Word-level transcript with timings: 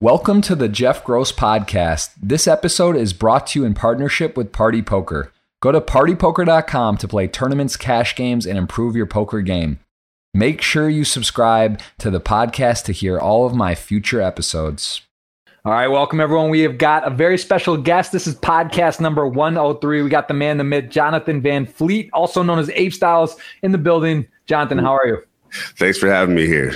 Welcome 0.00 0.42
to 0.42 0.54
the 0.54 0.68
Jeff 0.68 1.02
Gross 1.02 1.32
Podcast. 1.32 2.10
This 2.22 2.46
episode 2.46 2.94
is 2.94 3.12
brought 3.12 3.48
to 3.48 3.58
you 3.58 3.66
in 3.66 3.74
partnership 3.74 4.36
with 4.36 4.52
Party 4.52 4.80
Poker. 4.80 5.32
Go 5.60 5.72
to 5.72 5.80
partypoker.com 5.80 6.98
to 6.98 7.08
play 7.08 7.26
tournaments, 7.26 7.76
cash 7.76 8.14
games, 8.14 8.46
and 8.46 8.56
improve 8.56 8.94
your 8.94 9.06
poker 9.06 9.40
game. 9.40 9.80
Make 10.32 10.62
sure 10.62 10.88
you 10.88 11.02
subscribe 11.02 11.80
to 11.98 12.12
the 12.12 12.20
podcast 12.20 12.84
to 12.84 12.92
hear 12.92 13.18
all 13.18 13.44
of 13.44 13.56
my 13.56 13.74
future 13.74 14.20
episodes. 14.20 15.02
All 15.64 15.72
right, 15.72 15.88
welcome 15.88 16.20
everyone. 16.20 16.50
We 16.50 16.60
have 16.60 16.78
got 16.78 17.04
a 17.04 17.10
very 17.10 17.36
special 17.36 17.76
guest. 17.76 18.12
This 18.12 18.28
is 18.28 18.36
podcast 18.36 19.00
number 19.00 19.26
103. 19.26 20.02
We 20.02 20.10
got 20.10 20.28
the 20.28 20.34
man, 20.34 20.58
the 20.58 20.64
myth, 20.64 20.90
Jonathan 20.90 21.42
Van 21.42 21.66
Fleet, 21.66 22.08
also 22.12 22.44
known 22.44 22.60
as 22.60 22.70
Ape 22.70 22.92
Styles, 22.92 23.36
in 23.64 23.72
the 23.72 23.78
building. 23.78 24.28
Jonathan, 24.46 24.78
how 24.78 24.94
are 24.94 25.08
you? 25.08 25.18
Thanks 25.76 25.98
for 25.98 26.08
having 26.08 26.36
me 26.36 26.46
here. 26.46 26.72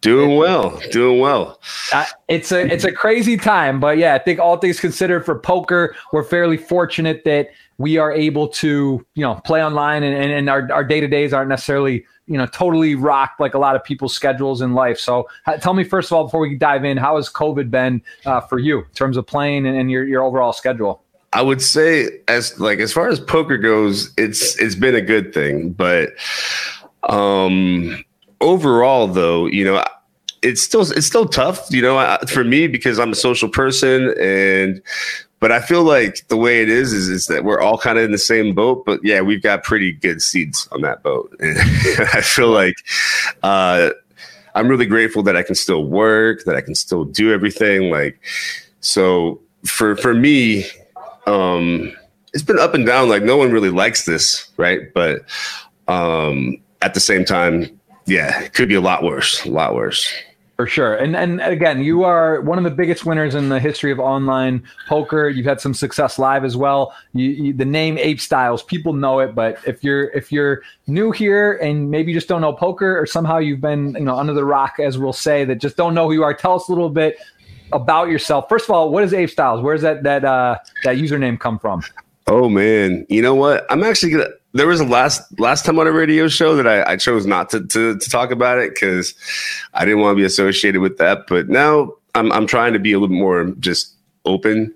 Doing 0.00 0.36
well, 0.36 0.80
doing 0.90 1.20
well. 1.20 1.60
Uh, 1.92 2.06
it's 2.26 2.52
a 2.52 2.60
it's 2.72 2.84
a 2.84 2.92
crazy 2.92 3.36
time, 3.36 3.80
but 3.80 3.98
yeah, 3.98 4.14
I 4.14 4.18
think 4.18 4.38
all 4.38 4.56
things 4.56 4.80
considered 4.80 5.26
for 5.26 5.38
poker, 5.38 5.94
we're 6.10 6.24
fairly 6.24 6.56
fortunate 6.56 7.22
that 7.24 7.50
we 7.76 7.98
are 7.98 8.10
able 8.10 8.48
to 8.48 9.04
you 9.14 9.22
know 9.22 9.34
play 9.44 9.62
online 9.62 10.02
and, 10.02 10.14
and, 10.14 10.32
and 10.32 10.48
our 10.48 10.72
our 10.72 10.84
day 10.84 11.00
to 11.00 11.08
days 11.08 11.34
aren't 11.34 11.50
necessarily 11.50 12.06
you 12.26 12.38
know 12.38 12.46
totally 12.46 12.94
rocked 12.94 13.40
like 13.40 13.52
a 13.52 13.58
lot 13.58 13.76
of 13.76 13.84
people's 13.84 14.14
schedules 14.14 14.62
in 14.62 14.72
life. 14.72 14.98
So 14.98 15.28
tell 15.60 15.74
me 15.74 15.84
first 15.84 16.10
of 16.10 16.16
all 16.16 16.24
before 16.24 16.40
we 16.40 16.56
dive 16.56 16.84
in, 16.86 16.96
how 16.96 17.16
has 17.16 17.28
COVID 17.28 17.70
been 17.70 18.00
uh, 18.24 18.40
for 18.40 18.58
you 18.58 18.78
in 18.78 18.90
terms 18.94 19.18
of 19.18 19.26
playing 19.26 19.66
and, 19.66 19.76
and 19.76 19.90
your 19.90 20.04
your 20.04 20.22
overall 20.22 20.54
schedule? 20.54 21.02
I 21.34 21.42
would 21.42 21.60
say 21.60 22.08
as 22.26 22.58
like 22.58 22.78
as 22.78 22.90
far 22.90 23.08
as 23.08 23.20
poker 23.20 23.58
goes, 23.58 24.14
it's 24.16 24.58
it's 24.58 24.74
been 24.74 24.94
a 24.94 25.02
good 25.02 25.34
thing, 25.34 25.72
but 25.72 26.10
um 27.02 28.02
overall 28.40 29.06
though 29.06 29.46
you 29.46 29.64
know 29.64 29.82
it's 30.42 30.62
still 30.62 30.82
it's 30.92 31.06
still 31.06 31.26
tough 31.26 31.66
you 31.70 31.82
know 31.82 32.18
for 32.28 32.44
me 32.44 32.66
because 32.66 32.98
i'm 32.98 33.12
a 33.12 33.16
social 33.16 33.48
person 33.48 34.14
and 34.18 34.80
but 35.38 35.52
i 35.52 35.60
feel 35.60 35.82
like 35.82 36.26
the 36.28 36.36
way 36.36 36.62
it 36.62 36.68
is 36.68 36.92
is, 36.92 37.08
is 37.08 37.26
that 37.26 37.44
we're 37.44 37.60
all 37.60 37.76
kind 37.76 37.98
of 37.98 38.04
in 38.04 38.12
the 38.12 38.18
same 38.18 38.54
boat 38.54 38.84
but 38.86 39.00
yeah 39.02 39.20
we've 39.20 39.42
got 39.42 39.62
pretty 39.62 39.92
good 39.92 40.22
seats 40.22 40.66
on 40.72 40.80
that 40.80 41.02
boat. 41.02 41.34
And 41.40 41.58
i 42.14 42.20
feel 42.22 42.48
like 42.50 42.76
uh 43.42 43.90
i'm 44.54 44.68
really 44.68 44.86
grateful 44.86 45.22
that 45.24 45.36
i 45.36 45.42
can 45.42 45.54
still 45.54 45.84
work 45.84 46.44
that 46.44 46.56
i 46.56 46.60
can 46.60 46.74
still 46.74 47.04
do 47.04 47.32
everything 47.32 47.90
like 47.90 48.18
so 48.80 49.40
for 49.66 49.96
for 49.96 50.14
me 50.14 50.64
um 51.26 51.92
it's 52.32 52.42
been 52.42 52.58
up 52.58 52.74
and 52.74 52.86
down 52.86 53.08
like 53.08 53.22
no 53.22 53.36
one 53.36 53.50
really 53.50 53.70
likes 53.70 54.04
this 54.04 54.50
right? 54.56 54.92
But 54.94 55.22
um 55.88 56.56
at 56.82 56.94
the 56.94 57.00
same 57.00 57.24
time 57.24 57.79
yeah, 58.10 58.40
it 58.42 58.52
could 58.52 58.68
be 58.68 58.74
a 58.74 58.80
lot 58.80 59.04
worse. 59.04 59.44
A 59.44 59.50
lot 59.50 59.74
worse. 59.74 60.12
For 60.56 60.66
sure. 60.66 60.94
And 60.96 61.16
and 61.16 61.40
again, 61.40 61.82
you 61.82 62.04
are 62.04 62.42
one 62.42 62.58
of 62.58 62.64
the 62.64 62.70
biggest 62.70 63.06
winners 63.06 63.34
in 63.34 63.48
the 63.48 63.58
history 63.58 63.90
of 63.92 63.98
online 63.98 64.62
poker. 64.88 65.28
You've 65.28 65.46
had 65.46 65.58
some 65.58 65.72
success 65.72 66.18
live 66.18 66.44
as 66.44 66.54
well. 66.54 66.94
You, 67.14 67.30
you, 67.30 67.52
the 67.54 67.64
name 67.64 67.96
Ape 67.96 68.20
Styles, 68.20 68.62
people 68.62 68.92
know 68.92 69.20
it, 69.20 69.34
but 69.34 69.58
if 69.66 69.82
you're 69.82 70.10
if 70.10 70.30
you're 70.30 70.60
new 70.86 71.12
here 71.12 71.54
and 71.62 71.90
maybe 71.90 72.12
you 72.12 72.18
just 72.18 72.28
don't 72.28 72.42
know 72.42 72.52
poker 72.52 73.00
or 73.00 73.06
somehow 73.06 73.38
you've 73.38 73.62
been, 73.62 73.94
you 73.94 74.04
know, 74.04 74.16
under 74.16 74.34
the 74.34 74.44
rock 74.44 74.78
as 74.80 74.98
we'll 74.98 75.14
say 75.14 75.46
that 75.46 75.56
just 75.56 75.78
don't 75.78 75.94
know 75.94 76.08
who 76.08 76.12
you 76.12 76.24
are, 76.24 76.34
tell 76.34 76.56
us 76.56 76.68
a 76.68 76.72
little 76.72 76.90
bit 76.90 77.16
about 77.72 78.10
yourself. 78.10 78.46
First 78.48 78.66
of 78.66 78.72
all, 78.72 78.90
what 78.90 79.02
is 79.02 79.14
Ape 79.14 79.30
Styles? 79.30 79.62
Where's 79.62 79.80
that 79.80 80.02
that 80.02 80.26
uh 80.26 80.58
that 80.84 80.96
username 80.96 81.40
come 81.40 81.58
from? 81.58 81.82
Oh 82.26 82.50
man, 82.50 83.06
you 83.08 83.22
know 83.22 83.34
what? 83.34 83.64
I'm 83.70 83.82
actually 83.82 84.12
gonna. 84.12 84.28
There 84.52 84.66
was 84.66 84.80
a 84.80 84.84
last 84.84 85.22
last 85.38 85.64
time 85.64 85.78
on 85.78 85.86
a 85.86 85.92
radio 85.92 86.28
show 86.28 86.56
that 86.56 86.66
I, 86.66 86.92
I 86.92 86.96
chose 86.96 87.26
not 87.26 87.50
to, 87.50 87.64
to, 87.66 87.98
to 87.98 88.10
talk 88.10 88.30
about 88.30 88.58
it 88.58 88.74
because 88.74 89.14
I 89.74 89.84
didn't 89.84 90.00
want 90.00 90.16
to 90.16 90.20
be 90.20 90.24
associated 90.24 90.80
with 90.80 90.98
that. 90.98 91.26
But 91.28 91.48
now 91.48 91.92
I'm 92.14 92.32
I'm 92.32 92.46
trying 92.46 92.72
to 92.72 92.78
be 92.78 92.92
a 92.92 92.98
little 92.98 93.16
more 93.16 93.44
just 93.60 93.94
open. 94.24 94.74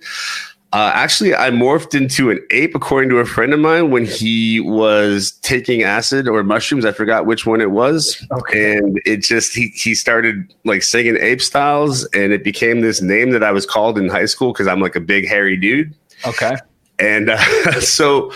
Uh, 0.74 0.90
actually, 0.92 1.32
I 1.36 1.50
morphed 1.50 1.94
into 1.94 2.32
an 2.32 2.40
ape, 2.50 2.74
according 2.74 3.08
to 3.10 3.18
a 3.18 3.24
friend 3.24 3.52
of 3.52 3.60
mine, 3.60 3.92
when 3.92 4.04
he 4.04 4.58
was 4.58 5.30
taking 5.42 5.84
acid 5.84 6.26
or 6.26 6.42
mushrooms. 6.42 6.84
I 6.84 6.90
forgot 6.90 7.26
which 7.26 7.46
one 7.46 7.60
it 7.60 7.70
was. 7.70 8.20
Okay. 8.32 8.76
And 8.76 9.00
it 9.06 9.18
just, 9.18 9.54
he, 9.54 9.68
he 9.68 9.94
started 9.94 10.52
like 10.64 10.82
singing 10.82 11.16
ape 11.16 11.40
styles, 11.40 12.06
and 12.06 12.32
it 12.32 12.42
became 12.42 12.80
this 12.80 13.00
name 13.00 13.30
that 13.30 13.44
I 13.44 13.52
was 13.52 13.66
called 13.66 13.98
in 13.98 14.08
high 14.08 14.24
school 14.24 14.52
because 14.52 14.66
I'm 14.66 14.80
like 14.80 14.96
a 14.96 15.00
big, 15.00 15.28
hairy 15.28 15.56
dude. 15.56 15.94
Okay. 16.26 16.56
And 16.98 17.30
uh, 17.30 17.38
so 17.80 18.32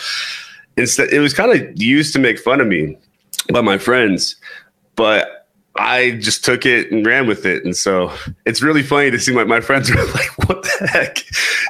instead, 0.78 1.12
it 1.12 1.20
was 1.20 1.34
kind 1.34 1.52
of 1.52 1.80
used 1.80 2.12
to 2.14 2.18
make 2.18 2.38
fun 2.38 2.60
of 2.60 2.66
me 2.66 2.96
by 3.52 3.60
my 3.60 3.78
friends, 3.78 4.36
but 4.96 5.37
I 5.78 6.18
just 6.20 6.44
took 6.44 6.66
it 6.66 6.90
and 6.90 7.06
ran 7.06 7.26
with 7.26 7.46
it. 7.46 7.64
And 7.64 7.76
so 7.76 8.12
it's 8.44 8.60
really 8.60 8.82
funny 8.82 9.10
to 9.12 9.18
see 9.18 9.32
my, 9.32 9.44
my 9.44 9.60
friends 9.60 9.90
are 9.92 10.06
like, 10.06 10.48
what 10.48 10.62
the 10.62 10.88
heck? 10.88 11.24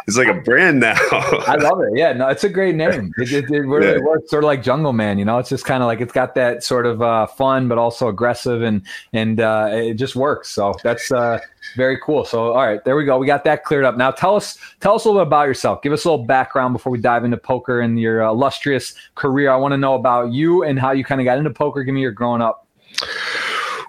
It's 0.07 0.17
like 0.17 0.29
a 0.29 0.41
brand 0.41 0.81
now. 0.81 0.97
I 1.13 1.57
love 1.57 1.81
it. 1.81 1.99
Yeah, 1.99 2.15
no, 2.15 2.29
it's 2.29 2.45
a 2.45 2.49
great 2.49 2.75
name. 2.75 3.13
It, 3.19 3.33
it, 3.33 3.51
it 3.51 3.61
really 3.61 3.99
yeah. 3.99 4.05
works 4.05 4.31
sort 4.31 4.45
of 4.45 4.47
like 4.47 4.63
Jungle 4.63 4.93
Man, 4.93 5.19
you 5.19 5.25
know, 5.25 5.39
it's 5.39 5.49
just 5.49 5.65
kind 5.65 5.83
of 5.83 5.89
like, 5.89 6.01
it's 6.01 6.13
got 6.13 6.35
that 6.37 6.63
sort 6.63 6.87
of 6.87 7.03
uh, 7.03 7.27
fun, 7.27 7.69
but 7.69 7.77
also 7.77 8.09
aggressive 8.09 8.63
and, 8.63 8.83
and 9.13 9.41
uh, 9.41 9.69
it 9.73 9.95
just 9.95 10.15
works. 10.15 10.51
So 10.51 10.75
that's 10.83 11.11
uh, 11.11 11.39
very 11.77 11.99
cool. 12.03 12.25
So, 12.25 12.53
all 12.53 12.65
right, 12.67 12.83
there 12.85 12.97
we 12.97 13.05
go. 13.05 13.19
We 13.19 13.27
got 13.27 13.45
that 13.45 13.65
cleared 13.65 13.85
up. 13.85 13.97
Now 13.97 14.11
tell 14.11 14.37
us, 14.37 14.57
tell 14.81 14.95
us 14.95 15.05
a 15.05 15.09
little 15.09 15.23
bit 15.23 15.27
about 15.27 15.49
yourself. 15.49 15.83
Give 15.83 15.93
us 15.93 16.05
a 16.05 16.11
little 16.11 16.25
background 16.25 16.73
before 16.73 16.93
we 16.93 17.01
dive 17.01 17.25
into 17.25 17.37
poker 17.37 17.81
and 17.81 18.01
your 18.01 18.21
illustrious 18.21 18.95
career. 19.17 19.51
I 19.51 19.57
want 19.57 19.73
to 19.73 19.79
know 19.79 19.95
about 19.95 20.33
you 20.33 20.63
and 20.63 20.79
how 20.79 20.93
you 20.93 21.05
kind 21.05 21.21
of 21.21 21.25
got 21.25 21.39
into 21.39 21.51
poker. 21.51 21.83
Give 21.83 21.95
me 21.95 22.01
your 22.01 22.13
growing 22.13 22.41
up. 22.41 22.67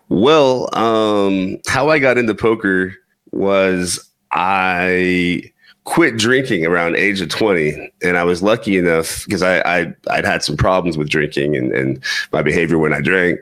Well, 0.09 0.75
um, 0.77 1.59
how 1.67 1.89
I 1.89 1.99
got 1.99 2.17
into 2.17 2.35
poker 2.35 2.93
was 3.31 4.03
I 4.31 5.43
quit 5.89 6.17
drinking 6.17 6.65
around 6.65 6.95
age 6.95 7.19
of 7.19 7.29
20 7.29 7.91
and 8.03 8.15
i 8.15 8.23
was 8.23 8.43
lucky 8.43 8.77
enough 8.77 9.25
because 9.25 9.41
I, 9.41 9.59
I 9.61 9.93
i'd 10.11 10.25
had 10.25 10.43
some 10.43 10.55
problems 10.55 10.99
with 10.99 11.09
drinking 11.09 11.55
and, 11.55 11.71
and 11.73 12.03
my 12.31 12.43
behavior 12.43 12.77
when 12.77 12.93
i 12.93 13.01
drank. 13.01 13.39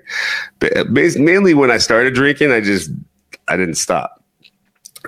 But 0.60 0.90
mainly 0.92 1.54
when 1.54 1.72
i 1.72 1.78
started 1.78 2.14
drinking 2.14 2.54
i 2.54 2.62
just 2.62 2.90
i 3.50 3.58
didn't 3.58 3.76
stop. 3.76 4.24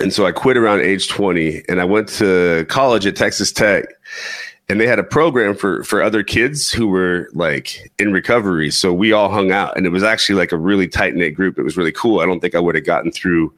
And 0.01 0.11
so 0.11 0.25
i 0.25 0.33
quit 0.33 0.57
around 0.57 0.81
age 0.81 1.07
20 1.07 1.63
and 1.69 1.79
i 1.79 1.85
went 1.85 2.09
to 2.09 2.65
college 2.67 3.05
at 3.05 3.15
texas 3.15 3.53
tech 3.53 3.85
and 4.69 4.79
they 4.79 4.87
had 4.87 4.99
a 4.99 5.03
program 5.03 5.55
for 5.55 5.83
for 5.83 6.01
other 6.01 6.23
kids 6.23 6.71
who 6.71 6.87
were 6.87 7.29
like 7.33 7.91
in 7.97 8.13
recovery. 8.13 8.69
So 8.69 8.93
we 8.93 9.11
all 9.11 9.29
hung 9.29 9.51
out 9.51 9.75
and 9.75 9.85
it 9.85 9.89
was 9.89 10.03
actually 10.03 10.35
like 10.35 10.51
a 10.51 10.57
really 10.57 10.87
tight 10.87 11.15
knit 11.15 11.33
group. 11.33 11.57
It 11.57 11.63
was 11.63 11.75
really 11.75 11.91
cool. 11.91 12.19
I 12.19 12.25
don't 12.25 12.39
think 12.39 12.55
i 12.55 12.59
would 12.59 12.75
have 12.75 12.85
gotten 12.85 13.11
through 13.11 13.53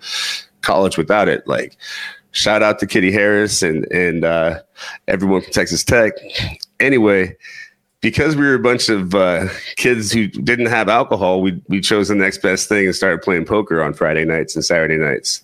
college 0.61 0.97
without 0.97 1.27
it. 1.27 1.45
Like 1.47 1.77
shout 2.31 2.63
out 2.63 2.79
to 2.79 2.87
kitty 2.87 3.11
harris 3.11 3.61
and 3.61 3.85
and 3.91 4.23
uh, 4.23 4.61
everyone 5.07 5.41
from 5.41 5.51
texas 5.51 5.83
tech. 5.83 6.13
Anyway 6.79 7.35
because 7.99 8.35
we 8.35 8.41
were 8.41 8.55
a 8.55 8.59
bunch 8.59 8.89
of 8.89 9.13
uh, 9.13 9.47
kids 9.75 10.11
who 10.11 10.25
didn't 10.27 10.65
have 10.65 10.89
alcohol 10.89 11.41
we 11.41 11.61
we 11.67 11.79
chose 11.79 12.07
the 12.07 12.15
next 12.15 12.41
best 12.41 12.67
thing 12.67 12.85
and 12.85 12.95
started 12.95 13.21
playing 13.21 13.45
poker 13.45 13.83
on 13.83 13.93
friday 13.93 14.25
nights 14.25 14.55
and 14.55 14.65
saturday 14.65 14.97
nights. 14.97 15.43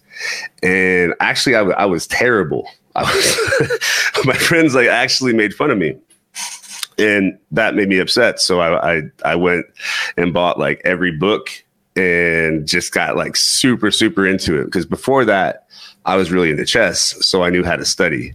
And 0.64 1.14
actually 1.20 1.56
I, 1.56 1.60
w- 1.60 1.78
I 1.78 1.86
was 1.86 2.08
terrible 2.08 2.68
my 4.26 4.34
friends 4.34 4.76
like 4.76 4.88
actually 4.88 5.34
made 5.34 5.54
fun 5.54 5.72
of 5.72 5.78
me. 5.78 5.96
And 6.98 7.38
that 7.52 7.76
made 7.76 7.90
me 7.90 8.00
upset. 8.00 8.40
So 8.40 8.60
I, 8.60 8.98
I 8.98 9.02
i 9.24 9.36
went 9.36 9.66
and 10.18 10.34
bought 10.34 10.58
like 10.58 10.82
every 10.84 11.12
book 11.12 11.50
and 11.96 12.68
just 12.68 12.92
got 12.92 13.16
like 13.16 13.36
super 13.36 13.92
super 13.92 14.26
into 14.26 14.60
it. 14.60 14.66
Because 14.66 14.86
before 14.86 15.26
that 15.26 15.68
i 16.06 16.16
was 16.16 16.32
really 16.32 16.50
into 16.50 16.66
chess 16.66 17.16
so 17.26 17.44
i 17.44 17.50
knew 17.50 17.64
how 17.64 17.76
to 17.76 17.86
study. 17.86 18.34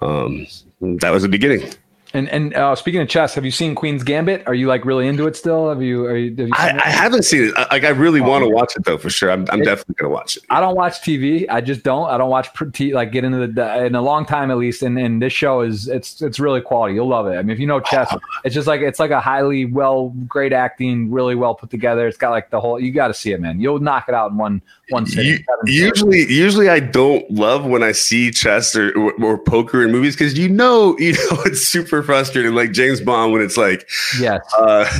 Um 0.00 0.46
that 0.80 1.10
was 1.10 1.22
the 1.22 1.28
beginning 1.28 1.72
and 2.14 2.28
and 2.28 2.54
uh, 2.54 2.74
speaking 2.76 3.00
of 3.00 3.08
chess, 3.08 3.34
have 3.34 3.44
you 3.44 3.50
seen 3.50 3.74
Queen's 3.74 4.02
Gambit? 4.02 4.42
Are 4.46 4.54
you 4.54 4.66
like 4.66 4.84
really 4.84 5.08
into 5.08 5.26
it 5.26 5.36
still? 5.36 5.68
Have 5.70 5.82
you? 5.82 6.04
Are 6.04 6.16
you, 6.16 6.30
have 6.30 6.48
you 6.48 6.54
I, 6.54 6.80
I, 6.84 6.88
haven't 6.90 7.22
seen 7.22 7.44
it. 7.44 7.54
Like 7.54 7.84
I 7.84 7.88
really 7.88 8.20
oh, 8.20 8.28
want 8.28 8.44
to 8.44 8.50
watch 8.50 8.76
it 8.76 8.84
though, 8.84 8.98
for 8.98 9.08
sure. 9.08 9.30
I'm, 9.30 9.46
I'm 9.50 9.62
it, 9.62 9.64
definitely 9.64 9.94
gonna 9.94 10.12
watch 10.12 10.36
it. 10.36 10.44
I 10.50 10.60
don't 10.60 10.76
watch 10.76 11.00
TV. 11.00 11.46
I 11.48 11.60
just 11.60 11.82
don't. 11.82 12.10
I 12.10 12.18
don't 12.18 12.28
watch 12.28 12.48
t- 12.72 12.92
like 12.92 13.12
get 13.12 13.24
into 13.24 13.46
the 13.46 13.84
in 13.86 13.94
a 13.94 14.02
long 14.02 14.26
time 14.26 14.50
at 14.50 14.58
least. 14.58 14.82
And 14.82 14.98
and 14.98 15.22
this 15.22 15.32
show 15.32 15.62
is 15.62 15.88
it's 15.88 16.20
it's 16.20 16.38
really 16.38 16.60
quality. 16.60 16.94
You'll 16.94 17.08
love 17.08 17.26
it. 17.26 17.36
I 17.36 17.42
mean, 17.42 17.50
if 17.50 17.58
you 17.58 17.66
know 17.66 17.80
chess, 17.80 18.08
oh. 18.12 18.18
it's 18.44 18.54
just 18.54 18.66
like 18.66 18.82
it's 18.82 18.98
like 18.98 19.10
a 19.10 19.20
highly 19.20 19.64
well, 19.64 20.10
great 20.28 20.52
acting, 20.52 21.10
really 21.10 21.34
well 21.34 21.54
put 21.54 21.70
together. 21.70 22.06
It's 22.06 22.18
got 22.18 22.30
like 22.30 22.50
the 22.50 22.60
whole. 22.60 22.78
You 22.78 22.92
got 22.92 23.08
to 23.08 23.14
see 23.14 23.32
it, 23.32 23.40
man. 23.40 23.60
You'll 23.60 23.80
knock 23.80 24.08
it 24.08 24.14
out 24.14 24.32
in 24.32 24.36
one 24.36 24.60
one 24.90 25.06
sitting. 25.06 25.44
usually, 25.64 26.30
usually 26.30 26.68
I 26.68 26.80
don't 26.80 27.28
love 27.30 27.64
when 27.64 27.82
I 27.82 27.92
see 27.92 28.30
chess 28.30 28.76
or, 28.76 28.90
or, 28.98 29.12
or 29.24 29.38
poker 29.38 29.82
in 29.82 29.90
movies 29.90 30.14
because 30.14 30.36
you 30.38 30.48
know, 30.48 30.96
you 30.98 31.12
know, 31.30 31.42
it's 31.46 31.66
super 31.66 32.01
frustrating. 32.02 32.54
Like 32.54 32.72
James 32.72 33.00
Bond 33.00 33.32
when 33.32 33.42
it's 33.42 33.56
like, 33.56 33.88
yeah, 34.18 34.38
uh, 34.58 34.90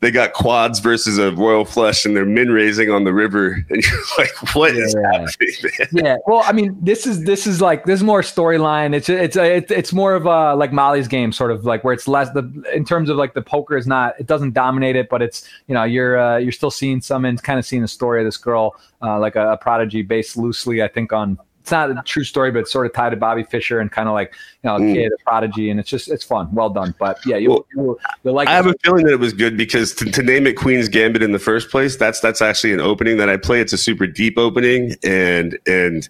they 0.00 0.10
got 0.10 0.32
quads 0.32 0.80
versus 0.80 1.18
a 1.18 1.32
royal 1.32 1.64
flush 1.64 2.04
and 2.04 2.16
they're 2.16 2.24
min 2.24 2.50
raising 2.50 2.90
on 2.90 3.04
the 3.04 3.12
river, 3.12 3.64
and 3.70 3.82
you're 3.82 4.00
like, 4.18 4.54
what 4.54 4.74
yeah, 4.74 4.82
is 4.82 4.94
happening? 4.94 5.54
Man? 5.62 5.88
Yeah, 5.92 6.16
well, 6.26 6.42
I 6.44 6.52
mean, 6.52 6.76
this 6.80 7.06
is 7.06 7.24
this 7.24 7.46
is 7.46 7.60
like 7.60 7.84
this 7.84 8.00
is 8.00 8.04
more 8.04 8.22
storyline. 8.22 8.94
It's 8.94 9.08
it's 9.08 9.36
it's 9.36 9.70
it's 9.70 9.92
more 9.92 10.14
of 10.14 10.26
a 10.26 10.54
like 10.54 10.72
Molly's 10.72 11.08
game, 11.08 11.32
sort 11.32 11.50
of 11.50 11.64
like 11.64 11.84
where 11.84 11.94
it's 11.94 12.08
less 12.08 12.30
the 12.30 12.42
in 12.74 12.84
terms 12.84 13.10
of 13.10 13.16
like 13.16 13.34
the 13.34 13.42
poker 13.42 13.76
is 13.76 13.86
not 13.86 14.18
it 14.18 14.26
doesn't 14.26 14.52
dominate 14.52 14.96
it, 14.96 15.08
but 15.08 15.22
it's 15.22 15.48
you 15.66 15.74
know 15.74 15.84
you're 15.84 16.18
uh, 16.18 16.36
you're 16.38 16.52
still 16.52 16.70
seeing 16.70 17.00
some 17.00 17.24
and 17.24 17.42
kind 17.42 17.58
of 17.58 17.66
seeing 17.66 17.82
the 17.82 17.88
story 17.88 18.20
of 18.20 18.26
this 18.26 18.36
girl, 18.36 18.76
uh, 19.02 19.18
like 19.18 19.36
a, 19.36 19.52
a 19.52 19.56
prodigy 19.56 20.02
based 20.02 20.36
loosely, 20.36 20.82
I 20.82 20.88
think 20.88 21.12
on 21.12 21.38
it's 21.62 21.70
not 21.70 21.90
a 21.90 22.02
true 22.04 22.24
story, 22.24 22.50
but 22.50 22.58
it's 22.58 22.72
sort 22.72 22.86
of 22.86 22.92
tied 22.92 23.10
to 23.10 23.16
Bobby 23.16 23.44
Fischer 23.44 23.78
and 23.78 23.90
kind 23.90 24.08
of 24.08 24.14
like 24.14 24.34
you 24.62 24.68
know, 24.68 24.76
a 24.76 24.80
mm. 24.80 24.94
kid, 24.94 25.12
a 25.12 25.22
prodigy, 25.22 25.70
and 25.70 25.78
it's 25.78 25.88
just 25.88 26.10
it's 26.10 26.24
fun. 26.24 26.52
Well 26.52 26.70
done. 26.70 26.92
But 26.98 27.24
yeah, 27.24 27.36
you 27.36 27.50
well, 27.50 27.66
you'll, 27.72 28.00
you'll 28.24 28.34
like. 28.34 28.48
I 28.48 28.52
have 28.52 28.66
a 28.66 28.74
feeling 28.82 29.04
that 29.04 29.12
it 29.12 29.20
was 29.20 29.32
good 29.32 29.56
because 29.56 29.94
to, 29.94 30.06
to, 30.06 30.22
name 30.24 30.48
it 30.48 30.56
Queen's 30.56 30.88
Gambit 30.88 31.22
in 31.22 31.30
the 31.30 31.38
first 31.38 31.70
place, 31.70 31.96
that's 31.96 32.18
that's 32.18 32.42
actually 32.42 32.72
an 32.72 32.80
opening 32.80 33.16
that 33.18 33.28
I 33.28 33.36
play. 33.36 33.60
It's 33.60 33.72
a 33.72 33.78
super 33.78 34.08
deep 34.08 34.38
opening, 34.38 34.96
and 35.04 35.56
and 35.64 36.08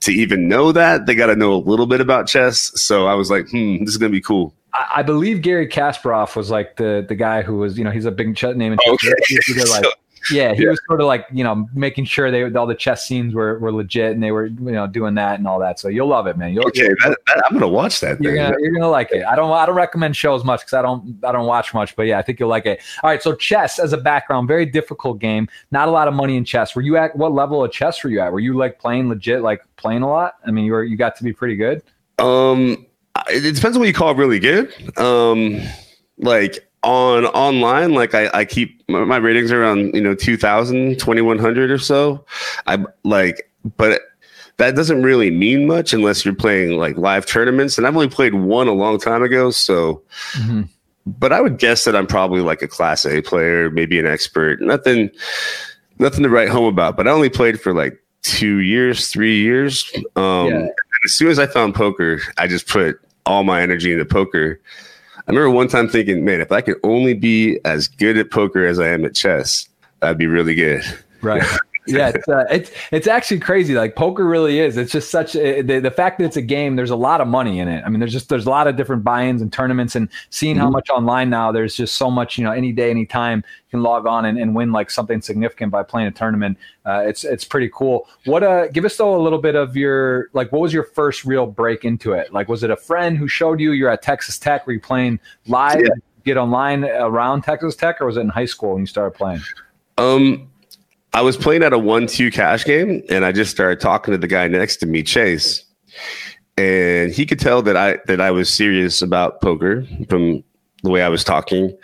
to 0.00 0.10
even 0.10 0.48
know 0.48 0.72
that 0.72 1.04
they 1.04 1.14
got 1.14 1.26
to 1.26 1.36
know 1.36 1.52
a 1.52 1.60
little 1.60 1.86
bit 1.86 2.00
about 2.00 2.26
chess. 2.26 2.72
So 2.74 3.06
I 3.06 3.12
was 3.12 3.30
like, 3.30 3.50
hmm, 3.50 3.80
this 3.80 3.90
is 3.90 3.98
gonna 3.98 4.08
be 4.08 4.22
cool. 4.22 4.54
I, 4.72 5.02
believe 5.02 5.42
Garry 5.42 5.68
Kasparov 5.68 6.34
was 6.34 6.50
like 6.50 6.76
the 6.76 7.04
the 7.06 7.14
guy 7.14 7.42
who 7.42 7.58
was 7.58 7.78
you 7.78 7.84
know 7.84 7.90
he's 7.90 8.06
a 8.06 8.10
big 8.10 8.34
chess 8.36 8.56
name 8.56 8.72
in 8.72 8.78
chess. 8.84 8.94
Okay. 8.94 9.70
like, 9.70 9.84
yeah, 10.30 10.54
he 10.54 10.62
yeah. 10.62 10.70
was 10.70 10.80
sort 10.86 11.00
of 11.00 11.06
like 11.06 11.26
you 11.32 11.44
know 11.44 11.68
making 11.74 12.04
sure 12.04 12.30
they 12.30 12.44
all 12.54 12.66
the 12.66 12.74
chess 12.74 13.06
scenes 13.06 13.34
were, 13.34 13.58
were 13.58 13.72
legit 13.72 14.12
and 14.12 14.22
they 14.22 14.30
were 14.30 14.46
you 14.46 14.72
know 14.72 14.86
doing 14.86 15.14
that 15.14 15.38
and 15.38 15.48
all 15.48 15.58
that. 15.58 15.78
So 15.78 15.88
you'll 15.88 16.08
love 16.08 16.26
it, 16.26 16.36
man. 16.36 16.52
You'll, 16.52 16.66
okay, 16.68 16.88
that, 16.88 17.16
that, 17.26 17.44
I'm 17.48 17.54
gonna 17.54 17.68
watch 17.68 18.00
that. 18.00 18.20
You're 18.20 18.34
gonna, 18.34 18.56
you're 18.60 18.72
gonna 18.72 18.90
like 18.90 19.10
it. 19.12 19.24
I 19.24 19.36
don't 19.36 19.50
I 19.50 19.66
don't 19.66 19.74
recommend 19.74 20.16
shows 20.16 20.44
much 20.44 20.60
because 20.60 20.74
I 20.74 20.82
don't 20.82 21.18
I 21.24 21.32
don't 21.32 21.46
watch 21.46 21.74
much, 21.74 21.96
but 21.96 22.04
yeah, 22.04 22.18
I 22.18 22.22
think 22.22 22.40
you'll 22.40 22.48
like 22.48 22.66
it. 22.66 22.80
All 23.02 23.10
right, 23.10 23.22
so 23.22 23.34
chess 23.34 23.78
as 23.78 23.92
a 23.92 23.98
background, 23.98 24.48
very 24.48 24.66
difficult 24.66 25.18
game. 25.18 25.48
Not 25.70 25.88
a 25.88 25.90
lot 25.90 26.08
of 26.08 26.14
money 26.14 26.36
in 26.36 26.44
chess. 26.44 26.74
Were 26.74 26.82
you 26.82 26.96
at 26.96 27.16
what 27.16 27.32
level 27.32 27.64
of 27.64 27.72
chess 27.72 28.02
were 28.02 28.10
you 28.10 28.20
at? 28.20 28.32
Were 28.32 28.40
you 28.40 28.56
like 28.56 28.78
playing 28.78 29.08
legit, 29.08 29.42
like 29.42 29.62
playing 29.76 30.02
a 30.02 30.08
lot? 30.08 30.34
I 30.46 30.50
mean, 30.50 30.64
you 30.64 30.72
were 30.72 30.84
you 30.84 30.96
got 30.96 31.16
to 31.16 31.24
be 31.24 31.32
pretty 31.32 31.56
good. 31.56 31.82
Um, 32.18 32.86
it 33.28 33.54
depends 33.54 33.76
on 33.76 33.80
what 33.80 33.86
you 33.86 33.94
call 33.94 34.14
really 34.14 34.38
good. 34.38 34.72
Um, 34.98 35.60
like 36.18 36.68
on 36.84 37.24
online 37.26 37.94
like 37.94 38.14
i, 38.14 38.28
I 38.34 38.44
keep 38.44 38.82
my, 38.88 39.16
ratings 39.16 39.50
around 39.50 39.94
you 39.94 40.00
know 40.00 40.14
2000 40.14 40.98
2100 40.98 41.70
or 41.70 41.78
so 41.78 42.24
i 42.66 42.84
like 43.04 43.50
but 43.76 44.02
that 44.58 44.76
doesn't 44.76 45.02
really 45.02 45.30
mean 45.30 45.66
much 45.66 45.92
unless 45.92 46.24
you're 46.24 46.34
playing 46.34 46.78
like 46.78 46.96
live 46.98 47.26
tournaments 47.26 47.78
and 47.78 47.86
i've 47.86 47.94
only 47.96 48.08
played 48.08 48.34
one 48.34 48.68
a 48.68 48.72
long 48.72 49.00
time 49.00 49.22
ago 49.22 49.50
so 49.50 50.02
mm-hmm. 50.32 50.62
but 51.06 51.32
i 51.32 51.40
would 51.40 51.58
guess 51.58 51.84
that 51.84 51.96
i'm 51.96 52.06
probably 52.06 52.42
like 52.42 52.60
a 52.60 52.68
class 52.68 53.06
a 53.06 53.22
player 53.22 53.70
maybe 53.70 53.98
an 53.98 54.06
expert 54.06 54.60
nothing 54.60 55.10
nothing 55.98 56.22
to 56.22 56.28
write 56.28 56.50
home 56.50 56.66
about 56.66 56.96
but 56.96 57.08
i 57.08 57.10
only 57.10 57.30
played 57.30 57.60
for 57.60 57.72
like 57.72 57.98
two 58.22 58.58
years 58.58 59.08
three 59.08 59.40
years 59.40 59.90
um 60.16 60.48
yeah. 60.48 60.68
as 61.04 61.14
soon 61.14 61.28
as 61.28 61.38
i 61.38 61.46
found 61.46 61.74
poker 61.74 62.20
i 62.38 62.46
just 62.46 62.68
put 62.68 63.00
all 63.26 63.42
my 63.42 63.62
energy 63.62 63.90
into 63.92 64.04
poker 64.04 64.60
I 65.26 65.30
remember 65.30 65.50
one 65.50 65.68
time 65.68 65.88
thinking, 65.88 66.24
man, 66.24 66.40
if 66.40 66.52
I 66.52 66.60
could 66.60 66.76
only 66.82 67.14
be 67.14 67.58
as 67.64 67.88
good 67.88 68.18
at 68.18 68.30
poker 68.30 68.66
as 68.66 68.78
I 68.78 68.88
am 68.88 69.04
at 69.04 69.14
chess, 69.14 69.68
that'd 70.00 70.18
be 70.18 70.26
really 70.26 70.54
good. 70.54 70.82
Right. 71.22 71.42
yeah, 71.86 72.08
it's, 72.14 72.28
uh, 72.28 72.44
it's 72.50 72.70
it's 72.92 73.06
actually 73.06 73.40
crazy. 73.40 73.74
Like 73.74 73.94
poker 73.96 74.26
really 74.26 74.58
is. 74.58 74.76
It's 74.76 74.92
just 74.92 75.10
such 75.10 75.36
a, 75.36 75.62
the 75.62 75.80
the 75.80 75.90
fact 75.90 76.18
that 76.18 76.24
it's 76.24 76.36
a 76.36 76.42
game. 76.42 76.76
There's 76.76 76.90
a 76.90 76.96
lot 76.96 77.20
of 77.20 77.28
money 77.28 77.60
in 77.60 77.68
it. 77.68 77.82
I 77.84 77.88
mean, 77.88 78.00
there's 78.00 78.12
just 78.12 78.28
there's 78.28 78.46
a 78.46 78.50
lot 78.50 78.66
of 78.66 78.76
different 78.76 79.04
buy-ins 79.04 79.42
and 79.42 79.52
tournaments, 79.52 79.94
and 79.94 80.08
seeing 80.30 80.56
mm-hmm. 80.56 80.64
how 80.64 80.70
much 80.70 80.88
online 80.90 81.30
now. 81.30 81.52
There's 81.52 81.74
just 81.74 81.94
so 81.94 82.10
much. 82.10 82.38
You 82.38 82.44
know, 82.44 82.52
any 82.52 82.72
day, 82.72 82.90
any 82.90 83.06
time, 83.06 83.38
you 83.38 83.70
can 83.70 83.82
log 83.82 84.06
on 84.06 84.24
and, 84.24 84.38
and 84.38 84.54
win 84.54 84.72
like 84.72 84.90
something 84.90 85.20
significant 85.20 85.70
by 85.72 85.82
playing 85.82 86.08
a 86.08 86.12
tournament. 86.12 86.58
Uh, 86.86 87.04
it's 87.06 87.24
it's 87.24 87.44
pretty 87.44 87.70
cool. 87.72 88.08
What 88.24 88.42
uh, 88.42 88.68
give 88.68 88.84
us 88.84 88.96
though 88.96 89.16
a 89.16 89.22
little 89.22 89.40
bit 89.40 89.54
of 89.54 89.76
your 89.76 90.30
like. 90.32 90.52
What 90.52 90.60
was 90.62 90.72
your 90.72 90.84
first 90.84 91.24
real 91.24 91.46
break 91.46 91.84
into 91.84 92.12
it? 92.12 92.32
Like, 92.32 92.48
was 92.48 92.62
it 92.62 92.70
a 92.70 92.76
friend 92.76 93.18
who 93.18 93.28
showed 93.28 93.60
you? 93.60 93.72
You're 93.72 93.90
at 93.90 94.02
Texas 94.02 94.38
Tech. 94.38 94.66
Were 94.66 94.72
you 94.72 94.80
playing 94.80 95.20
live? 95.46 95.80
Yeah. 95.80 95.88
Get 96.24 96.38
online 96.38 96.86
around 96.86 97.42
Texas 97.42 97.76
Tech, 97.76 98.00
or 98.00 98.06
was 98.06 98.16
it 98.16 98.20
in 98.20 98.30
high 98.30 98.46
school 98.46 98.72
when 98.72 98.80
you 98.80 98.86
started 98.86 99.10
playing? 99.10 99.42
Um, 99.98 100.48
I 101.14 101.22
was 101.22 101.36
playing 101.36 101.62
at 101.62 101.72
a 101.72 101.78
one-two 101.78 102.30
cash 102.30 102.64
game, 102.64 103.02
and 103.08 103.24
I 103.24 103.32
just 103.32 103.52
started 103.52 103.80
talking 103.80 104.12
to 104.12 104.18
the 104.18 104.26
guy 104.26 104.48
next 104.48 104.76
to 104.78 104.86
me, 104.86 105.02
Chase, 105.02 105.64
and 106.58 107.12
he 107.12 107.24
could 107.24 107.38
tell 107.38 107.62
that 107.62 107.76
I 107.76 107.98
that 108.06 108.20
I 108.20 108.30
was 108.30 108.52
serious 108.52 109.00
about 109.00 109.40
poker 109.40 109.86
from 110.08 110.42
the 110.82 110.90
way 110.90 111.02
I 111.02 111.08
was 111.08 111.24
talking. 111.24 111.76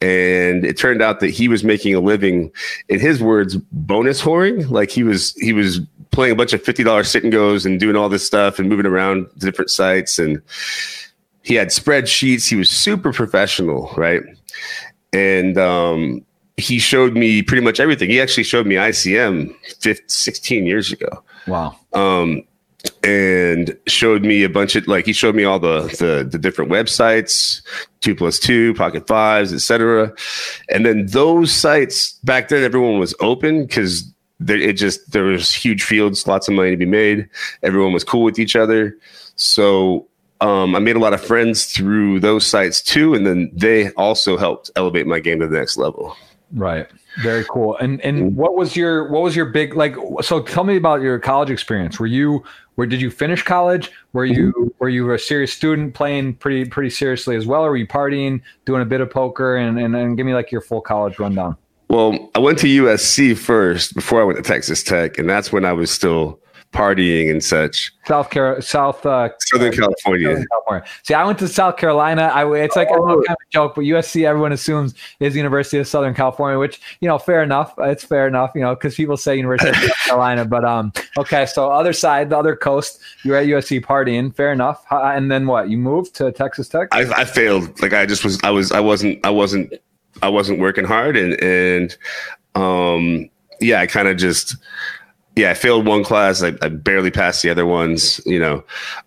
And 0.00 0.64
it 0.64 0.76
turned 0.76 1.00
out 1.00 1.20
that 1.20 1.30
he 1.30 1.46
was 1.46 1.62
making 1.62 1.94
a 1.94 2.00
living, 2.00 2.50
in 2.88 2.98
his 2.98 3.22
words, 3.22 3.56
bonus 3.56 4.20
whoring. 4.20 4.68
Like 4.68 4.90
he 4.90 5.04
was 5.04 5.32
he 5.34 5.52
was 5.52 5.78
playing 6.10 6.32
a 6.32 6.36
bunch 6.36 6.52
of 6.52 6.62
fifty 6.62 6.82
dollars 6.82 7.08
sit 7.08 7.22
and 7.22 7.32
goes 7.32 7.64
and 7.64 7.78
doing 7.78 7.94
all 7.94 8.08
this 8.08 8.26
stuff 8.26 8.58
and 8.58 8.68
moving 8.68 8.86
around 8.86 9.28
to 9.30 9.38
different 9.38 9.70
sites 9.70 10.18
and 10.18 10.42
he 11.42 11.54
had 11.54 11.68
spreadsheets. 11.68 12.48
He 12.48 12.56
was 12.56 12.70
super 12.70 13.12
professional, 13.12 13.92
right? 13.96 14.22
And 15.12 15.58
um, 15.58 16.24
he 16.56 16.78
showed 16.78 17.14
me 17.14 17.42
pretty 17.42 17.62
much 17.62 17.80
everything. 17.80 18.10
He 18.10 18.20
actually 18.20 18.44
showed 18.44 18.66
me 18.66 18.74
ICM 18.76 19.54
15, 19.80 20.08
16 20.08 20.66
years 20.66 20.92
ago. 20.92 21.22
Wow. 21.46 21.76
Um, 21.92 22.44
and 23.04 23.76
showed 23.86 24.22
me 24.22 24.42
a 24.42 24.48
bunch 24.48 24.74
of 24.76 24.86
like 24.88 25.06
he 25.06 25.12
showed 25.12 25.34
me 25.34 25.44
all 25.44 25.58
the 25.58 25.82
the, 25.98 26.28
the 26.28 26.38
different 26.38 26.70
websites, 26.70 27.62
two 28.00 28.14
plus 28.14 28.38
two, 28.38 28.74
pocket 28.74 29.06
fives, 29.06 29.52
etc. 29.52 30.12
And 30.68 30.84
then 30.84 31.06
those 31.06 31.52
sites 31.52 32.12
back 32.24 32.48
then, 32.48 32.64
everyone 32.64 32.98
was 32.98 33.14
open 33.20 33.66
because 33.66 34.12
it 34.48 34.72
just 34.74 35.12
there 35.12 35.24
was 35.24 35.52
huge 35.52 35.84
fields, 35.84 36.26
lots 36.26 36.48
of 36.48 36.54
money 36.54 36.72
to 36.72 36.76
be 36.76 36.86
made. 36.86 37.28
Everyone 37.62 37.92
was 37.92 38.04
cool 38.04 38.24
with 38.24 38.38
each 38.38 38.56
other. 38.56 38.96
So 39.36 40.08
um, 40.40 40.74
I 40.74 40.80
made 40.80 40.96
a 40.96 41.00
lot 41.00 41.14
of 41.14 41.24
friends 41.24 41.66
through 41.66 42.20
those 42.20 42.44
sites 42.44 42.82
too, 42.82 43.14
and 43.14 43.26
then 43.26 43.50
they 43.54 43.90
also 43.92 44.36
helped 44.36 44.70
elevate 44.74 45.06
my 45.06 45.20
game 45.20 45.40
to 45.40 45.46
the 45.46 45.56
next 45.56 45.76
level. 45.76 46.16
Right. 46.54 46.86
Very 47.22 47.44
cool. 47.44 47.76
And 47.78 48.00
and 48.02 48.18
mm-hmm. 48.18 48.36
what 48.36 48.56
was 48.56 48.76
your 48.76 49.10
what 49.10 49.22
was 49.22 49.34
your 49.34 49.46
big 49.46 49.74
like 49.74 49.96
so 50.20 50.42
tell 50.42 50.64
me 50.64 50.76
about 50.76 51.00
your 51.00 51.18
college 51.18 51.50
experience. 51.50 51.98
Were 51.98 52.06
you 52.06 52.44
where 52.74 52.86
did 52.86 53.00
you 53.00 53.10
finish 53.10 53.42
college? 53.42 53.90
Were 54.12 54.24
you 54.24 54.52
mm-hmm. 54.52 54.68
were 54.78 54.88
you 54.88 55.12
a 55.12 55.18
serious 55.18 55.52
student 55.52 55.94
playing 55.94 56.34
pretty 56.34 56.66
pretty 56.66 56.90
seriously 56.90 57.36
as 57.36 57.46
well? 57.46 57.64
Or 57.64 57.70
were 57.70 57.76
you 57.76 57.86
partying, 57.86 58.42
doing 58.66 58.82
a 58.82 58.84
bit 58.84 59.00
of 59.00 59.10
poker 59.10 59.56
and 59.56 59.78
and, 59.78 59.96
and 59.96 60.16
give 60.16 60.26
me 60.26 60.34
like 60.34 60.52
your 60.52 60.60
full 60.60 60.82
college 60.82 61.18
rundown? 61.18 61.56
Well, 61.88 62.30
I 62.34 62.38
went 62.38 62.58
to 62.60 62.66
USC 62.66 63.36
first 63.36 63.94
before 63.94 64.20
I 64.20 64.24
went 64.24 64.38
to 64.38 64.42
Texas 64.42 64.82
Tech, 64.82 65.18
and 65.18 65.28
that's 65.28 65.52
when 65.52 65.64
I 65.64 65.72
was 65.72 65.90
still 65.90 66.40
partying 66.72 67.30
and 67.30 67.44
such. 67.44 67.92
South 68.06 68.30
Carolina, 68.30 68.62
South 68.62 69.04
uh, 69.06 69.28
Southern 69.40 69.72
California. 69.72 70.28
Southern 70.28 70.46
California. 70.46 70.88
See, 71.02 71.14
I 71.14 71.24
went 71.24 71.38
to 71.38 71.48
South 71.48 71.76
Carolina. 71.76 72.22
I 72.22 72.50
it's 72.56 72.74
like 72.74 72.88
oh. 72.90 73.20
a 73.20 73.24
kind 73.24 73.36
of 73.40 73.50
joke, 73.50 73.74
but 73.74 73.82
USC 73.82 74.26
everyone 74.26 74.52
assumes 74.52 74.94
is 75.20 75.36
University 75.36 75.78
of 75.78 75.86
Southern 75.86 76.14
California, 76.14 76.58
which 76.58 76.80
you 77.00 77.08
know, 77.08 77.18
fair 77.18 77.42
enough. 77.42 77.74
It's 77.78 78.04
fair 78.04 78.26
enough, 78.26 78.52
you 78.54 78.62
know, 78.62 78.74
because 78.74 78.96
people 78.96 79.16
say 79.16 79.36
University 79.36 79.70
of 79.70 79.76
South 79.76 79.96
Carolina. 80.06 80.44
But 80.44 80.64
um, 80.64 80.92
okay, 81.18 81.46
so 81.46 81.70
other 81.70 81.92
side, 81.92 82.30
the 82.30 82.38
other 82.38 82.56
coast, 82.56 83.00
you're 83.22 83.36
at 83.36 83.46
USC 83.46 83.84
partying. 83.84 84.34
Fair 84.34 84.52
enough. 84.52 84.84
And 84.90 85.30
then 85.30 85.46
what? 85.46 85.68
You 85.68 85.78
moved 85.78 86.14
to 86.16 86.32
Texas 86.32 86.68
Tech? 86.68 86.88
I, 86.92 87.02
I 87.12 87.24
failed. 87.24 87.80
Like 87.80 87.92
I 87.92 88.06
just 88.06 88.24
was. 88.24 88.40
I 88.42 88.50
was. 88.50 88.72
I 88.72 88.80
wasn't. 88.80 89.24
I 89.24 89.30
wasn't. 89.30 89.72
I 90.22 90.28
wasn't 90.28 90.58
working 90.58 90.84
hard, 90.84 91.16
and 91.16 91.40
and 91.42 91.96
um, 92.54 93.28
yeah, 93.60 93.80
I 93.80 93.86
kind 93.86 94.08
of 94.08 94.16
just 94.16 94.56
yeah, 95.34 95.50
I 95.50 95.54
failed 95.54 95.86
one 95.86 96.04
class. 96.04 96.42
I, 96.42 96.52
I, 96.60 96.68
barely 96.68 97.10
passed 97.10 97.42
the 97.42 97.48
other 97.48 97.64
ones. 97.64 98.20
You 98.26 98.38
know, 98.38 98.62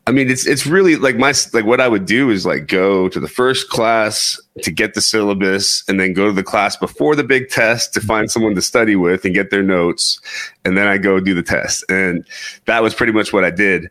I 0.07 0.11
mean, 0.11 0.29
it's 0.29 0.47
it's 0.47 0.65
really 0.65 0.95
like 0.95 1.17
my 1.17 1.33
like 1.53 1.65
what 1.65 1.79
I 1.79 1.87
would 1.87 2.05
do 2.05 2.31
is 2.31 2.47
like 2.47 2.67
go 2.67 3.07
to 3.09 3.19
the 3.19 3.27
first 3.27 3.69
class 3.69 4.41
to 4.63 4.71
get 4.71 4.95
the 4.95 5.01
syllabus, 5.01 5.83
and 5.87 5.99
then 5.99 6.13
go 6.13 6.25
to 6.25 6.31
the 6.31 6.43
class 6.43 6.75
before 6.75 7.15
the 7.15 7.23
big 7.23 7.49
test 7.49 7.93
to 7.93 8.01
find 8.01 8.31
someone 8.31 8.55
to 8.55 8.61
study 8.61 8.95
with 8.95 9.23
and 9.23 9.35
get 9.35 9.51
their 9.51 9.61
notes, 9.61 10.19
and 10.63 10.75
then 10.75 10.87
I 10.87 10.97
go 10.97 11.19
do 11.19 11.35
the 11.35 11.43
test. 11.43 11.83
And 11.89 12.25
that 12.65 12.81
was 12.81 12.95
pretty 12.95 13.13
much 13.13 13.31
what 13.31 13.45
I 13.45 13.51
did. 13.51 13.89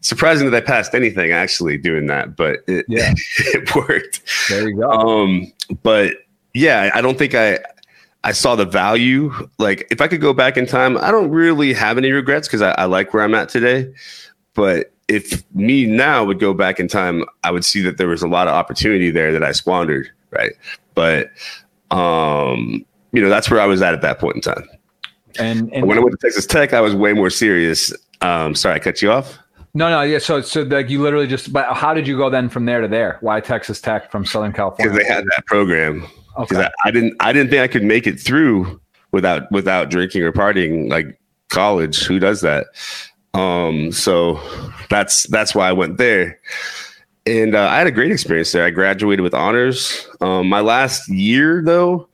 Surprising 0.00 0.50
that 0.50 0.56
I 0.56 0.66
passed 0.66 0.94
anything 0.94 1.32
actually 1.32 1.76
doing 1.76 2.06
that, 2.06 2.34
but 2.34 2.60
it 2.66 2.86
yeah. 2.88 3.12
it 3.38 3.74
worked. 3.74 4.22
There 4.48 4.68
you 4.68 4.76
go. 4.76 4.90
Um, 4.90 5.52
but 5.82 6.14
yeah, 6.54 6.90
I 6.94 7.02
don't 7.02 7.18
think 7.18 7.34
I 7.34 7.58
I 8.24 8.32
saw 8.32 8.56
the 8.56 8.64
value. 8.64 9.32
Like, 9.58 9.86
if 9.90 10.00
I 10.00 10.08
could 10.08 10.20
go 10.20 10.32
back 10.32 10.56
in 10.56 10.66
time, 10.66 10.96
I 10.98 11.10
don't 11.10 11.30
really 11.30 11.74
have 11.74 11.98
any 11.98 12.10
regrets 12.10 12.48
because 12.48 12.62
I, 12.62 12.70
I, 12.72 12.84
like 12.86 13.12
where 13.12 13.22
I'm 13.22 13.34
at 13.34 13.50
today. 13.50 13.92
But 14.54 14.92
if 15.08 15.44
me 15.54 15.84
now 15.84 16.24
would 16.24 16.40
go 16.40 16.54
back 16.54 16.80
in 16.80 16.88
time, 16.88 17.24
I 17.44 17.50
would 17.50 17.64
see 17.64 17.82
that 17.82 17.98
there 17.98 18.08
was 18.08 18.22
a 18.22 18.28
lot 18.28 18.48
of 18.48 18.54
opportunity 18.54 19.10
there 19.10 19.30
that 19.32 19.44
I 19.44 19.52
squandered. 19.52 20.10
Right. 20.30 20.52
But, 20.94 21.32
um, 21.90 22.84
you 23.12 23.20
know, 23.20 23.28
that's 23.28 23.50
where 23.50 23.60
I 23.60 23.66
was 23.66 23.82
at 23.82 23.92
at 23.92 24.00
that 24.00 24.18
point 24.18 24.36
in 24.36 24.40
time. 24.40 24.68
And, 25.38 25.72
and 25.74 25.86
when 25.86 25.98
I 25.98 26.00
went 26.00 26.18
to 26.18 26.26
Texas 26.26 26.46
Tech, 26.46 26.72
I 26.72 26.80
was 26.80 26.94
way 26.94 27.12
more 27.12 27.30
serious. 27.30 27.92
Um, 28.22 28.54
sorry, 28.54 28.76
I 28.76 28.78
cut 28.78 29.02
you 29.02 29.12
off. 29.12 29.38
No, 29.74 29.90
no, 29.90 30.02
yeah. 30.02 30.18
So, 30.18 30.40
so 30.40 30.62
like 30.62 30.88
you 30.88 31.02
literally 31.02 31.26
just. 31.26 31.52
But 31.52 31.74
how 31.74 31.92
did 31.92 32.06
you 32.06 32.16
go 32.16 32.30
then 32.30 32.48
from 32.48 32.64
there 32.64 32.80
to 32.80 32.86
there? 32.86 33.18
Why 33.20 33.40
Texas 33.40 33.80
Tech 33.80 34.10
from 34.10 34.24
Southern 34.24 34.52
California? 34.52 34.92
Because 34.92 35.06
they 35.06 35.12
had 35.12 35.24
that 35.24 35.44
program. 35.46 36.06
Okay. 36.36 36.56
I, 36.56 36.70
I 36.84 36.90
didn't 36.90 37.16
I 37.20 37.32
didn't 37.32 37.50
think 37.50 37.62
I 37.62 37.68
could 37.68 37.84
make 37.84 38.06
it 38.06 38.20
through 38.20 38.80
without 39.12 39.50
without 39.52 39.90
drinking 39.90 40.22
or 40.22 40.32
partying 40.32 40.90
like 40.90 41.18
college. 41.48 42.04
Who 42.04 42.18
does 42.18 42.40
that? 42.40 42.66
Um, 43.34 43.92
so 43.92 44.40
that's 44.90 45.24
that's 45.24 45.54
why 45.54 45.68
I 45.68 45.72
went 45.72 45.98
there. 45.98 46.40
And 47.26 47.54
uh, 47.54 47.68
I 47.68 47.78
had 47.78 47.86
a 47.86 47.92
great 47.92 48.12
experience 48.12 48.52
there. 48.52 48.64
I 48.64 48.70
graduated 48.70 49.22
with 49.22 49.32
honors. 49.34 50.06
Um, 50.20 50.48
my 50.48 50.60
last 50.60 51.08
year, 51.08 51.62
though, 51.64 52.06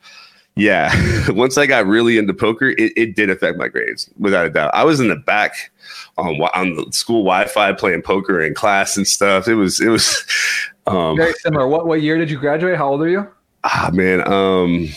yeah, 0.54 0.92
once 1.30 1.58
I 1.58 1.66
got 1.66 1.86
really 1.86 2.16
into 2.16 2.32
poker, 2.32 2.68
it, 2.68 2.92
it 2.96 3.16
did 3.16 3.28
affect 3.28 3.58
my 3.58 3.66
grades 3.66 4.08
without 4.18 4.46
a 4.46 4.50
doubt. 4.50 4.70
I 4.72 4.84
was 4.84 5.00
in 5.00 5.08
the 5.08 5.16
back 5.16 5.72
on 6.16 6.40
on 6.54 6.76
the 6.76 6.92
school 6.92 7.24
Wi-Fi 7.24 7.72
playing 7.72 8.02
poker 8.02 8.40
in 8.40 8.54
class 8.54 8.96
and 8.96 9.06
stuff. 9.06 9.48
It 9.48 9.54
was 9.54 9.80
it 9.80 9.88
was 9.88 10.24
um, 10.86 11.16
very 11.16 11.32
similar. 11.34 11.66
What 11.66 11.86
what 11.86 12.02
year 12.02 12.16
did 12.18 12.30
you 12.30 12.38
graduate? 12.38 12.76
How 12.76 12.88
old 12.88 13.02
are 13.02 13.08
you? 13.08 13.26
Ah 13.64 13.90
man, 13.92 14.26
um, 14.26 14.88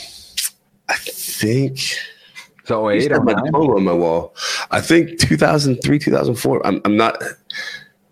I 0.89 0.96
think. 0.96 1.79
So 2.65 2.89
eight 2.89 3.12
or 3.12 3.22
my 3.22 3.34
diploma 3.34 3.75
on 3.75 3.84
my 3.84 3.93
wall. 3.93 4.34
I 4.72 4.79
think 4.79 5.20
2003, 5.20 6.00
2004. 6.00 6.65
I'm, 6.65 6.82
I'm 6.86 6.96
not. 6.96 7.22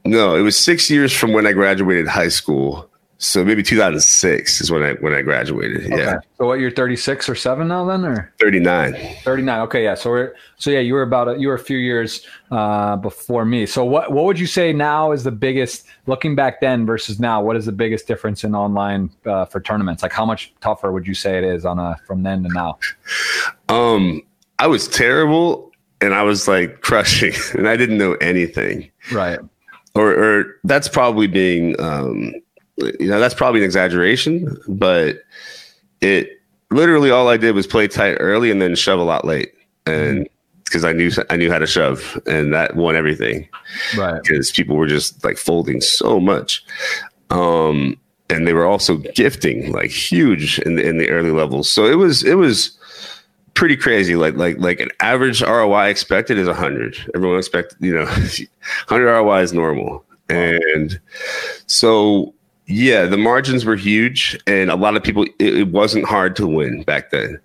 No, 0.03 0.35
it 0.35 0.41
was 0.41 0.57
six 0.57 0.89
years 0.89 1.15
from 1.15 1.31
when 1.31 1.47
I 1.47 1.53
graduated 1.53 2.07
high 2.07 2.27
school. 2.27 2.90
So 3.23 3.45
maybe 3.45 3.61
2006 3.61 4.61
is 4.61 4.71
when 4.71 4.81
I 4.81 4.93
when 4.93 5.13
I 5.13 5.21
graduated. 5.21 5.85
Okay. 5.85 5.95
Yeah. 5.95 6.21
So 6.39 6.47
what 6.47 6.59
you're 6.59 6.71
36 6.71 7.29
or 7.29 7.35
7 7.35 7.67
now 7.67 7.85
then 7.85 8.03
or 8.03 8.33
39. 8.39 8.95
39. 9.23 9.59
Okay, 9.61 9.83
yeah. 9.83 9.93
So 9.93 10.09
we're 10.09 10.33
so 10.57 10.71
yeah, 10.71 10.79
you 10.79 10.95
were 10.95 11.03
about 11.03 11.27
a, 11.27 11.39
you 11.39 11.47
were 11.47 11.53
a 11.53 11.59
few 11.59 11.77
years 11.77 12.25
uh, 12.49 12.95
before 12.95 13.45
me. 13.45 13.67
So 13.67 13.85
what 13.85 14.11
what 14.11 14.25
would 14.25 14.39
you 14.39 14.47
say 14.47 14.73
now 14.73 15.11
is 15.11 15.23
the 15.23 15.31
biggest 15.31 15.85
looking 16.07 16.33
back 16.33 16.61
then 16.61 16.87
versus 16.87 17.19
now, 17.19 17.43
what 17.43 17.55
is 17.55 17.67
the 17.67 17.71
biggest 17.71 18.07
difference 18.07 18.43
in 18.43 18.55
online 18.55 19.11
uh, 19.27 19.45
for 19.45 19.61
tournaments? 19.61 20.01
Like 20.01 20.13
how 20.13 20.25
much 20.25 20.51
tougher 20.59 20.91
would 20.91 21.05
you 21.05 21.13
say 21.13 21.37
it 21.37 21.43
is 21.43 21.63
on 21.63 21.77
a 21.77 21.97
from 22.07 22.23
then 22.23 22.41
to 22.41 22.49
now? 22.49 22.79
Um 23.69 24.23
I 24.57 24.65
was 24.65 24.87
terrible 24.87 25.71
and 26.01 26.15
I 26.15 26.23
was 26.23 26.47
like 26.47 26.81
crushing 26.81 27.33
and 27.53 27.69
I 27.69 27.77
didn't 27.77 27.99
know 27.99 28.13
anything. 28.13 28.89
Right. 29.11 29.37
Or 29.93 30.11
or 30.11 30.55
that's 30.63 30.87
probably 30.87 31.27
being 31.27 31.79
um 31.79 32.33
you 32.99 33.07
know 33.07 33.19
that's 33.19 33.33
probably 33.33 33.61
an 33.61 33.65
exaggeration, 33.65 34.57
but 34.67 35.23
it 36.01 36.41
literally 36.69 37.11
all 37.11 37.27
I 37.27 37.37
did 37.37 37.53
was 37.53 37.67
play 37.67 37.87
tight 37.87 38.15
early 38.15 38.51
and 38.51 38.61
then 38.61 38.75
shove 38.75 38.99
a 38.99 39.03
lot 39.03 39.25
late, 39.25 39.53
and 39.85 40.27
because 40.63 40.85
I 40.85 40.93
knew 40.93 41.11
I 41.29 41.35
knew 41.35 41.51
how 41.51 41.59
to 41.59 41.67
shove, 41.67 42.19
and 42.25 42.53
that 42.53 42.75
won 42.75 42.95
everything, 42.95 43.47
right? 43.97 44.21
Because 44.21 44.51
people 44.51 44.75
were 44.75 44.87
just 44.87 45.23
like 45.23 45.37
folding 45.37 45.81
so 45.81 46.19
much, 46.19 46.63
um, 47.29 47.97
and 48.29 48.47
they 48.47 48.53
were 48.53 48.65
also 48.65 48.97
gifting 48.97 49.71
like 49.71 49.91
huge 49.91 50.59
in 50.59 50.75
the 50.75 50.87
in 50.87 50.97
the 50.97 51.09
early 51.09 51.31
levels. 51.31 51.69
So 51.69 51.85
it 51.85 51.95
was 51.95 52.23
it 52.23 52.35
was 52.35 52.77
pretty 53.53 53.75
crazy. 53.75 54.15
Like 54.15 54.35
like 54.35 54.57
like 54.59 54.79
an 54.79 54.89
average 55.01 55.41
ROI 55.41 55.87
expected 55.87 56.37
is 56.37 56.47
hundred. 56.47 56.97
Everyone 57.13 57.37
expected 57.37 57.77
you 57.81 57.93
know, 57.93 58.05
hundred 58.87 59.11
ROI 59.11 59.41
is 59.41 59.53
normal, 59.53 60.05
and 60.29 60.99
so 61.67 62.33
yeah, 62.71 63.05
the 63.05 63.17
margins 63.17 63.65
were 63.65 63.75
huge, 63.75 64.39
and 64.47 64.71
a 64.71 64.75
lot 64.75 64.95
of 64.95 65.03
people. 65.03 65.25
It, 65.39 65.57
it 65.57 65.67
wasn't 65.67 66.05
hard 66.05 66.35
to 66.37 66.47
win 66.47 66.83
back 66.83 67.11
then. 67.11 67.39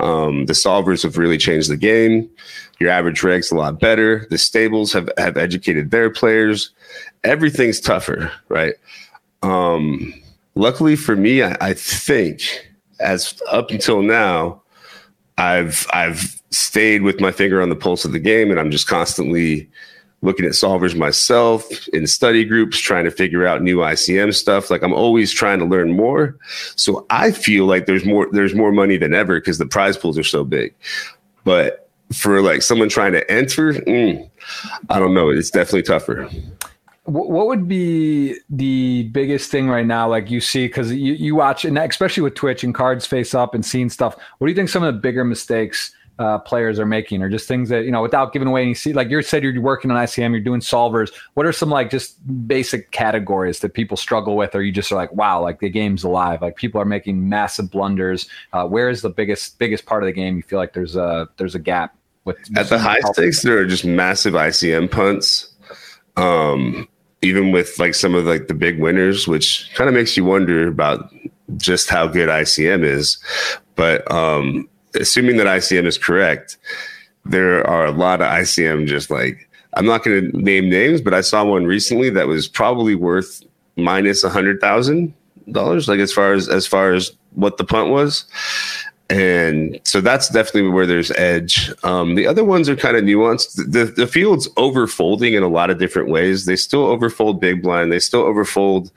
Um, 0.00 0.46
the 0.46 0.52
solvers 0.52 1.02
have 1.02 1.16
really 1.16 1.38
changed 1.38 1.70
the 1.70 1.76
game. 1.76 2.28
Your 2.78 2.90
average 2.90 3.22
reg's 3.22 3.50
a 3.50 3.56
lot 3.56 3.80
better. 3.80 4.26
The 4.28 4.38
stables 4.38 4.92
have 4.92 5.10
have 5.16 5.36
educated 5.36 5.90
their 5.90 6.10
players. 6.10 6.70
Everything's 7.24 7.80
tougher, 7.80 8.30
right? 8.48 8.74
Um, 9.42 10.12
luckily 10.54 10.94
for 10.94 11.16
me, 11.16 11.42
I, 11.42 11.56
I 11.60 11.72
think 11.72 12.42
as 13.00 13.40
up 13.50 13.70
until 13.70 14.02
now, 14.02 14.60
I've 15.38 15.86
I've 15.92 16.40
stayed 16.50 17.02
with 17.02 17.20
my 17.20 17.32
finger 17.32 17.62
on 17.62 17.70
the 17.70 17.76
pulse 17.76 18.04
of 18.04 18.12
the 18.12 18.18
game, 18.18 18.50
and 18.50 18.60
I'm 18.60 18.70
just 18.70 18.88
constantly 18.88 19.70
looking 20.26 20.44
at 20.44 20.52
solvers 20.52 20.94
myself 20.94 21.88
in 21.88 22.06
study 22.06 22.44
groups, 22.44 22.78
trying 22.78 23.04
to 23.04 23.10
figure 23.10 23.46
out 23.46 23.62
new 23.62 23.78
ICM 23.78 24.34
stuff. 24.34 24.70
Like 24.70 24.82
I'm 24.82 24.92
always 24.92 25.32
trying 25.32 25.60
to 25.60 25.64
learn 25.64 25.92
more. 25.92 26.36
So 26.74 27.06
I 27.08 27.30
feel 27.30 27.64
like 27.64 27.86
there's 27.86 28.04
more 28.04 28.28
there's 28.32 28.54
more 28.54 28.72
money 28.72 28.98
than 28.98 29.14
ever 29.14 29.40
because 29.40 29.56
the 29.56 29.66
prize 29.66 29.96
pools 29.96 30.18
are 30.18 30.24
so 30.24 30.44
big. 30.44 30.74
But 31.44 31.88
for 32.12 32.42
like 32.42 32.62
someone 32.62 32.88
trying 32.88 33.12
to 33.12 33.30
enter, 33.30 33.72
mm, 33.72 34.28
I 34.90 34.98
don't 34.98 35.14
know. 35.14 35.30
It's 35.30 35.50
definitely 35.50 35.84
tougher. 35.84 36.28
What 37.04 37.46
would 37.46 37.68
be 37.68 38.36
the 38.50 39.04
biggest 39.04 39.48
thing 39.50 39.68
right 39.68 39.86
now? 39.86 40.08
Like 40.08 40.28
you 40.28 40.40
see, 40.40 40.66
because 40.66 40.92
you, 40.92 41.12
you 41.12 41.36
watch, 41.36 41.64
and 41.64 41.78
especially 41.78 42.24
with 42.24 42.34
Twitch 42.34 42.64
and 42.64 42.74
cards 42.74 43.06
face 43.06 43.32
up 43.32 43.54
and 43.54 43.64
seeing 43.64 43.88
stuff. 43.90 44.16
What 44.38 44.48
do 44.48 44.50
you 44.50 44.56
think 44.56 44.68
some 44.68 44.82
of 44.82 44.92
the 44.92 45.00
bigger 45.00 45.24
mistakes 45.24 45.92
uh, 46.18 46.38
players 46.38 46.78
are 46.78 46.86
making, 46.86 47.22
or 47.22 47.28
just 47.28 47.46
things 47.46 47.68
that 47.68 47.84
you 47.84 47.90
know 47.90 48.02
without 48.02 48.32
giving 48.32 48.48
away 48.48 48.62
any 48.62 48.74
see 48.74 48.92
like 48.92 49.10
you 49.10 49.20
said 49.22 49.42
you're 49.42 49.60
working 49.60 49.90
on 49.90 49.96
ICM, 49.96 50.30
you're 50.30 50.40
doing 50.40 50.60
solvers. 50.60 51.12
What 51.34 51.46
are 51.46 51.52
some 51.52 51.70
like 51.70 51.90
just 51.90 52.16
basic 52.48 52.90
categories 52.90 53.60
that 53.60 53.74
people 53.74 53.96
struggle 53.96 54.36
with, 54.36 54.54
or 54.54 54.62
you 54.62 54.72
just 54.72 54.90
are 54.92 54.96
like, 54.96 55.12
wow, 55.12 55.42
like 55.42 55.60
the 55.60 55.68
game's 55.68 56.04
alive. 56.04 56.42
Like 56.42 56.56
people 56.56 56.80
are 56.80 56.86
making 56.86 57.28
massive 57.28 57.70
blunders. 57.70 58.28
Uh, 58.52 58.66
where 58.66 58.88
is 58.88 59.02
the 59.02 59.10
biggest 59.10 59.58
biggest 59.58 59.86
part 59.86 60.02
of 60.02 60.06
the 60.06 60.12
game? 60.12 60.36
You 60.36 60.42
feel 60.42 60.58
like 60.58 60.72
there's 60.72 60.96
a 60.96 61.28
there's 61.36 61.54
a 61.54 61.60
gap 61.60 61.96
with, 62.24 62.38
with 62.48 62.58
at 62.58 62.68
the 62.68 62.78
high 62.78 63.00
stakes. 63.12 63.42
There 63.42 63.58
are 63.58 63.66
just 63.66 63.84
massive 63.84 64.34
ICM 64.34 64.90
punts. 64.90 65.52
Um, 66.16 66.88
even 67.22 67.50
with 67.50 67.78
like 67.78 67.94
some 67.94 68.14
of 68.14 68.24
like 68.24 68.48
the 68.48 68.54
big 68.54 68.80
winners, 68.80 69.26
which 69.26 69.70
kind 69.74 69.88
of 69.88 69.94
makes 69.94 70.16
you 70.16 70.24
wonder 70.24 70.68
about 70.68 71.12
just 71.56 71.88
how 71.88 72.06
good 72.06 72.28
ICM 72.28 72.84
is. 72.84 73.18
But 73.74 74.10
um, 74.10 74.68
assuming 74.96 75.36
that 75.36 75.46
ICM 75.46 75.86
is 75.86 75.98
correct, 75.98 76.56
there 77.24 77.66
are 77.66 77.86
a 77.86 77.92
lot 77.92 78.20
of 78.20 78.28
ICM 78.28 78.86
just 78.86 79.10
like 79.10 79.48
I'm 79.74 79.86
not 79.86 80.02
going 80.02 80.30
to 80.30 80.38
name 80.38 80.70
names, 80.70 81.00
but 81.00 81.12
I 81.14 81.20
saw 81.20 81.44
one 81.44 81.66
recently 81.66 82.08
that 82.10 82.26
was 82.26 82.48
probably 82.48 82.94
worth 82.94 83.42
minus 83.76 84.24
a 84.24 84.30
hundred 84.30 84.60
thousand 84.60 85.12
dollars, 85.52 85.86
like 85.88 86.00
as 86.00 86.12
far 86.12 86.32
as 86.32 86.48
as 86.48 86.66
far 86.66 86.92
as 86.92 87.12
what 87.34 87.58
the 87.58 87.64
punt 87.64 87.90
was. 87.90 88.24
And 89.08 89.78
so 89.84 90.00
that's 90.00 90.28
definitely 90.30 90.70
where 90.70 90.86
there's 90.86 91.12
edge. 91.12 91.70
Um, 91.84 92.16
the 92.16 92.26
other 92.26 92.44
ones 92.44 92.68
are 92.68 92.74
kind 92.74 92.96
of 92.96 93.04
nuanced. 93.04 93.54
The, 93.54 93.84
the 93.84 94.06
field's 94.06 94.48
overfolding 94.54 95.36
in 95.36 95.44
a 95.44 95.48
lot 95.48 95.70
of 95.70 95.78
different 95.78 96.08
ways. 96.08 96.44
They 96.44 96.56
still 96.56 96.86
overfold 96.86 97.38
big 97.38 97.62
blind. 97.62 97.92
They 97.92 98.00
still 98.00 98.24
overfold 98.24 98.90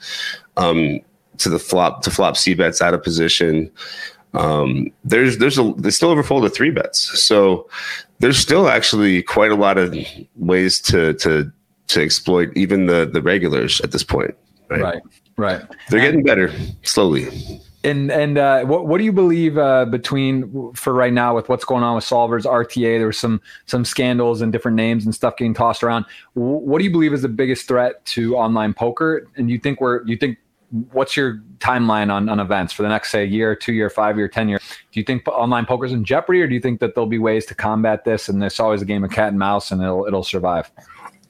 um, 0.58 1.00
to 1.38 1.50
the 1.50 1.60
flop 1.60 2.02
to 2.04 2.12
flop 2.12 2.38
c 2.38 2.56
bets 2.56 2.82
out 2.82 2.96
of 2.96 3.04
position 3.04 3.70
um, 4.34 4.88
there's 5.04 5.38
there's 5.38 5.58
a 5.58 5.74
they 5.78 5.90
still 5.90 6.14
overfold 6.16 6.44
the 6.44 6.50
three 6.50 6.72
bets. 6.72 7.22
So 7.22 7.68
there's 8.20 8.38
still 8.38 8.70
actually 8.70 9.24
quite 9.24 9.52
a 9.52 9.56
lot 9.56 9.78
of 9.78 9.96
ways 10.36 10.80
to 10.82 11.14
to 11.16 11.52
to 11.88 12.02
exploit 12.02 12.52
even 12.56 12.86
the 12.86 13.06
the 13.12 13.22
regulars 13.22 13.82
at 13.82 13.92
this 13.92 14.04
point. 14.04 14.36
Right, 14.70 14.82
right. 14.82 15.02
right. 15.38 15.62
They're 15.90 16.02
getting 16.02 16.24
better 16.24 16.52
slowly. 16.84 17.28
And 17.84 18.12
and 18.12 18.38
uh, 18.38 18.66
what 18.66 18.88
what 18.88 18.98
do 18.98 19.06
you 19.06 19.14
believe 19.14 19.58
uh, 19.58 19.86
between 19.86 20.74
for 20.74 20.94
right 20.94 21.14
now 21.14 21.34
with 21.34 21.48
what's 21.50 21.66
going 21.66 21.82
on 21.82 21.96
with 21.96 22.04
solvers 22.04 22.44
RTA? 22.44 23.00
There 23.00 23.08
was 23.08 23.18
some 23.18 23.42
some 23.66 23.86
scandals 23.86 24.42
and 24.42 24.52
different 24.52 24.76
names 24.76 25.06
and 25.06 25.16
stuff 25.16 25.38
getting 25.38 25.54
tossed 25.54 25.82
around. 25.82 26.06
What 26.34 26.78
do 26.78 26.84
you 26.84 26.92
believe 26.92 27.14
is 27.14 27.22
the 27.22 27.30
biggest 27.30 27.68
threat 27.68 28.06
to 28.08 28.36
online 28.36 28.74
poker? 28.74 29.26
And 29.38 29.50
you 29.50 29.58
think 29.58 29.80
we're 29.80 30.06
you 30.06 30.18
think 30.18 30.38
what's 30.92 31.18
your 31.18 31.42
timeline 31.58 32.12
on, 32.12 32.30
on 32.30 32.40
events 32.40 32.72
for 32.72 32.84
the 32.84 32.90
next 32.90 33.12
say 33.12 33.26
year 33.26 33.56
two 33.56 33.74
year 33.74 33.90
five 33.90 34.18
year 34.18 34.28
ten 34.28 34.48
year 34.48 34.60
do 34.92 35.00
you 35.00 35.04
think 35.04 35.28
online 35.28 35.66
poker's 35.66 35.92
in 35.92 36.04
jeopardy 36.04 36.42
or 36.42 36.48
do 36.48 36.54
you 36.54 36.62
think 36.62 36.80
that 36.80 36.94
there'll 36.96 37.10
be 37.10 37.20
ways 37.20 37.46
to 37.46 37.56
combat 37.56 38.06
this 38.06 38.30
and 38.30 38.42
there's 38.42 38.60
always 38.60 38.82
a 38.82 38.86
game 38.86 39.04
of 39.04 39.12
cat 39.12 39.30
and 39.30 39.40
mouse 39.40 39.72
and 39.72 39.82
it'll 39.82 40.06
it'll 40.06 40.24
survive 40.24 40.72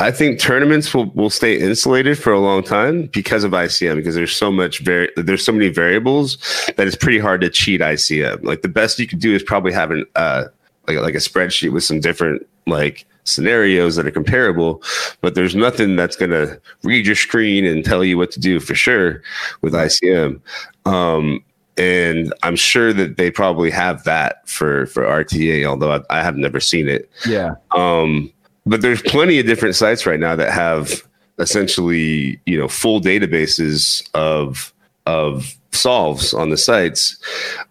I 0.01 0.11
think 0.11 0.39
tournaments 0.39 0.93
will, 0.93 1.07
will 1.07 1.29
stay 1.29 1.59
insulated 1.59 2.17
for 2.17 2.31
a 2.31 2.39
long 2.39 2.63
time 2.63 3.07
because 3.07 3.43
of 3.43 3.51
ICM 3.51 3.97
because 3.97 4.15
there's 4.15 4.35
so 4.35 4.49
much 4.49 4.79
very 4.79 5.11
there's 5.17 5.43
so 5.43 5.51
many 5.51 5.67
variables 5.67 6.37
that 6.77 6.87
it's 6.87 6.95
pretty 6.95 7.19
hard 7.19 7.41
to 7.41 7.49
cheat 7.49 7.81
ICM. 7.81 8.45
Like 8.45 8.61
the 8.61 8.69
best 8.69 8.97
you 8.97 9.07
could 9.07 9.19
do 9.19 9.35
is 9.35 9.43
probably 9.43 9.73
have 9.73 9.91
an 9.91 10.05
uh 10.15 10.45
like 10.87 10.97
like 10.99 11.15
a 11.15 11.17
spreadsheet 11.17 11.73
with 11.73 11.83
some 11.83 11.99
different 11.99 12.47
like 12.65 13.05
scenarios 13.29 13.95
that 13.95 14.07
are 14.07 14.11
comparable, 14.11 14.81
but 15.21 15.35
there's 15.35 15.55
nothing 15.55 15.95
that's 15.95 16.15
going 16.15 16.31
to 16.31 16.59
read 16.83 17.05
your 17.05 17.15
screen 17.15 17.65
and 17.65 17.85
tell 17.85 18.03
you 18.03 18.17
what 18.17 18.31
to 18.31 18.39
do 18.39 18.59
for 18.59 18.75
sure 18.75 19.21
with 19.61 19.73
ICM. 19.73 20.41
Um, 20.85 21.43
and 21.77 22.33
I'm 22.43 22.57
sure 22.57 22.91
that 22.91 23.17
they 23.17 23.31
probably 23.31 23.71
have 23.71 24.03
that 24.03 24.47
for 24.47 24.85
for 24.87 25.03
RTA, 25.03 25.65
although 25.65 25.93
I, 25.93 26.19
I 26.19 26.23
have 26.23 26.35
never 26.35 26.59
seen 26.59 26.89
it. 26.89 27.09
Yeah. 27.25 27.55
Um, 27.71 28.31
but 28.65 28.81
there's 28.81 29.01
plenty 29.01 29.39
of 29.39 29.45
different 29.45 29.75
sites 29.75 30.05
right 30.05 30.19
now 30.19 30.35
that 30.35 30.51
have 30.51 31.07
essentially, 31.39 32.39
you 32.45 32.59
know, 32.59 32.67
full 32.67 32.99
databases 32.99 34.07
of 34.13 34.73
of 35.05 35.55
solves 35.71 36.33
on 36.33 36.49
the 36.49 36.57
sites. 36.57 37.17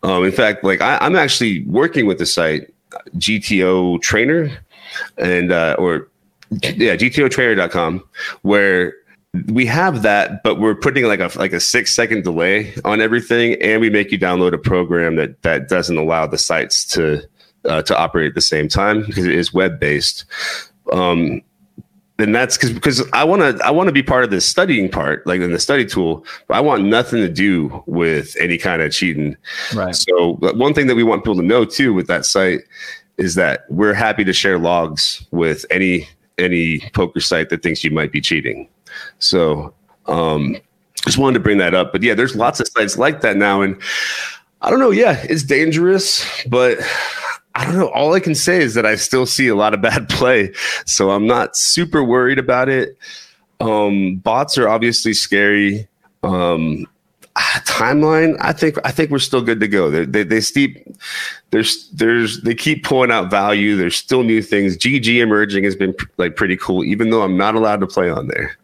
Um, 0.03 0.25
in 0.25 0.33
fact, 0.33 0.65
like 0.65 0.81
I, 0.81 0.99
I'm 1.01 1.15
actually 1.15 1.65
working 1.65 2.07
with 2.07 2.19
the 2.19 2.27
site 2.27 2.73
GTO 3.17 4.01
Trainer 4.01 4.51
and 5.17 5.53
uh, 5.53 5.77
or 5.79 6.09
yeah, 6.51 6.97
gtotrainer.com, 6.97 8.03
where 8.43 8.95
we 9.47 9.67
have 9.67 10.03
that, 10.03 10.43
but 10.43 10.59
we're 10.59 10.75
putting 10.75 11.05
like 11.05 11.21
a 11.21 11.31
like 11.39 11.53
a 11.53 11.61
six 11.61 11.95
second 11.95 12.25
delay 12.25 12.75
on 12.85 13.01
everything, 13.01 13.55
and 13.61 13.81
we 13.81 13.91
make 13.91 14.11
you 14.11 14.19
download 14.19 14.55
a 14.55 14.59
program 14.59 15.17
that 15.17 15.43
that 15.43 15.69
doesn't 15.69 15.99
allow 15.99 16.27
the 16.27 16.39
sites 16.39 16.85
to 16.87 17.23
uh, 17.65 17.83
to 17.83 17.97
operate 17.97 18.29
at 18.29 18.35
the 18.35 18.41
same 18.41 18.69
time 18.69 19.05
because 19.05 19.27
it 19.27 19.35
is 19.35 19.53
web 19.53 19.79
based. 19.79 20.25
Um, 20.93 21.43
and 22.19 22.35
that's 22.35 22.57
because 22.57 22.73
because 22.73 23.13
I 23.13 23.23
want 23.23 23.43
to 23.43 23.65
I 23.65 23.71
want 23.71 23.89
to 23.89 23.93
be 23.93 24.03
part 24.03 24.25
of 24.25 24.31
the 24.31 24.41
studying 24.41 24.89
part, 24.89 25.25
like 25.27 25.41
in 25.41 25.53
the 25.53 25.61
study 25.61 25.87
tool. 25.87 26.25
But 26.49 26.57
I 26.57 26.61
want 26.61 26.85
nothing 26.85 27.21
to 27.21 27.29
do 27.29 27.83
with 27.87 28.37
any 28.41 28.59
kind 28.59 28.83
of 28.83 28.91
cheating. 28.93 29.37
Right. 29.75 29.95
So 29.95 30.35
one 30.35 30.75
thing 30.75 30.89
that 30.89 30.97
we 30.97 31.05
want 31.05 31.23
people 31.23 31.37
to 31.37 31.43
know 31.43 31.65
too 31.65 31.95
with 31.95 32.09
that 32.09 32.25
site 32.25 32.63
is 33.19 33.35
that 33.35 33.65
we're 33.69 33.95
happy 33.95 34.25
to 34.25 34.33
share 34.33 34.59
logs 34.59 35.27
with 35.31 35.67
any 35.71 36.09
any 36.39 36.81
poker 36.95 37.21
site 37.21 37.51
that 37.51 37.63
thinks 37.63 37.83
you 37.83 37.91
might 37.91 38.13
be 38.13 38.21
cheating. 38.21 38.69
So 39.19 39.75
um, 40.07 40.57
just 41.05 41.19
wanted 41.19 41.35
to 41.35 41.41
bring 41.41 41.59
that 41.59 41.75
up. 41.75 41.93
But 41.93 42.03
yeah, 42.03 42.15
there's 42.15 42.37
lots 42.37 42.61
of 42.61 42.69
sites 42.69 42.97
like 42.97 43.21
that 43.21 43.37
now, 43.37 43.61
and 43.61 43.81
I 44.63 44.71
don't 44.71 44.79
know. 44.79 44.91
Yeah, 44.91 45.21
it's 45.29 45.43
dangerous, 45.43 46.25
but 46.49 46.79
I 47.55 47.65
don't 47.65 47.77
know. 47.77 47.91
All 47.91 48.15
I 48.15 48.21
can 48.21 48.35
say 48.35 48.63
is 48.63 48.75
that 48.75 48.87
I 48.87 48.95
still 48.95 49.27
see 49.27 49.49
a 49.49 49.57
lot 49.57 49.75
of 49.75 49.83
bad 49.83 50.09
play, 50.09 50.53
so 50.87 51.11
I'm 51.11 51.27
not 51.27 51.57
super 51.57 52.03
worried 52.03 52.39
about 52.39 52.69
it. 52.69 52.97
Um, 53.61 54.17
bots 54.17 54.57
are 54.57 54.69
obviously 54.69 55.13
scary. 55.13 55.89
Um, 56.23 56.87
timeline, 57.65 58.37
I 58.41 58.53
think 58.53 58.77
I 58.85 58.91
think 58.91 59.11
we're 59.11 59.19
still 59.19 59.43
good 59.43 59.61
to 59.61 59.69
go. 59.69 59.91
They 59.91 60.05
they, 60.05 60.23
they 60.25 60.41
steep 60.41 60.85
there's 61.51 61.89
there's 61.91 62.41
they 62.43 62.55
keep 62.55 62.85
pulling 62.85 63.11
out 63.11 63.31
value. 63.31 63.77
There's 63.77 63.97
still 63.97 64.23
new 64.23 64.43
things. 64.43 64.77
GG 64.77 65.21
emerging 65.21 65.65
has 65.65 65.77
been 65.77 65.95
like 66.17 66.37
pretty 66.37 66.57
cool, 66.57 66.85
even 66.85 67.11
though 67.11 67.23
I'm 67.23 67.37
not 67.37 67.55
allowed 67.55 67.81
to 67.81 67.87
play 67.87 68.11
on 68.11 68.29
there. 68.29 68.57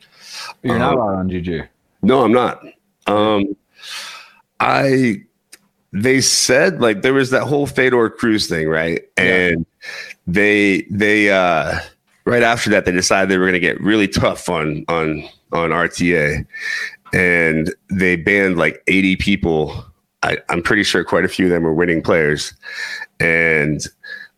You're 0.62 0.74
um, 0.74 0.80
not 0.80 0.94
allowed 0.94 1.18
on 1.18 1.30
GG. 1.30 1.68
No, 2.02 2.24
I'm 2.24 2.32
not. 2.32 2.62
Um, 3.06 3.56
I 4.60 5.22
they 5.92 6.20
said 6.20 6.80
like 6.80 7.02
there 7.02 7.14
was 7.14 7.30
that 7.30 7.44
whole 7.44 7.66
Fedor 7.66 8.10
Cruz 8.10 8.48
thing, 8.48 8.68
right? 8.68 9.02
And 9.16 9.64
they 10.26 10.82
they 10.90 11.30
uh 11.30 11.78
right 12.24 12.42
after 12.42 12.70
that 12.70 12.84
they 12.84 12.92
decided 12.92 13.28
they 13.28 13.38
were 13.38 13.44
going 13.44 13.52
to 13.54 13.60
get 13.60 13.80
really 13.80 14.08
tough 14.08 14.48
on 14.48 14.84
on 14.88 15.22
on 15.52 15.70
RTA, 15.70 16.44
and 17.14 17.72
they 17.90 18.16
banned 18.16 18.58
like 18.58 18.82
80 18.88 19.16
people. 19.16 19.84
I, 20.24 20.38
I'm 20.48 20.62
pretty 20.62 20.82
sure 20.82 21.04
quite 21.04 21.24
a 21.24 21.28
few 21.28 21.46
of 21.46 21.50
them 21.50 21.62
were 21.62 21.72
winning 21.72 22.02
players, 22.02 22.52
and 23.20 23.86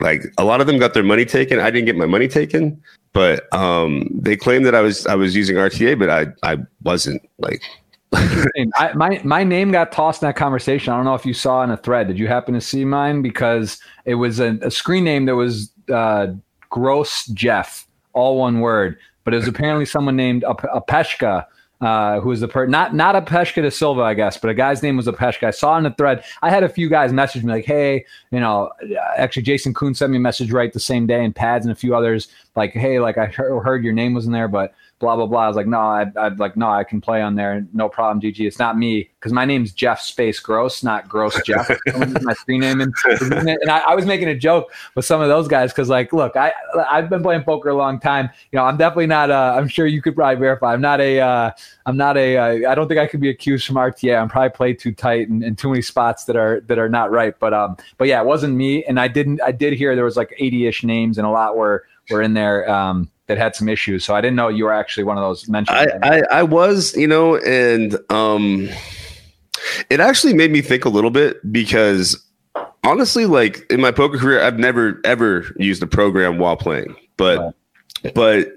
like 0.01 0.25
a 0.37 0.45
lot 0.45 0.61
of 0.61 0.67
them 0.67 0.79
got 0.79 0.95
their 0.95 1.03
money 1.03 1.25
taken. 1.25 1.59
I 1.59 1.71
didn't 1.71 1.87
get 1.87 1.97
my 1.97 2.07
money 2.07 2.29
taken, 2.29 2.81
but 3.13 3.53
um, 3.55 4.09
they 4.13 4.37
claimed 4.37 4.67
that 4.67 4.75
I 4.75 4.83
was 4.83 5.07
I 5.07 5.15
was 5.15 5.35
using 5.35 5.57
RTA, 5.57 5.99
but 5.99 6.11
I 6.11 6.27
I 6.43 6.59
wasn't 6.83 7.23
like 7.39 7.63
I, 8.15 8.93
my 8.95 9.21
my 9.25 9.43
name 9.43 9.71
got 9.73 9.93
tossed 9.93 10.23
in 10.23 10.29
that 10.29 10.37
conversation. 10.37 10.93
I 10.93 10.97
don't 10.97 11.07
know 11.07 11.15
if 11.15 11.25
you 11.25 11.35
saw 11.35 11.63
in 11.63 11.71
a 11.71 11.77
thread. 11.77 12.09
Did 12.09 12.19
you 12.19 12.27
happen 12.27 12.53
to 12.55 12.61
see 12.61 12.85
mine? 12.85 13.23
Because 13.23 13.81
it 14.05 14.17
was 14.17 14.39
a, 14.41 14.59
a 14.63 14.71
screen 14.71 15.05
name 15.05 15.25
that 15.27 15.37
was 15.37 15.73
uh, 15.93 16.29
Gross 16.69 17.27
Jeff, 17.27 17.87
all 18.13 18.39
one 18.39 18.61
word. 18.61 18.99
But 19.25 19.35
it 19.35 19.39
was 19.39 19.49
apparently 19.55 19.87
someone 19.87 20.17
named 20.17 20.43
Apeshka 20.43 21.47
uh, 21.81 22.21
who 22.21 22.31
was 22.31 22.41
the 22.41 22.49
per 22.49 22.67
not 22.67 22.95
not 22.95 23.17
a 23.17 23.21
Peshka 23.21 23.63
de 23.63 23.71
Silva, 23.71 24.03
I 24.03 24.15
guess, 24.15 24.37
but 24.39 24.49
a 24.49 24.55
guy's 24.55 24.83
name 24.83 24.97
was 24.97 25.07
a 25.07 25.13
Peshka. 25.13 25.45
I 25.45 25.51
saw 25.51 25.77
in 25.77 25.85
the 25.85 25.91
thread. 25.91 26.25
I 26.43 26.51
had 26.51 26.65
a 26.65 26.69
few 26.69 26.89
guys 26.89 27.13
message 27.13 27.45
me 27.45 27.53
like, 27.53 27.67
"Hey, 27.67 28.05
you 28.31 28.41
know, 28.41 28.71
actually, 29.17 29.43
Jason 29.43 29.75
Koon 29.75 29.95
sent 29.95 30.11
me 30.11 30.17
a 30.17 30.21
message 30.21 30.53
right 30.53 30.73
the 30.73 30.81
same 30.81 31.07
day, 31.07 31.25
and 31.25 31.35
Pads 31.35 31.67
and 31.67 31.73
a 31.73 31.77
few 31.77 31.95
others 31.95 32.29
like, 32.57 32.73
"Hey, 32.73 32.99
like 33.01 33.19
I 33.19 33.27
heard 33.27 33.85
your 33.85 33.93
name 33.93 34.15
was 34.15 34.27
in 34.27 34.33
there, 34.33 34.49
but 34.49 34.75
blah 34.99 35.17
blah 35.17 35.27
blah. 35.27 35.45
I 35.45 35.49
was 35.49 35.57
like, 35.57 35.67
no, 35.67 35.81
I'd, 35.81 36.17
I'd 36.17 36.39
like, 36.39 36.57
no, 36.57 36.69
I 36.71 36.85
can 36.85 37.01
play 37.01 37.21
on 37.21 37.35
there, 37.35 37.67
no 37.73 37.89
problem. 37.89 38.21
GG, 38.21 38.47
it's 38.47 38.59
not 38.59 38.79
me 38.79 39.11
because 39.21 39.33
my 39.33 39.45
name's 39.45 39.73
Jeff 39.73 40.01
Space 40.01 40.41
Gross, 40.41 40.83
not 40.83 41.09
Gross 41.09 41.41
Jeff. 41.43 41.69
my 42.23 42.33
screen 42.35 42.61
name, 42.61 42.81
and, 42.81 42.95
and 43.21 43.71
I, 43.71 43.79
I, 43.81 43.95
was 43.95 44.07
making 44.07 44.29
a 44.29 44.35
joke 44.35 44.73
with 44.95 45.05
some 45.05 45.21
of 45.21 45.29
those 45.29 45.49
guys 45.49 45.73
because, 45.73 45.89
like, 45.89 46.13
look, 46.13 46.37
I 46.37 46.53
I've 46.89 47.11
been 47.11 47.23
playing 47.23 47.43
poker 47.43 47.69
a 47.71 47.75
long 47.75 48.01
time. 48.01 48.31
You 48.53 48.59
know, 48.59 48.65
I'm 48.65 48.77
definitely 48.77 49.09
not. 49.09 49.31
Uh, 49.31 49.55
I'm 49.57 49.69
sure 49.69 49.87
you 49.87 50.01
could 50.01 50.15
probably 50.15 50.41
verify. 50.41 50.73
I'm 50.73 50.81
not 50.81 51.01
a. 51.01 51.21
Uh, 51.21 51.51
I'm 51.85 51.97
not 51.97 52.17
a. 52.17 52.37
Uh, 52.37 52.71
I 52.71 52.75
don't 52.75 52.89
think 52.89 53.01
I 53.01 53.07
could 53.07 53.21
be 53.21 53.29
accused 53.29 53.67
from 53.67 53.77
RTA. 53.77 54.21
I'm 54.21 54.29
probably 54.29 54.51
played 54.51 54.79
too 54.79 54.93
tight 54.93 55.29
and, 55.29 55.43
and 55.43 55.59
too 55.59 55.69
many 55.69 55.83
spots 55.83 56.25
that 56.25 56.37
are 56.37 56.61
that 56.63 56.79
are 56.79 56.89
not 56.89 57.11
right. 57.11 57.39
But 57.39 57.53
um, 57.53 57.77
but 57.99 58.09
yeah, 58.09 58.21
it 58.21 58.27
wasn't 58.27 58.55
me, 58.55 58.85
and 58.85 58.99
I 58.99 59.09
didn't. 59.09 59.43
I 59.43 59.53
did 59.53 59.75
hear 59.75 59.95
there 59.95 60.05
was 60.05 60.17
like 60.17 60.35
80ish 60.41 60.85
names, 60.85 61.19
and 61.19 61.27
a 61.27 61.31
lot 61.31 61.57
were 61.57 61.85
were 62.11 62.23
in 62.23 62.35
there. 62.35 62.69
Um, 62.71 63.11
that 63.27 63.39
had 63.39 63.57
some 63.57 63.69
issues. 63.69 64.05
So 64.05 64.15
I 64.15 64.21
didn't 64.21 64.37
know 64.37 64.47
you 64.47 64.65
were 64.65 64.73
actually 64.73 65.03
one 65.03 65.19
of 65.19 65.23
those 65.23 65.49
mentioned. 65.49 65.77
I, 65.77 66.19
I, 66.19 66.23
I, 66.31 66.43
was, 66.45 66.97
you 66.97 67.09
know, 67.09 67.37
and 67.39 67.99
um, 68.09 68.69
it 69.91 70.01
actually 70.01 70.33
made 70.33 70.53
me 70.53 70.61
think 70.61 70.85
a 70.85 70.89
little 70.89 71.11
bit 71.11 71.41
because 71.53 72.25
honestly, 72.85 73.27
like 73.27 73.67
in 73.71 73.81
my 73.81 73.91
poker 73.91 74.19
career, 74.19 74.43
I've 74.43 74.59
never 74.59 75.01
ever 75.05 75.45
used 75.57 75.83
a 75.83 75.87
program 75.87 76.39
while 76.39 76.57
playing, 76.57 76.95
but 77.17 77.39
right. 78.05 78.15
but 78.15 78.49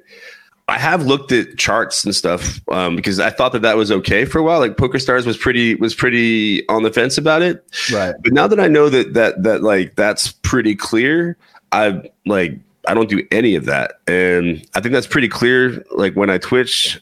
I 0.67 0.78
have 0.78 1.06
looked 1.06 1.32
at 1.32 1.58
charts 1.58 2.06
and 2.06 2.15
stuff 2.15 2.62
um, 2.69 2.95
because 2.95 3.19
I 3.19 3.32
thought 3.32 3.54
that 3.54 3.63
that 3.63 3.76
was 3.76 3.91
okay 3.91 4.26
for 4.26 4.38
a 4.38 4.43
while. 4.43 4.60
Like 4.60 4.78
Poker 4.78 5.00
Stars 5.00 5.26
was 5.26 5.36
pretty 5.38 5.76
was 5.76 5.95
pretty 5.95 6.67
on 6.69 6.84
the 6.84 6.91
fence 6.91 7.17
about 7.17 7.41
it, 7.41 7.65
right? 7.91 8.15
But 8.21 8.34
now 8.34 8.47
that 8.47 8.60
I 8.60 8.67
know 8.67 8.89
that 8.89 9.13
that 9.15 9.43
that 9.43 9.63
like 9.63 9.95
that's 9.95 10.32
pretty 10.32 10.76
clear, 10.76 11.38
I 11.71 12.10
like 12.26 12.60
I 12.89 12.93
don't 12.93 13.10
do 13.10 13.25
any 13.32 13.56
of 13.56 13.65
that. 13.65 13.99
And 14.08 14.67
I 14.73 14.82
think 14.82 14.93
that's 14.93 15.08
pretty 15.08 15.28
clear. 15.28 15.84
Like 15.91 16.15
when 16.15 16.30
I 16.30 16.39
Twitch, 16.39 16.99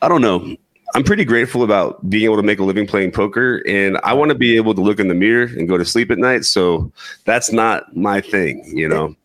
I 0.00 0.08
don't 0.08 0.22
know. 0.22 0.56
I'm 0.94 1.04
pretty 1.04 1.24
grateful 1.24 1.62
about 1.62 2.08
being 2.10 2.24
able 2.24 2.36
to 2.36 2.42
make 2.42 2.58
a 2.58 2.64
living 2.64 2.86
playing 2.86 3.12
poker, 3.12 3.62
and 3.66 3.98
I 4.04 4.12
want 4.12 4.28
to 4.28 4.34
be 4.34 4.56
able 4.56 4.74
to 4.74 4.80
look 4.82 5.00
in 5.00 5.08
the 5.08 5.14
mirror 5.14 5.44
and 5.44 5.66
go 5.66 5.78
to 5.78 5.86
sleep 5.86 6.10
at 6.10 6.18
night. 6.18 6.44
So 6.44 6.92
that's 7.24 7.50
not 7.50 7.96
my 7.96 8.20
thing, 8.20 8.62
you 8.76 8.88
know 8.88 9.16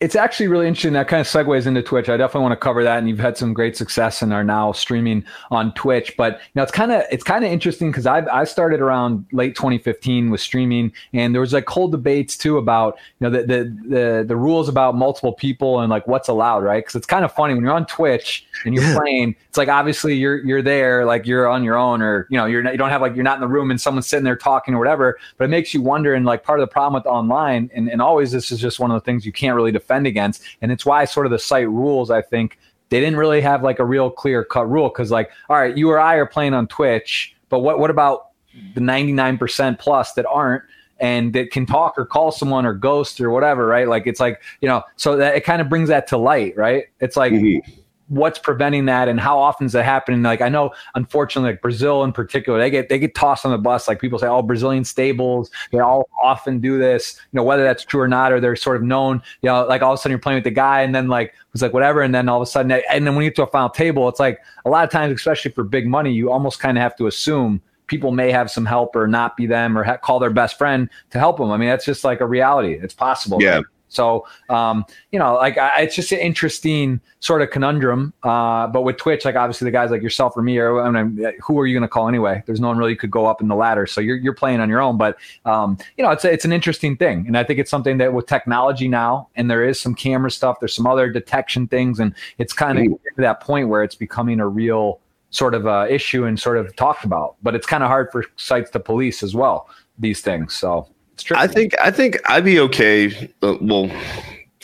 it's 0.00 0.14
actually 0.14 0.46
really 0.46 0.68
interesting. 0.68 0.92
That 0.92 1.08
kind 1.08 1.20
of 1.20 1.26
segues 1.26 1.66
into 1.66 1.82
Twitch. 1.82 2.08
I 2.08 2.16
definitely 2.16 2.42
want 2.42 2.52
to 2.52 2.64
cover 2.64 2.84
that. 2.84 2.98
And 2.98 3.08
you've 3.08 3.18
had 3.18 3.36
some 3.36 3.52
great 3.52 3.76
success 3.76 4.22
and 4.22 4.32
are 4.32 4.44
now 4.44 4.70
streaming 4.70 5.24
on 5.50 5.74
Twitch. 5.74 6.16
But 6.16 6.34
you 6.34 6.50
know, 6.54 6.62
it's 6.62 6.70
kind 6.70 6.92
of 6.92 7.02
it's 7.10 7.24
kind 7.24 7.44
of 7.44 7.50
interesting 7.50 7.90
because 7.90 8.06
I 8.06 8.24
I 8.32 8.44
started 8.44 8.80
around 8.80 9.26
late 9.32 9.56
2015 9.56 10.30
with 10.30 10.40
streaming, 10.40 10.92
and 11.12 11.34
there 11.34 11.40
was 11.40 11.52
like 11.52 11.68
whole 11.68 11.88
debates 11.88 12.36
too 12.36 12.58
about 12.58 12.96
you 13.18 13.28
know 13.28 13.30
the 13.30 13.42
the 13.44 13.76
the, 13.88 14.24
the 14.28 14.36
rules 14.36 14.68
about 14.68 14.94
multiple 14.94 15.32
people 15.32 15.80
and 15.80 15.90
like 15.90 16.06
what's 16.06 16.28
allowed, 16.28 16.62
right? 16.62 16.84
Because 16.84 16.94
it's 16.94 17.06
kind 17.06 17.24
of 17.24 17.32
funny 17.32 17.54
when 17.54 17.64
you're 17.64 17.72
on 17.72 17.86
Twitch 17.86 18.46
and 18.64 18.74
you're 18.76 18.84
yeah. 18.84 18.96
playing. 18.96 19.34
It's 19.48 19.58
like 19.58 19.68
obviously 19.68 20.14
you're 20.14 20.44
you're 20.46 20.62
there, 20.62 21.06
like 21.06 21.26
you're 21.26 21.48
on 21.48 21.64
your 21.64 21.76
own, 21.76 22.02
or 22.02 22.28
you 22.30 22.36
know 22.36 22.46
you're 22.46 22.62
not, 22.62 22.72
you 22.72 22.78
don't 22.78 22.90
have 22.90 23.02
like 23.02 23.16
you're 23.16 23.24
not 23.24 23.38
in 23.38 23.40
the 23.40 23.48
room 23.48 23.72
and 23.72 23.80
someone's 23.80 24.06
sitting 24.06 24.24
there 24.24 24.36
talking 24.36 24.74
or 24.74 24.78
whatever. 24.78 25.18
But 25.38 25.46
it 25.46 25.48
makes 25.48 25.74
you 25.74 25.82
wonder. 25.82 26.14
And 26.14 26.24
like 26.24 26.44
part 26.44 26.60
of 26.60 26.68
the 26.68 26.72
problem 26.72 27.00
with 27.02 27.06
online, 27.06 27.68
and 27.74 27.88
and 27.88 28.00
always 28.00 28.30
this 28.30 28.52
is 28.52 28.60
just 28.60 28.78
one 28.78 28.92
of 28.92 28.94
the 28.94 29.04
things 29.04 29.26
you 29.26 29.32
can't 29.32 29.56
really 29.56 29.72
defend 29.72 29.87
defend 29.88 30.06
against. 30.06 30.42
And 30.60 30.70
it's 30.70 30.84
why 30.84 31.04
sort 31.04 31.26
of 31.26 31.32
the 31.32 31.38
site 31.38 31.68
rules, 31.68 32.10
I 32.10 32.22
think, 32.22 32.58
they 32.90 33.00
didn't 33.00 33.18
really 33.18 33.40
have 33.40 33.62
like 33.62 33.78
a 33.78 33.84
real 33.84 34.10
clear 34.10 34.44
cut 34.44 34.70
rule 34.70 34.88
because 34.88 35.10
like, 35.10 35.30
all 35.48 35.56
right, 35.56 35.76
you 35.76 35.90
or 35.90 35.98
I 35.98 36.14
are 36.14 36.26
playing 36.26 36.54
on 36.54 36.66
Twitch, 36.68 37.34
but 37.48 37.60
what 37.60 37.78
what 37.78 37.90
about 37.90 38.28
the 38.74 38.80
99% 38.80 39.78
plus 39.78 40.12
that 40.14 40.26
aren't? 40.26 40.62
and 41.00 41.32
that 41.32 41.52
can 41.52 41.64
talk 41.64 41.96
or 41.96 42.04
call 42.04 42.32
someone 42.32 42.66
or 42.66 42.74
ghost 42.74 43.20
or 43.20 43.30
whatever, 43.30 43.68
right? 43.68 43.86
Like 43.86 44.08
it's 44.08 44.18
like, 44.18 44.42
you 44.60 44.66
know, 44.66 44.82
so 44.96 45.16
that 45.16 45.36
it 45.36 45.44
kind 45.44 45.62
of 45.62 45.68
brings 45.68 45.88
that 45.90 46.08
to 46.08 46.18
light, 46.18 46.56
right? 46.56 46.86
It's 46.98 47.16
like 47.16 47.32
mm-hmm 47.32 47.70
what's 48.08 48.38
preventing 48.38 48.86
that 48.86 49.08
and 49.08 49.20
how 49.20 49.38
often 49.38 49.66
is 49.66 49.72
that 49.72 49.84
happening? 49.84 50.22
Like 50.22 50.40
i 50.40 50.48
know 50.48 50.72
unfortunately 50.94 51.52
like 51.52 51.62
brazil 51.62 52.04
in 52.04 52.12
particular 52.12 52.58
they 52.58 52.70
get 52.70 52.88
they 52.88 52.98
get 52.98 53.14
tossed 53.14 53.44
on 53.44 53.52
the 53.52 53.58
bus. 53.58 53.88
Like 53.88 54.00
people 54.00 54.18
say 54.18 54.26
oh 54.26 54.42
brazilian 54.42 54.84
stables 54.84 55.50
they 55.72 55.78
all 55.78 56.08
often 56.22 56.60
do 56.60 56.78
this. 56.78 57.20
You 57.32 57.38
know 57.38 57.42
whether 57.44 57.62
that's 57.62 57.84
true 57.84 58.00
or 58.00 58.08
not 58.08 58.32
or 58.32 58.40
they're 58.40 58.56
sort 58.56 58.76
of 58.76 58.82
known 58.82 59.22
you 59.42 59.48
know 59.48 59.64
like 59.66 59.82
all 59.82 59.92
of 59.92 59.98
a 59.98 60.02
sudden 60.02 60.12
you're 60.12 60.18
playing 60.18 60.38
with 60.38 60.44
the 60.44 60.50
guy 60.50 60.82
and 60.82 60.94
then 60.94 61.08
like 61.08 61.34
it's 61.52 61.62
like 61.62 61.72
whatever 61.72 62.02
and 62.02 62.14
then 62.14 62.28
all 62.28 62.40
of 62.40 62.46
a 62.46 62.50
sudden 62.50 62.70
and 62.72 63.06
then 63.06 63.14
when 63.14 63.24
you 63.24 63.30
get 63.30 63.36
to 63.36 63.42
a 63.42 63.46
final 63.46 63.70
table 63.70 64.08
it's 64.08 64.20
like 64.20 64.38
a 64.64 64.70
lot 64.70 64.84
of 64.84 64.90
times 64.90 65.12
especially 65.12 65.50
for 65.50 65.64
big 65.64 65.86
money 65.86 66.12
you 66.12 66.30
almost 66.30 66.60
kind 66.60 66.78
of 66.78 66.82
have 66.82 66.96
to 66.96 67.06
assume 67.06 67.60
people 67.86 68.12
may 68.12 68.30
have 68.30 68.50
some 68.50 68.66
help 68.66 68.94
or 68.94 69.06
not 69.06 69.36
be 69.36 69.46
them 69.46 69.76
or 69.76 69.82
ha- 69.82 69.96
call 69.96 70.18
their 70.18 70.30
best 70.30 70.58
friend 70.58 70.88
to 71.10 71.18
help 71.18 71.38
them 71.38 71.50
i 71.50 71.56
mean 71.56 71.68
that's 71.68 71.84
just 71.84 72.04
like 72.04 72.20
a 72.20 72.26
reality. 72.26 72.78
It's 72.80 72.94
possible 72.94 73.42
yeah? 73.42 73.60
So, 73.88 74.26
um, 74.48 74.84
you 75.12 75.18
know, 75.18 75.34
like 75.34 75.58
I, 75.58 75.82
it's 75.82 75.94
just 75.94 76.12
an 76.12 76.18
interesting 76.18 77.00
sort 77.20 77.42
of 77.42 77.50
conundrum. 77.50 78.12
Uh, 78.22 78.66
but 78.66 78.82
with 78.82 78.96
Twitch, 78.96 79.24
like 79.24 79.34
obviously 79.34 79.64
the 79.64 79.70
guys 79.70 79.90
like 79.90 80.02
yourself 80.02 80.36
or 80.36 80.42
me, 80.42 80.58
or 80.58 80.80
I 80.80 80.90
mean, 80.90 81.32
who 81.42 81.58
are 81.58 81.66
you 81.66 81.74
going 81.74 81.82
to 81.82 81.88
call 81.88 82.08
anyway? 82.08 82.42
There's 82.46 82.60
no 82.60 82.68
one 82.68 82.78
really 82.78 82.96
could 82.96 83.10
go 83.10 83.26
up 83.26 83.40
in 83.40 83.48
the 83.48 83.56
ladder, 83.56 83.86
so 83.86 84.00
you're 84.00 84.16
you're 84.16 84.34
playing 84.34 84.60
on 84.60 84.68
your 84.68 84.80
own. 84.80 84.96
But 84.96 85.16
um, 85.44 85.78
you 85.96 86.04
know, 86.04 86.10
it's 86.10 86.24
a, 86.24 86.32
it's 86.32 86.44
an 86.44 86.52
interesting 86.52 86.96
thing, 86.96 87.26
and 87.26 87.36
I 87.36 87.44
think 87.44 87.58
it's 87.58 87.70
something 87.70 87.98
that 87.98 88.12
with 88.12 88.26
technology 88.26 88.88
now, 88.88 89.28
and 89.36 89.50
there 89.50 89.64
is 89.64 89.80
some 89.80 89.94
camera 89.94 90.30
stuff, 90.30 90.58
there's 90.60 90.74
some 90.74 90.86
other 90.86 91.10
detection 91.10 91.66
things, 91.66 91.98
and 92.00 92.14
it's 92.38 92.52
kind 92.52 92.78
of 92.78 92.84
mm. 92.84 92.98
to 93.16 93.22
that 93.22 93.40
point 93.40 93.68
where 93.68 93.82
it's 93.82 93.94
becoming 93.94 94.40
a 94.40 94.48
real 94.48 95.00
sort 95.30 95.54
of 95.54 95.66
uh, 95.66 95.86
issue 95.90 96.24
and 96.24 96.40
sort 96.40 96.56
of 96.56 96.74
talked 96.76 97.04
about. 97.04 97.36
But 97.42 97.54
it's 97.54 97.66
kind 97.66 97.82
of 97.82 97.88
hard 97.88 98.10
for 98.12 98.24
sites 98.36 98.70
to 98.70 98.80
police 98.80 99.22
as 99.22 99.34
well 99.34 99.68
these 99.98 100.20
things. 100.20 100.54
So. 100.54 100.88
I 101.30 101.46
think 101.46 101.74
I 101.80 101.90
think 101.90 102.18
I'd 102.26 102.44
be 102.44 102.60
okay. 102.60 103.30
Uh, 103.42 103.56
well, 103.60 103.90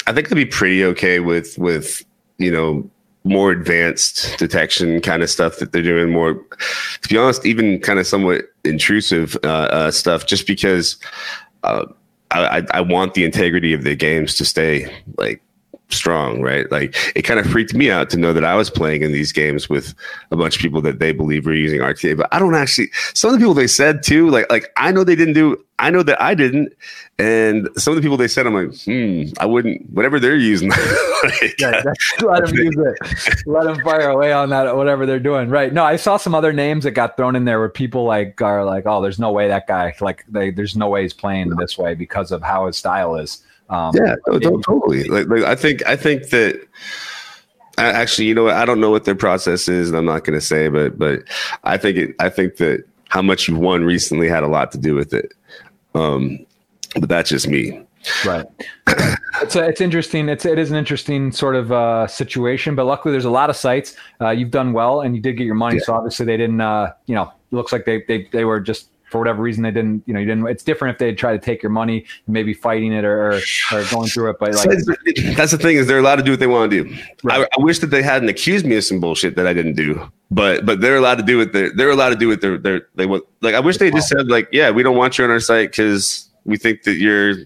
I 0.06 0.12
think 0.12 0.30
I'd 0.30 0.36
be 0.36 0.46
pretty 0.46 0.84
okay 0.84 1.20
with 1.20 1.58
with 1.58 2.04
you 2.38 2.50
know 2.50 2.88
more 3.24 3.50
advanced 3.50 4.38
detection 4.38 5.00
kind 5.00 5.22
of 5.22 5.30
stuff 5.30 5.58
that 5.58 5.72
they're 5.72 5.82
doing. 5.82 6.10
More, 6.10 6.34
to 6.34 7.08
be 7.08 7.16
honest, 7.16 7.44
even 7.46 7.80
kind 7.80 7.98
of 7.98 8.06
somewhat 8.06 8.42
intrusive 8.64 9.36
uh, 9.42 9.68
uh, 9.70 9.90
stuff, 9.90 10.26
just 10.26 10.46
because 10.46 10.96
uh, 11.62 11.86
I, 12.30 12.66
I 12.70 12.80
want 12.80 13.14
the 13.14 13.24
integrity 13.24 13.72
of 13.72 13.84
the 13.84 13.94
games 13.94 14.36
to 14.36 14.44
stay 14.44 14.92
like 15.16 15.40
strong, 15.94 16.42
right? 16.42 16.70
Like 16.70 16.94
it 17.16 17.22
kind 17.22 17.40
of 17.40 17.46
freaked 17.46 17.74
me 17.74 17.90
out 17.90 18.10
to 18.10 18.16
know 18.16 18.32
that 18.32 18.44
I 18.44 18.54
was 18.54 18.70
playing 18.70 19.02
in 19.02 19.12
these 19.12 19.32
games 19.32 19.68
with 19.68 19.94
a 20.30 20.36
bunch 20.36 20.56
of 20.56 20.62
people 20.62 20.80
that 20.82 20.98
they 20.98 21.12
believe 21.12 21.46
were 21.46 21.54
using 21.54 21.80
RTA, 21.80 22.16
but 22.16 22.28
I 22.32 22.38
don't 22.38 22.54
actually. 22.54 22.90
Some 23.14 23.28
of 23.28 23.32
the 23.32 23.38
people 23.38 23.54
they 23.54 23.66
said 23.66 24.02
too, 24.02 24.30
like 24.30 24.50
like 24.50 24.72
I 24.76 24.92
know 24.92 25.04
they 25.04 25.16
didn't 25.16 25.34
do. 25.34 25.62
I 25.78 25.90
know 25.90 26.04
that 26.04 26.22
I 26.22 26.34
didn't, 26.34 26.72
and 27.18 27.68
some 27.76 27.92
of 27.92 27.96
the 27.96 28.02
people 28.02 28.16
they 28.16 28.28
said, 28.28 28.46
I'm 28.46 28.54
like, 28.54 28.80
hmm, 28.84 29.24
I 29.38 29.46
wouldn't. 29.46 29.90
Whatever 29.90 30.20
they're 30.20 30.36
using, 30.36 30.68
like, 31.24 31.54
yeah, 31.58 31.82
let 32.22 32.46
them 32.46 32.56
use 32.56 32.76
it. 32.76 33.46
Let 33.46 33.64
them 33.64 33.80
fire 33.84 34.10
away 34.10 34.32
on 34.32 34.50
that, 34.50 34.76
whatever 34.76 35.04
they're 35.04 35.18
doing. 35.18 35.48
Right? 35.48 35.72
No, 35.72 35.84
I 35.84 35.96
saw 35.96 36.16
some 36.16 36.34
other 36.34 36.52
names 36.52 36.84
that 36.84 36.92
got 36.92 37.16
thrown 37.16 37.34
in 37.34 37.44
there 37.44 37.58
where 37.58 37.68
people 37.68 38.04
like 38.04 38.40
are 38.40 38.64
like, 38.64 38.84
oh, 38.86 39.02
there's 39.02 39.18
no 39.18 39.32
way 39.32 39.48
that 39.48 39.66
guy 39.66 39.94
like 40.00 40.24
they, 40.28 40.50
there's 40.50 40.76
no 40.76 40.88
way 40.88 41.02
he's 41.02 41.12
playing 41.12 41.50
this 41.50 41.76
way 41.76 41.94
because 41.94 42.30
of 42.30 42.42
how 42.42 42.66
his 42.66 42.76
style 42.76 43.16
is. 43.16 43.42
Um, 43.70 43.94
yeah, 43.94 44.14
no, 44.26 44.38
no, 44.38 44.60
totally. 44.60 45.04
Like, 45.04 45.26
like 45.26 45.42
I 45.44 45.54
think 45.54 45.86
I 45.86 45.96
think 45.96 46.30
that 46.30 46.60
actually, 47.78 48.26
you 48.26 48.34
know, 48.34 48.48
I 48.48 48.64
don't 48.64 48.80
know 48.80 48.90
what 48.90 49.04
their 49.04 49.14
process 49.14 49.68
is, 49.68 49.88
and 49.88 49.96
I'm 49.96 50.04
not 50.04 50.24
going 50.24 50.38
to 50.38 50.44
say, 50.44 50.68
but 50.68 50.98
but 50.98 51.22
I 51.64 51.76
think 51.76 51.96
it. 51.96 52.16
I 52.20 52.28
think 52.28 52.56
that 52.56 52.84
how 53.08 53.22
much 53.22 53.48
you 53.48 53.56
won 53.56 53.84
recently 53.84 54.28
had 54.28 54.42
a 54.42 54.48
lot 54.48 54.72
to 54.72 54.78
do 54.78 54.94
with 54.94 55.14
it. 55.14 55.32
Um, 55.94 56.44
but 56.98 57.08
that's 57.08 57.30
just 57.30 57.48
me. 57.48 57.80
Right. 58.24 58.44
it's 59.42 59.56
a, 59.56 59.64
it's 59.64 59.80
interesting. 59.80 60.28
It's 60.28 60.44
it 60.44 60.58
is 60.58 60.70
an 60.70 60.76
interesting 60.76 61.32
sort 61.32 61.56
of 61.56 61.72
uh, 61.72 62.06
situation, 62.06 62.74
but 62.74 62.84
luckily 62.84 63.12
there's 63.12 63.24
a 63.24 63.30
lot 63.30 63.50
of 63.50 63.56
sites. 63.56 63.96
Uh, 64.20 64.30
you've 64.30 64.50
done 64.50 64.72
well, 64.72 65.00
and 65.00 65.16
you 65.16 65.22
did 65.22 65.36
get 65.36 65.44
your 65.44 65.54
money. 65.54 65.76
Yeah. 65.76 65.84
So 65.84 65.94
obviously 65.94 66.26
they 66.26 66.36
didn't. 66.36 66.60
Uh, 66.60 66.92
you 67.06 67.14
know, 67.14 67.32
it 67.50 67.56
looks 67.56 67.72
like 67.72 67.84
they 67.84 68.02
they 68.06 68.28
they 68.32 68.44
were 68.44 68.60
just 68.60 68.88
for 69.14 69.20
whatever 69.20 69.44
reason 69.44 69.62
they 69.62 69.70
didn't 69.70 70.02
you 70.06 70.12
know 70.12 70.18
you 70.18 70.26
didn't 70.26 70.44
it's 70.48 70.64
different 70.64 70.92
if 70.92 70.98
they 70.98 71.14
try 71.14 71.30
to 71.30 71.38
take 71.38 71.62
your 71.62 71.70
money 71.70 72.04
maybe 72.26 72.52
fighting 72.52 72.92
it 72.92 73.04
or, 73.04 73.30
or, 73.30 73.40
or 73.72 73.84
going 73.88 74.08
through 74.08 74.28
it 74.28 74.36
but 74.40 74.52
like 74.56 74.68
that's 75.36 75.52
the 75.52 75.58
thing 75.58 75.76
is 75.76 75.86
they're 75.86 76.00
allowed 76.00 76.16
to 76.16 76.22
do 76.24 76.32
what 76.32 76.40
they 76.40 76.48
want 76.48 76.68
to 76.68 76.82
do 76.82 76.96
right. 77.22 77.42
I, 77.42 77.60
I, 77.60 77.62
wish 77.62 77.78
that 77.78 77.86
they 77.86 78.02
hadn't 78.02 78.28
accused 78.28 78.66
me 78.66 78.74
of 78.74 78.82
some 78.82 78.98
bullshit 78.98 79.36
that 79.36 79.46
i 79.46 79.52
didn't 79.52 79.74
do 79.74 80.10
but 80.32 80.66
but 80.66 80.80
they're 80.80 80.96
allowed 80.96 81.18
to 81.18 81.22
do 81.22 81.40
it 81.40 81.52
they're, 81.52 81.70
they're 81.70 81.90
allowed 81.90 82.08
to 82.08 82.16
do 82.16 82.28
it 82.32 82.40
they're, 82.40 82.58
they're 82.58 82.88
they 82.96 83.06
want 83.06 83.22
like 83.40 83.54
i 83.54 83.60
wish 83.60 83.78
they 83.78 83.88
just 83.88 84.08
said 84.08 84.26
like 84.26 84.48
yeah 84.50 84.68
we 84.68 84.82
don't 84.82 84.96
want 84.96 85.16
you 85.16 85.22
on 85.22 85.30
our 85.30 85.38
site 85.38 85.70
because 85.70 86.28
we 86.44 86.56
think 86.56 86.82
that 86.82 86.96
you're 86.96 87.36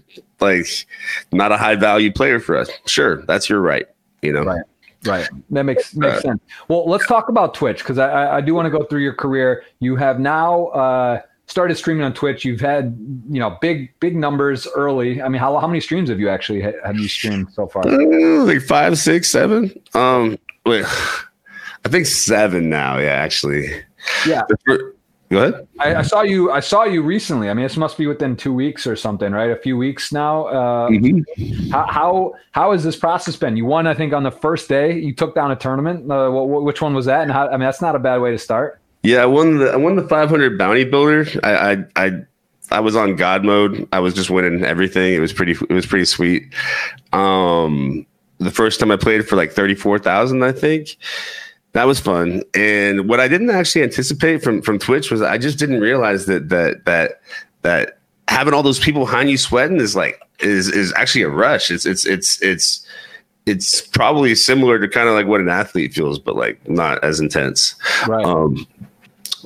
like 0.40 0.86
not 1.32 1.52
a 1.52 1.58
high 1.58 1.76
value 1.76 2.10
player 2.10 2.40
for 2.40 2.56
us 2.56 2.70
sure 2.86 3.20
that's 3.26 3.46
your 3.46 3.60
right 3.60 3.88
you 4.22 4.32
know 4.32 4.42
right 4.42 4.62
Right. 5.04 5.28
That 5.50 5.62
makes 5.62 5.94
makes 5.94 6.18
uh, 6.18 6.20
sense. 6.20 6.42
Well, 6.66 6.88
let's 6.88 7.06
talk 7.06 7.28
about 7.28 7.54
Twitch 7.54 7.78
because 7.78 7.98
I, 7.98 8.38
I 8.38 8.40
do 8.40 8.54
want 8.54 8.66
to 8.66 8.70
go 8.70 8.84
through 8.84 9.02
your 9.02 9.14
career. 9.14 9.64
You 9.78 9.94
have 9.96 10.18
now 10.18 10.66
uh, 10.68 11.20
started 11.48 11.76
streaming 11.76 12.04
on 12.04 12.12
Twitch. 12.14 12.44
You've 12.44 12.60
had 12.60 12.96
you 13.28 13.40
know 13.40 13.58
big 13.60 13.92
big 14.00 14.14
numbers 14.14 14.68
early. 14.76 15.20
I 15.20 15.28
mean, 15.28 15.40
how 15.40 15.58
how 15.58 15.66
many 15.66 15.80
streams 15.80 16.08
have 16.10 16.20
you 16.20 16.28
actually 16.28 16.62
have 16.62 16.96
you 16.96 17.08
streamed 17.08 17.52
so 17.52 17.66
far? 17.66 17.86
Uh, 17.86 18.44
like 18.44 18.62
five, 18.62 18.96
six, 18.98 19.28
seven. 19.30 19.72
Um, 19.94 20.38
wait, 20.64 20.84
I 20.86 21.88
think 21.88 22.06
seven 22.06 22.68
now. 22.68 22.98
Yeah, 22.98 23.12
actually. 23.12 23.68
Yeah. 24.26 24.42
Go 25.30 25.42
ahead. 25.42 25.68
I, 25.78 25.96
I, 25.96 26.02
saw 26.02 26.22
you. 26.22 26.50
I 26.50 26.60
saw 26.60 26.84
you 26.84 27.02
recently. 27.02 27.50
I 27.50 27.54
mean, 27.54 27.64
this 27.64 27.76
must 27.76 27.98
be 27.98 28.06
within 28.06 28.34
two 28.34 28.52
weeks 28.52 28.86
or 28.86 28.96
something, 28.96 29.30
right? 29.30 29.50
A 29.50 29.56
few 29.56 29.76
weeks 29.76 30.10
now. 30.10 30.46
Uh, 30.46 30.88
mm-hmm. 30.88 31.70
how, 31.70 31.86
how 31.86 32.34
how 32.52 32.72
has 32.72 32.82
this 32.82 32.96
process 32.96 33.36
been? 33.36 33.54
You 33.54 33.66
won, 33.66 33.86
I 33.86 33.92
think, 33.92 34.14
on 34.14 34.22
the 34.22 34.30
first 34.30 34.70
day. 34.70 34.98
You 34.98 35.14
took 35.14 35.34
down 35.34 35.50
a 35.50 35.56
tournament. 35.56 36.10
Uh, 36.10 36.30
which 36.30 36.80
one 36.80 36.94
was 36.94 37.04
that? 37.06 37.22
And 37.24 37.30
how? 37.30 37.46
I 37.46 37.52
mean, 37.52 37.60
that's 37.60 37.82
not 37.82 37.94
a 37.94 37.98
bad 37.98 38.22
way 38.22 38.30
to 38.30 38.38
start. 38.38 38.80
Yeah, 39.08 39.22
I 39.22 39.26
won 39.26 39.56
the 39.56 39.70
I 39.70 39.76
won 39.76 39.96
the 39.96 40.06
500 40.06 40.58
bounty 40.58 40.84
builder. 40.84 41.26
I, 41.42 41.72
I 41.72 41.84
I 41.96 42.12
I 42.70 42.80
was 42.80 42.94
on 42.94 43.16
God 43.16 43.42
mode. 43.42 43.88
I 43.90 44.00
was 44.00 44.12
just 44.12 44.28
winning 44.28 44.62
everything. 44.62 45.14
It 45.14 45.20
was 45.20 45.32
pretty 45.32 45.52
it 45.52 45.72
was 45.72 45.86
pretty 45.86 46.04
sweet. 46.04 46.52
Um, 47.14 48.04
the 48.36 48.50
first 48.50 48.78
time 48.78 48.90
I 48.90 48.96
played 48.96 49.26
for 49.26 49.36
like 49.36 49.52
34,000, 49.52 50.42
I 50.42 50.52
think. 50.52 50.98
That 51.72 51.86
was 51.86 51.98
fun. 51.98 52.42
And 52.52 53.08
what 53.08 53.18
I 53.18 53.28
didn't 53.28 53.48
actually 53.48 53.82
anticipate 53.82 54.42
from 54.42 54.60
from 54.60 54.78
Twitch 54.78 55.10
was 55.10 55.22
I 55.22 55.38
just 55.38 55.58
didn't 55.58 55.80
realize 55.80 56.26
that 56.26 56.50
that 56.50 56.84
that 56.84 57.22
that 57.62 58.00
having 58.28 58.52
all 58.52 58.62
those 58.62 58.78
people 58.78 59.06
behind 59.06 59.30
you 59.30 59.38
sweating 59.38 59.78
is 59.78 59.96
like 59.96 60.20
is 60.40 60.68
is 60.68 60.92
actually 60.98 61.22
a 61.22 61.30
rush. 61.30 61.70
It's 61.70 61.86
it's 61.86 62.04
it's 62.04 62.42
it's 62.42 62.86
it's 63.46 63.80
probably 63.80 64.34
similar 64.34 64.78
to 64.78 64.86
kind 64.86 65.08
of 65.08 65.14
like 65.14 65.26
what 65.26 65.40
an 65.40 65.48
athlete 65.48 65.94
feels, 65.94 66.18
but 66.18 66.36
like 66.36 66.68
not 66.68 67.02
as 67.02 67.20
intense. 67.20 67.74
Right. 68.06 68.22
Um, 68.22 68.66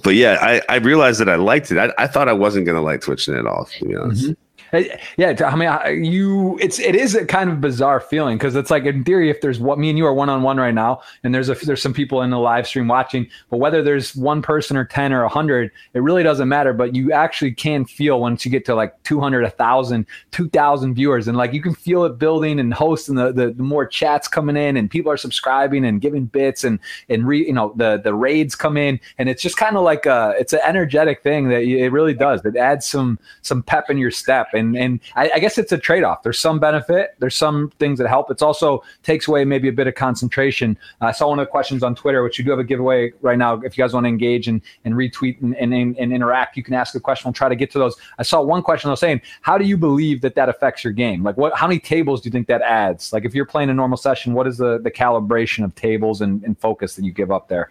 but 0.03 0.15
yeah, 0.15 0.39
I, 0.41 0.61
I 0.69 0.77
realized 0.77 1.21
that 1.21 1.29
I 1.29 1.37
liked 1.37 1.71
it. 1.71 1.79
I, 1.79 1.93
I 1.99 2.07
thought 2.07 2.29
I 2.29 2.33
wasn't 2.33 2.67
going 2.67 2.77
to 2.77 2.83
like 2.83 3.01
twitching 3.01 3.35
it 3.35 3.47
off, 3.47 3.73
to 3.75 3.85
be 3.85 3.95
honest. 3.97 4.25
Mm-hmm. 4.25 4.33
Uh, 4.73 4.85
yeah, 5.19 5.35
I 5.45 5.55
mean, 5.55 6.03
you 6.03 6.59
it's 6.59 6.79
it 6.79 6.95
is 6.95 7.15
a 7.15 7.27
kind 7.27 7.51
of 7.51 7.61
bizarre 7.61 8.01
feeling 8.01 8.39
because 8.39 8.57
it's 8.57 8.71
like 8.71 8.85
in 8.85 9.05
theory, 9.05 9.29
if 9.29 9.43
there's 9.43 9.61
what 9.61 9.79
me 9.79 9.91
and 9.91 9.99
you 9.99 10.07
are 10.07 10.15
one 10.15 10.31
on 10.31 10.43
one 10.43 10.57
right 10.57 10.73
now, 10.73 11.03
and 11.25 11.35
there's 11.35 11.51
a 11.51 11.55
there's 11.55 11.83
some 11.83 11.93
people 11.93 12.23
in 12.23 12.31
the 12.31 12.39
live 12.39 12.67
stream 12.67 12.89
watching, 12.89 13.29
but 13.51 13.59
whether 13.59 13.83
there's 13.83 14.17
one 14.17 14.41
person 14.41 14.79
or 14.79 14.87
ten 14.87 15.13
or 15.13 15.25
a 15.25 15.29
hundred, 15.29 15.71
it 15.93 16.01
really 16.01 16.23
doesn't 16.23 16.49
matter. 16.49 16.73
But 16.73 16.95
you 16.95 17.13
actually 17.13 17.53
can 17.53 17.85
feel 17.85 18.19
once 18.19 18.47
you 18.47 18.51
get 18.51 18.65
to 18.65 18.75
like 18.75 19.01
200, 19.03 19.43
1,000, 19.43 20.07
2,000 20.31 20.95
viewers, 20.95 21.29
and 21.29 21.37
like 21.37 21.53
you 21.53 21.61
can 21.61 21.75
feel 21.75 22.05
it 22.05 22.19
building 22.19 22.59
and 22.59 22.73
hosting 22.73 23.15
the, 23.15 23.31
the 23.31 23.53
the 23.53 23.63
more 23.63 23.87
chats 23.87 24.27
coming 24.27 24.57
in, 24.57 24.79
and 24.79 24.91
people 24.91 25.13
are 25.13 25.19
subscribing 25.19 25.85
and 25.85 26.01
giving 26.01 26.25
bits, 26.25 26.65
and 26.65 26.79
and 27.11 27.27
re 27.27 27.47
you 27.47 27.53
know 27.53 27.75
the 27.77 28.01
the 28.03 28.15
raids 28.15 28.55
come 28.55 28.79
in, 28.79 28.99
and 29.19 29.29
it's 29.29 29.43
just 29.43 29.59
kind 29.59 29.77
of 29.77 29.83
like 29.83 30.07
a 30.07 30.35
it's 30.39 30.55
an 30.55 30.61
energetic 30.65 31.23
thing 31.23 31.51
that 31.51 31.61
it 31.61 31.91
really 31.91 32.15
does. 32.15 32.43
It 32.47 32.57
adds 32.57 32.87
some 32.87 33.19
some 33.43 33.63
pep 33.63 33.91
in 33.91 33.99
your 33.99 34.11
step. 34.11 34.49
And 34.55 34.62
and 34.63 34.77
and 34.77 35.01
I, 35.17 35.31
I 35.35 35.39
guess 35.39 35.59
it's 35.59 35.73
a 35.73 35.79
trade 35.79 36.05
off. 36.05 36.23
There's 36.23 36.39
some 36.39 36.59
benefit. 36.59 37.15
There's 37.19 37.35
some 37.37 37.71
things 37.79 37.99
that 37.99 38.09
help. 38.09 38.31
It's 38.31 38.43
also 38.43 38.83
takes 39.03 39.29
away 39.29 39.45
maybe 39.45 39.69
a 39.69 39.73
bit 39.73 39.87
of 39.87 39.95
concentration. 39.95 40.79
I 41.01 41.13
saw 41.13 41.29
one 41.29 41.39
of 41.39 41.47
the 41.47 41.51
questions 41.51 41.83
on 41.83 41.95
Twitter, 41.95 42.23
which 42.23 42.39
you 42.39 42.45
do 42.45 42.51
have 42.51 42.61
a 42.61 42.65
giveaway 42.65 43.13
right 43.21 43.39
now. 43.39 43.55
If 43.55 43.77
you 43.77 43.83
guys 43.83 43.93
want 43.93 44.05
to 44.05 44.09
engage 44.09 44.49
and, 44.49 44.63
and 44.85 44.95
retweet 44.95 45.41
and, 45.43 45.55
and, 45.57 45.73
and 45.97 46.13
interact, 46.13 46.57
you 46.57 46.63
can 46.63 46.75
ask 46.75 46.95
a 46.95 47.01
question. 47.01 47.29
We'll 47.29 47.35
try 47.35 47.49
to 47.49 47.57
get 47.57 47.71
to 47.73 47.79
those. 47.79 47.97
I 48.19 48.23
saw 48.23 48.41
one 48.41 48.63
question 48.63 48.89
I 48.89 48.93
was 48.93 49.01
saying, 49.01 49.21
how 49.43 49.59
do 49.59 49.65
you 49.65 49.77
believe 49.77 50.21
that 50.23 50.35
that 50.37 50.49
affects 50.49 50.85
your 50.85 50.93
game? 50.93 51.23
Like 51.23 51.37
what? 51.37 51.55
How 51.57 51.67
many 51.67 51.81
tables 51.81 52.21
do 52.21 52.29
you 52.29 52.33
think 52.33 52.47
that 52.47 52.63
adds? 52.63 53.13
Like 53.13 53.25
if 53.25 53.35
you're 53.35 53.47
playing 53.47 53.71
a 53.71 53.75
normal 53.75 53.99
session, 53.99 54.33
what 54.33 54.47
is 54.47 54.59
the 54.59 54.79
the 54.79 54.91
calibration 54.91 55.65
of 55.65 55.75
tables 55.75 56.21
and, 56.21 56.43
and 56.45 56.59
focus 56.59 56.97
that 56.97 57.05
you 57.05 57.13
give 57.13 57.31
up 57.31 57.49
there 57.49 57.71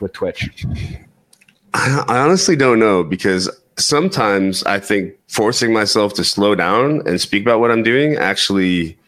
with 0.00 0.12
Twitch? 0.12 0.66
I 1.74 2.18
honestly 2.18 2.56
don't 2.56 2.78
know 2.78 3.04
because 3.04 3.50
sometimes 3.78 4.62
I 4.64 4.80
think 4.80 5.14
forcing 5.28 5.72
myself 5.72 6.14
to 6.14 6.24
slow 6.24 6.54
down 6.54 7.06
and 7.06 7.20
speak 7.20 7.42
about 7.42 7.60
what 7.60 7.70
I'm 7.70 7.82
doing 7.82 8.16
actually 8.16 8.98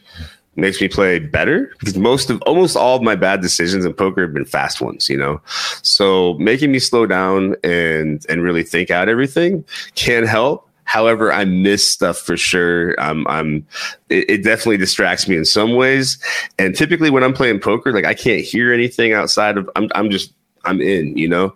makes 0.57 0.81
me 0.81 0.89
play 0.89 1.21
better 1.21 1.73
because 1.79 1.97
most 1.97 2.31
of 2.31 2.43
almost 2.43 2.77
all 2.77 2.97
of 2.97 3.03
my 3.03 3.15
bad 3.15 3.41
decisions 3.41 3.85
in 3.85 3.95
poker 3.95 4.23
have 4.23 4.35
been 4.35 4.45
fast 4.45 4.81
ones, 4.81 5.09
you 5.09 5.17
know. 5.17 5.41
So 5.83 6.35
making 6.35 6.73
me 6.73 6.81
slow 6.81 7.07
down 7.07 7.55
and 7.63 8.25
and 8.29 8.43
really 8.43 8.65
think 8.65 8.91
out 8.91 9.09
everything 9.09 9.65
can 9.95 10.27
help. 10.27 10.69
However, 10.85 11.31
I 11.31 11.45
miss 11.45 11.87
stuff 11.87 12.17
for 12.17 12.39
sure. 12.39 12.99
I'm, 12.99 13.29
I'm, 13.29 13.67
it, 14.09 14.31
it, 14.31 14.43
definitely 14.43 14.79
distracts 14.79 15.29
me 15.29 15.37
in 15.37 15.45
some 15.45 15.75
ways. 15.75 16.19
And 16.59 16.75
typically 16.75 17.11
when 17.11 17.23
I'm 17.23 17.35
playing 17.35 17.61
poker, 17.61 17.93
like 17.93 18.07
I 18.07 18.15
can't 18.15 18.41
hear 18.41 18.73
anything 18.73 19.13
outside 19.13 19.59
of, 19.59 19.69
I'm, 19.77 19.91
I'm 19.95 20.09
just 20.09 20.33
I'm 20.65 20.81
in, 20.81 21.17
you 21.17 21.29
know, 21.29 21.55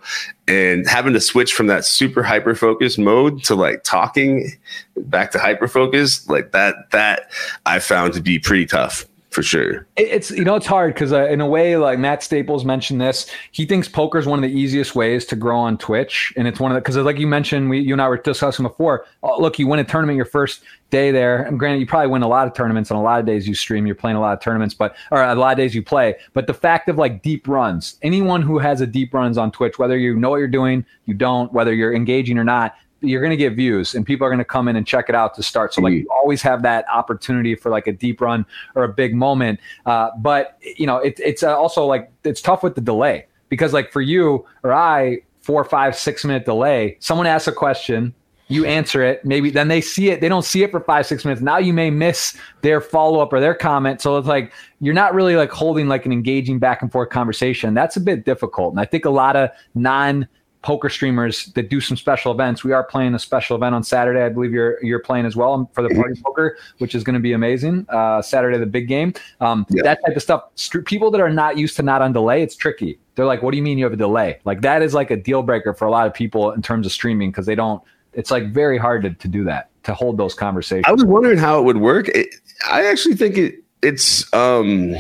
and 0.52 0.86
having 0.86 1.14
to 1.14 1.20
switch 1.20 1.54
from 1.54 1.66
that 1.68 1.84
super 1.84 2.22
hyper 2.22 2.54
focus 2.54 2.98
mode 2.98 3.42
to 3.44 3.54
like 3.54 3.82
talking 3.84 4.52
back 4.96 5.30
to 5.30 5.38
hyper 5.38 5.66
focus, 5.66 6.28
like 6.28 6.52
that, 6.52 6.90
that 6.90 7.30
I 7.64 7.78
found 7.78 8.12
to 8.14 8.20
be 8.20 8.38
pretty 8.38 8.66
tough 8.66 9.06
for 9.32 9.42
sure. 9.42 9.86
It's 9.96 10.30
you 10.30 10.44
know 10.44 10.56
it's 10.56 10.66
hard 10.66 10.92
because 10.92 11.10
uh, 11.12 11.26
in 11.26 11.40
a 11.40 11.46
way, 11.46 11.76
like 11.78 11.98
Matt 11.98 12.22
Staples 12.22 12.66
mentioned 12.66 13.00
this, 13.00 13.30
he 13.50 13.64
thinks 13.64 13.88
poker 13.88 14.18
is 14.18 14.26
one 14.26 14.42
of 14.44 14.48
the 14.48 14.54
easiest 14.54 14.94
ways 14.94 15.24
to 15.26 15.36
grow 15.36 15.58
on 15.58 15.78
Twitch, 15.78 16.34
and 16.36 16.46
it's 16.46 16.60
one 16.60 16.70
of 16.70 16.74
the 16.74 16.80
because 16.82 16.96
like 16.98 17.18
you 17.18 17.26
mentioned, 17.26 17.70
we 17.70 17.80
you 17.80 17.94
and 17.94 18.02
I 18.02 18.08
were 18.08 18.18
discussing 18.18 18.64
before. 18.64 19.06
Oh, 19.22 19.40
look, 19.40 19.58
you 19.58 19.66
win 19.66 19.80
a 19.80 19.84
tournament 19.84 20.16
your 20.16 20.26
first 20.26 20.62
day 20.90 21.10
there, 21.10 21.42
and 21.44 21.58
granted, 21.58 21.80
you 21.80 21.86
probably 21.86 22.08
win 22.08 22.22
a 22.22 22.28
lot 22.28 22.46
of 22.46 22.52
tournaments 22.52 22.90
on 22.90 22.98
a 22.98 23.02
lot 23.02 23.20
of 23.20 23.26
days 23.26 23.48
you 23.48 23.54
stream. 23.54 23.86
You're 23.86 23.94
playing 23.94 24.18
a 24.18 24.20
lot 24.20 24.34
of 24.34 24.40
tournaments, 24.40 24.74
but 24.74 24.94
or 25.10 25.22
a 25.22 25.34
lot 25.34 25.52
of 25.52 25.56
days 25.56 25.74
you 25.74 25.82
play. 25.82 26.16
But 26.34 26.46
the 26.46 26.54
fact 26.54 26.90
of 26.90 26.98
like 26.98 27.22
deep 27.22 27.48
runs, 27.48 27.98
anyone 28.02 28.42
who 28.42 28.58
has 28.58 28.82
a 28.82 28.86
deep 28.86 29.14
runs 29.14 29.38
on 29.38 29.50
Twitch, 29.50 29.78
whether 29.78 29.96
you 29.96 30.14
know 30.14 30.28
what 30.28 30.36
you're 30.36 30.48
doing, 30.48 30.84
you 31.06 31.14
don't, 31.14 31.50
whether 31.54 31.72
you're 31.72 31.94
engaging 31.94 32.36
or 32.36 32.44
not, 32.44 32.74
you're 33.02 33.20
going 33.20 33.30
to 33.30 33.36
get 33.36 33.54
views 33.54 33.94
and 33.94 34.06
people 34.06 34.26
are 34.26 34.30
going 34.30 34.38
to 34.38 34.44
come 34.44 34.68
in 34.68 34.76
and 34.76 34.86
check 34.86 35.08
it 35.08 35.14
out 35.14 35.34
to 35.34 35.42
start. 35.42 35.74
So 35.74 35.82
like 35.82 35.92
you 35.92 36.08
always 36.10 36.40
have 36.42 36.62
that 36.62 36.86
opportunity 36.88 37.54
for 37.54 37.70
like 37.70 37.86
a 37.86 37.92
deep 37.92 38.20
run 38.20 38.46
or 38.74 38.84
a 38.84 38.88
big 38.88 39.14
moment. 39.14 39.60
Uh, 39.84 40.10
but 40.18 40.58
you 40.62 40.86
know, 40.86 40.98
it, 40.98 41.18
it's 41.22 41.42
uh, 41.42 41.58
also 41.58 41.84
like, 41.84 42.10
it's 42.24 42.40
tough 42.40 42.62
with 42.62 42.74
the 42.74 42.80
delay 42.80 43.26
because 43.48 43.72
like 43.72 43.92
for 43.92 44.00
you 44.00 44.46
or 44.62 44.72
I, 44.72 45.18
four, 45.40 45.64
five, 45.64 45.96
six 45.96 46.24
minute 46.24 46.44
delay, 46.44 46.96
someone 47.00 47.26
asks 47.26 47.48
a 47.48 47.52
question, 47.52 48.14
you 48.48 48.64
answer 48.66 49.02
it, 49.02 49.24
maybe 49.24 49.50
then 49.50 49.68
they 49.68 49.80
see 49.80 50.10
it, 50.10 50.20
they 50.20 50.28
don't 50.28 50.44
see 50.44 50.62
it 50.62 50.70
for 50.70 50.80
five, 50.80 51.06
six 51.06 51.24
minutes. 51.24 51.40
Now 51.40 51.58
you 51.58 51.72
may 51.72 51.90
miss 51.90 52.36
their 52.60 52.80
follow 52.80 53.20
up 53.20 53.32
or 53.32 53.40
their 53.40 53.54
comment. 53.54 54.00
So 54.00 54.16
it's 54.18 54.28
like, 54.28 54.52
you're 54.80 54.94
not 54.94 55.14
really 55.14 55.36
like 55.36 55.50
holding 55.50 55.88
like 55.88 56.06
an 56.06 56.12
engaging 56.12 56.58
back 56.58 56.82
and 56.82 56.92
forth 56.92 57.10
conversation. 57.10 57.72
That's 57.74 57.96
a 57.96 58.00
bit 58.00 58.24
difficult. 58.24 58.72
And 58.72 58.80
I 58.80 58.84
think 58.84 59.04
a 59.04 59.10
lot 59.10 59.36
of 59.36 59.50
non 59.74 60.28
poker 60.62 60.88
streamers 60.88 61.46
that 61.54 61.68
do 61.68 61.80
some 61.80 61.96
special 61.96 62.32
events. 62.32 62.64
We 62.64 62.72
are 62.72 62.84
playing 62.84 63.14
a 63.14 63.18
special 63.18 63.56
event 63.56 63.74
on 63.74 63.82
Saturday. 63.82 64.22
I 64.22 64.28
believe 64.28 64.52
you're 64.52 64.82
you're 64.82 65.00
playing 65.00 65.26
as 65.26 65.36
well 65.36 65.70
for 65.74 65.82
the 65.82 65.94
party 65.94 66.20
poker, 66.24 66.56
which 66.78 66.94
is 66.94 67.04
going 67.04 67.14
to 67.14 67.20
be 67.20 67.32
amazing. 67.32 67.86
Uh, 67.88 68.22
Saturday, 68.22 68.58
the 68.58 68.66
big 68.66 68.88
game. 68.88 69.12
Um, 69.40 69.66
Yeah. 69.68 69.82
That 69.82 70.00
type 70.06 70.16
of 70.16 70.22
stuff. 70.22 70.44
Str- 70.54 70.80
people 70.80 71.10
that 71.10 71.20
are 71.20 71.30
not 71.30 71.58
used 71.58 71.76
to 71.76 71.82
not 71.82 72.02
on 72.02 72.12
delay, 72.12 72.42
it's 72.42 72.56
tricky. 72.56 72.98
They're 73.14 73.26
like, 73.26 73.42
"What 73.42 73.50
do 73.50 73.56
you 73.56 73.62
mean 73.62 73.78
you 73.78 73.84
have 73.84 73.92
a 73.92 73.96
delay?" 73.96 74.40
Like 74.44 74.62
that 74.62 74.82
is 74.82 74.94
like 74.94 75.10
a 75.10 75.16
deal 75.16 75.42
breaker 75.42 75.74
for 75.74 75.86
a 75.86 75.90
lot 75.90 76.06
of 76.06 76.14
people 76.14 76.52
in 76.52 76.62
terms 76.62 76.86
of 76.86 76.92
streaming 76.92 77.30
because 77.30 77.46
they 77.46 77.54
don't. 77.54 77.82
It's 78.14 78.30
like 78.30 78.52
very 78.52 78.78
hard 78.78 79.02
to, 79.02 79.10
to 79.10 79.28
do 79.28 79.44
that 79.44 79.70
to 79.84 79.94
hold 79.94 80.16
those 80.16 80.34
conversations. 80.34 80.84
I 80.86 80.92
was 80.92 81.04
wondering 81.04 81.38
how 81.38 81.58
it 81.58 81.64
would 81.64 81.78
work. 81.78 82.08
It, 82.08 82.34
I 82.70 82.86
actually 82.86 83.16
think 83.16 83.36
it 83.36 83.56
it's 83.82 84.32
um 84.32 84.94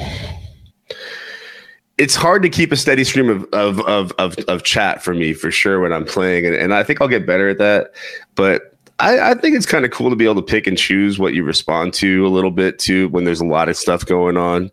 it's 1.98 2.14
hard 2.14 2.42
to 2.42 2.48
keep 2.48 2.72
a 2.72 2.76
steady 2.76 3.04
stream 3.04 3.28
of 3.28 3.44
of 3.52 3.80
of 3.82 4.12
of, 4.18 4.36
of 4.48 4.62
chat 4.62 5.02
for 5.02 5.14
me 5.14 5.32
for 5.32 5.50
sure 5.50 5.80
when 5.80 5.92
I'm 5.92 6.04
playing, 6.04 6.46
and, 6.46 6.54
and 6.54 6.74
I 6.74 6.82
think 6.82 7.00
I'll 7.00 7.08
get 7.08 7.26
better 7.26 7.48
at 7.48 7.58
that. 7.58 7.92
But 8.34 8.76
I, 8.98 9.32
I 9.32 9.34
think 9.34 9.56
it's 9.56 9.66
kind 9.66 9.84
of 9.84 9.90
cool 9.90 10.10
to 10.10 10.16
be 10.16 10.24
able 10.24 10.36
to 10.36 10.42
pick 10.42 10.66
and 10.66 10.78
choose 10.78 11.18
what 11.18 11.34
you 11.34 11.44
respond 11.44 11.94
to 11.94 12.26
a 12.26 12.28
little 12.28 12.50
bit 12.50 12.78
too 12.78 13.08
when 13.08 13.24
there's 13.24 13.40
a 13.40 13.46
lot 13.46 13.68
of 13.68 13.76
stuff 13.76 14.06
going 14.06 14.36
on. 14.36 14.70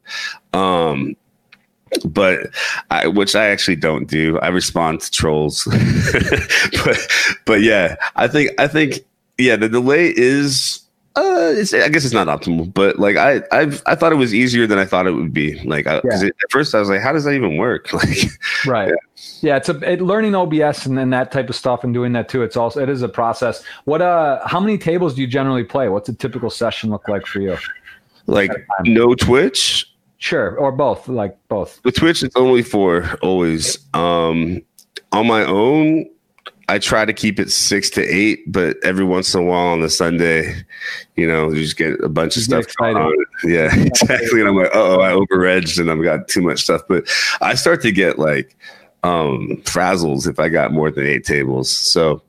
Um, 0.53 1.15
but 2.05 2.49
I, 2.91 3.07
which 3.07 3.35
I 3.35 3.47
actually 3.47 3.77
don't 3.77 4.07
do. 4.07 4.37
I 4.39 4.49
respond 4.49 5.01
to 5.01 5.11
trolls, 5.11 5.65
but 6.83 7.11
but 7.45 7.61
yeah, 7.61 7.95
I 8.15 8.27
think 8.27 8.51
I 8.59 8.67
think 8.67 8.99
yeah, 9.37 9.55
the 9.55 9.69
delay 9.69 10.13
is. 10.15 10.81
Uh, 11.19 11.51
it's, 11.55 11.73
I 11.73 11.89
guess 11.89 12.05
it's 12.05 12.13
not 12.13 12.27
optimal, 12.27 12.73
but 12.73 12.97
like 12.99 13.17
I, 13.17 13.41
I've, 13.51 13.81
I 13.85 13.95
thought 13.95 14.11
it 14.11 14.15
was 14.15 14.33
easier 14.33 14.65
than 14.65 14.77
I 14.79 14.85
thought 14.85 15.05
it 15.07 15.11
would 15.11 15.33
be. 15.33 15.59
Like, 15.63 15.85
I, 15.87 15.99
'cause 16.01 16.23
it, 16.23 16.33
at 16.43 16.51
first 16.51 16.73
I 16.73 16.79
was 16.79 16.89
like, 16.89 17.01
how 17.01 17.11
does 17.11 17.23
that 17.25 17.33
even 17.33 17.57
work? 17.57 17.89
Like, 17.99 18.31
right 18.65 18.93
yeah, 19.41 19.57
it's 19.57 19.67
a 19.67 19.77
it, 19.91 20.01
learning 20.01 20.33
obs 20.33 20.85
and 20.85 20.97
then 20.97 21.09
that 21.09 21.31
type 21.31 21.49
of 21.49 21.55
stuff 21.55 21.83
and 21.83 21.93
doing 21.93 22.13
that 22.13 22.29
too 22.29 22.41
it's 22.41 22.55
also 22.55 22.81
it 22.81 22.87
is 22.89 23.01
a 23.01 23.09
process 23.09 23.63
what 23.83 24.01
uh 24.01 24.39
how 24.47 24.59
many 24.61 24.77
tables 24.77 25.13
do 25.15 25.21
you 25.21 25.27
generally 25.27 25.63
play 25.63 25.89
what's 25.89 26.07
a 26.07 26.13
typical 26.13 26.49
session 26.49 26.89
look 26.89 27.07
like 27.09 27.25
for 27.25 27.41
you 27.41 27.57
like 28.27 28.51
no 28.83 29.13
Twitch. 29.15 29.91
sure 30.19 30.55
or 30.57 30.71
both 30.71 31.07
like 31.09 31.35
both 31.49 31.81
With 31.83 31.95
Twitch, 31.95 32.23
it's 32.23 32.35
only 32.37 32.61
for 32.63 33.09
always. 33.21 33.77
Um, 33.93 34.61
on 35.11 35.27
my 35.27 35.43
own, 35.43 36.05
I 36.69 36.77
try 36.77 37.03
to 37.03 37.13
keep 37.13 37.39
it 37.39 37.49
six 37.51 37.89
to 37.91 38.03
eight, 38.03 38.43
but 38.51 38.77
every 38.83 39.03
once 39.03 39.33
in 39.33 39.41
a 39.41 39.43
while 39.43 39.69
on 39.69 39.81
the 39.81 39.89
Sunday, 39.89 40.53
you 41.15 41.25
know, 41.25 41.49
you 41.49 41.63
just 41.63 41.77
get 41.77 41.99
a 42.01 42.09
bunch 42.09 42.37
of 42.37 42.43
stuff 42.43 42.65
on. 42.79 43.11
Yeah, 43.43 43.73
exactly. 43.73 44.41
And 44.41 44.49
I'm 44.49 44.55
like, 44.55 44.69
oh, 44.73 44.99
I 44.99 45.11
over 45.13 45.45
edged 45.45 45.79
and 45.79 45.89
I've 45.89 46.03
got 46.03 46.27
too 46.27 46.41
much 46.41 46.61
stuff. 46.61 46.81
But 46.87 47.09
I 47.41 47.55
start 47.55 47.81
to 47.81 47.91
get 47.91 48.19
like 48.19 48.55
um 49.01 49.61
frazzles 49.63 50.27
if 50.29 50.39
I 50.39 50.49
got 50.49 50.71
more 50.71 50.91
than 50.91 51.07
eight 51.07 51.25
tables. 51.25 51.71
So 51.71 52.21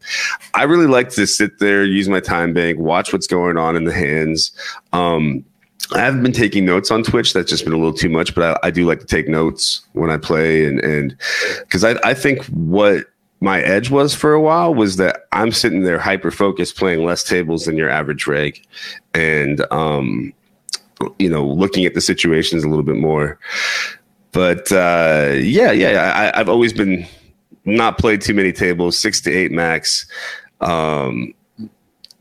I 0.55 0.63
really 0.63 0.87
like 0.87 1.11
to 1.11 1.27
sit 1.27 1.59
there, 1.59 1.85
use 1.85 2.09
my 2.09 2.21
time 2.21 2.55
bank, 2.55 2.79
watch 2.79 3.13
what's 3.13 3.27
going 3.27 3.59
on 3.59 3.77
in 3.77 3.85
the 3.85 3.93
hands. 3.93 4.53
Um 4.95 5.45
I 5.93 5.99
haven't 5.99 6.23
been 6.23 6.33
taking 6.33 6.65
notes 6.65 6.91
on 6.91 7.03
Twitch. 7.03 7.35
That's 7.35 7.51
just 7.51 7.65
been 7.65 7.75
a 7.75 7.77
little 7.77 7.93
too 7.93 8.09
much, 8.09 8.35
but 8.35 8.59
I, 8.65 8.69
I 8.69 8.71
do 8.71 8.87
like 8.87 9.01
to 9.01 9.07
take 9.07 9.29
notes 9.29 9.83
when 9.93 10.09
I 10.09 10.17
play, 10.17 10.65
and 10.65 10.79
and 10.81 11.17
because 11.59 11.83
I 11.83 11.97
I 12.05 12.15
think 12.15 12.45
what 12.47 13.07
my 13.41 13.61
edge 13.63 13.91
was 13.91 14.15
for 14.15 14.33
a 14.33 14.41
while 14.41 14.75
was 14.75 14.97
that 14.97 15.27
I'm 15.33 15.51
sitting 15.51 15.83
there 15.83 15.99
hyper 15.99 16.31
focused, 16.31 16.77
playing 16.77 17.05
less 17.05 17.25
tables 17.25 17.65
than 17.65 17.77
your 17.77 17.89
average 17.89 18.27
reg, 18.27 18.63
and 19.15 19.65
um, 19.73 20.33
you 21.19 21.29
know, 21.29 21.47
looking 21.47 21.87
at 21.87 21.95
the 21.95 22.01
situations 22.01 22.65
a 22.65 22.69
little 22.69 22.85
bit 22.85 22.97
more. 22.97 23.39
But 24.33 24.71
uh, 24.71 25.33
yeah, 25.37 25.73
yeah, 25.73 26.33
I, 26.35 26.39
I've 26.39 26.49
always 26.49 26.73
been 26.73 27.07
not 27.65 27.99
played 27.99 28.21
too 28.21 28.35
many 28.35 28.53
tables, 28.53 28.99
six 28.99 29.21
to 29.23 29.33
eight 29.33 29.53
max. 29.53 30.07
Um, 30.61 31.35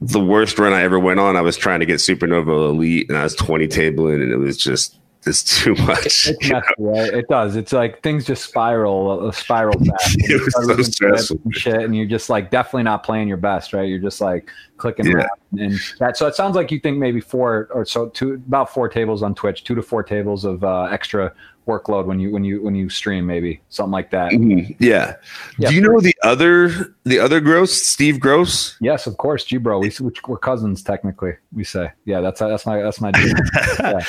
the 0.01 0.23
worst 0.23 0.57
run 0.57 0.71
I 0.71 0.83
ever 0.83 0.97
went 0.97 1.19
on, 1.19 1.35
I 1.35 1.41
was 1.41 1.57
trying 1.57 1.81
to 1.81 1.85
get 1.85 1.97
Supernova 1.97 2.69
Elite, 2.69 3.09
and 3.09 3.17
I 3.17 3.23
was 3.23 3.35
20 3.35 3.67
tabling, 3.67 4.23
and 4.23 4.31
it 4.31 4.37
was 4.37 4.57
just 4.57 4.97
it's 5.25 5.43
too 5.61 5.75
much. 5.75 6.27
it's 6.29 6.49
messy, 6.49 6.65
right? 6.79 7.13
it 7.13 7.27
does 7.27 7.55
it's 7.57 7.73
like 7.73 8.01
things 8.01 8.25
just 8.25 8.43
spiral 8.45 9.27
uh, 9.27 9.31
spiral 9.31 9.77
fast 9.85 10.15
It 10.19 10.41
was 10.41 10.53
so 10.77 10.81
stressful. 10.83 11.39
and 11.43 11.55
shit 11.55 11.75
and 11.81 11.95
you're 11.95 12.05
just 12.05 12.29
like 12.29 12.49
definitely 12.51 12.83
not 12.83 13.03
playing 13.03 13.27
your 13.27 13.37
best 13.37 13.73
right 13.73 13.87
you're 13.89 13.99
just 13.99 14.21
like 14.21 14.49
clicking 14.77 15.05
Yeah. 15.07 15.27
and 15.57 15.77
that 15.99 16.15
so 16.15 16.25
it 16.27 16.35
sounds 16.35 16.55
like 16.55 16.71
you 16.71 16.79
think 16.79 16.97
maybe 16.97 17.19
four 17.19 17.67
or 17.73 17.83
so 17.85 18.07
two 18.09 18.33
about 18.33 18.73
four 18.73 18.87
tables 18.87 19.21
on 19.21 19.35
twitch 19.35 19.65
two 19.65 19.75
to 19.75 19.81
four 19.81 20.03
tables 20.03 20.45
of 20.45 20.63
uh, 20.63 20.83
extra 20.83 21.33
workload 21.69 22.05
when 22.05 22.19
you 22.19 22.31
when 22.31 22.43
you 22.43 22.61
when 22.65 22.75
you 22.75 22.89
stream 22.89 23.23
maybe 23.25 23.61
something 23.69 23.91
like 23.99 24.09
that 24.11 24.31
Mhm. 24.31 24.75
Yeah. 24.79 25.15
Yeah. 25.57 25.69
Do 25.69 25.75
you 25.75 25.81
know 25.81 25.99
the 26.01 26.15
other 26.23 26.95
the 27.03 27.19
other 27.19 27.39
Gross, 27.39 27.73
Steve 27.73 28.19
Gross? 28.19 28.75
yes 28.81 29.07
of 29.07 29.17
course 29.17 29.43
g 29.45 29.57
bro 29.57 29.79
we, 29.79 29.91
we're 30.27 30.37
cousins 30.37 30.81
technically 30.83 31.33
we 31.53 31.63
say 31.63 31.91
yeah 32.05 32.21
that's 32.21 32.39
that's 32.39 32.65
my 32.65 32.81
that's 32.81 33.01
my 33.01 33.11
dude. 33.11 33.37
yeah. 33.79 34.01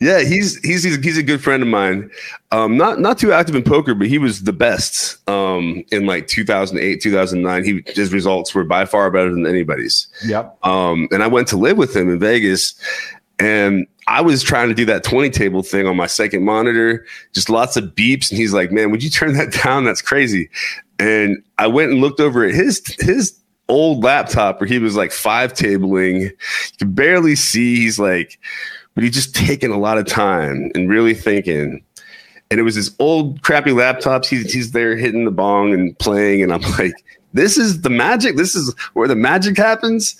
Yeah, 0.00 0.20
he's 0.20 0.58
he's 0.64 0.82
he's, 0.82 0.96
he's 1.04 1.18
a 1.18 1.22
good 1.22 1.42
friend 1.42 1.62
of 1.62 1.68
mine. 1.68 2.10
Um, 2.50 2.76
not 2.76 2.98
not 3.00 3.16
too 3.16 3.32
active 3.32 3.54
in 3.54 3.62
poker, 3.62 3.94
but 3.94 4.08
he 4.08 4.18
was 4.18 4.42
the 4.42 4.52
best 4.52 5.16
um, 5.28 5.84
in 5.92 6.04
like 6.04 6.26
2008, 6.26 7.00
2009. 7.00 7.64
He 7.64 7.82
his 7.94 8.12
results 8.12 8.54
were 8.54 8.64
by 8.64 8.86
far 8.86 9.10
better 9.10 9.30
than 9.32 9.46
anybody's. 9.46 10.08
yep 10.26 10.58
Um, 10.64 11.08
and 11.12 11.22
I 11.22 11.28
went 11.28 11.46
to 11.48 11.56
live 11.56 11.78
with 11.78 11.94
him 11.94 12.10
in 12.10 12.18
Vegas, 12.18 12.74
and 13.38 13.86
I 14.06 14.20
was 14.20 14.42
trying 14.42 14.68
to 14.68 14.74
do 14.74 14.84
that 14.86 15.02
20 15.02 15.30
table 15.30 15.62
thing 15.62 15.86
on 15.86 15.96
my 15.96 16.06
second 16.06 16.44
monitor, 16.44 17.06
just 17.32 17.48
lots 17.48 17.76
of 17.76 17.84
beeps. 17.94 18.30
And 18.30 18.38
he's 18.38 18.52
like, 18.52 18.70
"Man, 18.70 18.90
would 18.90 19.02
you 19.02 19.10
turn 19.10 19.34
that 19.34 19.52
down? 19.64 19.84
That's 19.84 20.02
crazy." 20.02 20.50
And 20.98 21.42
I 21.58 21.66
went 21.66 21.90
and 21.90 22.00
looked 22.00 22.20
over 22.20 22.44
at 22.44 22.54
his 22.54 22.82
his 23.00 23.38
old 23.68 24.04
laptop 24.04 24.60
where 24.60 24.68
he 24.68 24.78
was 24.78 24.96
like 24.96 25.12
five 25.12 25.54
tabling. 25.54 26.20
You 26.20 26.32
can 26.78 26.92
barely 26.92 27.34
see. 27.34 27.76
He's 27.76 27.98
like, 27.98 28.38
but 28.94 29.04
he's 29.04 29.14
just 29.14 29.34
taking 29.34 29.72
a 29.72 29.78
lot 29.78 29.98
of 29.98 30.06
time 30.06 30.70
and 30.74 30.88
really 30.88 31.14
thinking. 31.14 31.82
And 32.50 32.60
it 32.60 32.62
was 32.62 32.74
his 32.74 32.94
old 32.98 33.42
crappy 33.42 33.70
laptops. 33.70 34.26
He's 34.26 34.52
he's 34.52 34.72
there 34.72 34.96
hitting 34.96 35.24
the 35.24 35.30
bong 35.30 35.72
and 35.72 35.98
playing, 35.98 36.42
and 36.42 36.52
I'm 36.52 36.60
like, 36.78 36.92
this 37.32 37.56
is 37.56 37.80
the 37.80 37.90
magic. 37.90 38.36
This 38.36 38.54
is 38.54 38.74
where 38.92 39.08
the 39.08 39.16
magic 39.16 39.56
happens. 39.56 40.14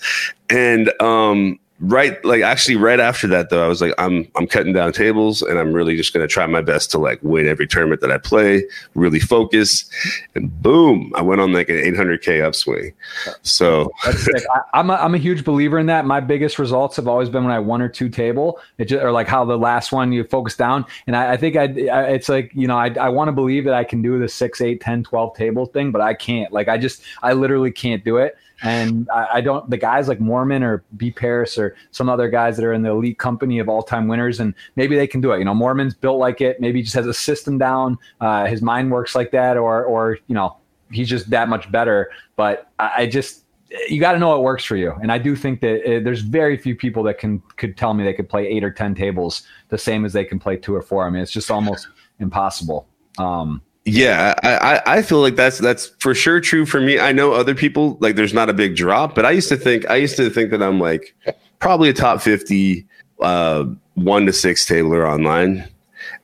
And 0.49 0.91
um, 1.01 1.59
right, 1.79 2.23
like 2.25 2.41
actually, 2.41 2.75
right 2.75 2.99
after 2.99 3.27
that, 3.27 3.49
though, 3.49 3.63
I 3.63 3.67
was 3.67 3.81
like, 3.81 3.93
I'm 3.97 4.27
I'm 4.35 4.47
cutting 4.47 4.73
down 4.73 4.91
tables, 4.93 5.41
and 5.41 5.59
I'm 5.59 5.73
really 5.73 5.95
just 5.95 6.13
gonna 6.13 6.27
try 6.27 6.45
my 6.47 6.61
best 6.61 6.91
to 6.91 6.97
like 6.97 7.19
win 7.21 7.47
every 7.47 7.67
tournament 7.67 8.01
that 8.01 8.11
I 8.11 8.17
play. 8.17 8.63
Really 8.93 9.19
focus, 9.19 9.89
and 10.35 10.51
boom, 10.61 11.11
I 11.15 11.21
went 11.21 11.41
on 11.41 11.53
like 11.53 11.69
an 11.69 11.77
800k 11.77 12.43
upswing. 12.43 12.93
So 13.41 13.91
I, 14.03 14.61
I'm 14.73 14.89
a, 14.89 14.95
I'm 14.95 15.15
a 15.15 15.17
huge 15.17 15.43
believer 15.43 15.79
in 15.79 15.85
that. 15.87 16.05
My 16.05 16.19
biggest 16.19 16.59
results 16.59 16.95
have 16.95 17.07
always 17.07 17.29
been 17.29 17.43
when 17.43 17.53
I 17.53 17.59
one 17.59 17.81
or 17.81 17.89
two 17.89 18.09
table, 18.09 18.59
it 18.77 18.85
just, 18.85 19.03
or 19.03 19.11
like 19.11 19.27
how 19.27 19.45
the 19.45 19.57
last 19.57 19.91
one 19.91 20.11
you 20.11 20.23
focus 20.23 20.55
down. 20.55 20.85
And 21.07 21.15
I, 21.15 21.33
I 21.33 21.37
think 21.37 21.55
I, 21.55 21.63
I, 21.63 22.03
it's 22.11 22.29
like, 22.29 22.51
you 22.53 22.67
know, 22.67 22.77
I, 22.77 22.93
I 22.99 23.09
want 23.09 23.27
to 23.27 23.31
believe 23.31 23.65
that 23.65 23.73
I 23.73 23.83
can 23.83 24.01
do 24.01 24.19
the 24.19 24.27
six, 24.27 24.61
eight, 24.61 24.81
10, 24.81 25.03
12 25.03 25.35
table 25.35 25.65
thing, 25.65 25.91
but 25.91 26.01
I 26.01 26.13
can't. 26.13 26.51
Like, 26.51 26.67
I 26.67 26.77
just, 26.77 27.01
I 27.21 27.33
literally 27.33 27.71
can't 27.71 28.03
do 28.03 28.17
it. 28.17 28.37
And 28.65 29.07
I, 29.13 29.27
I 29.35 29.41
don't, 29.41 29.69
the 29.69 29.77
guys 29.77 30.07
like 30.07 30.19
Moorman 30.19 30.63
or 30.63 30.83
B. 30.97 31.11
Paris 31.11 31.57
or 31.57 31.75
some 31.91 32.09
other 32.09 32.29
guys 32.29 32.57
that 32.57 32.65
are 32.65 32.73
in 32.73 32.81
the 32.81 32.89
elite 32.89 33.19
company 33.19 33.59
of 33.59 33.69
all 33.69 33.83
time 33.83 34.07
winners, 34.07 34.39
and 34.39 34.53
maybe 34.75 34.95
they 34.95 35.07
can 35.07 35.21
do 35.21 35.31
it. 35.31 35.39
You 35.39 35.45
know, 35.45 35.53
Moorman's 35.53 35.93
built 35.93 36.19
like 36.19 36.41
it, 36.41 36.59
maybe 36.59 36.79
he 36.79 36.83
just 36.83 36.95
has 36.95 37.07
a 37.07 37.13
system 37.13 37.57
down. 37.57 37.97
Uh, 38.19 38.45
his 38.45 38.61
mind 38.61 38.91
works 38.91 39.15
like 39.15 39.31
that, 39.31 39.55
or, 39.55 39.85
or, 39.85 40.17
you 40.27 40.35
know, 40.35 40.57
he's 40.91 41.07
just 41.07 41.29
that 41.29 41.47
much 41.47 41.71
better. 41.71 42.09
But 42.35 42.69
I, 42.79 42.91
I 42.97 43.05
just, 43.07 43.43
you 43.89 43.99
got 43.99 44.13
to 44.13 44.19
know 44.19 44.29
what 44.29 44.43
works 44.43 44.63
for 44.63 44.75
you. 44.75 44.93
And 45.01 45.11
I 45.11 45.17
do 45.17 45.35
think 45.35 45.59
that 45.61 45.81
uh, 45.81 45.99
there's 46.03 46.21
very 46.21 46.57
few 46.57 46.75
people 46.75 47.03
that 47.03 47.17
can 47.17 47.41
could 47.57 47.75
tell 47.75 47.93
me 47.93 48.03
they 48.03 48.13
could 48.13 48.29
play 48.29 48.47
eight 48.47 48.63
or 48.63 48.71
ten 48.71 48.95
tables 48.95 49.43
the 49.69 49.77
same 49.77 50.05
as 50.05 50.13
they 50.13 50.23
can 50.23 50.39
play 50.39 50.55
two 50.55 50.73
or 50.73 50.81
four. 50.81 51.05
I 51.05 51.09
mean, 51.09 51.21
it's 51.21 51.31
just 51.31 51.51
almost 51.51 51.87
impossible. 52.19 52.87
Um, 53.17 53.61
Yeah, 53.87 54.33
I, 54.41 54.81
I 54.97 55.01
feel 55.03 55.19
like 55.21 55.35
that's 55.35 55.59
that's 55.59 55.87
for 55.99 56.15
sure 56.15 56.41
true 56.41 56.65
for 56.65 56.81
me. 56.81 56.99
I 56.99 57.11
know 57.11 57.33
other 57.33 57.53
people 57.53 57.97
like 58.01 58.15
there's 58.15 58.33
not 58.33 58.49
a 58.49 58.53
big 58.53 58.75
drop, 58.75 59.13
but 59.13 59.25
I 59.25 59.31
used 59.31 59.47
to 59.49 59.57
think 59.57 59.87
I 59.89 59.95
used 59.95 60.17
to 60.17 60.27
think 60.31 60.49
that 60.51 60.63
I'm 60.63 60.79
like 60.79 61.15
probably 61.59 61.89
a 61.89 61.93
top 61.93 62.19
fifty 62.21 62.87
uh 63.21 63.65
one 63.93 64.25
to 64.25 64.33
six 64.33 64.65
tabler 64.65 65.07
online. 65.07 65.67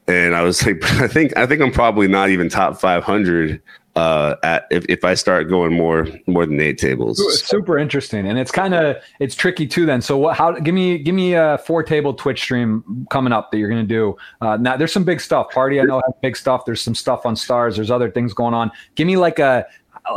And 0.07 0.35
I 0.35 0.41
was 0.41 0.65
like, 0.65 0.83
I 0.99 1.07
think 1.07 1.37
I 1.37 1.45
think 1.45 1.61
I'm 1.61 1.71
probably 1.71 2.07
not 2.07 2.29
even 2.31 2.49
top 2.49 2.81
five 2.81 3.03
hundred 3.03 3.61
uh 3.95 4.35
at 4.43 4.67
if, 4.71 4.85
if 4.87 5.03
I 5.03 5.15
start 5.15 5.49
going 5.49 5.73
more 5.73 6.07
more 6.27 6.45
than 6.45 6.59
eight 6.59 6.77
tables. 6.77 7.21
Super 7.45 7.77
interesting, 7.77 8.27
and 8.27 8.39
it's 8.39 8.51
kind 8.51 8.73
of 8.73 8.97
it's 9.19 9.35
tricky 9.35 9.67
too. 9.67 9.85
Then, 9.85 10.01
so 10.01 10.17
what? 10.17 10.37
How? 10.37 10.51
Give 10.53 10.73
me 10.73 10.97
give 10.97 11.15
me 11.15 11.33
a 11.33 11.57
four 11.65 11.83
table 11.83 12.13
Twitch 12.13 12.41
stream 12.41 13.05
coming 13.09 13.33
up 13.33 13.51
that 13.51 13.57
you're 13.57 13.69
going 13.69 13.85
to 13.85 13.87
do. 13.87 14.15
Uh, 14.39 14.57
now, 14.57 14.77
there's 14.77 14.93
some 14.93 15.03
big 15.03 15.19
stuff. 15.19 15.49
Party, 15.51 15.79
I 15.79 15.83
know 15.83 16.01
has 16.05 16.13
big 16.21 16.37
stuff. 16.37 16.65
There's 16.65 16.81
some 16.81 16.95
stuff 16.95 17.25
on 17.25 17.35
Stars. 17.35 17.75
There's 17.75 17.91
other 17.91 18.09
things 18.09 18.33
going 18.33 18.53
on. 18.53 18.71
Give 18.95 19.07
me 19.07 19.17
like 19.17 19.39
a. 19.39 19.65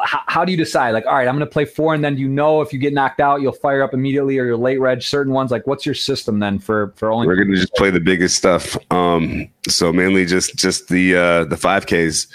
How, 0.03 0.21
how 0.29 0.45
do 0.47 0.51
you 0.51 0.57
decide? 0.57 0.93
Like, 0.93 1.05
all 1.05 1.13
right, 1.13 1.29
I'm 1.29 1.35
going 1.37 1.47
to 1.47 1.53
play 1.53 1.67
four, 1.67 1.95
and 1.95 2.03
then 2.03 2.17
you 2.17 2.27
know 2.27 2.63
if 2.63 2.73
you 2.73 2.79
get 2.79 2.95
knocked 2.95 3.21
out, 3.21 3.43
you'll 3.43 3.53
fire 3.53 3.83
up 3.83 3.93
immediately, 3.93 4.39
or 4.39 4.47
you're 4.47 4.57
late 4.57 4.81
reg 4.81 5.03
certain 5.03 5.35
ones. 5.35 5.51
Like, 5.51 5.67
what's 5.67 5.85
your 5.85 5.95
system 5.95 6.39
then 6.39 6.59
for 6.59 6.95
for 6.97 7.13
only? 7.13 7.27
We're 7.27 7.37
gonna 7.37 7.55
just 7.57 7.75
play 7.75 7.91
the 7.91 8.01
biggest 8.01 8.35
stuff. 8.35 8.79
Um 8.91 9.47
so 9.69 9.93
mainly 9.93 10.25
just 10.25 10.57
just 10.57 10.89
the 10.89 11.17
uh 11.17 11.45
the 11.45 11.59
five 11.59 11.85
Ks. 11.85 12.29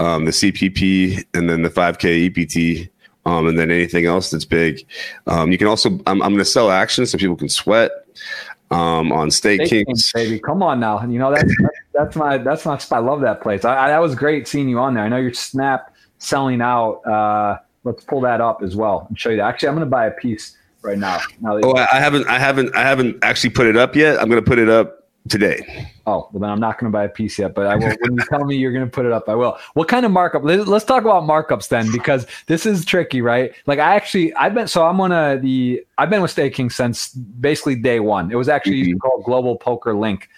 Um, 0.00 0.24
the 0.24 0.30
CPP, 0.30 1.24
and 1.34 1.48
then 1.48 1.62
the 1.62 1.68
5K 1.68 2.26
EPT, 2.26 2.90
um, 3.26 3.46
and 3.46 3.58
then 3.58 3.70
anything 3.70 4.06
else 4.06 4.30
that's 4.30 4.46
big. 4.46 4.86
Um, 5.26 5.52
you 5.52 5.58
can 5.58 5.66
also, 5.66 5.90
I'm, 6.06 6.22
I'm 6.22 6.30
going 6.30 6.38
to 6.38 6.44
sell 6.44 6.70
actions 6.70 7.10
so 7.10 7.18
people 7.18 7.36
can 7.36 7.50
sweat 7.50 7.90
um, 8.70 9.12
on 9.12 9.30
Stake, 9.30 9.68
Kings. 9.68 9.84
Kings. 9.86 10.12
baby. 10.12 10.38
Come 10.40 10.62
on 10.62 10.80
now, 10.80 11.04
you 11.04 11.18
know 11.18 11.32
that's 11.32 11.54
that's 11.92 12.16
my 12.16 12.38
that's 12.38 12.64
my. 12.64 12.80
I 12.92 12.98
love 12.98 13.20
that 13.20 13.42
place. 13.42 13.64
I, 13.64 13.76
I, 13.76 13.88
that 13.88 13.98
was 13.98 14.14
great 14.14 14.48
seeing 14.48 14.68
you 14.68 14.78
on 14.78 14.94
there. 14.94 15.04
I 15.04 15.08
know 15.08 15.18
your 15.18 15.34
snap 15.34 15.94
selling 16.18 16.60
out. 16.60 17.00
Uh, 17.06 17.58
let's 17.84 18.04
pull 18.04 18.20
that 18.22 18.40
up 18.40 18.62
as 18.62 18.76
well 18.76 19.06
and 19.08 19.18
show 19.18 19.30
you 19.30 19.36
that. 19.36 19.48
Actually, 19.48 19.68
I'm 19.68 19.74
going 19.74 19.86
to 19.86 19.90
buy 19.90 20.06
a 20.06 20.10
piece 20.12 20.56
right 20.82 20.98
now. 20.98 21.18
now 21.40 21.58
oh, 21.62 21.72
I, 21.76 21.88
I 21.92 22.00
haven't, 22.00 22.26
I 22.28 22.38
haven't, 22.38 22.74
I 22.74 22.82
haven't 22.82 23.18
actually 23.22 23.50
put 23.50 23.66
it 23.66 23.76
up 23.76 23.96
yet. 23.96 24.20
I'm 24.20 24.28
going 24.28 24.42
to 24.42 24.48
put 24.48 24.58
it 24.58 24.68
up 24.68 24.99
today. 25.30 25.90
Oh, 26.06 26.28
well, 26.32 26.40
then 26.40 26.50
I'm 26.50 26.60
not 26.60 26.78
going 26.78 26.90
to 26.92 26.96
buy 26.96 27.04
a 27.04 27.08
piece 27.08 27.38
yet, 27.38 27.54
but 27.54 27.66
I 27.66 27.76
will. 27.76 27.94
when 28.00 28.14
you 28.14 28.24
tell 28.28 28.44
me 28.44 28.56
you're 28.56 28.72
going 28.72 28.84
to 28.84 28.90
put 28.90 29.06
it 29.06 29.12
up, 29.12 29.28
I 29.28 29.34
will. 29.34 29.56
What 29.74 29.88
kind 29.88 30.04
of 30.04 30.12
markup? 30.12 30.42
Let's 30.44 30.84
talk 30.84 31.02
about 31.02 31.22
markups 31.22 31.68
then, 31.68 31.90
because 31.92 32.26
this 32.46 32.66
is 32.66 32.84
tricky, 32.84 33.22
right? 33.22 33.52
Like 33.66 33.78
I 33.78 33.94
actually, 33.94 34.34
I've 34.34 34.54
been, 34.54 34.68
so 34.68 34.86
I'm 34.86 34.98
one 34.98 35.12
of 35.12 35.40
the, 35.40 35.82
I've 35.96 36.10
been 36.10 36.20
with 36.20 36.32
staking 36.32 36.68
since 36.68 37.08
basically 37.14 37.76
day 37.76 38.00
one. 38.00 38.30
It 38.30 38.34
was 38.34 38.48
actually 38.48 38.82
mm-hmm. 38.82 38.98
called 38.98 39.24
Global 39.24 39.56
Poker 39.56 39.94
Link 39.94 40.28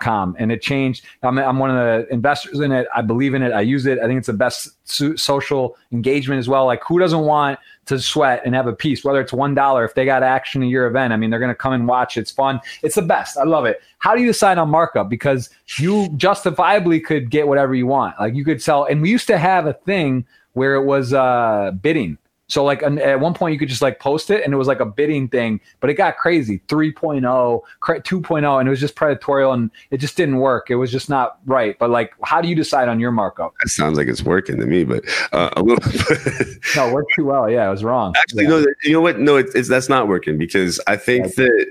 com 0.00 0.36
and 0.38 0.52
it 0.52 0.62
changed. 0.62 1.04
I'm, 1.22 1.38
I'm 1.38 1.58
one 1.58 1.70
of 1.70 1.76
the 1.76 2.12
investors 2.12 2.60
in 2.60 2.70
it. 2.70 2.86
I 2.94 3.02
believe 3.02 3.34
in 3.34 3.42
it. 3.42 3.52
I 3.52 3.62
use 3.62 3.86
it. 3.86 3.98
I 3.98 4.06
think 4.06 4.18
it's 4.18 4.26
the 4.26 4.32
best 4.32 4.70
so- 4.84 5.16
social 5.16 5.76
engagement 5.90 6.38
as 6.38 6.48
well. 6.48 6.66
Like 6.66 6.82
who 6.84 6.98
doesn't 6.98 7.20
want 7.20 7.58
to 7.86 7.98
sweat 7.98 8.42
and 8.44 8.54
have 8.54 8.66
a 8.68 8.72
piece 8.72 9.02
whether 9.04 9.20
it's 9.20 9.32
one 9.32 9.54
dollar 9.54 9.84
if 9.84 9.94
they 9.94 10.04
got 10.04 10.22
action 10.22 10.62
in 10.62 10.68
your 10.68 10.86
event? 10.86 11.12
I 11.12 11.16
mean 11.16 11.30
they're 11.30 11.40
going 11.40 11.50
to 11.50 11.54
come 11.54 11.72
and 11.72 11.88
watch. 11.88 12.16
It's 12.16 12.30
fun. 12.30 12.60
It's 12.82 12.94
the 12.94 13.02
best. 13.02 13.36
I 13.36 13.44
love 13.44 13.64
it. 13.64 13.82
How 13.98 14.14
do 14.14 14.20
you 14.20 14.28
decide 14.28 14.58
on 14.58 14.70
markup? 14.70 15.08
Because 15.08 15.50
you 15.78 16.08
justifiably 16.16 17.00
could 17.00 17.30
get 17.30 17.48
whatever 17.48 17.74
you 17.74 17.86
want. 17.86 18.18
Like 18.20 18.34
you 18.34 18.44
could 18.44 18.62
sell 18.62 18.84
and 18.84 19.02
we 19.02 19.10
used 19.10 19.26
to 19.26 19.38
have 19.38 19.66
a 19.66 19.72
thing 19.72 20.26
where 20.52 20.74
it 20.74 20.84
was 20.84 21.12
uh 21.12 21.72
bidding 21.80 22.18
so 22.50 22.64
like 22.64 22.82
at 22.82 23.20
one 23.20 23.32
point 23.32 23.52
you 23.52 23.58
could 23.60 23.68
just 23.68 23.80
like 23.80 24.00
post 24.00 24.28
it 24.28 24.42
and 24.44 24.52
it 24.52 24.56
was 24.56 24.66
like 24.66 24.80
a 24.80 24.84
bidding 24.84 25.28
thing, 25.28 25.60
but 25.78 25.88
it 25.88 25.94
got 25.94 26.16
crazy 26.16 26.60
3.0, 26.66 27.22
2.0 27.22 28.58
and 28.58 28.68
it 28.68 28.70
was 28.70 28.80
just 28.80 28.96
predatory 28.96 29.48
and 29.48 29.70
it 29.92 29.98
just 29.98 30.16
didn't 30.16 30.38
work. 30.38 30.68
It 30.68 30.74
was 30.74 30.90
just 30.90 31.08
not 31.08 31.38
right. 31.46 31.78
But 31.78 31.90
like 31.90 32.12
how 32.24 32.40
do 32.40 32.48
you 32.48 32.56
decide 32.56 32.88
on 32.88 32.98
your 32.98 33.12
markup? 33.12 33.54
That 33.62 33.68
sounds 33.68 33.96
like 33.96 34.08
it's 34.08 34.24
working 34.24 34.58
to 34.58 34.66
me, 34.66 34.82
but 34.82 35.04
uh, 35.32 35.50
a 35.56 35.62
little 35.62 35.78
No, 36.74 36.88
it 36.88 36.92
worked 36.92 37.12
too 37.14 37.24
well. 37.24 37.48
Yeah, 37.48 37.68
it 37.68 37.70
was 37.70 37.84
wrong. 37.84 38.14
Actually, 38.16 38.44
yeah. 38.44 38.50
no, 38.50 38.66
you 38.82 38.92
know 38.92 39.00
what? 39.00 39.20
No, 39.20 39.36
it's, 39.36 39.54
it's 39.54 39.68
that's 39.68 39.88
not 39.88 40.08
working 40.08 40.36
because 40.36 40.80
I 40.88 40.96
think 40.96 41.36
that 41.36 41.66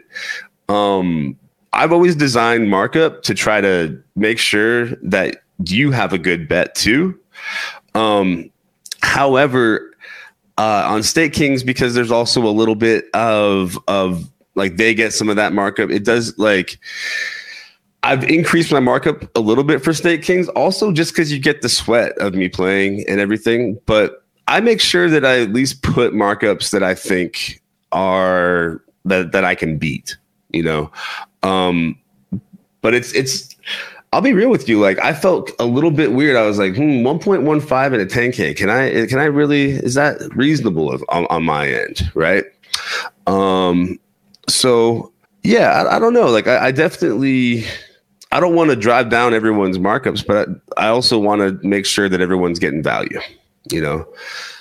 um 0.69 1.37
I've 1.73 1.91
always 1.91 2.15
designed 2.15 2.69
markup 2.69 3.23
to 3.23 3.33
try 3.33 3.59
to 3.59 4.01
make 4.15 4.39
sure 4.39 4.85
that 5.03 5.43
you 5.65 5.91
have 5.91 6.13
a 6.13 6.17
good 6.17 6.47
bet 6.47 6.73
too. 6.73 7.19
Um 7.95 8.49
however, 9.01 9.89
uh, 10.59 10.83
on 10.85 11.03
Stake 11.03 11.31
Kings 11.31 11.63
because 11.63 11.93
there's 11.93 12.11
also 12.11 12.45
a 12.45 12.51
little 12.51 12.75
bit 12.75 13.05
of 13.13 13.79
of 13.87 14.29
like 14.55 14.75
they 14.75 14.93
get 14.93 15.13
some 15.13 15.29
of 15.29 15.37
that 15.37 15.53
markup. 15.53 15.89
It 15.89 16.03
does 16.03 16.37
like 16.37 16.77
I've 18.03 18.25
increased 18.25 18.69
my 18.69 18.81
markup 18.81 19.23
a 19.37 19.39
little 19.39 19.63
bit 19.63 19.81
for 19.81 19.93
Stake 19.93 20.21
Kings, 20.21 20.49
also 20.49 20.91
just 20.91 21.13
because 21.13 21.31
you 21.31 21.39
get 21.39 21.61
the 21.61 21.69
sweat 21.69 22.11
of 22.17 22.33
me 22.33 22.49
playing 22.49 23.07
and 23.07 23.21
everything. 23.21 23.79
But 23.85 24.25
I 24.49 24.59
make 24.59 24.81
sure 24.81 25.09
that 25.09 25.23
I 25.23 25.39
at 25.39 25.53
least 25.53 25.81
put 25.81 26.13
markups 26.13 26.71
that 26.71 26.83
I 26.83 26.93
think 26.93 27.61
are 27.93 28.83
that 29.05 29.31
that 29.31 29.45
I 29.45 29.55
can 29.55 29.77
beat. 29.77 30.17
You 30.51 30.63
know, 30.63 30.91
um, 31.41 31.97
but 32.81 32.93
it's 32.93 33.13
it's 33.13 33.55
I'll 34.11 34.21
be 34.21 34.33
real 34.33 34.49
with 34.49 34.67
you. 34.67 34.79
Like 34.79 34.99
I 34.99 35.13
felt 35.13 35.51
a 35.59 35.65
little 35.65 35.91
bit 35.91 36.13
weird. 36.13 36.35
I 36.35 36.45
was 36.45 36.57
like, 36.57 36.75
hmm, 36.75 37.05
1.15 37.05 37.85
and 37.85 37.95
a 37.95 38.05
10K. 38.05 38.55
Can 38.55 38.69
I, 38.69 39.05
can 39.05 39.19
I 39.19 39.25
really, 39.25 39.71
is 39.71 39.93
that 39.93 40.19
reasonable 40.35 40.89
on, 41.09 41.27
on 41.27 41.43
my 41.43 41.69
end? 41.69 42.11
Right. 42.15 42.45
Um, 43.27 43.99
so 44.47 45.11
yeah, 45.43 45.83
I, 45.83 45.97
I 45.97 45.99
don't 45.99 46.13
know. 46.13 46.29
Like 46.29 46.47
I, 46.47 46.67
I 46.67 46.71
definitely, 46.71 47.65
I 48.31 48.39
don't 48.39 48.55
want 48.55 48.71
to 48.71 48.75
drive 48.75 49.09
down 49.09 49.33
everyone's 49.33 49.77
markups, 49.77 50.25
but 50.25 50.49
I, 50.77 50.85
I 50.85 50.89
also 50.89 51.19
want 51.19 51.41
to 51.41 51.67
make 51.67 51.85
sure 51.85 52.09
that 52.09 52.19
everyone's 52.19 52.57
getting 52.57 52.81
value, 52.81 53.19
you 53.71 53.81
know? 53.81 54.07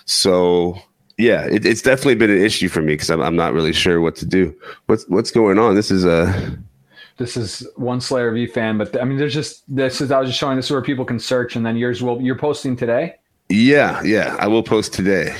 So 0.04 0.78
yeah, 1.16 1.46
it, 1.46 1.64
it's 1.64 1.82
definitely 1.82 2.16
been 2.16 2.30
an 2.30 2.42
issue 2.42 2.68
for 2.68 2.82
me 2.82 2.94
because 2.94 3.10
I'm, 3.10 3.22
I'm 3.22 3.36
not 3.36 3.54
really 3.54 3.72
sure 3.72 4.02
what 4.02 4.14
to 4.16 4.26
do. 4.26 4.54
What's, 4.86 5.08
what's 5.08 5.30
going 5.30 5.58
on? 5.58 5.74
This 5.74 5.90
is 5.90 6.04
a, 6.04 6.58
this 7.18 7.36
is 7.36 7.66
one 7.76 8.00
Slayer 8.00 8.32
V 8.32 8.46
fan, 8.46 8.78
but 8.78 8.98
I 9.00 9.04
mean, 9.04 9.18
there's 9.18 9.34
just 9.34 9.62
this 9.74 10.00
is 10.00 10.10
I 10.10 10.20
was 10.20 10.30
just 10.30 10.38
showing 10.38 10.56
this 10.56 10.66
is 10.66 10.70
where 10.70 10.82
people 10.82 11.04
can 11.04 11.18
search, 11.18 11.56
and 11.56 11.66
then 11.66 11.76
yours 11.76 12.02
will 12.02 12.20
you're 12.20 12.38
posting 12.38 12.76
today. 12.76 13.16
Yeah, 13.48 14.02
yeah, 14.02 14.36
I 14.38 14.46
will 14.46 14.62
post 14.62 14.94
today. 14.94 15.36